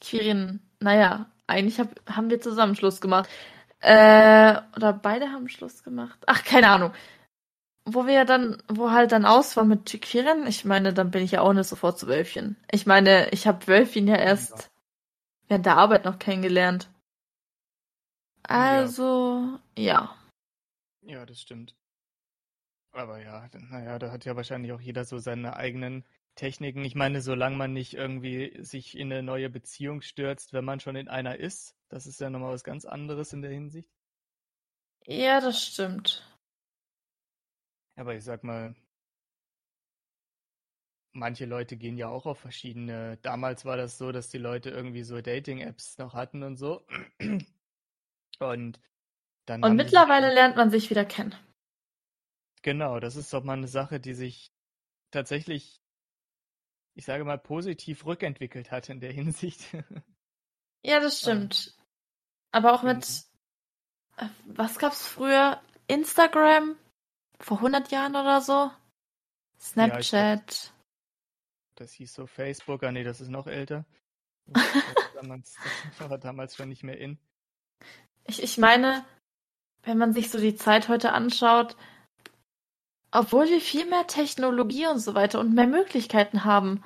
Quirin, 0.00 0.60
naja, 0.78 1.32
eigentlich 1.48 1.80
hab, 1.80 1.88
haben 2.08 2.30
wir 2.30 2.40
zusammen 2.40 2.76
Schluss 2.76 3.00
gemacht. 3.00 3.28
Äh, 3.80 4.60
oder 4.76 4.92
beide 4.92 5.30
haben 5.30 5.48
Schluss 5.48 5.82
gemacht. 5.82 6.18
Ach, 6.26 6.42
keine 6.44 6.68
Ahnung. 6.68 6.92
Wo 7.84 8.06
wir 8.06 8.24
dann, 8.24 8.62
wo 8.68 8.90
halt 8.90 9.12
dann 9.12 9.24
aus 9.24 9.56
war 9.56 9.64
mit 9.64 9.86
Quirin, 10.02 10.46
ich 10.46 10.64
meine, 10.64 10.92
dann 10.92 11.10
bin 11.10 11.22
ich 11.22 11.32
ja 11.32 11.40
auch 11.40 11.52
nicht 11.52 11.68
sofort 11.68 11.98
zu 11.98 12.06
Wölfchen. 12.06 12.56
Ich 12.70 12.86
meine, 12.86 13.30
ich 13.30 13.46
habe 13.46 13.66
Wölfchen 13.66 14.06
ja 14.06 14.16
erst 14.16 14.70
während 15.48 15.64
der 15.64 15.76
Arbeit 15.76 16.04
noch 16.04 16.18
kennengelernt. 16.18 16.90
Also, 18.42 19.58
ja. 19.76 20.14
Ja, 21.02 21.24
das 21.24 21.40
stimmt. 21.40 21.74
Aber 22.92 23.22
ja, 23.22 23.48
naja, 23.52 23.98
da 23.98 24.10
hat 24.10 24.24
ja 24.24 24.36
wahrscheinlich 24.36 24.72
auch 24.72 24.80
jeder 24.80 25.04
so 25.04 25.18
seine 25.18 25.56
eigenen 25.56 26.04
Techniken. 26.34 26.84
Ich 26.84 26.94
meine, 26.94 27.20
solange 27.20 27.56
man 27.56 27.72
nicht 27.72 27.94
irgendwie 27.94 28.56
sich 28.62 28.96
in 28.96 29.12
eine 29.12 29.22
neue 29.22 29.50
Beziehung 29.50 30.02
stürzt, 30.02 30.52
wenn 30.52 30.64
man 30.64 30.80
schon 30.80 30.96
in 30.96 31.08
einer 31.08 31.36
ist, 31.36 31.77
das 31.88 32.06
ist 32.06 32.20
ja 32.20 32.30
nochmal 32.30 32.52
was 32.52 32.64
ganz 32.64 32.84
anderes 32.84 33.32
in 33.32 33.42
der 33.42 33.50
Hinsicht. 33.50 33.90
Ja, 35.06 35.40
das 35.40 35.60
stimmt. 35.64 36.24
Aber 37.96 38.14
ich 38.14 38.24
sag 38.24 38.44
mal, 38.44 38.74
manche 41.12 41.46
Leute 41.46 41.76
gehen 41.76 41.96
ja 41.96 42.08
auch 42.08 42.26
auf 42.26 42.38
verschiedene. 42.38 43.18
Damals 43.22 43.64
war 43.64 43.76
das 43.76 43.98
so, 43.98 44.12
dass 44.12 44.28
die 44.28 44.38
Leute 44.38 44.70
irgendwie 44.70 45.02
so 45.02 45.20
Dating-Apps 45.20 45.98
noch 45.98 46.14
hatten 46.14 46.42
und 46.42 46.56
so. 46.56 46.86
Und 48.40 48.80
dann 49.46 49.64
Und 49.64 49.70
haben 49.70 49.78
die 49.78 49.84
mittlerweile 49.84 50.32
lernt 50.32 50.56
man 50.56 50.70
sich 50.70 50.90
wieder 50.90 51.04
kennen. 51.04 51.34
Genau, 52.62 53.00
das 53.00 53.16
ist 53.16 53.32
doch 53.32 53.42
mal 53.42 53.54
eine 53.54 53.66
Sache, 53.68 53.98
die 53.98 54.14
sich 54.14 54.52
tatsächlich, 55.10 55.80
ich 56.94 57.04
sage 57.04 57.24
mal, 57.24 57.38
positiv 57.38 58.04
rückentwickelt 58.06 58.70
hat 58.70 58.88
in 58.88 59.00
der 59.00 59.12
Hinsicht. 59.12 59.60
Ja, 60.84 61.00
das 61.00 61.20
stimmt. 61.20 61.77
Aber 62.52 62.72
auch 62.74 62.82
Mhm. 62.82 62.88
mit, 62.88 63.24
äh, 64.16 64.26
was 64.46 64.78
gab's 64.78 65.06
früher? 65.06 65.60
Instagram? 65.86 66.76
Vor 67.40 67.60
100 67.60 67.90
Jahren 67.90 68.16
oder 68.16 68.40
so? 68.40 68.70
Snapchat. 69.60 70.72
Das 71.76 71.92
hieß 71.92 72.12
so 72.12 72.26
Facebook, 72.26 72.82
ah 72.82 72.90
nee, 72.92 73.04
das 73.04 73.20
ist 73.20 73.28
noch 73.30 73.46
älter. 73.46 73.84
Das 74.54 74.74
war 75.14 75.22
damals, 75.22 75.56
das 75.98 76.10
war 76.10 76.18
damals 76.18 76.56
schon 76.56 76.68
nicht 76.68 76.82
mehr 76.82 76.98
in. 76.98 77.18
Ich, 78.24 78.42
ich 78.42 78.58
meine, 78.58 79.04
wenn 79.82 79.98
man 79.98 80.12
sich 80.12 80.30
so 80.30 80.38
die 80.38 80.56
Zeit 80.56 80.88
heute 80.88 81.12
anschaut, 81.12 81.76
obwohl 83.10 83.46
wir 83.48 83.60
viel 83.60 83.86
mehr 83.86 84.06
Technologie 84.06 84.86
und 84.86 84.98
so 84.98 85.14
weiter 85.14 85.38
und 85.40 85.54
mehr 85.54 85.66
Möglichkeiten 85.66 86.44
haben, 86.44 86.82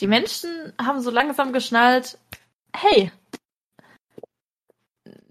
die 0.00 0.06
Menschen 0.06 0.72
haben 0.80 1.00
so 1.00 1.10
langsam 1.10 1.52
geschnallt, 1.52 2.18
hey, 2.74 3.12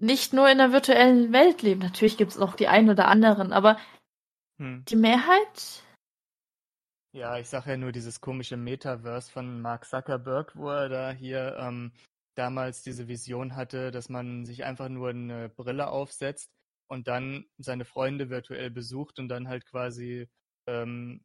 nicht 0.02 0.34
nur 0.34 0.50
in 0.50 0.58
der 0.58 0.72
virtuellen 0.72 1.34
Welt 1.34 1.62
leben. 1.62 1.82
Natürlich 1.82 2.18
gibt 2.18 2.32
es 2.32 2.38
noch 2.38 2.56
die 2.56 2.68
einen 2.68 2.90
oder 2.90 3.08
anderen, 3.08 3.54
aber 3.54 3.78
Hm. 4.60 4.84
die 4.90 4.96
Mehrheit 4.96 5.84
Ja, 7.12 7.40
ich 7.40 7.50
sage 7.50 7.72
ja 7.72 7.78
nur 7.78 7.92
dieses 7.92 8.22
komische 8.22 8.56
Metaverse 8.56 9.32
von 9.32 9.62
Mark 9.62 9.86
Zuckerberg, 9.86 10.56
wo 10.56 10.70
er 10.70 10.90
da 10.90 11.12
hier 11.12 11.58
ähm, 11.60 11.92
damals 12.36 12.84
diese 12.84 13.08
Vision 13.08 13.56
hatte, 13.56 13.92
dass 13.92 14.10
man 14.10 14.46
sich 14.46 14.64
einfach 14.64 14.90
nur 14.90 15.10
eine 15.10 15.50
Brille 15.50 15.88
aufsetzt 15.88 16.52
und 16.88 17.08
dann 17.08 17.46
seine 17.58 17.86
Freunde 17.86 18.30
virtuell 18.30 18.70
besucht 18.70 19.18
und 19.20 19.28
dann 19.30 19.48
halt 19.48 19.66
quasi 19.66 20.30
ähm, 20.68 21.24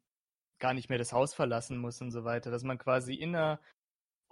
gar 0.59 0.73
nicht 0.73 0.89
mehr 0.89 0.97
das 0.97 1.13
Haus 1.13 1.33
verlassen 1.33 1.77
muss 1.77 2.01
und 2.01 2.11
so 2.11 2.23
weiter. 2.23 2.51
Dass 2.51 2.63
man 2.63 2.77
quasi 2.77 3.13
in 3.13 3.35
einer 3.35 3.59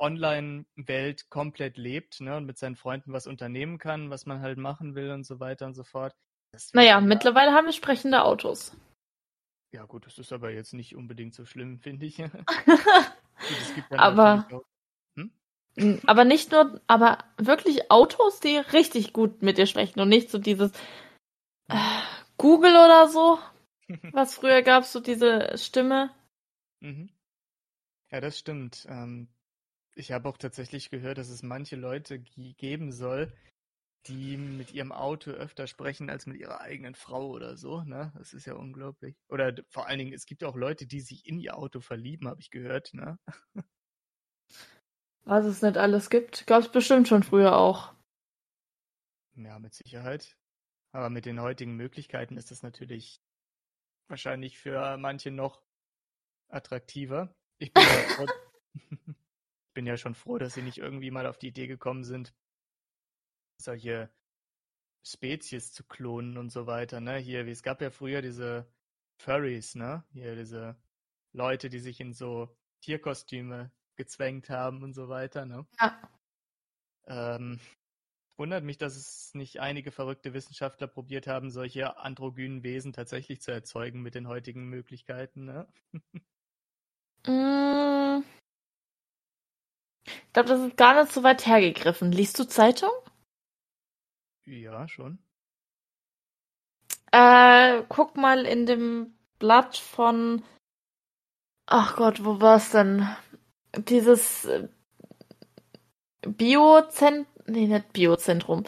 Online-Welt 0.03 1.29
komplett 1.29 1.77
lebt 1.77 2.19
ne, 2.19 2.35
und 2.35 2.45
mit 2.45 2.57
seinen 2.57 2.75
Freunden 2.75 3.13
was 3.13 3.25
unternehmen 3.25 3.77
kann, 3.77 4.09
was 4.09 4.25
man 4.25 4.41
halt 4.41 4.57
machen 4.57 4.95
will 4.95 5.11
und 5.11 5.25
so 5.25 5.39
weiter 5.39 5.65
und 5.65 5.75
so 5.75 5.83
fort. 5.83 6.13
Naja, 6.73 6.99
mittlerweile 6.99 7.53
haben 7.53 7.65
wir 7.65 7.73
sprechende 7.73 8.23
Autos. 8.23 8.75
Ja 9.71 9.85
gut, 9.85 10.05
das 10.05 10.19
ist 10.19 10.33
aber 10.33 10.51
jetzt 10.51 10.73
nicht 10.73 10.95
unbedingt 10.95 11.33
so 11.33 11.45
schlimm, 11.45 11.79
finde 11.81 12.05
ich. 12.05 12.17
Gut, 12.17 12.29
Aber- 13.97 14.47
Mm, 15.75 15.95
aber 16.05 16.23
nicht 16.23 16.51
nur, 16.51 16.81
aber 16.85 17.23
wirklich 17.37 17.89
Autos, 17.89 18.39
die 18.39 18.57
richtig 18.57 19.11
gut 19.11 19.41
mit 19.41 19.57
dir 19.57 19.65
sprechen 19.65 19.99
und 19.99 20.09
nicht 20.09 20.29
so 20.29 20.37
dieses 20.37 20.71
äh, 21.67 21.75
Google 22.37 22.75
oder 22.75 23.07
so, 23.07 23.39
was 24.13 24.35
früher 24.35 24.61
gab, 24.61 24.83
so 24.85 24.99
diese 24.99 25.57
Stimme. 25.57 26.13
Mhm. 26.81 27.09
Ja, 28.11 28.21
das 28.21 28.37
stimmt. 28.37 28.85
Ähm, 28.87 29.29
ich 29.95 30.11
habe 30.11 30.29
auch 30.29 30.37
tatsächlich 30.37 30.89
gehört, 30.89 31.17
dass 31.17 31.29
es 31.29 31.43
manche 31.43 31.75
Leute 31.75 32.19
geben 32.19 32.91
soll, 32.91 33.31
die 34.07 34.37
mit 34.37 34.73
ihrem 34.73 34.91
Auto 34.91 35.31
öfter 35.31 35.67
sprechen 35.67 36.09
als 36.09 36.25
mit 36.25 36.37
ihrer 36.37 36.61
eigenen 36.61 36.95
Frau 36.95 37.29
oder 37.29 37.55
so. 37.55 37.83
Ne? 37.83 38.11
Das 38.17 38.33
ist 38.33 38.45
ja 38.45 38.53
unglaublich. 38.53 39.15
Oder 39.29 39.55
vor 39.69 39.87
allen 39.87 39.99
Dingen, 39.99 40.13
es 40.13 40.25
gibt 40.25 40.43
auch 40.43 40.55
Leute, 40.55 40.85
die 40.85 40.99
sich 40.99 41.25
in 41.25 41.39
ihr 41.39 41.57
Auto 41.57 41.79
verlieben, 41.79 42.27
habe 42.27 42.41
ich 42.41 42.51
gehört. 42.51 42.93
Ne? 42.93 43.17
Was 45.25 45.45
es 45.45 45.61
nicht 45.61 45.77
alles 45.77 46.09
gibt, 46.09 46.45
gab 46.47 46.63
es 46.63 46.71
bestimmt 46.71 47.07
schon 47.07 47.23
früher 47.23 47.55
auch. 47.57 47.93
Ja, 49.35 49.57
mit 49.59 49.73
Sicherheit. 49.73 50.37
Aber 50.91 51.09
mit 51.09 51.25
den 51.25 51.41
heutigen 51.41 51.75
Möglichkeiten 51.75 52.37
ist 52.37 52.51
das 52.51 52.61
natürlich 52.61 53.21
wahrscheinlich 54.09 54.59
für 54.59 54.97
manche 54.97 55.31
noch 55.31 55.63
attraktiver. 56.49 57.33
Ich 57.57 57.73
bin 57.73 57.83
ja, 58.19 58.25
bin 59.73 59.85
ja 59.85 59.97
schon 59.97 60.15
froh, 60.15 60.37
dass 60.37 60.53
sie 60.53 60.61
nicht 60.61 60.77
irgendwie 60.77 61.11
mal 61.11 61.25
auf 61.25 61.37
die 61.37 61.47
Idee 61.47 61.67
gekommen 61.67 62.03
sind, 62.03 62.33
solche 63.57 64.09
Spezies 65.03 65.73
zu 65.73 65.83
klonen 65.83 66.37
und 66.37 66.51
so 66.51 66.65
weiter. 66.65 67.01
Ne? 67.01 67.17
Hier, 67.17 67.45
wie 67.45 67.51
es 67.51 67.63
gab 67.63 67.81
ja 67.81 67.89
früher 67.89 68.21
diese 68.21 68.67
Furries, 69.17 69.75
ne? 69.75 70.03
Hier 70.13 70.35
diese 70.35 70.77
Leute, 71.33 71.69
die 71.69 71.79
sich 71.79 71.99
in 71.99 72.13
so 72.13 72.55
Tierkostüme 72.81 73.71
gezwängt 73.95 74.49
haben 74.49 74.83
und 74.83 74.93
so 74.93 75.09
weiter, 75.09 75.45
ne? 75.45 75.65
Ja. 75.79 76.09
Ähm, 77.05 77.59
wundert 78.37 78.63
mich, 78.63 78.77
dass 78.77 78.95
es 78.95 79.33
nicht 79.33 79.59
einige 79.59 79.91
verrückte 79.91 80.33
Wissenschaftler 80.33 80.87
probiert 80.87 81.27
haben, 81.27 81.51
solche 81.51 81.97
androgynen 81.97 82.63
Wesen 82.63 82.93
tatsächlich 82.93 83.41
zu 83.41 83.51
erzeugen 83.51 84.01
mit 84.01 84.15
den 84.15 84.27
heutigen 84.27 84.67
Möglichkeiten. 84.69 85.45
Ne? 85.45 85.67
Mm. 87.25 87.72
Ich 90.33 90.35
glaube, 90.35 90.49
das 90.49 90.61
ist 90.61 90.77
gar 90.77 90.99
nicht 90.99 91.13
so 91.13 91.21
weit 91.21 91.45
hergegriffen. 91.45 92.11
Liest 92.11 92.39
du 92.39 92.45
Zeitung? 92.45 92.89
Ja, 94.47 94.87
schon. 94.87 95.19
Äh, 97.11 97.83
guck 97.87 98.17
mal 98.17 98.43
in 98.47 98.65
dem 98.65 99.13
Blatt 99.37 99.77
von. 99.77 100.41
Ach 101.67 101.95
Gott, 101.97 102.25
wo 102.25 102.41
war's 102.41 102.71
denn? 102.71 103.07
Dieses 103.77 104.45
äh, 104.45 104.67
Biozent. 106.25 107.27
Nee, 107.45 107.67
nicht 107.67 107.93
Biozentrum. 107.93 108.63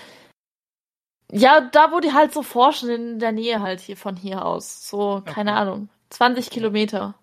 Ja, 1.32 1.62
da, 1.62 1.92
wo 1.92 2.00
die 2.00 2.14
halt 2.14 2.32
so 2.32 2.44
forschen, 2.44 2.90
in 2.92 3.18
der 3.18 3.32
Nähe 3.32 3.60
halt 3.62 3.80
hier 3.80 3.98
von 3.98 4.16
hier 4.16 4.46
aus. 4.46 4.88
So, 4.88 5.24
keine 5.26 5.54
Okay. 5.54 5.60
Ahnung. 5.62 5.90
20 6.12 6.52
Kilometer. 6.52 7.16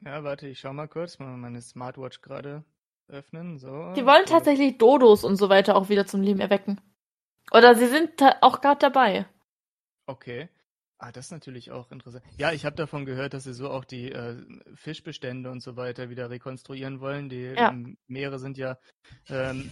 Ja, 0.00 0.22
warte, 0.22 0.48
ich 0.48 0.60
schau 0.60 0.74
mal 0.74 0.86
kurz, 0.86 1.18
mal 1.18 1.36
meine 1.38 1.62
Smartwatch 1.62 2.20
gerade 2.20 2.62
öffnen. 3.08 3.58
So. 3.58 3.92
Die 3.94 4.04
wollen 4.06 4.26
tatsächlich 4.26 4.78
Dodos 4.78 5.24
und 5.24 5.36
so 5.36 5.48
weiter 5.48 5.76
auch 5.76 5.88
wieder 5.88 6.06
zum 6.06 6.22
Leben 6.22 6.40
erwecken. 6.40 6.80
Oder 7.52 7.74
sie 7.74 7.86
sind 7.86 8.20
auch 8.42 8.60
gerade 8.60 8.78
dabei. 8.80 9.26
Okay. 10.06 10.48
Ah, 10.98 11.12
das 11.12 11.26
ist 11.26 11.30
natürlich 11.32 11.70
auch 11.70 11.90
interessant. 11.92 12.24
Ja, 12.38 12.52
ich 12.52 12.64
habe 12.64 12.74
davon 12.74 13.04
gehört, 13.04 13.34
dass 13.34 13.44
sie 13.44 13.52
so 13.52 13.70
auch 13.70 13.84
die 13.84 14.10
äh, 14.10 14.42
Fischbestände 14.74 15.50
und 15.50 15.60
so 15.60 15.76
weiter 15.76 16.08
wieder 16.08 16.30
rekonstruieren 16.30 17.00
wollen. 17.00 17.28
Die 17.28 17.42
Ja. 17.42 17.70
ähm, 17.70 17.98
Meere 18.06 18.38
sind 18.38 18.56
ja, 18.56 18.78
ähm, 19.28 19.70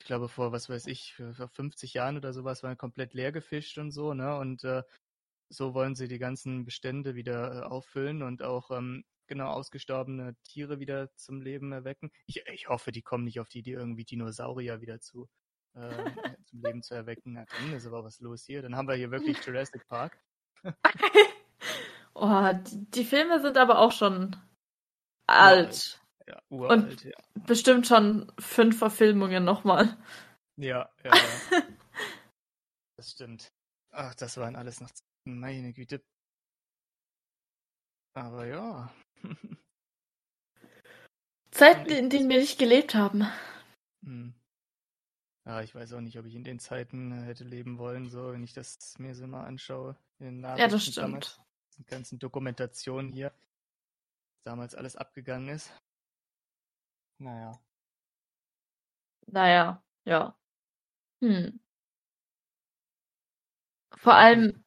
ich 0.00 0.06
glaube, 0.06 0.28
vor, 0.28 0.52
was 0.52 0.70
weiß 0.70 0.86
ich, 0.86 1.14
vor 1.14 1.48
50 1.48 1.92
Jahren 1.92 2.16
oder 2.16 2.32
sowas 2.32 2.62
waren 2.62 2.78
komplett 2.78 3.12
leer 3.12 3.32
gefischt 3.32 3.76
und 3.76 3.90
so, 3.90 4.14
ne? 4.14 4.36
Und 4.38 4.64
äh, 4.64 4.82
so 5.50 5.74
wollen 5.74 5.94
sie 5.94 6.08
die 6.08 6.18
ganzen 6.18 6.64
Bestände 6.64 7.14
wieder 7.14 7.62
äh, 7.62 7.66
auffüllen 7.66 8.22
und 8.22 8.42
auch 8.42 8.70
ähm, 8.70 9.04
genau 9.26 9.48
ausgestorbene 9.48 10.36
Tiere 10.44 10.78
wieder 10.80 11.14
zum 11.16 11.40
Leben 11.40 11.72
erwecken. 11.72 12.10
Ich, 12.26 12.44
ich 12.46 12.68
hoffe, 12.68 12.92
die 12.92 13.02
kommen 13.02 13.24
nicht 13.24 13.40
auf 13.40 13.48
die 13.48 13.60
Idee, 13.60 13.72
irgendwie 13.72 14.04
Dinosaurier 14.04 14.80
wieder 14.80 15.00
zu, 15.00 15.28
äh, 15.74 16.04
zum 16.44 16.62
Leben 16.62 16.82
zu 16.82 16.94
erwecken. 16.94 17.32
Na, 17.34 17.44
dann 17.46 17.72
ist 17.72 17.86
aber 17.86 18.04
was 18.04 18.20
los 18.20 18.44
hier. 18.44 18.62
Dann 18.62 18.76
haben 18.76 18.88
wir 18.88 18.94
hier 18.94 19.10
wirklich 19.10 19.44
Jurassic 19.44 19.86
Park. 19.88 20.18
oh, 22.14 22.50
die, 22.66 22.90
die 22.90 23.04
Filme 23.04 23.40
sind 23.40 23.56
aber 23.56 23.78
auch 23.78 23.92
schon 23.92 24.36
alt. 25.28 26.00
Ja, 26.26 26.42
uralt, 26.48 26.82
Und- 26.82 27.04
ja. 27.04 27.16
Bestimmt 27.46 27.86
schon 27.86 28.32
fünf 28.40 28.78
Verfilmungen 28.78 29.44
nochmal. 29.44 29.96
Ja, 30.56 30.90
ja, 31.04 31.14
ja. 31.14 31.62
das 32.96 33.10
stimmt. 33.12 33.52
Ach, 33.92 34.14
das 34.14 34.36
waren 34.36 34.56
alles 34.56 34.80
noch. 34.80 34.90
Meine 35.24 35.72
Güte. 35.72 36.02
Aber 38.14 38.46
ja. 38.46 38.90
Zeiten, 41.50 41.90
in 41.90 42.10
denen 42.10 42.28
wir 42.28 42.38
nicht 42.38 42.58
gelebt 42.58 42.94
haben. 42.94 43.26
Hm. 44.04 44.34
Ja, 45.46 45.62
ich 45.62 45.74
weiß 45.74 45.92
auch 45.94 46.00
nicht, 46.00 46.18
ob 46.18 46.26
ich 46.26 46.34
in 46.34 46.44
den 46.44 46.58
Zeiten 46.58 47.12
hätte 47.22 47.44
leben 47.44 47.78
wollen, 47.78 48.08
so, 48.08 48.32
wenn 48.32 48.42
ich 48.42 48.52
das 48.52 48.98
mir 48.98 49.14
so 49.14 49.26
mal 49.26 49.44
anschaue. 49.44 49.96
Ja, 50.18 50.66
das 50.68 50.90
damals, 50.92 51.26
stimmt. 51.26 51.40
Die 51.78 51.84
ganzen 51.84 52.18
Dokumentationen 52.18 53.12
hier. 53.12 53.32
Damals 54.42 54.74
alles 54.74 54.96
abgegangen 54.96 55.48
ist. 55.48 55.70
Naja. 57.18 57.52
Naja, 59.26 59.82
ja. 60.04 60.36
Hm. 61.20 61.60
Vor 63.96 64.14
allem, 64.14 64.64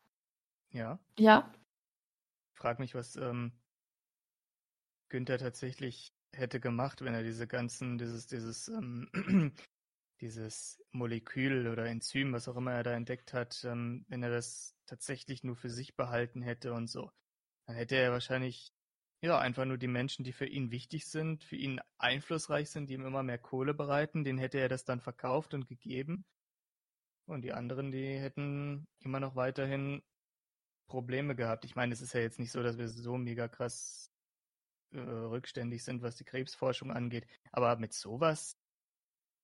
Ja. 0.71 0.99
ja, 1.17 1.51
Ich 2.53 2.57
frage 2.59 2.81
mich, 2.81 2.95
was 2.95 3.15
ähm, 3.15 3.51
Günther 5.09 5.37
tatsächlich 5.37 6.13
hätte 6.33 6.59
gemacht, 6.59 7.01
wenn 7.01 7.13
er 7.13 7.23
diese 7.23 7.47
ganzen, 7.47 7.97
dieses, 7.97 8.27
dieses, 8.27 8.67
ähm, 8.69 9.09
dieses 10.21 10.81
Molekül 10.91 11.67
oder 11.67 11.85
Enzym, 11.85 12.33
was 12.33 12.47
auch 12.47 12.57
immer 12.57 12.73
er 12.73 12.83
da 12.83 12.93
entdeckt 12.93 13.33
hat, 13.33 13.63
ähm, 13.65 14.05
wenn 14.09 14.23
er 14.23 14.29
das 14.29 14.75
tatsächlich 14.85 15.43
nur 15.43 15.55
für 15.55 15.69
sich 15.69 15.95
behalten 15.95 16.41
hätte 16.41 16.73
und 16.73 16.87
so. 16.87 17.11
Dann 17.65 17.75
hätte 17.75 17.95
er 17.95 18.11
wahrscheinlich, 18.11 18.73
ja, 19.21 19.39
einfach 19.39 19.65
nur 19.65 19.77
die 19.77 19.87
Menschen, 19.87 20.23
die 20.23 20.33
für 20.33 20.45
ihn 20.45 20.71
wichtig 20.71 21.05
sind, 21.07 21.43
für 21.43 21.55
ihn 21.55 21.79
einflussreich 21.97 22.69
sind, 22.69 22.89
die 22.89 22.95
ihm 22.95 23.05
immer 23.05 23.23
mehr 23.23 23.37
Kohle 23.37 23.73
bereiten, 23.73 24.23
denen 24.23 24.39
hätte 24.39 24.59
er 24.59 24.69
das 24.69 24.85
dann 24.85 25.01
verkauft 25.01 25.53
und 25.53 25.67
gegeben. 25.67 26.25
Und 27.25 27.43
die 27.43 27.53
anderen, 27.53 27.91
die 27.91 28.17
hätten 28.17 28.87
immer 28.99 29.19
noch 29.19 29.35
weiterhin 29.35 30.01
Probleme 30.87 31.35
gehabt. 31.35 31.63
Ich 31.65 31.75
meine, 31.75 31.93
es 31.93 32.01
ist 32.01 32.13
ja 32.13 32.21
jetzt 32.21 32.39
nicht 32.39 32.51
so, 32.51 32.63
dass 32.63 32.77
wir 32.77 32.87
so 32.87 33.17
mega 33.17 33.47
krass 33.47 34.08
äh, 34.91 34.99
rückständig 34.99 35.83
sind, 35.83 36.01
was 36.01 36.15
die 36.15 36.23
Krebsforschung 36.23 36.91
angeht. 36.91 37.27
Aber 37.51 37.75
mit 37.77 37.93
sowas, 37.93 38.57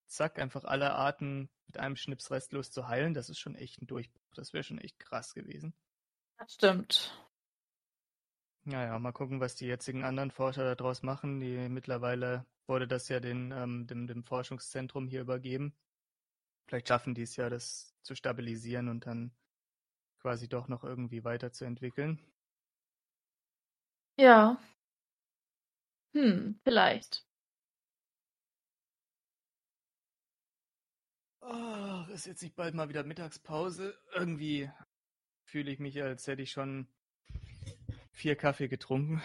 zack, 0.08 0.40
einfach 0.40 0.64
alle 0.64 0.94
Arten 0.94 1.50
mit 1.68 1.78
einem 1.78 1.96
Schnips 1.96 2.32
restlos 2.32 2.72
zu 2.72 2.88
heilen, 2.88 3.14
das 3.14 3.30
ist 3.30 3.40
schon 3.40 3.56
echt 3.56 3.82
ein 3.82 3.88
Durchbruch. 3.88 4.34
Das 4.36 4.54
wäre 4.54 4.64
schon 4.64 4.80
echt 4.80 5.00
krass 5.00 5.34
gewesen. 5.34 5.74
das 6.38 6.54
stimmt. 6.54 7.22
Naja, 8.68 8.98
mal 8.98 9.12
gucken, 9.12 9.40
was 9.40 9.56
die 9.56 9.68
jetzigen 9.68 10.04
anderen 10.04 10.32
Forscher 10.32 10.76
daraus 10.76 11.04
machen. 11.04 11.40
Die 11.40 11.70
mittlerweile 11.70 12.46
wurde 12.68 12.88
das 12.88 13.08
ja 13.10 13.20
den, 13.20 13.52
ähm, 13.52 13.86
dem, 13.86 14.08
dem 14.08 14.24
Forschungszentrum 14.24 15.08
hier 15.08 15.22
übergeben. 15.22 15.76
Vielleicht 16.68 16.88
schaffen 16.88 17.14
die 17.14 17.22
es 17.22 17.36
ja, 17.36 17.50
das 17.50 17.96
zu 18.02 18.16
stabilisieren 18.16 18.90
und 18.90 19.06
dann 19.06 19.32
quasi 20.20 20.50
doch 20.50 20.68
noch 20.68 20.84
irgendwie 20.84 21.24
weiterzuentwickeln. 21.24 22.20
Ja. 24.18 24.58
Hm, 26.16 26.58
vielleicht. 26.64 27.26
Oh, 31.42 32.06
ist 32.14 32.26
jetzt 32.26 32.42
nicht 32.42 32.56
bald 32.56 32.74
mal 32.74 32.88
wieder 32.88 33.04
Mittagspause? 33.04 34.00
Irgendwie 34.14 34.72
fühle 35.44 35.72
ich 35.72 35.80
mich, 35.80 36.02
als 36.02 36.26
hätte 36.28 36.42
ich 36.42 36.52
schon 36.52 36.88
vier 38.14 38.38
Kaffee 38.38 38.70
getrunken. 38.70 39.22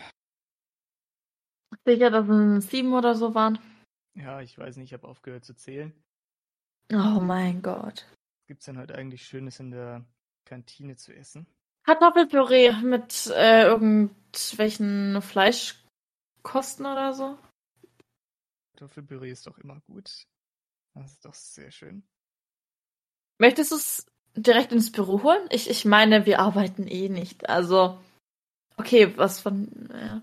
Sicher, 1.84 2.10
dass 2.10 2.28
es 2.28 2.68
sieben 2.68 2.92
oder 2.92 3.14
so 3.14 3.36
waren. 3.36 3.60
Ja, 4.14 4.40
ich 4.40 4.58
weiß 4.58 4.76
nicht, 4.76 4.86
ich 4.86 4.92
habe 4.92 5.06
aufgehört 5.06 5.44
zu 5.44 5.54
zählen. 5.54 5.94
Oh 6.92 7.20
mein 7.20 7.62
Gott. 7.62 8.04
Was 8.40 8.46
gibt's 8.48 8.64
denn 8.64 8.78
heute 8.78 8.96
eigentlich 8.96 9.24
Schönes 9.24 9.60
in 9.60 9.70
der 9.70 10.04
Kantine 10.44 10.96
zu 10.96 11.14
essen? 11.14 11.46
Kartoffelpüree 11.84 12.72
mit 12.82 13.28
äh, 13.28 13.62
irgendwelchen 13.62 15.22
Fleischkosten 16.42 16.86
oder 16.86 17.12
so. 17.12 17.38
Kartoffelpüree 18.72 19.30
ist 19.30 19.46
doch 19.46 19.58
immer 19.58 19.80
gut. 19.86 20.26
Das 20.94 21.12
ist 21.12 21.24
doch 21.24 21.34
sehr 21.34 21.70
schön. 21.70 22.02
Möchtest 23.38 23.72
du 23.72 23.76
es 23.76 24.06
direkt 24.34 24.72
ins 24.72 24.92
Büro 24.92 25.22
holen? 25.22 25.46
Ich, 25.50 25.70
ich 25.70 25.84
meine, 25.84 26.26
wir 26.26 26.40
arbeiten 26.40 26.86
eh 26.86 27.08
nicht. 27.08 27.48
Also, 27.48 27.98
okay, 28.76 29.16
was 29.16 29.40
von. 29.40 29.88
Ja. 29.92 30.22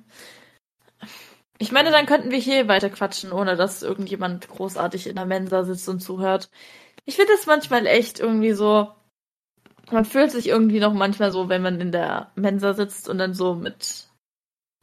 Ich 1.60 1.72
meine, 1.72 1.92
dann 1.92 2.06
könnten 2.06 2.32
wir 2.32 2.38
hier 2.38 2.68
weiter 2.68 2.90
quatschen, 2.90 3.32
ohne 3.32 3.56
dass 3.56 3.82
irgendjemand 3.82 4.48
großartig 4.48 5.08
in 5.08 5.16
der 5.16 5.26
Mensa 5.26 5.64
sitzt 5.64 5.90
und 5.90 6.02
zuhört. 6.02 6.50
Ich 7.06 7.16
finde 7.16 7.34
es 7.34 7.48
manchmal 7.48 7.88
echt 7.88 8.20
irgendwie 8.20 8.54
so. 8.54 8.94
Man 9.90 10.06
fühlt 10.06 10.32
sich 10.32 10.48
irgendwie 10.48 10.80
noch 10.80 10.94
manchmal 10.94 11.32
so, 11.32 11.48
wenn 11.50 11.62
man 11.62 11.80
in 11.80 11.92
der 11.92 12.32
Mensa 12.36 12.74
sitzt 12.74 13.08
und 13.08 13.18
dann 13.18 13.34
so 13.34 13.56
mit 13.56 14.07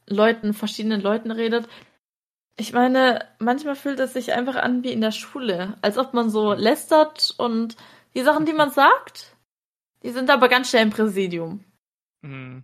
Leuten, 0.07 0.53
verschiedenen 0.53 1.01
Leuten 1.01 1.31
redet. 1.31 1.67
Ich 2.57 2.73
meine, 2.73 3.27
manchmal 3.39 3.75
fühlt 3.75 3.99
es 3.99 4.13
sich 4.13 4.33
einfach 4.33 4.55
an 4.55 4.83
wie 4.83 4.93
in 4.93 5.01
der 5.01 5.11
Schule, 5.11 5.77
als 5.81 5.97
ob 5.97 6.13
man 6.13 6.29
so 6.29 6.53
lästert 6.53 7.33
und 7.37 7.75
die 8.13 8.23
Sachen, 8.23 8.45
die 8.45 8.53
man 8.53 8.69
sagt, 8.71 9.35
die 10.03 10.11
sind 10.11 10.29
aber 10.29 10.47
ganz 10.47 10.69
schnell 10.69 10.83
im 10.83 10.89
Präsidium. 10.89 11.63
Hm, 12.23 12.63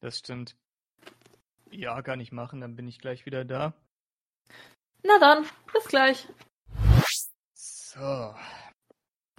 das 0.00 0.18
stimmt. 0.18 0.56
Ja, 1.70 2.02
kann 2.02 2.20
ich 2.20 2.32
machen, 2.32 2.60
dann 2.60 2.76
bin 2.76 2.86
ich 2.86 2.98
gleich 2.98 3.26
wieder 3.26 3.44
da. 3.44 3.74
Na 5.02 5.18
dann, 5.18 5.44
bis 5.72 5.86
gleich. 5.86 6.28
So. 7.54 8.34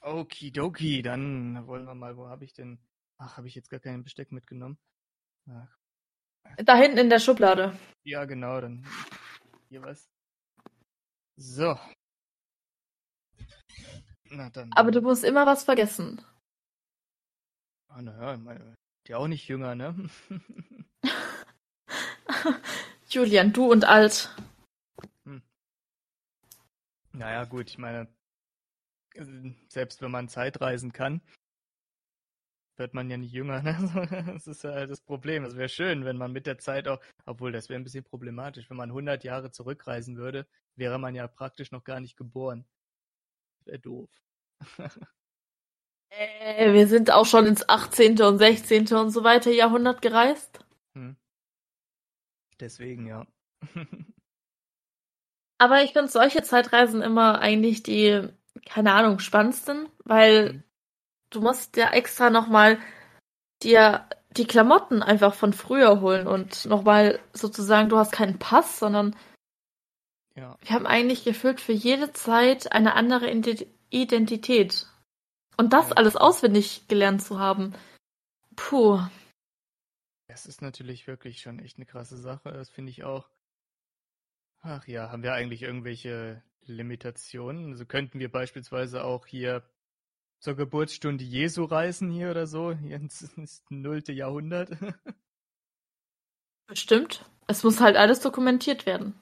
Okidoki, 0.02 1.02
dann 1.02 1.66
wollen 1.68 1.86
wir 1.86 1.96
mal, 1.96 2.18
wo 2.18 2.28
habe 2.28 2.46
ich 2.46 2.54
denn? 2.54 2.80
Ach, 3.18 3.38
habe 3.38 3.48
ich 3.48 3.56
jetzt 3.56 3.70
gar 3.70 3.80
kein 3.80 4.04
Besteck 4.04 4.32
mitgenommen? 4.32 4.78
Ach, 5.50 5.78
Da 6.58 6.76
hinten 6.76 6.98
in 6.98 7.10
der 7.10 7.20
Schublade. 7.20 7.78
ja, 8.04 8.26
genau, 8.26 8.62
dann 8.62 8.86
hier 9.70 9.82
was. 9.82 10.10
So. 11.38 11.78
Na 14.30 14.50
dann. 14.50 14.72
Aber 14.74 14.92
du 14.92 15.02
musst 15.02 15.24
immer 15.24 15.46
was 15.46 15.64
vergessen. 15.64 16.22
Ah, 17.90 18.02
naja, 18.02 18.38
meine, 18.38 18.76
die 19.08 19.16
auch 19.16 19.28
nicht 19.28 19.48
jünger, 19.48 19.76
ne? 19.76 20.10
Julian, 23.10 23.54
du 23.54 23.72
und 23.72 23.86
alt. 23.86 24.36
Naja, 27.14 27.46
gut, 27.46 27.70
ich 27.70 27.78
meine, 27.78 28.08
selbst 29.70 30.02
wenn 30.02 30.12
man 30.12 30.28
Zeitreisen 30.28 30.92
kann, 30.92 31.22
wird 32.78 32.94
man 32.94 33.10
ja 33.10 33.18
nicht 33.18 33.34
jünger, 33.34 33.62
ne? 33.64 34.26
Das 34.34 34.48
ist 34.48 34.64
ja 34.64 34.72
halt 34.72 34.90
das 34.90 35.02
Problem. 35.02 35.44
Es 35.46 35.56
wäre 35.56 35.70
schön, 35.70 36.06
wenn 36.06 36.18
man 36.18 36.32
mit 36.32 36.48
der 36.48 36.58
Zeit 36.58 36.88
auch, 36.88 37.00
obwohl 37.26 37.52
das 37.52 37.70
wäre 37.70 37.80
ein 37.80 37.84
bisschen 37.84 38.04
problematisch, 38.04 38.70
wenn 38.70 38.78
man 38.78 38.90
100 38.92 39.24
Jahre 39.24 39.52
zurückreisen 39.52 40.18
würde, 40.18 40.48
wäre 40.76 41.00
man 41.00 41.16
ja 41.16 41.28
praktisch 41.28 41.72
noch 41.72 41.84
gar 41.84 42.00
nicht 42.00 42.18
geboren. 42.18 42.66
Wäre 43.66 43.80
doof. 43.80 44.10
Äh, 46.10 46.74
wir 46.74 46.88
sind 46.88 47.12
auch 47.12 47.26
schon 47.26 47.46
ins 47.46 47.68
18. 47.68 48.22
und 48.22 48.38
16. 48.38 48.88
und 48.94 49.10
so 49.12 49.24
weiter 49.24 49.52
Jahrhundert 49.52 50.02
gereist. 50.02 50.60
Hm. 50.96 51.16
Deswegen, 52.60 53.08
ja. 53.08 53.26
Aber 55.58 55.84
ich 55.84 55.94
finde 55.94 56.10
solche 56.12 56.44
Zeitreisen 56.44 57.02
immer 57.02 57.40
eigentlich 57.40 57.84
die, 57.84 58.28
keine 58.66 58.94
Ahnung, 58.94 59.20
spannendsten, 59.20 59.90
weil 60.04 60.54
Mhm. 60.54 60.64
Du 61.30 61.42
musst 61.42 61.78
ja 61.78 61.92
extra 61.92 62.30
nochmal 62.30 62.80
dir 63.64 64.08
die 64.32 64.46
Klamotten 64.46 65.02
einfach 65.02 65.34
von 65.34 65.54
früher 65.54 66.02
holen 66.02 66.28
und 66.28 66.66
nochmal 66.66 67.20
sozusagen, 67.34 67.90
du 67.90 67.98
hast 67.98 68.12
keinen 68.12 68.38
Pass, 68.38 68.80
sondern 68.80 69.16
ja. 70.36 70.58
wir 70.62 70.72
haben 70.72 70.86
eigentlich 70.86 71.24
gefühlt 71.24 71.62
für 71.62 71.72
jede 71.72 72.12
Zeit 72.12 72.72
eine 72.72 72.96
andere 72.96 73.32
Ide- 73.32 73.68
Identität. 73.90 74.88
Und 75.58 75.72
das 75.72 75.90
Ja. 75.90 75.96
alles 75.96 76.18
auswendig 76.18 76.90
gelernt 76.90 77.22
zu 77.22 77.40
haben. 77.40 77.74
Puh. 78.58 79.00
Es 80.28 80.46
ist 80.46 80.62
natürlich 80.62 81.08
wirklich 81.08 81.40
schon 81.40 81.60
echt 81.60 81.78
eine 81.78 81.86
krasse 81.86 82.18
Sache, 82.18 82.52
das 82.52 82.70
finde 82.70 82.90
ich 82.92 83.06
auch. 83.06 83.30
Ach 84.62 84.86
ja, 84.88 85.12
haben 85.12 85.24
wir 85.24 85.34
eigentlich 85.34 85.62
irgendwelche 85.62 86.44
Limitationen? 86.64 87.72
Also 87.72 87.86
könnten 87.86 88.20
wir 88.20 88.30
beispielsweise 88.30 89.04
auch 89.06 89.28
hier 89.28 89.64
zur 90.46 90.56
Geburtsstunde 90.56 91.24
Jesu 91.24 91.64
reisen 91.64 92.12
hier 92.12 92.30
oder 92.30 92.46
so, 92.46 92.72
hier 92.72 92.98
ins, 92.98 93.64
nullte 93.72 94.12
Jahrhundert. 94.14 94.70
Bestimmt. 96.68 97.28
Es 97.48 97.64
muss 97.64 97.82
halt 97.82 97.96
alles 97.98 98.20
dokumentiert 98.20 98.86
werden. 98.86 99.20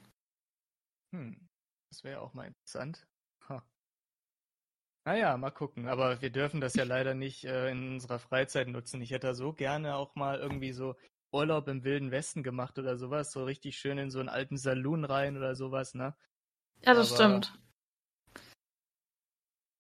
Hm, 1.16 1.48
das 1.90 2.04
wäre 2.04 2.20
auch 2.20 2.34
mal 2.34 2.48
interessant. 2.48 3.08
Ha. 3.48 3.66
Naja, 5.06 5.38
mal 5.38 5.52
gucken. 5.52 5.88
Aber 5.88 6.22
wir 6.22 6.30
dürfen 6.30 6.60
das 6.60 6.74
ja 6.76 6.84
leider 6.84 7.14
nicht 7.14 7.46
äh, 7.46 7.72
in 7.72 7.94
unserer 7.94 8.20
Freizeit 8.20 8.68
nutzen. 8.68 9.02
Ich 9.02 9.12
hätte 9.12 9.28
da 9.28 9.34
so 9.34 9.54
gerne 9.54 9.96
auch 9.96 10.16
mal 10.16 10.40
irgendwie 10.40 10.74
so 10.74 10.94
Urlaub 11.32 11.70
im 11.70 11.86
Wilden 11.86 12.12
Westen 12.12 12.44
gemacht 12.44 12.78
oder 12.80 12.98
sowas. 12.98 13.32
So 13.32 13.46
richtig 13.46 13.78
schön 13.78 13.98
in 13.98 14.12
so 14.12 14.20
einen 14.20 14.28
alten 14.28 14.58
Saloon 14.58 15.06
rein 15.06 15.38
oder 15.38 15.56
sowas, 15.56 15.94
ne? 15.94 16.18
Ja, 16.82 16.94
das 16.94 17.14
Aber- 17.14 17.42
stimmt. 17.46 17.60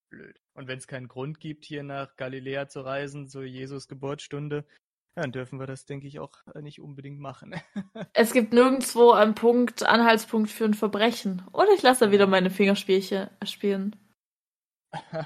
Blöd. 0.09 0.42
Und 0.53 0.67
wenn 0.67 0.77
es 0.77 0.87
keinen 0.87 1.07
Grund 1.07 1.39
gibt, 1.39 1.65
hier 1.65 1.83
nach 1.83 2.15
Galiläa 2.15 2.67
zu 2.67 2.81
reisen, 2.81 3.27
zur 3.27 3.43
Jesus 3.43 3.87
Geburtsstunde, 3.87 4.65
dann 5.15 5.31
dürfen 5.31 5.59
wir 5.59 5.67
das, 5.67 5.85
denke 5.85 6.07
ich, 6.07 6.19
auch 6.19 6.35
äh, 6.55 6.61
nicht 6.61 6.79
unbedingt 6.81 7.19
machen. 7.19 7.55
Es 8.13 8.33
gibt 8.33 8.53
nirgendwo 8.53 9.11
einen 9.11 9.35
Punkt, 9.35 9.83
Anhaltspunkt 9.83 10.49
für 10.49 10.65
ein 10.65 10.73
Verbrechen. 10.73 11.43
Oder 11.51 11.69
ich 11.75 11.81
lasse 11.81 12.11
wieder 12.11 12.27
meine 12.27 12.49
Fingerspielchen 12.49 13.29
spielen. 13.43 13.95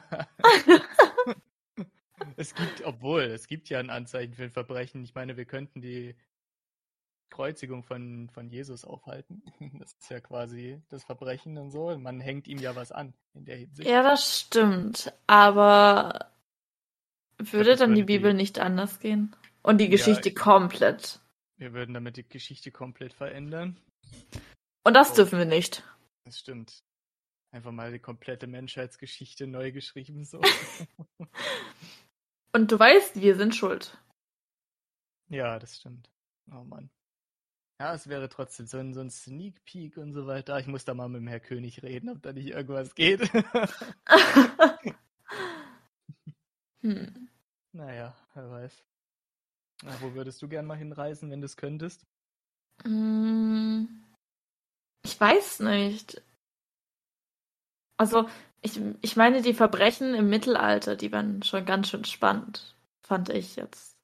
es 2.38 2.54
gibt, 2.56 2.84
obwohl, 2.86 3.24
es 3.24 3.48
gibt 3.48 3.70
ja 3.70 3.80
ein 3.80 3.90
Anzeichen 3.90 4.34
für 4.34 4.44
ein 4.44 4.52
Verbrechen. 4.52 5.04
Ich 5.04 5.16
meine, 5.16 5.38
wir 5.38 5.45
könnten 5.45 5.82
die 5.82 6.16
Kreuzigung 7.38 7.84
von, 7.84 8.30
von 8.32 8.50
Jesus 8.50 8.84
aufhalten. 8.84 9.44
Das 9.80 9.94
ist 9.94 10.10
ja 10.10 10.20
quasi 10.20 10.82
das 10.90 11.04
Verbrechen 11.04 11.58
und 11.60 11.70
so. 11.72 11.96
Man 11.98 12.20
hängt 12.20 12.48
ihm 12.48 12.58
ja 12.58 12.76
was 12.76 12.92
an 12.92 13.14
in 13.36 13.46
der 13.46 13.58
Hinsicht. 13.58 13.88
Ja, 13.88 14.02
das 14.02 14.40
stimmt. 14.42 15.14
Aber 15.28 16.32
würde 17.38 17.76
dann 17.76 17.92
die 17.92 18.02
würde 18.02 18.06
die- 18.08 18.18
Bibel 18.18 18.34
nicht 18.34 18.58
anders 18.60 19.00
gehen? 19.00 19.36
Und 19.62 19.78
die 19.78 19.86
Ja, 19.86 19.92
Geschichte 19.92 20.30
ich- 20.30 20.36
komplett. 20.36 21.20
Wir 21.58 21.74
würden 21.74 21.94
damit 21.94 22.18
die 22.18 22.28
Geschichte 22.28 22.72
komplett 22.72 23.14
verändern. 23.14 23.78
Und 24.84 24.94
das 24.96 25.12
Oh. 25.12 25.16
dürfen 25.16 25.38
wir 25.40 25.46
nicht. 25.46 25.84
Das 26.26 26.40
stimmt. 26.40 26.84
Einfach 27.52 27.72
mal 27.72 27.92
die 27.92 28.00
komplette 28.00 28.48
Menschheitsgeschichte 28.48 29.46
neu 29.48 29.72
geschrieben. 29.72 30.26
So. 30.26 30.42
Und 32.54 32.72
du 32.72 32.80
weißt, 32.80 33.22
wir 33.22 33.36
sind 33.36 33.56
schuld. 33.56 33.98
ja, 35.30 35.60
das 35.60 35.78
stimmt. 35.78 36.10
Oh 36.52 36.64
Mann. 36.64 36.90
Ja, 37.80 37.94
es 37.94 38.08
wäre 38.08 38.28
trotzdem 38.30 38.66
so 38.66 38.78
ein, 38.80 38.94
so 38.94 39.02
ein 39.02 39.12
Sneak 39.12 39.64
Peek 39.64 39.98
und 39.98 40.14
so 40.14 40.26
weiter. 40.26 40.60
Ich 40.60 40.66
muss 40.68 40.86
da 40.86 40.94
mal 40.95 41.10
mit 41.10 41.22
dem 41.22 41.28
Herr 41.28 41.40
König 41.40 41.84
reden, 41.84 42.10
ob 42.10 42.22
da 42.24 42.34
nicht 42.34 42.48
irgendwas 42.48 42.95
geht. 42.95 43.32
hm. 46.82 47.30
naja, 47.74 48.16
wer 48.34 48.49
weiß. 48.49 48.84
Na, 49.84 50.02
wo 50.02 50.14
würdest 50.14 50.41
du 50.41 50.48
gern 50.48 50.66
mal 50.66 50.78
hinreisen, 50.78 51.30
wenn 51.30 51.41
du 51.41 51.45
es 51.45 51.58
könntest? 51.58 52.06
Mm, 52.84 53.86
Ich 55.04 55.20
weiß 55.20 55.62
nicht. 55.62 56.22
Also, 57.98 58.28
ich, 58.62 58.80
ich 59.02 59.16
meine, 59.16 59.41
die 59.41 59.54
Verbrechen 59.54 60.14
im 60.16 60.30
Mittelalter, 60.30 60.95
die 60.95 61.12
waren 61.12 61.44
schon 61.44 61.66
ganz 61.66 61.90
schön 61.90 62.06
spannend, 62.06 62.76
fand 63.08 63.30
ich 63.30 63.56
jetzt. 63.56 63.97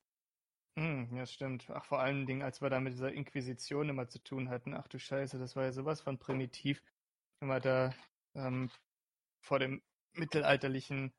Hm, 0.75 1.15
ja, 1.15 1.25
stimmt. 1.25 1.69
Ach, 1.69 1.85
vor 1.85 1.99
allen 1.99 2.25
Dingen, 2.25 2.41
als 2.41 2.61
wir 2.61 2.69
da 2.69 2.79
mit 2.79 2.93
dieser 2.93 3.11
Inquisition 3.11 3.89
immer 3.89 4.07
zu 4.07 4.19
tun 4.23 4.49
hatten. 4.49 4.73
Ach 4.73 4.87
du 4.87 4.97
Scheiße, 4.99 5.37
das 5.37 5.55
war 5.55 5.65
ja 5.65 5.71
sowas 5.71 6.01
von 6.01 6.17
primitiv. 6.17 6.81
Wenn 7.39 7.49
wir 7.49 7.59
da 7.59 7.93
ähm, 8.33 8.71
vor 9.41 9.59
dem 9.59 9.81
mittelalterlichen 10.13 11.13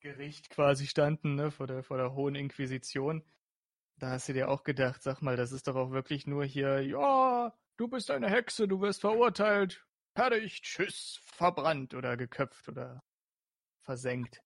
Gericht 0.00 0.50
quasi 0.50 0.86
standen, 0.86 1.34
ne, 1.34 1.50
vor 1.50 1.66
der, 1.66 1.82
vor 1.82 1.96
der 1.96 2.14
Hohen 2.14 2.34
Inquisition. 2.34 3.24
Da 3.98 4.10
hast 4.10 4.28
du 4.28 4.34
dir 4.34 4.50
auch 4.50 4.62
gedacht, 4.64 5.02
sag 5.02 5.22
mal, 5.22 5.36
das 5.36 5.52
ist 5.52 5.68
doch 5.68 5.76
auch 5.76 5.90
wirklich 5.90 6.26
nur 6.26 6.44
hier, 6.44 6.82
ja, 6.82 7.54
du 7.78 7.88
bist 7.88 8.10
eine 8.10 8.28
Hexe, 8.28 8.68
du 8.68 8.80
wirst 8.82 9.00
verurteilt, 9.00 9.86
fertig, 10.14 10.60
tschüss, 10.60 11.18
verbrannt 11.24 11.94
oder 11.94 12.16
geköpft 12.18 12.68
oder 12.68 13.02
versenkt. 13.80 14.42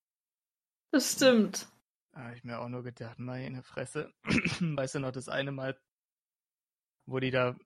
Das 0.93 1.13
stimmt. 1.13 1.69
Da 2.13 2.25
habe 2.25 2.35
ich 2.35 2.45
mir 2.45 2.59
auch 2.59 2.69
nur 2.69 2.83
gedacht, 2.83 3.19
meine 3.19 3.63
Fresse. 3.63 4.13
weißt 4.25 4.97
du 4.97 4.99
noch, 5.01 5.13
das 5.13 5.29
eine 5.29 5.53
Mal, 5.53 5.79
wo 7.07 7.21
die 7.21 7.31
da 7.31 7.57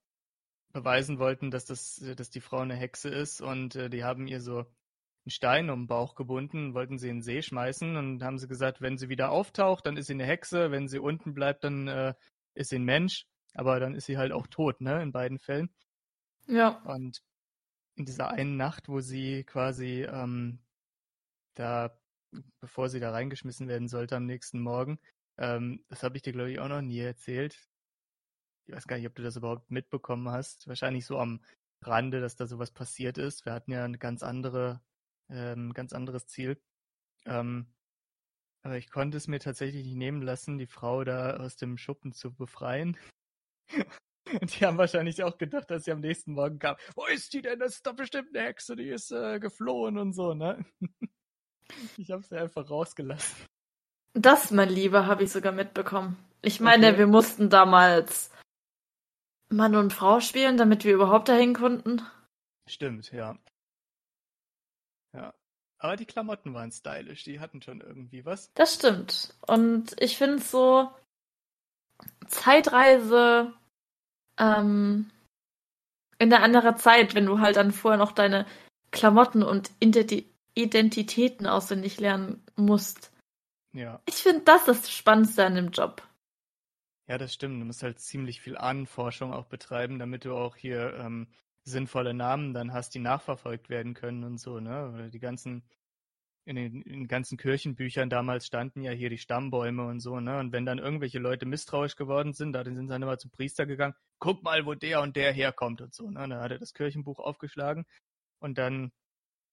beweisen 0.73 1.19
wollten, 1.19 1.51
dass 1.51 1.65
das, 1.65 2.05
dass 2.17 2.31
die 2.31 2.41
Frau 2.41 2.59
eine 2.59 2.75
Hexe 2.75 3.09
ist 3.09 3.41
und 3.41 3.77
äh, 3.77 3.89
die 3.89 4.05
haben 4.05 4.27
ihr 4.27 4.41
so 4.41 4.59
einen 4.59 5.31
Stein 5.31 5.71
um 5.71 5.83
den 5.83 5.87
Bauch 5.87 6.17
gebunden, 6.17 6.75
wollten 6.75 6.99
sie 6.99 7.09
in 7.09 7.17
den 7.17 7.23
See 7.23 7.43
schmeißen 7.43 7.97
und 7.97 8.23
haben 8.23 8.39
sie 8.39 8.49
gesagt, 8.49 8.81
wenn 8.81 8.99
sie 8.99 9.09
wieder 9.09 9.31
auftaucht, 9.31 9.87
dann 9.87 9.97
ist 9.97 10.07
sie 10.07 10.15
eine 10.15 10.27
Hexe, 10.27 10.71
wenn 10.71 10.89
sie 10.89 10.99
unten 10.99 11.33
bleibt, 11.33 11.65
dann 11.65 11.89
äh, 11.89 12.15
ist 12.55 12.71
sie 12.71 12.77
ein 12.77 12.85
Mensch, 12.85 13.27
aber 13.55 13.81
dann 13.81 13.95
ist 13.95 14.07
sie 14.07 14.19
halt 14.19 14.33
auch 14.33 14.47
tot, 14.49 14.81
ne, 14.81 15.03
in 15.03 15.13
beiden 15.13 15.39
Fällen. 15.39 15.71
Ja. 16.47 16.83
Und 16.85 17.23
in 17.95 18.05
dieser 18.05 18.31
einen 18.31 18.57
Nacht, 18.57 18.89
wo 18.89 19.01
sie 19.01 19.45
quasi 19.45 20.03
ähm, 20.03 20.59
da, 21.55 21.97
bevor 22.61 22.89
sie 22.89 23.01
da 23.01 23.11
reingeschmissen 23.11 23.69
werden 23.69 23.89
sollte 23.89 24.17
am 24.17 24.27
nächsten 24.27 24.61
Morgen, 24.61 24.99
ähm, 25.39 25.85
das 25.89 26.03
habe 26.03 26.17
ich 26.17 26.23
dir, 26.23 26.33
glaube 26.33 26.51
ich, 26.53 26.61
auch 26.61 26.69
noch 26.69 26.83
nie 26.83 27.01
erzählt. 27.01 27.69
Ich 28.67 28.75
weiß 28.75 28.87
gar 28.87 28.97
nicht, 28.97 29.07
ob 29.07 29.15
du 29.15 29.23
das 29.23 29.37
überhaupt 29.37 29.71
mitbekommen 29.71 30.29
hast. 30.31 30.67
Wahrscheinlich 30.69 31.07
so 31.07 31.19
am 31.19 31.41
Rande, 31.83 32.21
dass 32.21 32.37
da 32.37 32.47
sowas 32.47 32.71
passiert 32.71 33.19
ist. 33.19 33.45
Wir 33.45 33.53
hatten 33.53 33.73
ja 33.73 33.85
eine 33.85 33.99
ganz 33.99 34.23
andere, 34.23 34.81
ähm, 35.29 35.73
ganz 35.75 35.93
anderes 35.93 36.27
Ziel. 36.27 36.61
Ähm, 37.27 37.75
aber 38.63 38.79
ich 38.79 38.91
konnte 38.91 39.19
es 39.19 39.29
mir 39.29 39.41
tatsächlich 39.41 39.85
nicht 39.85 39.97
nehmen 39.97 40.23
lassen, 40.23 40.57
die 40.57 40.67
Frau 40.67 41.05
da 41.05 41.37
aus 41.37 41.57
dem 41.57 41.77
Schuppen 41.77 42.13
zu 42.13 42.33
befreien. 42.35 42.97
Die 44.27 44.65
haben 44.65 44.79
wahrscheinlich 44.79 45.23
auch 45.23 45.37
gedacht, 45.37 45.71
dass 45.71 45.85
sie 45.85 45.93
am 45.93 46.01
nächsten 46.01 46.33
Morgen 46.33 46.59
kam. 46.59 46.77
Wo 46.97 47.05
ist 47.07 47.35
die 47.35 47.43
denn? 47.43 47.59
Das 47.59 47.75
ist 47.75 47.87
doch 47.87 47.95
bestimmt 47.95 48.35
eine 48.35 48.47
Hexe, 48.47 48.75
die 48.75 48.89
ist 48.89 49.13
äh, 49.13 49.39
geflohen 49.39 49.99
und 49.99 50.15
so, 50.15 50.33
ne? 50.33 50.65
Ich 51.97 52.11
habe 52.11 52.23
sie 52.23 52.37
einfach 52.39 52.69
rausgelassen. 52.69 53.37
Das, 54.13 54.51
mein 54.51 54.69
Lieber, 54.69 55.07
habe 55.07 55.25
ich 55.25 55.33
sogar 55.33 55.53
mitbekommen. 55.53 56.17
Ich 56.43 56.61
meine, 56.61 56.89
Okay. 56.89 56.99
wir 56.99 57.07
mussten 57.07 57.51
damals 57.51 58.31
Mann 59.49 59.75
und 59.75 59.93
Frau 59.93 60.21
spielen, 60.21 60.57
damit 60.57 60.85
wir 60.85 60.95
überhaupt 60.95 61.29
dahin 61.29 61.55
konnten. 61.55 62.03
Stimmt, 62.69 63.11
ja. 63.13 63.37
Ja. 65.13 65.35
Aber 65.79 65.97
die 65.97 66.07
Klamotten 66.07 66.55
waren 66.55 66.71
stylisch, 66.73 67.25
die 67.25 67.41
hatten 67.41 67.61
schon 67.61 67.81
irgendwie 67.81 68.25
was. 68.25 68.53
Das 68.55 68.75
stimmt. 68.75 69.35
Und 69.47 69.95
ich 70.01 70.17
finde 70.17 70.43
so 70.43 70.91
Zeitreise 72.27 73.53
ähm, 74.39 75.11
in 76.19 76.33
eine 76.33 76.43
andere 76.43 76.77
Zeit, 76.77 77.15
wenn 77.15 77.27
du 77.27 77.41
halt 77.41 77.57
dann 77.57 77.73
vorher 77.73 77.99
noch 77.99 78.13
deine 78.13 78.47
Klamotten 78.93 79.43
und 79.43 79.71
Identi 79.81 80.31
Identitäten 80.55 81.47
auswendig 81.47 81.99
lernen 81.99 82.45
musst. 82.57 83.13
Ja. 83.73 84.01
Ich 84.07 84.17
finde, 84.17 84.43
das 84.45 84.69
ist 84.69 84.85
das 84.85 84.93
Spannendste 84.93 85.45
an 85.45 85.57
dem 85.57 85.71
Job. 85.71 86.03
Ja, 87.09 87.19
das 87.19 87.35
stimmt. 87.35 87.61
Du 87.61 87.67
musst 87.67 87.83
halt 87.83 87.99
ziemlich 88.01 88.41
viel 88.41 88.57
Ahnenforschung 88.57 89.33
auch 89.33 89.47
betreiben, 89.47 89.99
damit 89.99 90.25
du 90.25 90.35
auch 90.35 90.57
hier 90.57 90.95
ähm, 90.95 91.29
sinnvolle 91.65 92.15
Namen 92.15 92.55
dann 92.55 92.73
hast, 92.73 92.95
die 92.95 93.01
nachverfolgt 93.01 93.69
werden 93.69 93.95
können 93.95 94.25
und 94.25 94.39
so, 94.39 94.61
ne? 94.61 94.91
Oder 94.91 95.11
die 95.11 95.19
ganzen, 95.19 95.65
in 96.47 96.57
den, 96.57 96.83
in 96.83 97.01
den 97.01 97.09
ganzen 97.09 97.37
Kirchenbüchern 97.37 98.11
damals 98.11 98.47
standen 98.47 98.83
ja 98.83 98.93
hier 98.93 99.11
die 99.11 99.19
Stammbäume 99.19 99.87
und 99.87 100.01
so, 100.01 100.21
ne? 100.21 100.39
Und 100.39 100.53
wenn 100.53 100.67
dann 100.67 100.79
irgendwelche 100.79 101.19
Leute 101.19 101.47
misstrauisch 101.47 101.97
geworden 101.97 102.33
sind, 102.33 102.53
da 102.53 102.65
sind 102.65 102.77
sie 102.77 102.87
dann 102.87 103.03
immer 103.03 103.19
zum 103.19 103.31
Priester 103.31 103.67
gegangen, 103.67 103.95
guck 104.19 104.43
mal, 104.43 104.65
wo 104.65 104.75
der 104.75 105.03
und 105.03 105.17
der 105.17 105.33
herkommt 105.33 105.81
und 105.81 105.95
so, 105.95 106.11
ne? 106.11 106.23
Und 106.23 106.31
dann 106.31 106.41
hat 106.41 106.53
er 106.53 106.59
das 106.59 106.75
Kirchenbuch 106.75 107.19
aufgeschlagen 107.19 107.87
und 108.41 108.57
dann 108.57 108.93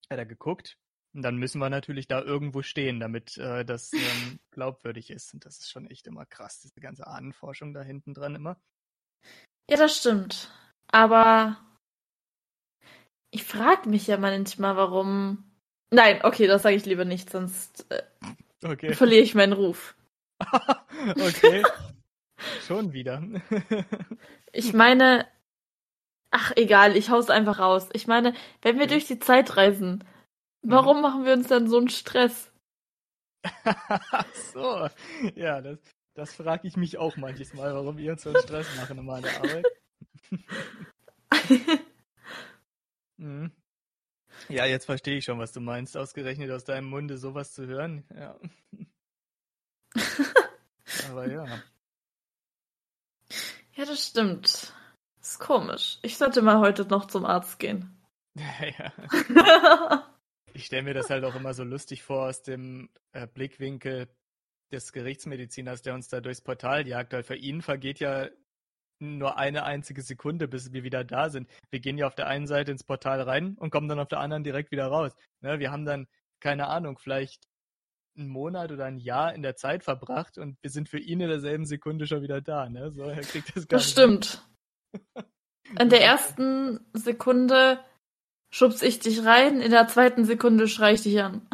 hat 0.10 0.19
er 0.19 0.26
geguckt. 0.26 0.78
Und 1.13 1.23
dann 1.23 1.38
müssen 1.38 1.59
wir 1.59 1.69
natürlich 1.69 2.07
da 2.07 2.21
irgendwo 2.21 2.61
stehen, 2.61 2.99
damit 2.99 3.38
äh, 3.38 3.65
das 3.65 3.91
ähm, 3.93 4.39
glaubwürdig 4.51 5.09
ist. 5.09 5.33
Und 5.33 5.45
das 5.45 5.57
ist 5.59 5.69
schon 5.69 5.88
echt 5.88 6.07
immer 6.07 6.25
krass, 6.25 6.61
diese 6.61 6.79
ganze 6.79 7.07
Ahnenforschung 7.07 7.73
da 7.73 7.81
hinten 7.81 8.13
dran 8.13 8.35
immer. 8.35 8.59
Ja, 9.69 9.77
das 9.77 9.97
stimmt. 9.97 10.49
Aber 10.88 11.57
ich 13.29 13.43
frage 13.43 13.89
mich 13.89 14.07
ja 14.07 14.17
manchmal, 14.17 14.75
warum. 14.77 15.43
Nein, 15.93 16.21
okay, 16.23 16.47
das 16.47 16.63
sage 16.63 16.75
ich 16.75 16.85
lieber 16.85 17.03
nicht, 17.03 17.29
sonst 17.29 17.85
äh, 17.91 18.03
Okay. 18.63 18.93
verliere 18.95 19.23
ich 19.23 19.35
meinen 19.35 19.53
Ruf. 19.53 19.95
okay. 21.09 21.63
Schon 22.67 22.93
wieder. 22.93 23.21
Ich 24.51 24.73
meine, 24.73 25.27
ach 26.31 26.51
egal, 26.55 26.95
ich 26.95 27.09
hau's 27.09 27.29
einfach 27.29 27.59
raus. 27.59 27.89
Ich 27.93 28.07
meine, 28.07 28.33
wenn 28.61 28.79
wir 28.79 28.88
durch 28.88 29.05
die 29.05 29.19
Zeit 29.19 29.57
reisen, 29.57 30.03
warum 30.61 31.01
machen 31.01 31.25
wir 31.25 31.33
uns 31.33 31.47
dann 31.47 31.67
so 31.67 31.77
einen 31.77 31.89
Stress? 31.89 32.51
Ach 33.63 34.25
so. 34.53 34.89
Ja, 35.35 35.61
das, 35.61 35.79
das 36.13 36.33
frage 36.33 36.67
ich 36.67 36.77
mich 36.77 36.97
auch 36.97 37.17
manches 37.17 37.53
Mal, 37.53 37.73
warum 37.73 37.97
wir 37.97 38.11
uns 38.11 38.23
so 38.23 38.29
einen 38.29 38.41
Stress 38.41 38.67
machen 38.77 38.97
in 38.97 39.05
meiner 39.05 39.29
Arbeit. 39.35 39.65
Mhm. 43.21 43.51
Ja, 44.49 44.65
jetzt 44.65 44.85
verstehe 44.85 45.17
ich 45.17 45.25
schon, 45.25 45.38
was 45.38 45.51
du 45.51 45.61
meinst. 45.61 45.95
Ausgerechnet 45.95 46.49
aus 46.49 46.63
deinem 46.63 46.89
Munde 46.89 47.17
sowas 47.17 47.53
zu 47.53 47.67
hören. 47.67 48.03
Ja. 48.15 48.35
Aber 51.09 51.31
ja. 51.31 51.45
Ja, 53.73 53.85
das 53.85 54.07
stimmt. 54.07 54.73
Ist 55.21 55.39
komisch. 55.39 55.99
Ich 56.01 56.17
sollte 56.17 56.41
mal 56.41 56.59
heute 56.59 56.85
noch 56.85 57.05
zum 57.05 57.25
Arzt 57.25 57.59
gehen. 57.59 57.95
ja. 58.35 60.07
Ich 60.53 60.65
stelle 60.65 60.84
mir 60.84 60.94
das 60.94 61.10
halt 61.10 61.23
auch 61.23 61.36
immer 61.36 61.53
so 61.53 61.64
lustig 61.64 62.03
vor 62.03 62.28
aus 62.28 62.41
dem 62.41 62.90
äh, 63.14 63.28
Blickwinkel 63.28 64.07
des 64.72 64.94
Gerichtsmediziners, 64.94 65.82
der 65.82 65.94
uns 65.94 66.07
da 66.07 66.22
durchs 66.22 66.41
Portal 66.41 66.88
jagt, 66.88 67.14
weil 67.14 67.23
für 67.23 67.36
ihn 67.36 67.61
vergeht 67.61 67.99
ja 67.99 68.30
nur 68.99 69.38
eine 69.38 69.64
einzige 69.64 70.02
Sekunde, 70.02 70.48
bis 70.48 70.72
wir 70.73 70.84
wieder 70.84 71.03
da 71.03 71.30
sind. 71.30 71.49
Wir 71.72 71.80
gehen 71.80 71.98
ja 71.98 72.07
auf 72.07 72.15
der 72.15 72.28
einen 72.28 72.48
Seite 72.48 72.72
ins 72.72 72.84
Portal 72.84 73.22
rein 73.22 73.56
und 73.57 73.72
kommen 73.72 73.88
dann 73.88 73.99
auf 73.99 74.07
der 74.07 74.19
anderen 74.19 74.44
direkt 74.44 74.72
wieder 74.72 74.88
raus. 74.88 75.14
Ne, 75.41 75.60
wir 75.60 75.72
haben 75.72 75.86
dann, 75.86 76.07
keine 76.40 76.68
Ahnung, 76.68 76.99
vielleicht 76.99 77.44
einen 78.15 78.30
Monat 78.30 78.72
oder 78.72 78.86
ein 78.86 78.99
Jahr 78.99 79.34
in 79.34 79.41
der 79.41 79.56
Zeit 79.56 79.84
verbracht 79.84 80.38
und 80.38 80.57
wir 80.61 80.69
sind 80.69 80.90
für 80.90 80.99
ihn 80.99 81.22
in 81.22 81.30
derselben 81.30 81.65
Sekunde 81.65 82.07
schon 82.07 82.22
wieder 82.22 82.41
da. 82.41 82.69
Ne? 82.69 82.91
So, 82.91 83.03
er 83.03 83.22
kriegt 83.22 83.56
das 83.56 83.68
gar 83.68 83.80
Das 83.80 83.90
stimmt. 83.90 84.48
In 85.80 85.88
der 85.88 86.02
ersten 86.02 86.82
Sekunde 86.91 87.80
schubs 88.52 88.82
ich 88.82 88.99
dich 88.99 89.23
rein, 89.26 89.61
in 89.61 89.72
der 89.72 89.88
zweiten 89.88 90.26
Sekunde 90.26 90.68
schrei 90.68 90.94
ich 90.94 91.02
dich 91.03 91.22
an. 91.22 91.48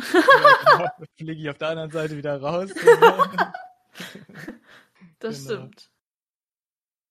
Ja. 0.79 0.91
Fliege 1.17 1.33
ich 1.41 1.49
auf 1.49 1.57
der 1.57 1.69
anderen 1.69 1.91
Seite 1.91 2.17
wieder 2.17 2.41
raus. 2.41 2.71
Das 5.19 5.47
Genau. 5.47 5.61
stimmt. 5.61 5.89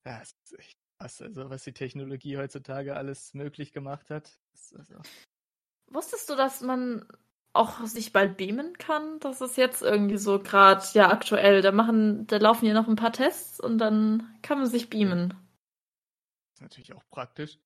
Ja, 0.07 0.21
es 0.23 0.31
ist 0.45 0.59
echt 0.61 0.79
krass, 1.01 1.21
also 1.21 1.51
was 1.51 1.65
die 1.65 1.73
Technologie 1.73 2.37
heutzutage 2.37 2.95
alles 2.97 3.35
möglich 3.35 3.73
gemacht 3.73 4.11
hat. 4.11 4.39
Das 4.53 4.73
also, 4.79 4.95
Wusstest 5.89 6.31
du, 6.31 6.37
dass 6.37 6.61
man 6.61 7.05
auch 7.53 7.85
sich 7.87 8.13
bald 8.13 8.37
beamen 8.37 8.75
kann? 8.79 9.19
Das 9.19 9.41
ist 9.41 9.57
jetzt 9.57 9.83
irgendwie 9.83 10.19
so 10.19 10.39
gerade 10.39 10.85
ja 10.93 11.11
aktuell. 11.11 11.63
Da 11.63 11.73
machen, 11.73 12.27
da 12.29 12.37
laufen 12.37 12.67
ja 12.67 12.75
noch 12.75 12.87
ein 12.87 12.95
paar 12.97 13.13
Tests 13.13 13.59
und 13.59 13.79
dann 13.79 14.33
kann 14.43 14.59
man 14.59 14.69
sich 14.69 14.89
beamen. 14.91 15.35
ist 16.55 16.63
natürlich 16.63 16.93
auch 16.95 17.03
praktisch. 17.11 17.59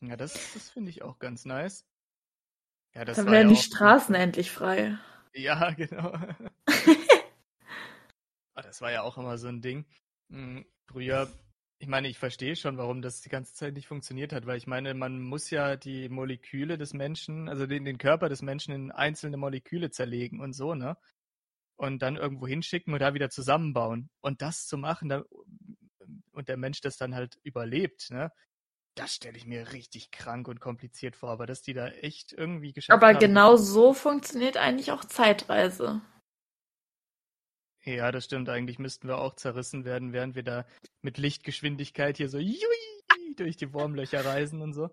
Ja, 0.00 0.16
das, 0.16 0.32
das 0.54 0.70
finde 0.70 0.90
ich 0.90 1.02
auch 1.02 1.18
ganz 1.18 1.44
nice. 1.44 1.86
Ja, 2.94 3.04
das 3.04 3.16
Dann 3.16 3.26
war 3.26 3.32
werden 3.32 3.50
ja 3.50 3.54
die 3.56 3.62
Straßen 3.62 4.14
endlich 4.14 4.50
frei. 4.50 4.98
Ja, 5.32 5.70
genau. 5.70 6.12
Ah, 8.54 8.62
das 8.62 8.80
war 8.82 8.90
ja 8.90 9.02
auch 9.02 9.16
immer 9.16 9.38
so 9.38 9.46
ein 9.46 9.62
Ding. 9.62 9.86
Hm, 10.28 10.66
Früher, 10.86 11.30
ich 11.78 11.88
meine, 11.88 12.08
ich 12.08 12.18
verstehe 12.18 12.56
schon, 12.56 12.76
warum 12.76 13.00
das 13.00 13.22
die 13.22 13.30
ganze 13.30 13.54
Zeit 13.54 13.74
nicht 13.74 13.86
funktioniert 13.86 14.32
hat, 14.32 14.44
weil 14.44 14.58
ich 14.58 14.66
meine, 14.66 14.92
man 14.92 15.20
muss 15.22 15.50
ja 15.50 15.76
die 15.76 16.08
Moleküle 16.10 16.76
des 16.76 16.92
Menschen, 16.92 17.48
also 17.48 17.66
den, 17.66 17.84
den 17.84 17.96
Körper 17.96 18.28
des 18.28 18.42
Menschen 18.42 18.74
in 18.74 18.90
einzelne 18.92 19.36
Moleküle 19.36 19.90
zerlegen 19.90 20.40
und 20.40 20.52
so, 20.52 20.74
ne? 20.74 20.98
Und 21.76 22.02
dann 22.02 22.16
irgendwo 22.16 22.46
hinschicken 22.46 22.92
und 22.92 23.00
da 23.00 23.14
wieder 23.14 23.30
zusammenbauen. 23.30 24.10
Und 24.20 24.42
das 24.42 24.66
zu 24.66 24.76
machen, 24.76 25.08
da, 25.08 25.24
und 26.32 26.48
der 26.48 26.58
Mensch 26.58 26.80
das 26.82 26.98
dann 26.98 27.14
halt 27.14 27.38
überlebt, 27.44 28.10
ne? 28.10 28.30
Das 28.96 29.14
stelle 29.14 29.36
ich 29.36 29.46
mir 29.46 29.72
richtig 29.72 30.10
krank 30.10 30.48
und 30.48 30.60
kompliziert 30.60 31.16
vor, 31.16 31.30
aber 31.30 31.46
dass 31.46 31.62
die 31.62 31.72
da 31.74 31.88
echt 31.88 32.32
irgendwie 32.32 32.72
geschafft 32.72 33.02
Aber 33.02 33.14
haben. 33.14 33.18
genau 33.18 33.56
so 33.56 33.94
funktioniert 33.94 34.56
eigentlich 34.56 34.92
auch 34.92 35.04
Zeitreise. 35.04 36.00
Ja, 37.84 38.12
das 38.12 38.26
stimmt. 38.26 38.48
Eigentlich 38.48 38.78
müssten 38.78 39.08
wir 39.08 39.18
auch 39.18 39.34
zerrissen 39.36 39.84
werden, 39.84 40.12
während 40.12 40.34
wir 40.34 40.42
da 40.42 40.66
mit 41.02 41.16
Lichtgeschwindigkeit 41.18 42.16
hier 42.18 42.28
so 42.28 42.38
jui, 42.38 42.58
durch 43.36 43.56
die 43.56 43.72
Wurmlöcher 43.72 44.24
reisen 44.24 44.60
und 44.60 44.74
so. 44.74 44.90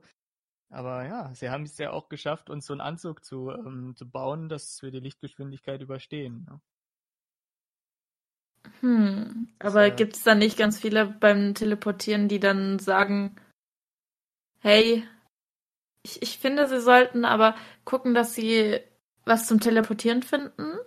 Aber 0.69 1.05
ja, 1.05 1.33
sie 1.33 1.49
haben 1.49 1.63
es 1.63 1.77
ja 1.77 1.91
auch 1.91 2.09
geschafft, 2.09 2.49
uns 2.49 2.65
so 2.65 2.73
einen 2.73 2.81
Anzug 2.81 3.25
zu, 3.25 3.51
ähm, 3.51 3.95
zu 3.95 4.09
bauen, 4.09 4.49
dass 4.49 4.81
wir 4.81 4.91
die 4.91 4.99
Lichtgeschwindigkeit 4.99 5.81
überstehen. 5.81 6.45
Ne? 6.49 6.61
Hm. 8.81 9.47
Aber 9.59 9.87
ja- 9.87 9.93
gibt 9.93 10.15
es 10.15 10.23
da 10.23 10.35
nicht 10.35 10.57
ganz 10.57 10.79
viele 10.79 11.05
beim 11.05 11.53
Teleportieren, 11.53 12.27
die 12.27 12.39
dann 12.39 12.79
sagen, 12.79 13.35
hey, 14.59 15.07
ich, 16.03 16.21
ich 16.21 16.39
finde, 16.39 16.67
sie 16.67 16.81
sollten 16.81 17.25
aber 17.25 17.55
gucken, 17.85 18.13
dass 18.13 18.35
sie 18.35 18.79
was 19.25 19.47
zum 19.47 19.59
Teleportieren 19.59 20.23
finden. 20.23 20.77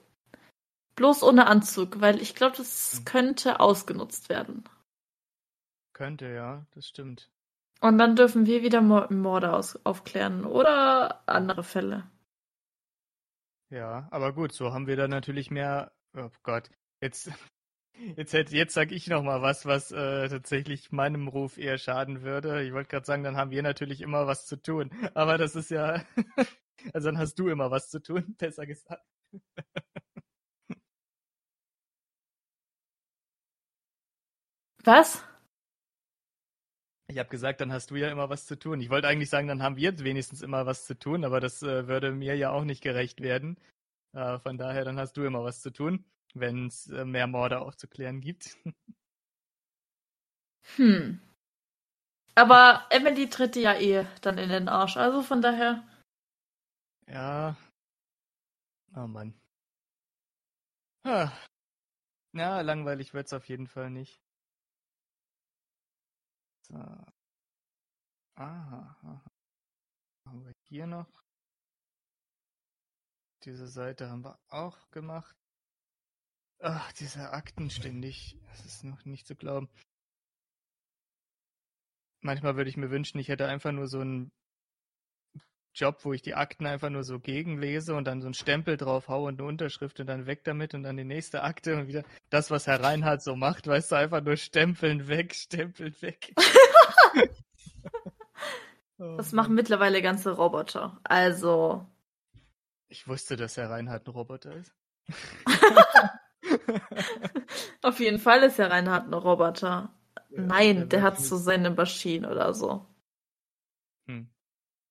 Bloß 0.94 1.24
ohne 1.24 1.48
Anzug, 1.48 2.00
weil 2.00 2.22
ich 2.22 2.36
glaube, 2.36 2.56
das 2.56 2.92
Hm. 2.94 3.04
könnte 3.04 3.58
ausgenutzt 3.58 4.28
werden. 4.28 4.62
Könnte, 5.92 6.26
ja, 6.32 6.66
das 6.72 6.88
stimmt. 6.88 7.30
Und 7.82 7.98
dann 7.98 8.16
dürfen 8.16 8.46
wir 8.46 8.62
wieder 8.62 8.80
Mor- 8.80 9.12
Morde 9.12 9.52
aus 9.52 9.78
aufklären 9.84 10.46
oder 10.46 11.22
andere 11.28 11.62
Fälle. 11.62 12.08
Ja, 13.70 14.08
aber 14.10 14.32
gut, 14.32 14.52
so 14.52 14.72
haben 14.72 14.86
wir 14.86 14.96
dann 14.96 15.10
natürlich 15.10 15.50
mehr. 15.50 15.92
Oh 16.16 16.30
Gott, 16.42 16.70
jetzt, 17.00 17.30
jetzt, 18.16 18.32
hätte- 18.32 18.56
jetzt 18.56 18.74
sag 18.74 18.92
ich 18.92 19.06
noch 19.08 19.22
mal 19.22 19.42
was, 19.42 19.66
was 19.66 19.90
äh, 19.92 20.28
tatsächlich 20.28 20.92
meinem 20.92 21.28
Ruf 21.28 21.58
eher 21.58 21.78
schaden 21.78 22.22
würde. 22.22 22.62
Ich 22.64 22.72
wollte 22.72 22.88
gerade 22.90 23.06
sagen, 23.06 23.22
dann 23.24 23.36
haben 23.36 23.50
wir 23.50 23.62
natürlich 23.62 24.00
immer 24.00 24.26
was 24.26 24.46
zu 24.46 24.56
tun. 24.60 24.90
Aber 25.14 25.38
das 25.38 25.56
ist 25.56 25.70
ja, 25.70 26.02
also 26.94 27.08
dann 27.08 27.18
hast 27.18 27.34
du 27.38 27.48
immer 27.48 27.70
was 27.70 27.90
zu 27.90 28.00
tun, 28.02 28.34
besser 28.38 28.66
gesagt. 28.66 29.02
Was? 34.84 35.22
Ich 37.08 37.18
habe 37.18 37.28
gesagt, 37.28 37.60
dann 37.60 37.72
hast 37.72 37.90
du 37.90 37.96
ja 37.96 38.10
immer 38.10 38.28
was 38.30 38.46
zu 38.46 38.58
tun. 38.58 38.80
Ich 38.80 38.88
wollte 38.90 39.08
eigentlich 39.08 39.30
sagen, 39.30 39.48
dann 39.48 39.62
haben 39.62 39.76
wir 39.76 39.98
wenigstens 39.98 40.42
immer 40.42 40.64
was 40.66 40.86
zu 40.86 40.96
tun, 40.98 41.24
aber 41.24 41.40
das 41.40 41.62
äh, 41.62 41.88
würde 41.88 42.12
mir 42.12 42.36
ja 42.36 42.50
auch 42.50 42.64
nicht 42.64 42.82
gerecht 42.82 43.20
werden. 43.20 43.58
Äh, 44.14 44.38
von 44.40 44.58
daher, 44.58 44.84
dann 44.84 44.98
hast 44.98 45.16
du 45.16 45.24
immer 45.24 45.42
was 45.44 45.60
zu 45.60 45.70
tun, 45.72 46.04
wenn 46.34 46.66
es 46.66 46.88
äh, 46.88 47.04
mehr 47.04 47.26
Morde 47.26 47.60
aufzuklären 47.60 48.20
gibt. 48.20 48.56
Hm. 50.76 51.20
Aber 52.34 52.86
Emily 52.90 53.28
tritt 53.28 53.56
ja 53.56 53.74
eh 53.74 54.06
dann 54.22 54.38
in 54.38 54.50
den 54.50 54.68
Arsch. 54.68 54.96
Also 54.96 55.22
von 55.22 55.42
daher. 55.42 55.86
Ja. 57.06 57.56
Oh 58.94 59.06
Mann. 59.06 59.34
Ah. 61.04 61.32
Ja, 62.32 62.60
langweilig 62.60 63.14
wird's 63.14 63.32
auf 63.32 63.48
jeden 63.48 63.66
Fall 63.66 63.90
nicht. 63.90 64.20
So. 66.62 66.74
Aha, 68.36 68.96
aha. 69.02 69.22
Haben 70.26 70.44
wir 70.44 70.52
hier 70.68 70.86
noch. 70.86 71.08
Diese 73.44 73.66
Seite 73.66 74.08
haben 74.10 74.24
wir 74.24 74.38
auch 74.48 74.90
gemacht. 74.90 75.39
Ach, 76.62 76.92
diese 76.92 77.30
Akten 77.30 77.70
ständig. 77.70 78.36
Das 78.50 78.64
ist 78.66 78.84
noch 78.84 79.04
nicht 79.06 79.26
zu 79.26 79.34
glauben. 79.34 79.68
Manchmal 82.20 82.56
würde 82.56 82.68
ich 82.68 82.76
mir 82.76 82.90
wünschen, 82.90 83.18
ich 83.18 83.28
hätte 83.28 83.48
einfach 83.48 83.72
nur 83.72 83.86
so 83.86 84.00
einen 84.00 84.30
Job, 85.74 86.04
wo 86.04 86.12
ich 86.12 86.20
die 86.20 86.34
Akten 86.34 86.66
einfach 86.66 86.90
nur 86.90 87.02
so 87.02 87.18
gegenlese 87.18 87.94
und 87.94 88.04
dann 88.04 88.20
so 88.20 88.26
einen 88.26 88.34
Stempel 88.34 88.76
drauf 88.76 89.08
haue 89.08 89.28
und 89.28 89.40
eine 89.40 89.48
Unterschrift 89.48 90.00
und 90.00 90.06
dann 90.06 90.26
weg 90.26 90.44
damit 90.44 90.74
und 90.74 90.82
dann 90.82 90.98
die 90.98 91.04
nächste 91.04 91.42
Akte 91.42 91.76
und 91.76 91.86
wieder 91.86 92.04
das, 92.28 92.50
was 92.50 92.66
Herr 92.66 92.82
Reinhardt 92.82 93.22
so 93.22 93.36
macht, 93.36 93.66
weißt 93.66 93.92
du, 93.92 93.96
einfach 93.96 94.20
nur 94.20 94.36
stempeln 94.36 95.08
weg, 95.08 95.34
stempeln 95.34 95.94
weg. 96.02 96.34
Oh 99.02 99.16
Das 99.16 99.32
machen 99.32 99.54
mittlerweile 99.54 100.02
ganze 100.02 100.32
Roboter. 100.32 101.00
Also. 101.04 101.86
Ich 102.88 103.08
wusste, 103.08 103.36
dass 103.36 103.56
Herr 103.56 103.70
Reinhardt 103.70 104.06
ein 104.06 104.10
Roboter 104.10 104.54
ist. 104.54 104.74
Auf 107.82 108.00
jeden 108.00 108.18
Fall 108.18 108.42
ist 108.42 108.58
ja 108.58 108.66
Reinhard 108.68 109.06
ein 109.08 109.14
Roboter. 109.14 109.94
Nein, 110.30 110.88
der 110.88 111.02
hat 111.02 111.16
wird 111.18 111.26
so 111.26 111.36
seine 111.36 111.70
Maschine 111.70 112.30
oder 112.30 112.54
so. 112.54 112.86
Hm. 114.06 114.28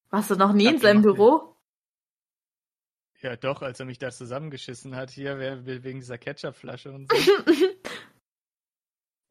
Warst 0.09 0.31
du 0.31 0.35
noch 0.35 0.53
nie 0.53 0.65
in 0.67 0.79
seinem 0.79 0.97
nie. 0.97 1.03
Büro? 1.03 1.55
Ja, 3.21 3.35
doch, 3.35 3.61
als 3.61 3.79
er 3.79 3.85
mich 3.85 3.99
da 3.99 4.11
zusammengeschissen 4.11 4.95
hat, 4.95 5.09
hier 5.11 5.37
we- 5.39 5.65
we- 5.65 5.83
wegen 5.83 5.99
dieser 5.99 6.17
Ketchupflasche 6.17 6.91
und 6.91 7.11
so. 7.11 7.17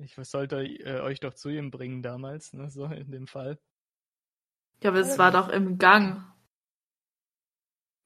Ich 0.00 0.14
sollte 0.14 0.62
äh, 0.62 1.00
euch 1.00 1.18
doch 1.18 1.34
zu 1.34 1.48
ihm 1.48 1.72
bringen 1.72 2.02
damals, 2.04 2.52
ne, 2.52 2.70
so 2.70 2.84
in 2.84 3.10
dem 3.10 3.26
Fall. 3.26 3.58
ja, 4.80 4.90
aber 4.90 5.00
es 5.00 5.18
war 5.18 5.32
doch 5.32 5.48
im 5.48 5.76
Gang. 5.78 6.24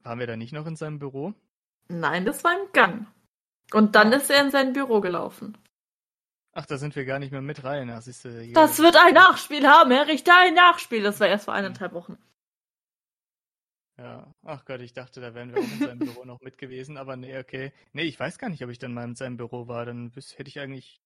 Waren 0.03 0.19
wir 0.19 0.27
da 0.27 0.37
nicht 0.39 0.55
noch 0.55 0.67
in 0.67 0.75
seinem 0.75 0.99
Büro? 0.99 1.35
Nein, 1.89 2.25
das 2.25 2.43
war 2.45 2.59
im 2.59 2.73
Gang. 2.73 3.07
Und 3.73 3.95
dann 3.95 4.13
ist 4.13 4.31
er 4.31 4.43
in 4.45 4.51
sein 4.51 4.73
Büro 4.73 5.01
gelaufen. 5.01 5.57
Ach, 6.55 6.67
da 6.67 6.77
sind 6.77 6.95
wir 6.97 7.05
gar 7.07 7.19
nicht 7.19 7.33
mehr 7.33 7.41
mit 7.41 7.65
rein. 7.65 7.99
Siehst 8.03 8.25
du, 8.27 8.41
hier- 8.43 8.53
Das 8.53 8.79
wird 8.79 8.97
ein 8.97 9.15
Nachspiel 9.15 9.67
haben, 9.67 9.91
Herr 9.91 10.07
Richter, 10.07 10.33
ein 10.39 10.55
Nachspiel. 10.55 11.03
Das 11.03 11.19
war 11.21 11.29
erst 11.29 11.47
vor 11.47 11.55
eineinhalb 11.55 11.93
Wochen. 11.95 12.19
Ja, 13.97 14.35
ach 14.43 14.65
Gott, 14.65 14.81
ich 14.81 14.93
dachte, 14.95 15.21
da 15.21 15.35
wären 15.35 15.55
wir 15.55 15.61
auch 15.63 15.73
in 15.73 15.79
seinem 15.79 15.99
Büro 16.01 16.25
noch 16.25 16.41
mit 16.41 16.59
gewesen, 16.59 16.97
aber 16.97 17.17
nee, 17.17 17.39
okay. 17.39 17.73
Nee, 17.93 18.03
ich 18.05 18.19
weiß 18.19 18.39
gar 18.39 18.49
nicht, 18.51 18.63
ob 18.65 18.71
ich 18.71 18.79
dann 18.79 18.93
mal 18.95 19.05
in 19.05 19.15
seinem 19.15 19.37
Büro 19.37 19.69
war. 19.69 19.85
Dann 19.87 20.11
hätte 20.15 20.49
ich 20.49 20.59
eigentlich, 20.61 21.01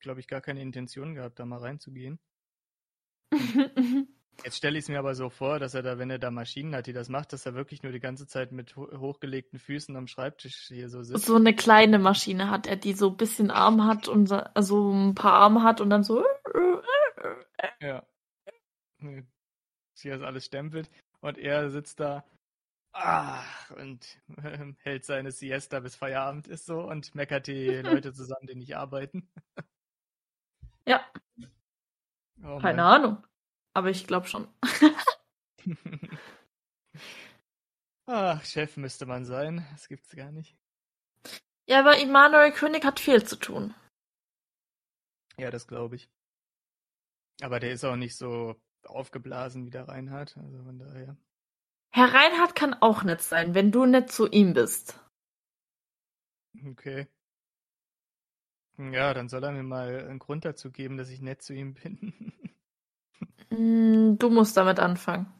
glaube 0.00 0.20
ich, 0.20 0.28
gar 0.28 0.40
keine 0.40 0.60
Intention 0.60 1.14
gehabt, 1.14 1.38
da 1.38 1.44
mal 1.46 1.60
reinzugehen. 1.60 2.18
Jetzt 4.42 4.56
stelle 4.56 4.78
ich 4.78 4.84
es 4.84 4.88
mir 4.88 4.98
aber 4.98 5.14
so 5.14 5.30
vor, 5.30 5.58
dass 5.58 5.74
er 5.74 5.82
da, 5.82 5.98
wenn 5.98 6.10
er 6.10 6.18
da 6.18 6.30
Maschinen 6.30 6.74
hat, 6.74 6.86
die 6.86 6.92
das 6.92 7.08
macht, 7.08 7.32
dass 7.32 7.46
er 7.46 7.54
wirklich 7.54 7.82
nur 7.82 7.92
die 7.92 8.00
ganze 8.00 8.26
Zeit 8.26 8.52
mit 8.52 8.76
ho 8.76 8.88
hochgelegten 8.98 9.58
Füßen 9.58 9.96
am 9.96 10.06
Schreibtisch 10.06 10.66
hier 10.68 10.88
so 10.88 11.02
sitzt. 11.02 11.26
So 11.26 11.36
eine 11.36 11.54
kleine 11.54 11.98
Maschine 11.98 12.50
hat 12.50 12.66
er, 12.66 12.76
die 12.76 12.94
so 12.94 13.10
ein 13.10 13.16
bisschen 13.16 13.50
Arm 13.50 13.84
hat 13.86 14.08
und 14.08 14.26
so 14.26 14.36
also 14.36 14.90
ein 14.92 15.14
paar 15.14 15.34
Arme 15.34 15.62
hat 15.62 15.80
und 15.80 15.90
dann 15.90 16.02
so. 16.02 16.24
Ja. 17.80 18.02
Hier 18.98 20.14
ist 20.14 20.22
alles 20.22 20.46
stempelt 20.46 20.90
und 21.20 21.38
er 21.38 21.70
sitzt 21.70 22.00
da 22.00 22.24
ach, 22.92 23.70
und 23.70 24.20
ähm, 24.42 24.76
hält 24.82 25.04
seine 25.04 25.30
Siesta 25.30 25.80
bis 25.80 25.96
Feierabend 25.96 26.48
ist 26.48 26.66
so 26.66 26.80
und 26.80 27.14
meckert 27.14 27.46
die 27.46 27.68
Leute 27.82 28.12
zusammen, 28.12 28.46
die 28.46 28.56
nicht 28.56 28.76
arbeiten. 28.76 29.28
Ja, 30.86 31.00
Oh 32.44 32.58
keine. 32.58 32.84
Ahnung. 32.84 33.24
Aber 33.74 33.90
ich 33.90 34.06
glaube 34.06 34.26
schon. 34.26 34.48
Ach, 38.06 38.44
Chef 38.44 38.76
müsste 38.76 39.06
man 39.06 39.24
sein. 39.24 39.66
Das 39.72 39.88
gibt's 39.88 40.14
gar 40.14 40.30
nicht. 40.30 40.56
Ja, 41.66 41.80
aber 41.80 41.98
Immanuel 41.98 42.52
König 42.52 42.84
hat 42.84 43.00
viel 43.00 43.24
zu 43.24 43.36
tun. 43.36 43.74
Ja, 45.36 45.50
das 45.50 45.66
glaube 45.66 45.96
ich. 45.96 46.08
Aber 47.42 47.58
der 47.58 47.72
ist 47.72 47.84
auch 47.84 47.96
nicht 47.96 48.16
so 48.16 48.54
aufgeblasen 48.84 49.66
wie 49.66 49.70
der 49.70 49.88
Reinhard. 49.88 50.36
Also 50.36 50.62
von 50.62 50.78
daher. 50.78 51.16
Herr 51.90 52.12
Reinhardt 52.12 52.54
kann 52.54 52.74
auch 52.74 53.02
nett 53.02 53.22
sein, 53.22 53.54
wenn 53.54 53.72
du 53.72 53.86
nett 53.86 54.10
zu 54.10 54.28
ihm 54.28 54.52
bist. 54.52 55.00
Okay. 56.66 57.08
Ja, 58.76 59.14
dann 59.14 59.28
soll 59.28 59.44
er 59.44 59.52
mir 59.52 59.62
mal 59.62 60.08
einen 60.08 60.18
Grund 60.18 60.44
dazu 60.44 60.70
geben, 60.70 60.96
dass 60.96 61.08
ich 61.08 61.20
nett 61.20 61.42
zu 61.42 61.54
ihm 61.54 61.74
bin. 61.74 62.32
Mm, 63.50 64.16
Du 64.18 64.30
musst 64.30 64.56
damit 64.56 64.80
anfangen. 64.80 65.32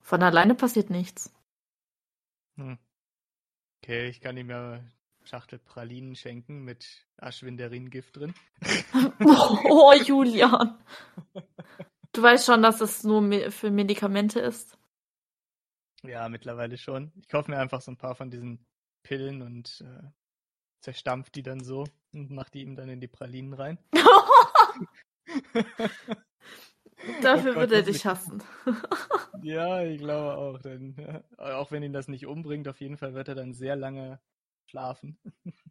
Von 0.00 0.22
alleine 0.22 0.54
passiert 0.54 0.90
nichts. 0.90 1.32
Hm. 2.56 2.78
Okay, 3.82 4.08
ich 4.08 4.20
kann 4.20 4.36
ihm 4.36 4.50
ja 4.50 4.72
eine 4.74 4.92
Schachtel 5.24 5.58
Pralinen 5.58 6.14
schenken 6.14 6.62
mit 6.64 7.06
Aschwinderin-Gift 7.16 8.16
drin. 8.16 8.34
Oh, 9.66 9.92
Julian. 9.92 10.78
Du 12.12 12.22
weißt 12.22 12.46
schon, 12.46 12.62
dass 12.62 12.80
es 12.80 13.02
nur 13.04 13.50
für 13.50 13.70
Medikamente 13.70 14.40
ist. 14.40 14.78
Ja, 16.02 16.28
mittlerweile 16.28 16.76
schon. 16.76 17.12
Ich 17.16 17.28
kaufe 17.28 17.50
mir 17.50 17.58
einfach 17.58 17.80
so 17.80 17.90
ein 17.90 17.96
paar 17.96 18.14
von 18.14 18.30
diesen 18.30 18.64
Pillen 19.02 19.42
und 19.42 19.80
äh, 19.80 20.02
zerstampf 20.80 21.30
die 21.30 21.42
dann 21.42 21.64
so 21.64 21.84
und 22.12 22.30
mach 22.30 22.50
die 22.50 22.62
ihm 22.62 22.76
dann 22.76 22.88
in 22.88 23.00
die 23.00 23.08
Pralinen 23.08 23.54
rein. 23.54 23.78
Dafür 27.22 27.52
Oh 27.52 27.54
Gott, 27.54 27.70
wird 27.70 27.72
er 27.72 27.82
dich 27.82 28.06
hassen. 28.06 28.42
Ja, 29.42 29.82
ich 29.84 29.98
glaube 29.98 30.38
auch. 30.38 30.58
Dann, 30.58 30.96
ja, 30.96 31.58
auch 31.58 31.70
wenn 31.70 31.82
ihn 31.82 31.92
das 31.92 32.08
nicht 32.08 32.26
umbringt, 32.26 32.66
auf 32.66 32.80
jeden 32.80 32.96
Fall 32.96 33.12
wird 33.12 33.28
er 33.28 33.34
dann 33.34 33.52
sehr 33.52 33.76
lange 33.76 34.18
schlafen. 34.70 35.18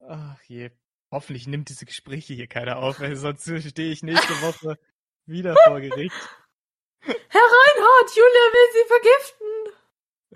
Ach 0.00 0.40
je. 0.44 0.70
Hoffentlich 1.10 1.46
nimmt 1.46 1.68
diese 1.68 1.84
Gespräche 1.84 2.32
hier 2.32 2.46
keiner 2.46 2.78
auf, 2.78 3.00
weil 3.00 3.14
sonst 3.16 3.44
stehe 3.44 3.92
ich 3.92 4.02
nächste 4.02 4.32
Woche 4.40 4.78
wieder 5.26 5.54
vor 5.64 5.80
Gericht. 5.80 6.16
Herr 7.00 7.12
Reinhardt, 7.42 8.16
Julia 8.16 8.46
will 8.54 8.68
sie 8.72 8.88
vergiften. 8.88 9.46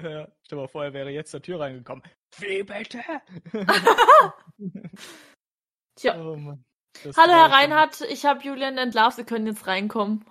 Ja, 0.01 0.33
stell 0.45 0.59
mal 0.59 0.69
vor, 0.69 0.85
er 0.85 0.93
wäre 0.93 1.11
jetzt 1.11 1.31
zur 1.31 1.43
Tür 1.43 1.61
reingekommen. 1.61 2.05
Wie 2.37 2.62
bitte? 2.62 3.03
Tja. 5.97 6.20
Oh 6.20 6.37
Mann. 6.37 6.65
Das 7.05 7.16
Hallo, 7.16 7.32
Herr 7.32 7.51
Reinhardt, 7.52 8.01
ich 8.02 8.24
habe 8.27 8.43
Julian 8.43 8.78
entlarvt, 8.78 9.16
Sie 9.16 9.24
können 9.24 9.47
jetzt 9.47 9.66
reinkommen. 9.66 10.24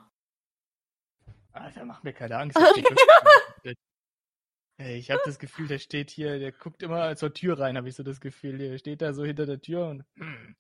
Alter, 1.54 1.86
mach 1.86 2.04
mir 2.04 2.14
keine 2.14 2.38
Angst. 2.38 2.58
der 2.58 2.68
steht 2.72 2.86
wirklich- 2.86 3.78
Ey, 4.80 4.98
ich 4.98 5.10
habe 5.10 5.22
das 5.26 5.40
Gefühl, 5.40 5.68
der 5.68 5.80
steht 5.80 6.12
hier, 6.12 6.38
der 6.38 6.52
guckt 6.52 6.84
immer 6.84 7.16
zur 7.16 7.34
Tür 7.34 7.60
rein, 7.60 7.78
habe 7.78 7.90
ich 7.90 7.96
so 7.96 8.04
das 8.04 8.22
Gefühl. 8.22 8.60
Der 8.60 8.78
steht 8.78 9.02
da 9.02 9.12
so 9.12 9.26
hinter 9.26 9.48
der 9.48 9.60
Tür 9.60 9.88
und 9.88 10.06
hm, 10.18 10.56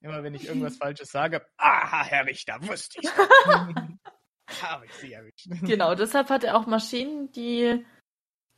immer 0.00 0.22
wenn 0.22 0.34
ich 0.34 0.46
irgendwas 0.46 0.76
Falsches 0.78 1.10
sage, 1.10 1.46
aha, 1.58 2.04
Herr 2.04 2.24
Richter, 2.24 2.56
wusste 2.62 3.00
ich. 3.02 3.10
habe 4.62 4.86
ich 4.86 4.92
Sie 4.94 5.12
erwischt. 5.12 5.46
Genau, 5.62 5.94
deshalb 5.94 6.30
hat 6.30 6.42
er 6.42 6.56
auch 6.56 6.66
Maschinen, 6.66 7.30
die 7.32 7.84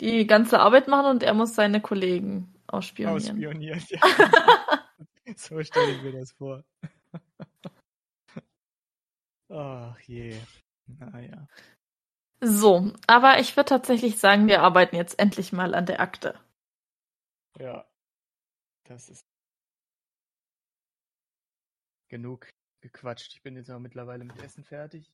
die 0.00 0.26
ganze 0.26 0.60
Arbeit 0.60 0.86
machen 0.86 1.06
und 1.06 1.22
er 1.24 1.34
muss 1.34 1.54
seine 1.56 1.80
Kollegen 1.80 2.54
ausspionieren. 2.68 3.16
Ausspioniert, 3.16 3.90
ja. 3.90 4.00
so 5.36 5.62
stelle 5.62 5.92
ich 5.92 6.02
mir 6.02 6.12
das 6.12 6.32
vor. 6.32 6.64
Ach 9.48 9.98
je. 10.00 10.40
Naja. 10.86 11.46
So, 12.40 12.92
aber 13.06 13.38
ich 13.38 13.56
würde 13.56 13.68
tatsächlich 13.68 14.18
sagen, 14.18 14.48
wir 14.48 14.62
arbeiten 14.62 14.96
jetzt 14.96 15.18
endlich 15.18 15.52
mal 15.52 15.74
an 15.74 15.86
der 15.86 16.00
Akte. 16.00 16.38
Ja. 17.59 17.86
Das 18.84 19.09
ist 19.09 19.24
genug 22.09 22.48
gequatscht. 22.80 23.32
Ich 23.34 23.42
bin 23.42 23.56
jetzt 23.56 23.70
aber 23.70 23.80
mittlerweile 23.80 24.24
mit 24.24 24.42
Essen 24.42 24.64
fertig. 24.64 25.10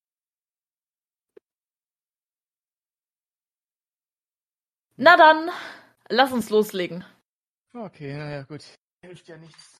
Na 4.96 5.16
dann, 5.16 5.50
lass 6.08 6.32
uns 6.32 6.50
loslegen. 6.50 7.04
Okay, 7.72 8.16
naja, 8.16 8.42
gut. 8.42 8.64
Hilft 9.00 9.28
ja 9.28 9.36
nichts. 9.36 9.78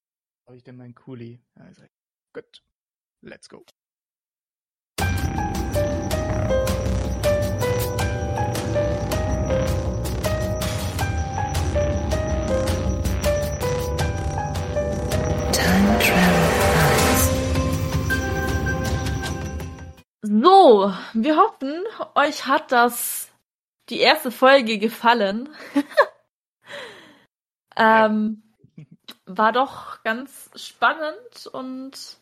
Habe 0.48 0.56
ich 0.56 0.64
denn 0.64 0.78
meinen 0.78 0.94
Kuli? 0.94 1.38
Also, 1.56 1.82
gut. 2.32 2.62
Let's 3.20 3.50
go. 3.50 3.66
So, 20.22 20.94
wir 21.12 21.36
hoffen, 21.36 21.84
euch 22.14 22.46
hat 22.46 22.72
das 22.72 23.30
die 23.90 23.98
erste 23.98 24.30
Folge 24.30 24.78
gefallen. 24.78 25.50
ähm, 27.76 28.47
war 29.28 29.52
doch 29.52 30.02
ganz 30.02 30.50
spannend 30.56 31.46
und 31.52 32.18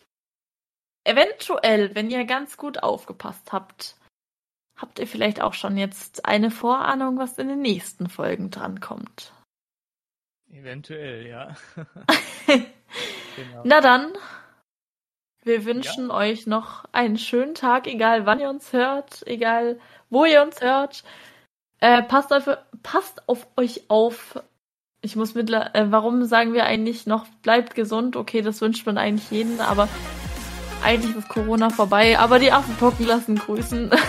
eventuell, 1.04 1.94
wenn 1.94 2.10
ihr 2.10 2.24
ganz 2.24 2.56
gut 2.56 2.82
aufgepasst 2.82 3.52
habt, 3.52 3.96
habt 4.76 4.98
ihr 4.98 5.06
vielleicht 5.06 5.40
auch 5.40 5.54
schon 5.54 5.76
jetzt 5.76 6.24
eine 6.24 6.50
Vorahnung, 6.50 7.18
was 7.18 7.38
in 7.38 7.48
den 7.48 7.60
nächsten 7.60 8.08
Folgen 8.08 8.50
drankommt. 8.50 9.32
Eventuell, 10.50 11.26
ja. 11.26 11.56
genau. 12.46 13.62
Na 13.64 13.80
dann, 13.80 14.12
wir 15.42 15.64
wünschen 15.64 16.10
euch 16.10 16.46
noch 16.46 16.84
einen 16.92 17.18
schönen 17.18 17.54
Tag, 17.54 17.86
egal 17.86 18.26
wann 18.26 18.40
ihr 18.40 18.50
uns 18.50 18.72
hört, 18.72 19.26
egal 19.26 19.80
wo 20.10 20.24
ihr 20.24 20.42
uns 20.42 20.60
hört. 20.60 21.04
Äh, 21.78 22.02
passt, 22.02 22.32
auf, 22.32 22.48
passt 22.82 23.28
auf 23.28 23.46
euch 23.56 23.88
auf. 23.88 24.42
Ich 25.02 25.14
muss 25.16 25.34
mittler 25.34 25.74
äh, 25.74 25.86
warum 25.90 26.24
sagen 26.24 26.52
wir 26.52 26.64
eigentlich 26.64 27.06
noch, 27.06 27.26
bleibt 27.42 27.74
gesund? 27.74 28.16
Okay, 28.16 28.42
das 28.42 28.60
wünscht 28.60 28.86
man 28.86 28.98
eigentlich 28.98 29.30
jeden, 29.30 29.60
aber 29.60 29.88
eigentlich 30.82 31.16
ist 31.16 31.28
Corona 31.28 31.70
vorbei. 31.70 32.18
Aber 32.18 32.38
die 32.38 32.52
Affenpocken 32.52 33.06
lassen 33.06 33.36
grüßen. 33.36 33.90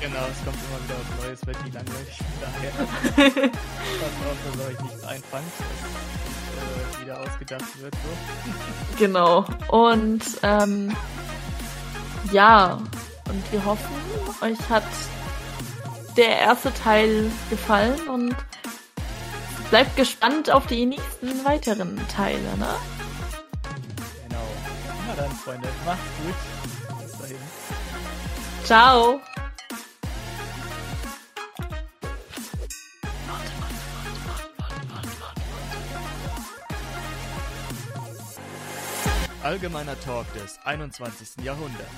Genau, 0.00 0.16
es 0.30 0.44
kommt 0.46 0.56
immer 0.56 0.82
wieder 0.82 0.96
was 0.98 1.26
Neues, 1.26 1.46
wird 1.46 1.64
nie 1.66 1.72
langweilig. 1.72 2.18
Daher, 2.40 2.70
passt 3.50 4.16
auf, 4.30 4.56
dass 4.56 4.66
euch 4.66 4.80
nichts 4.80 5.04
einfangt, 5.04 5.44
was 5.58 6.98
äh, 6.98 7.04
wieder 7.04 7.20
ausgedacht 7.20 7.82
wird. 7.82 7.94
So. 7.94 8.98
Genau. 8.98 9.44
Und 9.68 10.22
ähm, 10.42 10.96
ja, 12.32 12.80
und 13.28 13.52
wir 13.52 13.62
hoffen, 13.62 13.94
euch 14.40 14.70
hat 14.70 14.84
der 16.16 16.38
erste 16.38 16.72
Teil 16.72 17.30
gefallen 17.50 18.08
und 18.08 18.34
bleibt 19.70 19.96
gespannt 19.96 20.50
auf 20.50 20.66
die 20.66 20.84
nächsten 20.84 21.44
weiteren 21.44 21.96
Teile, 22.08 22.40
ne? 22.58 22.74
Genau. 24.28 24.46
Na 25.06 25.14
dann, 25.16 25.30
Freunde, 25.30 25.68
macht's 25.86 26.02
gut. 26.24 27.00
Bis 27.02 27.18
dahin. 27.18 27.36
Ciao! 28.64 29.20
Allgemeiner 39.42 39.98
Talk 40.00 40.26
des 40.34 40.58
21. 40.64 41.42
Jahrhunderts. 41.42 41.90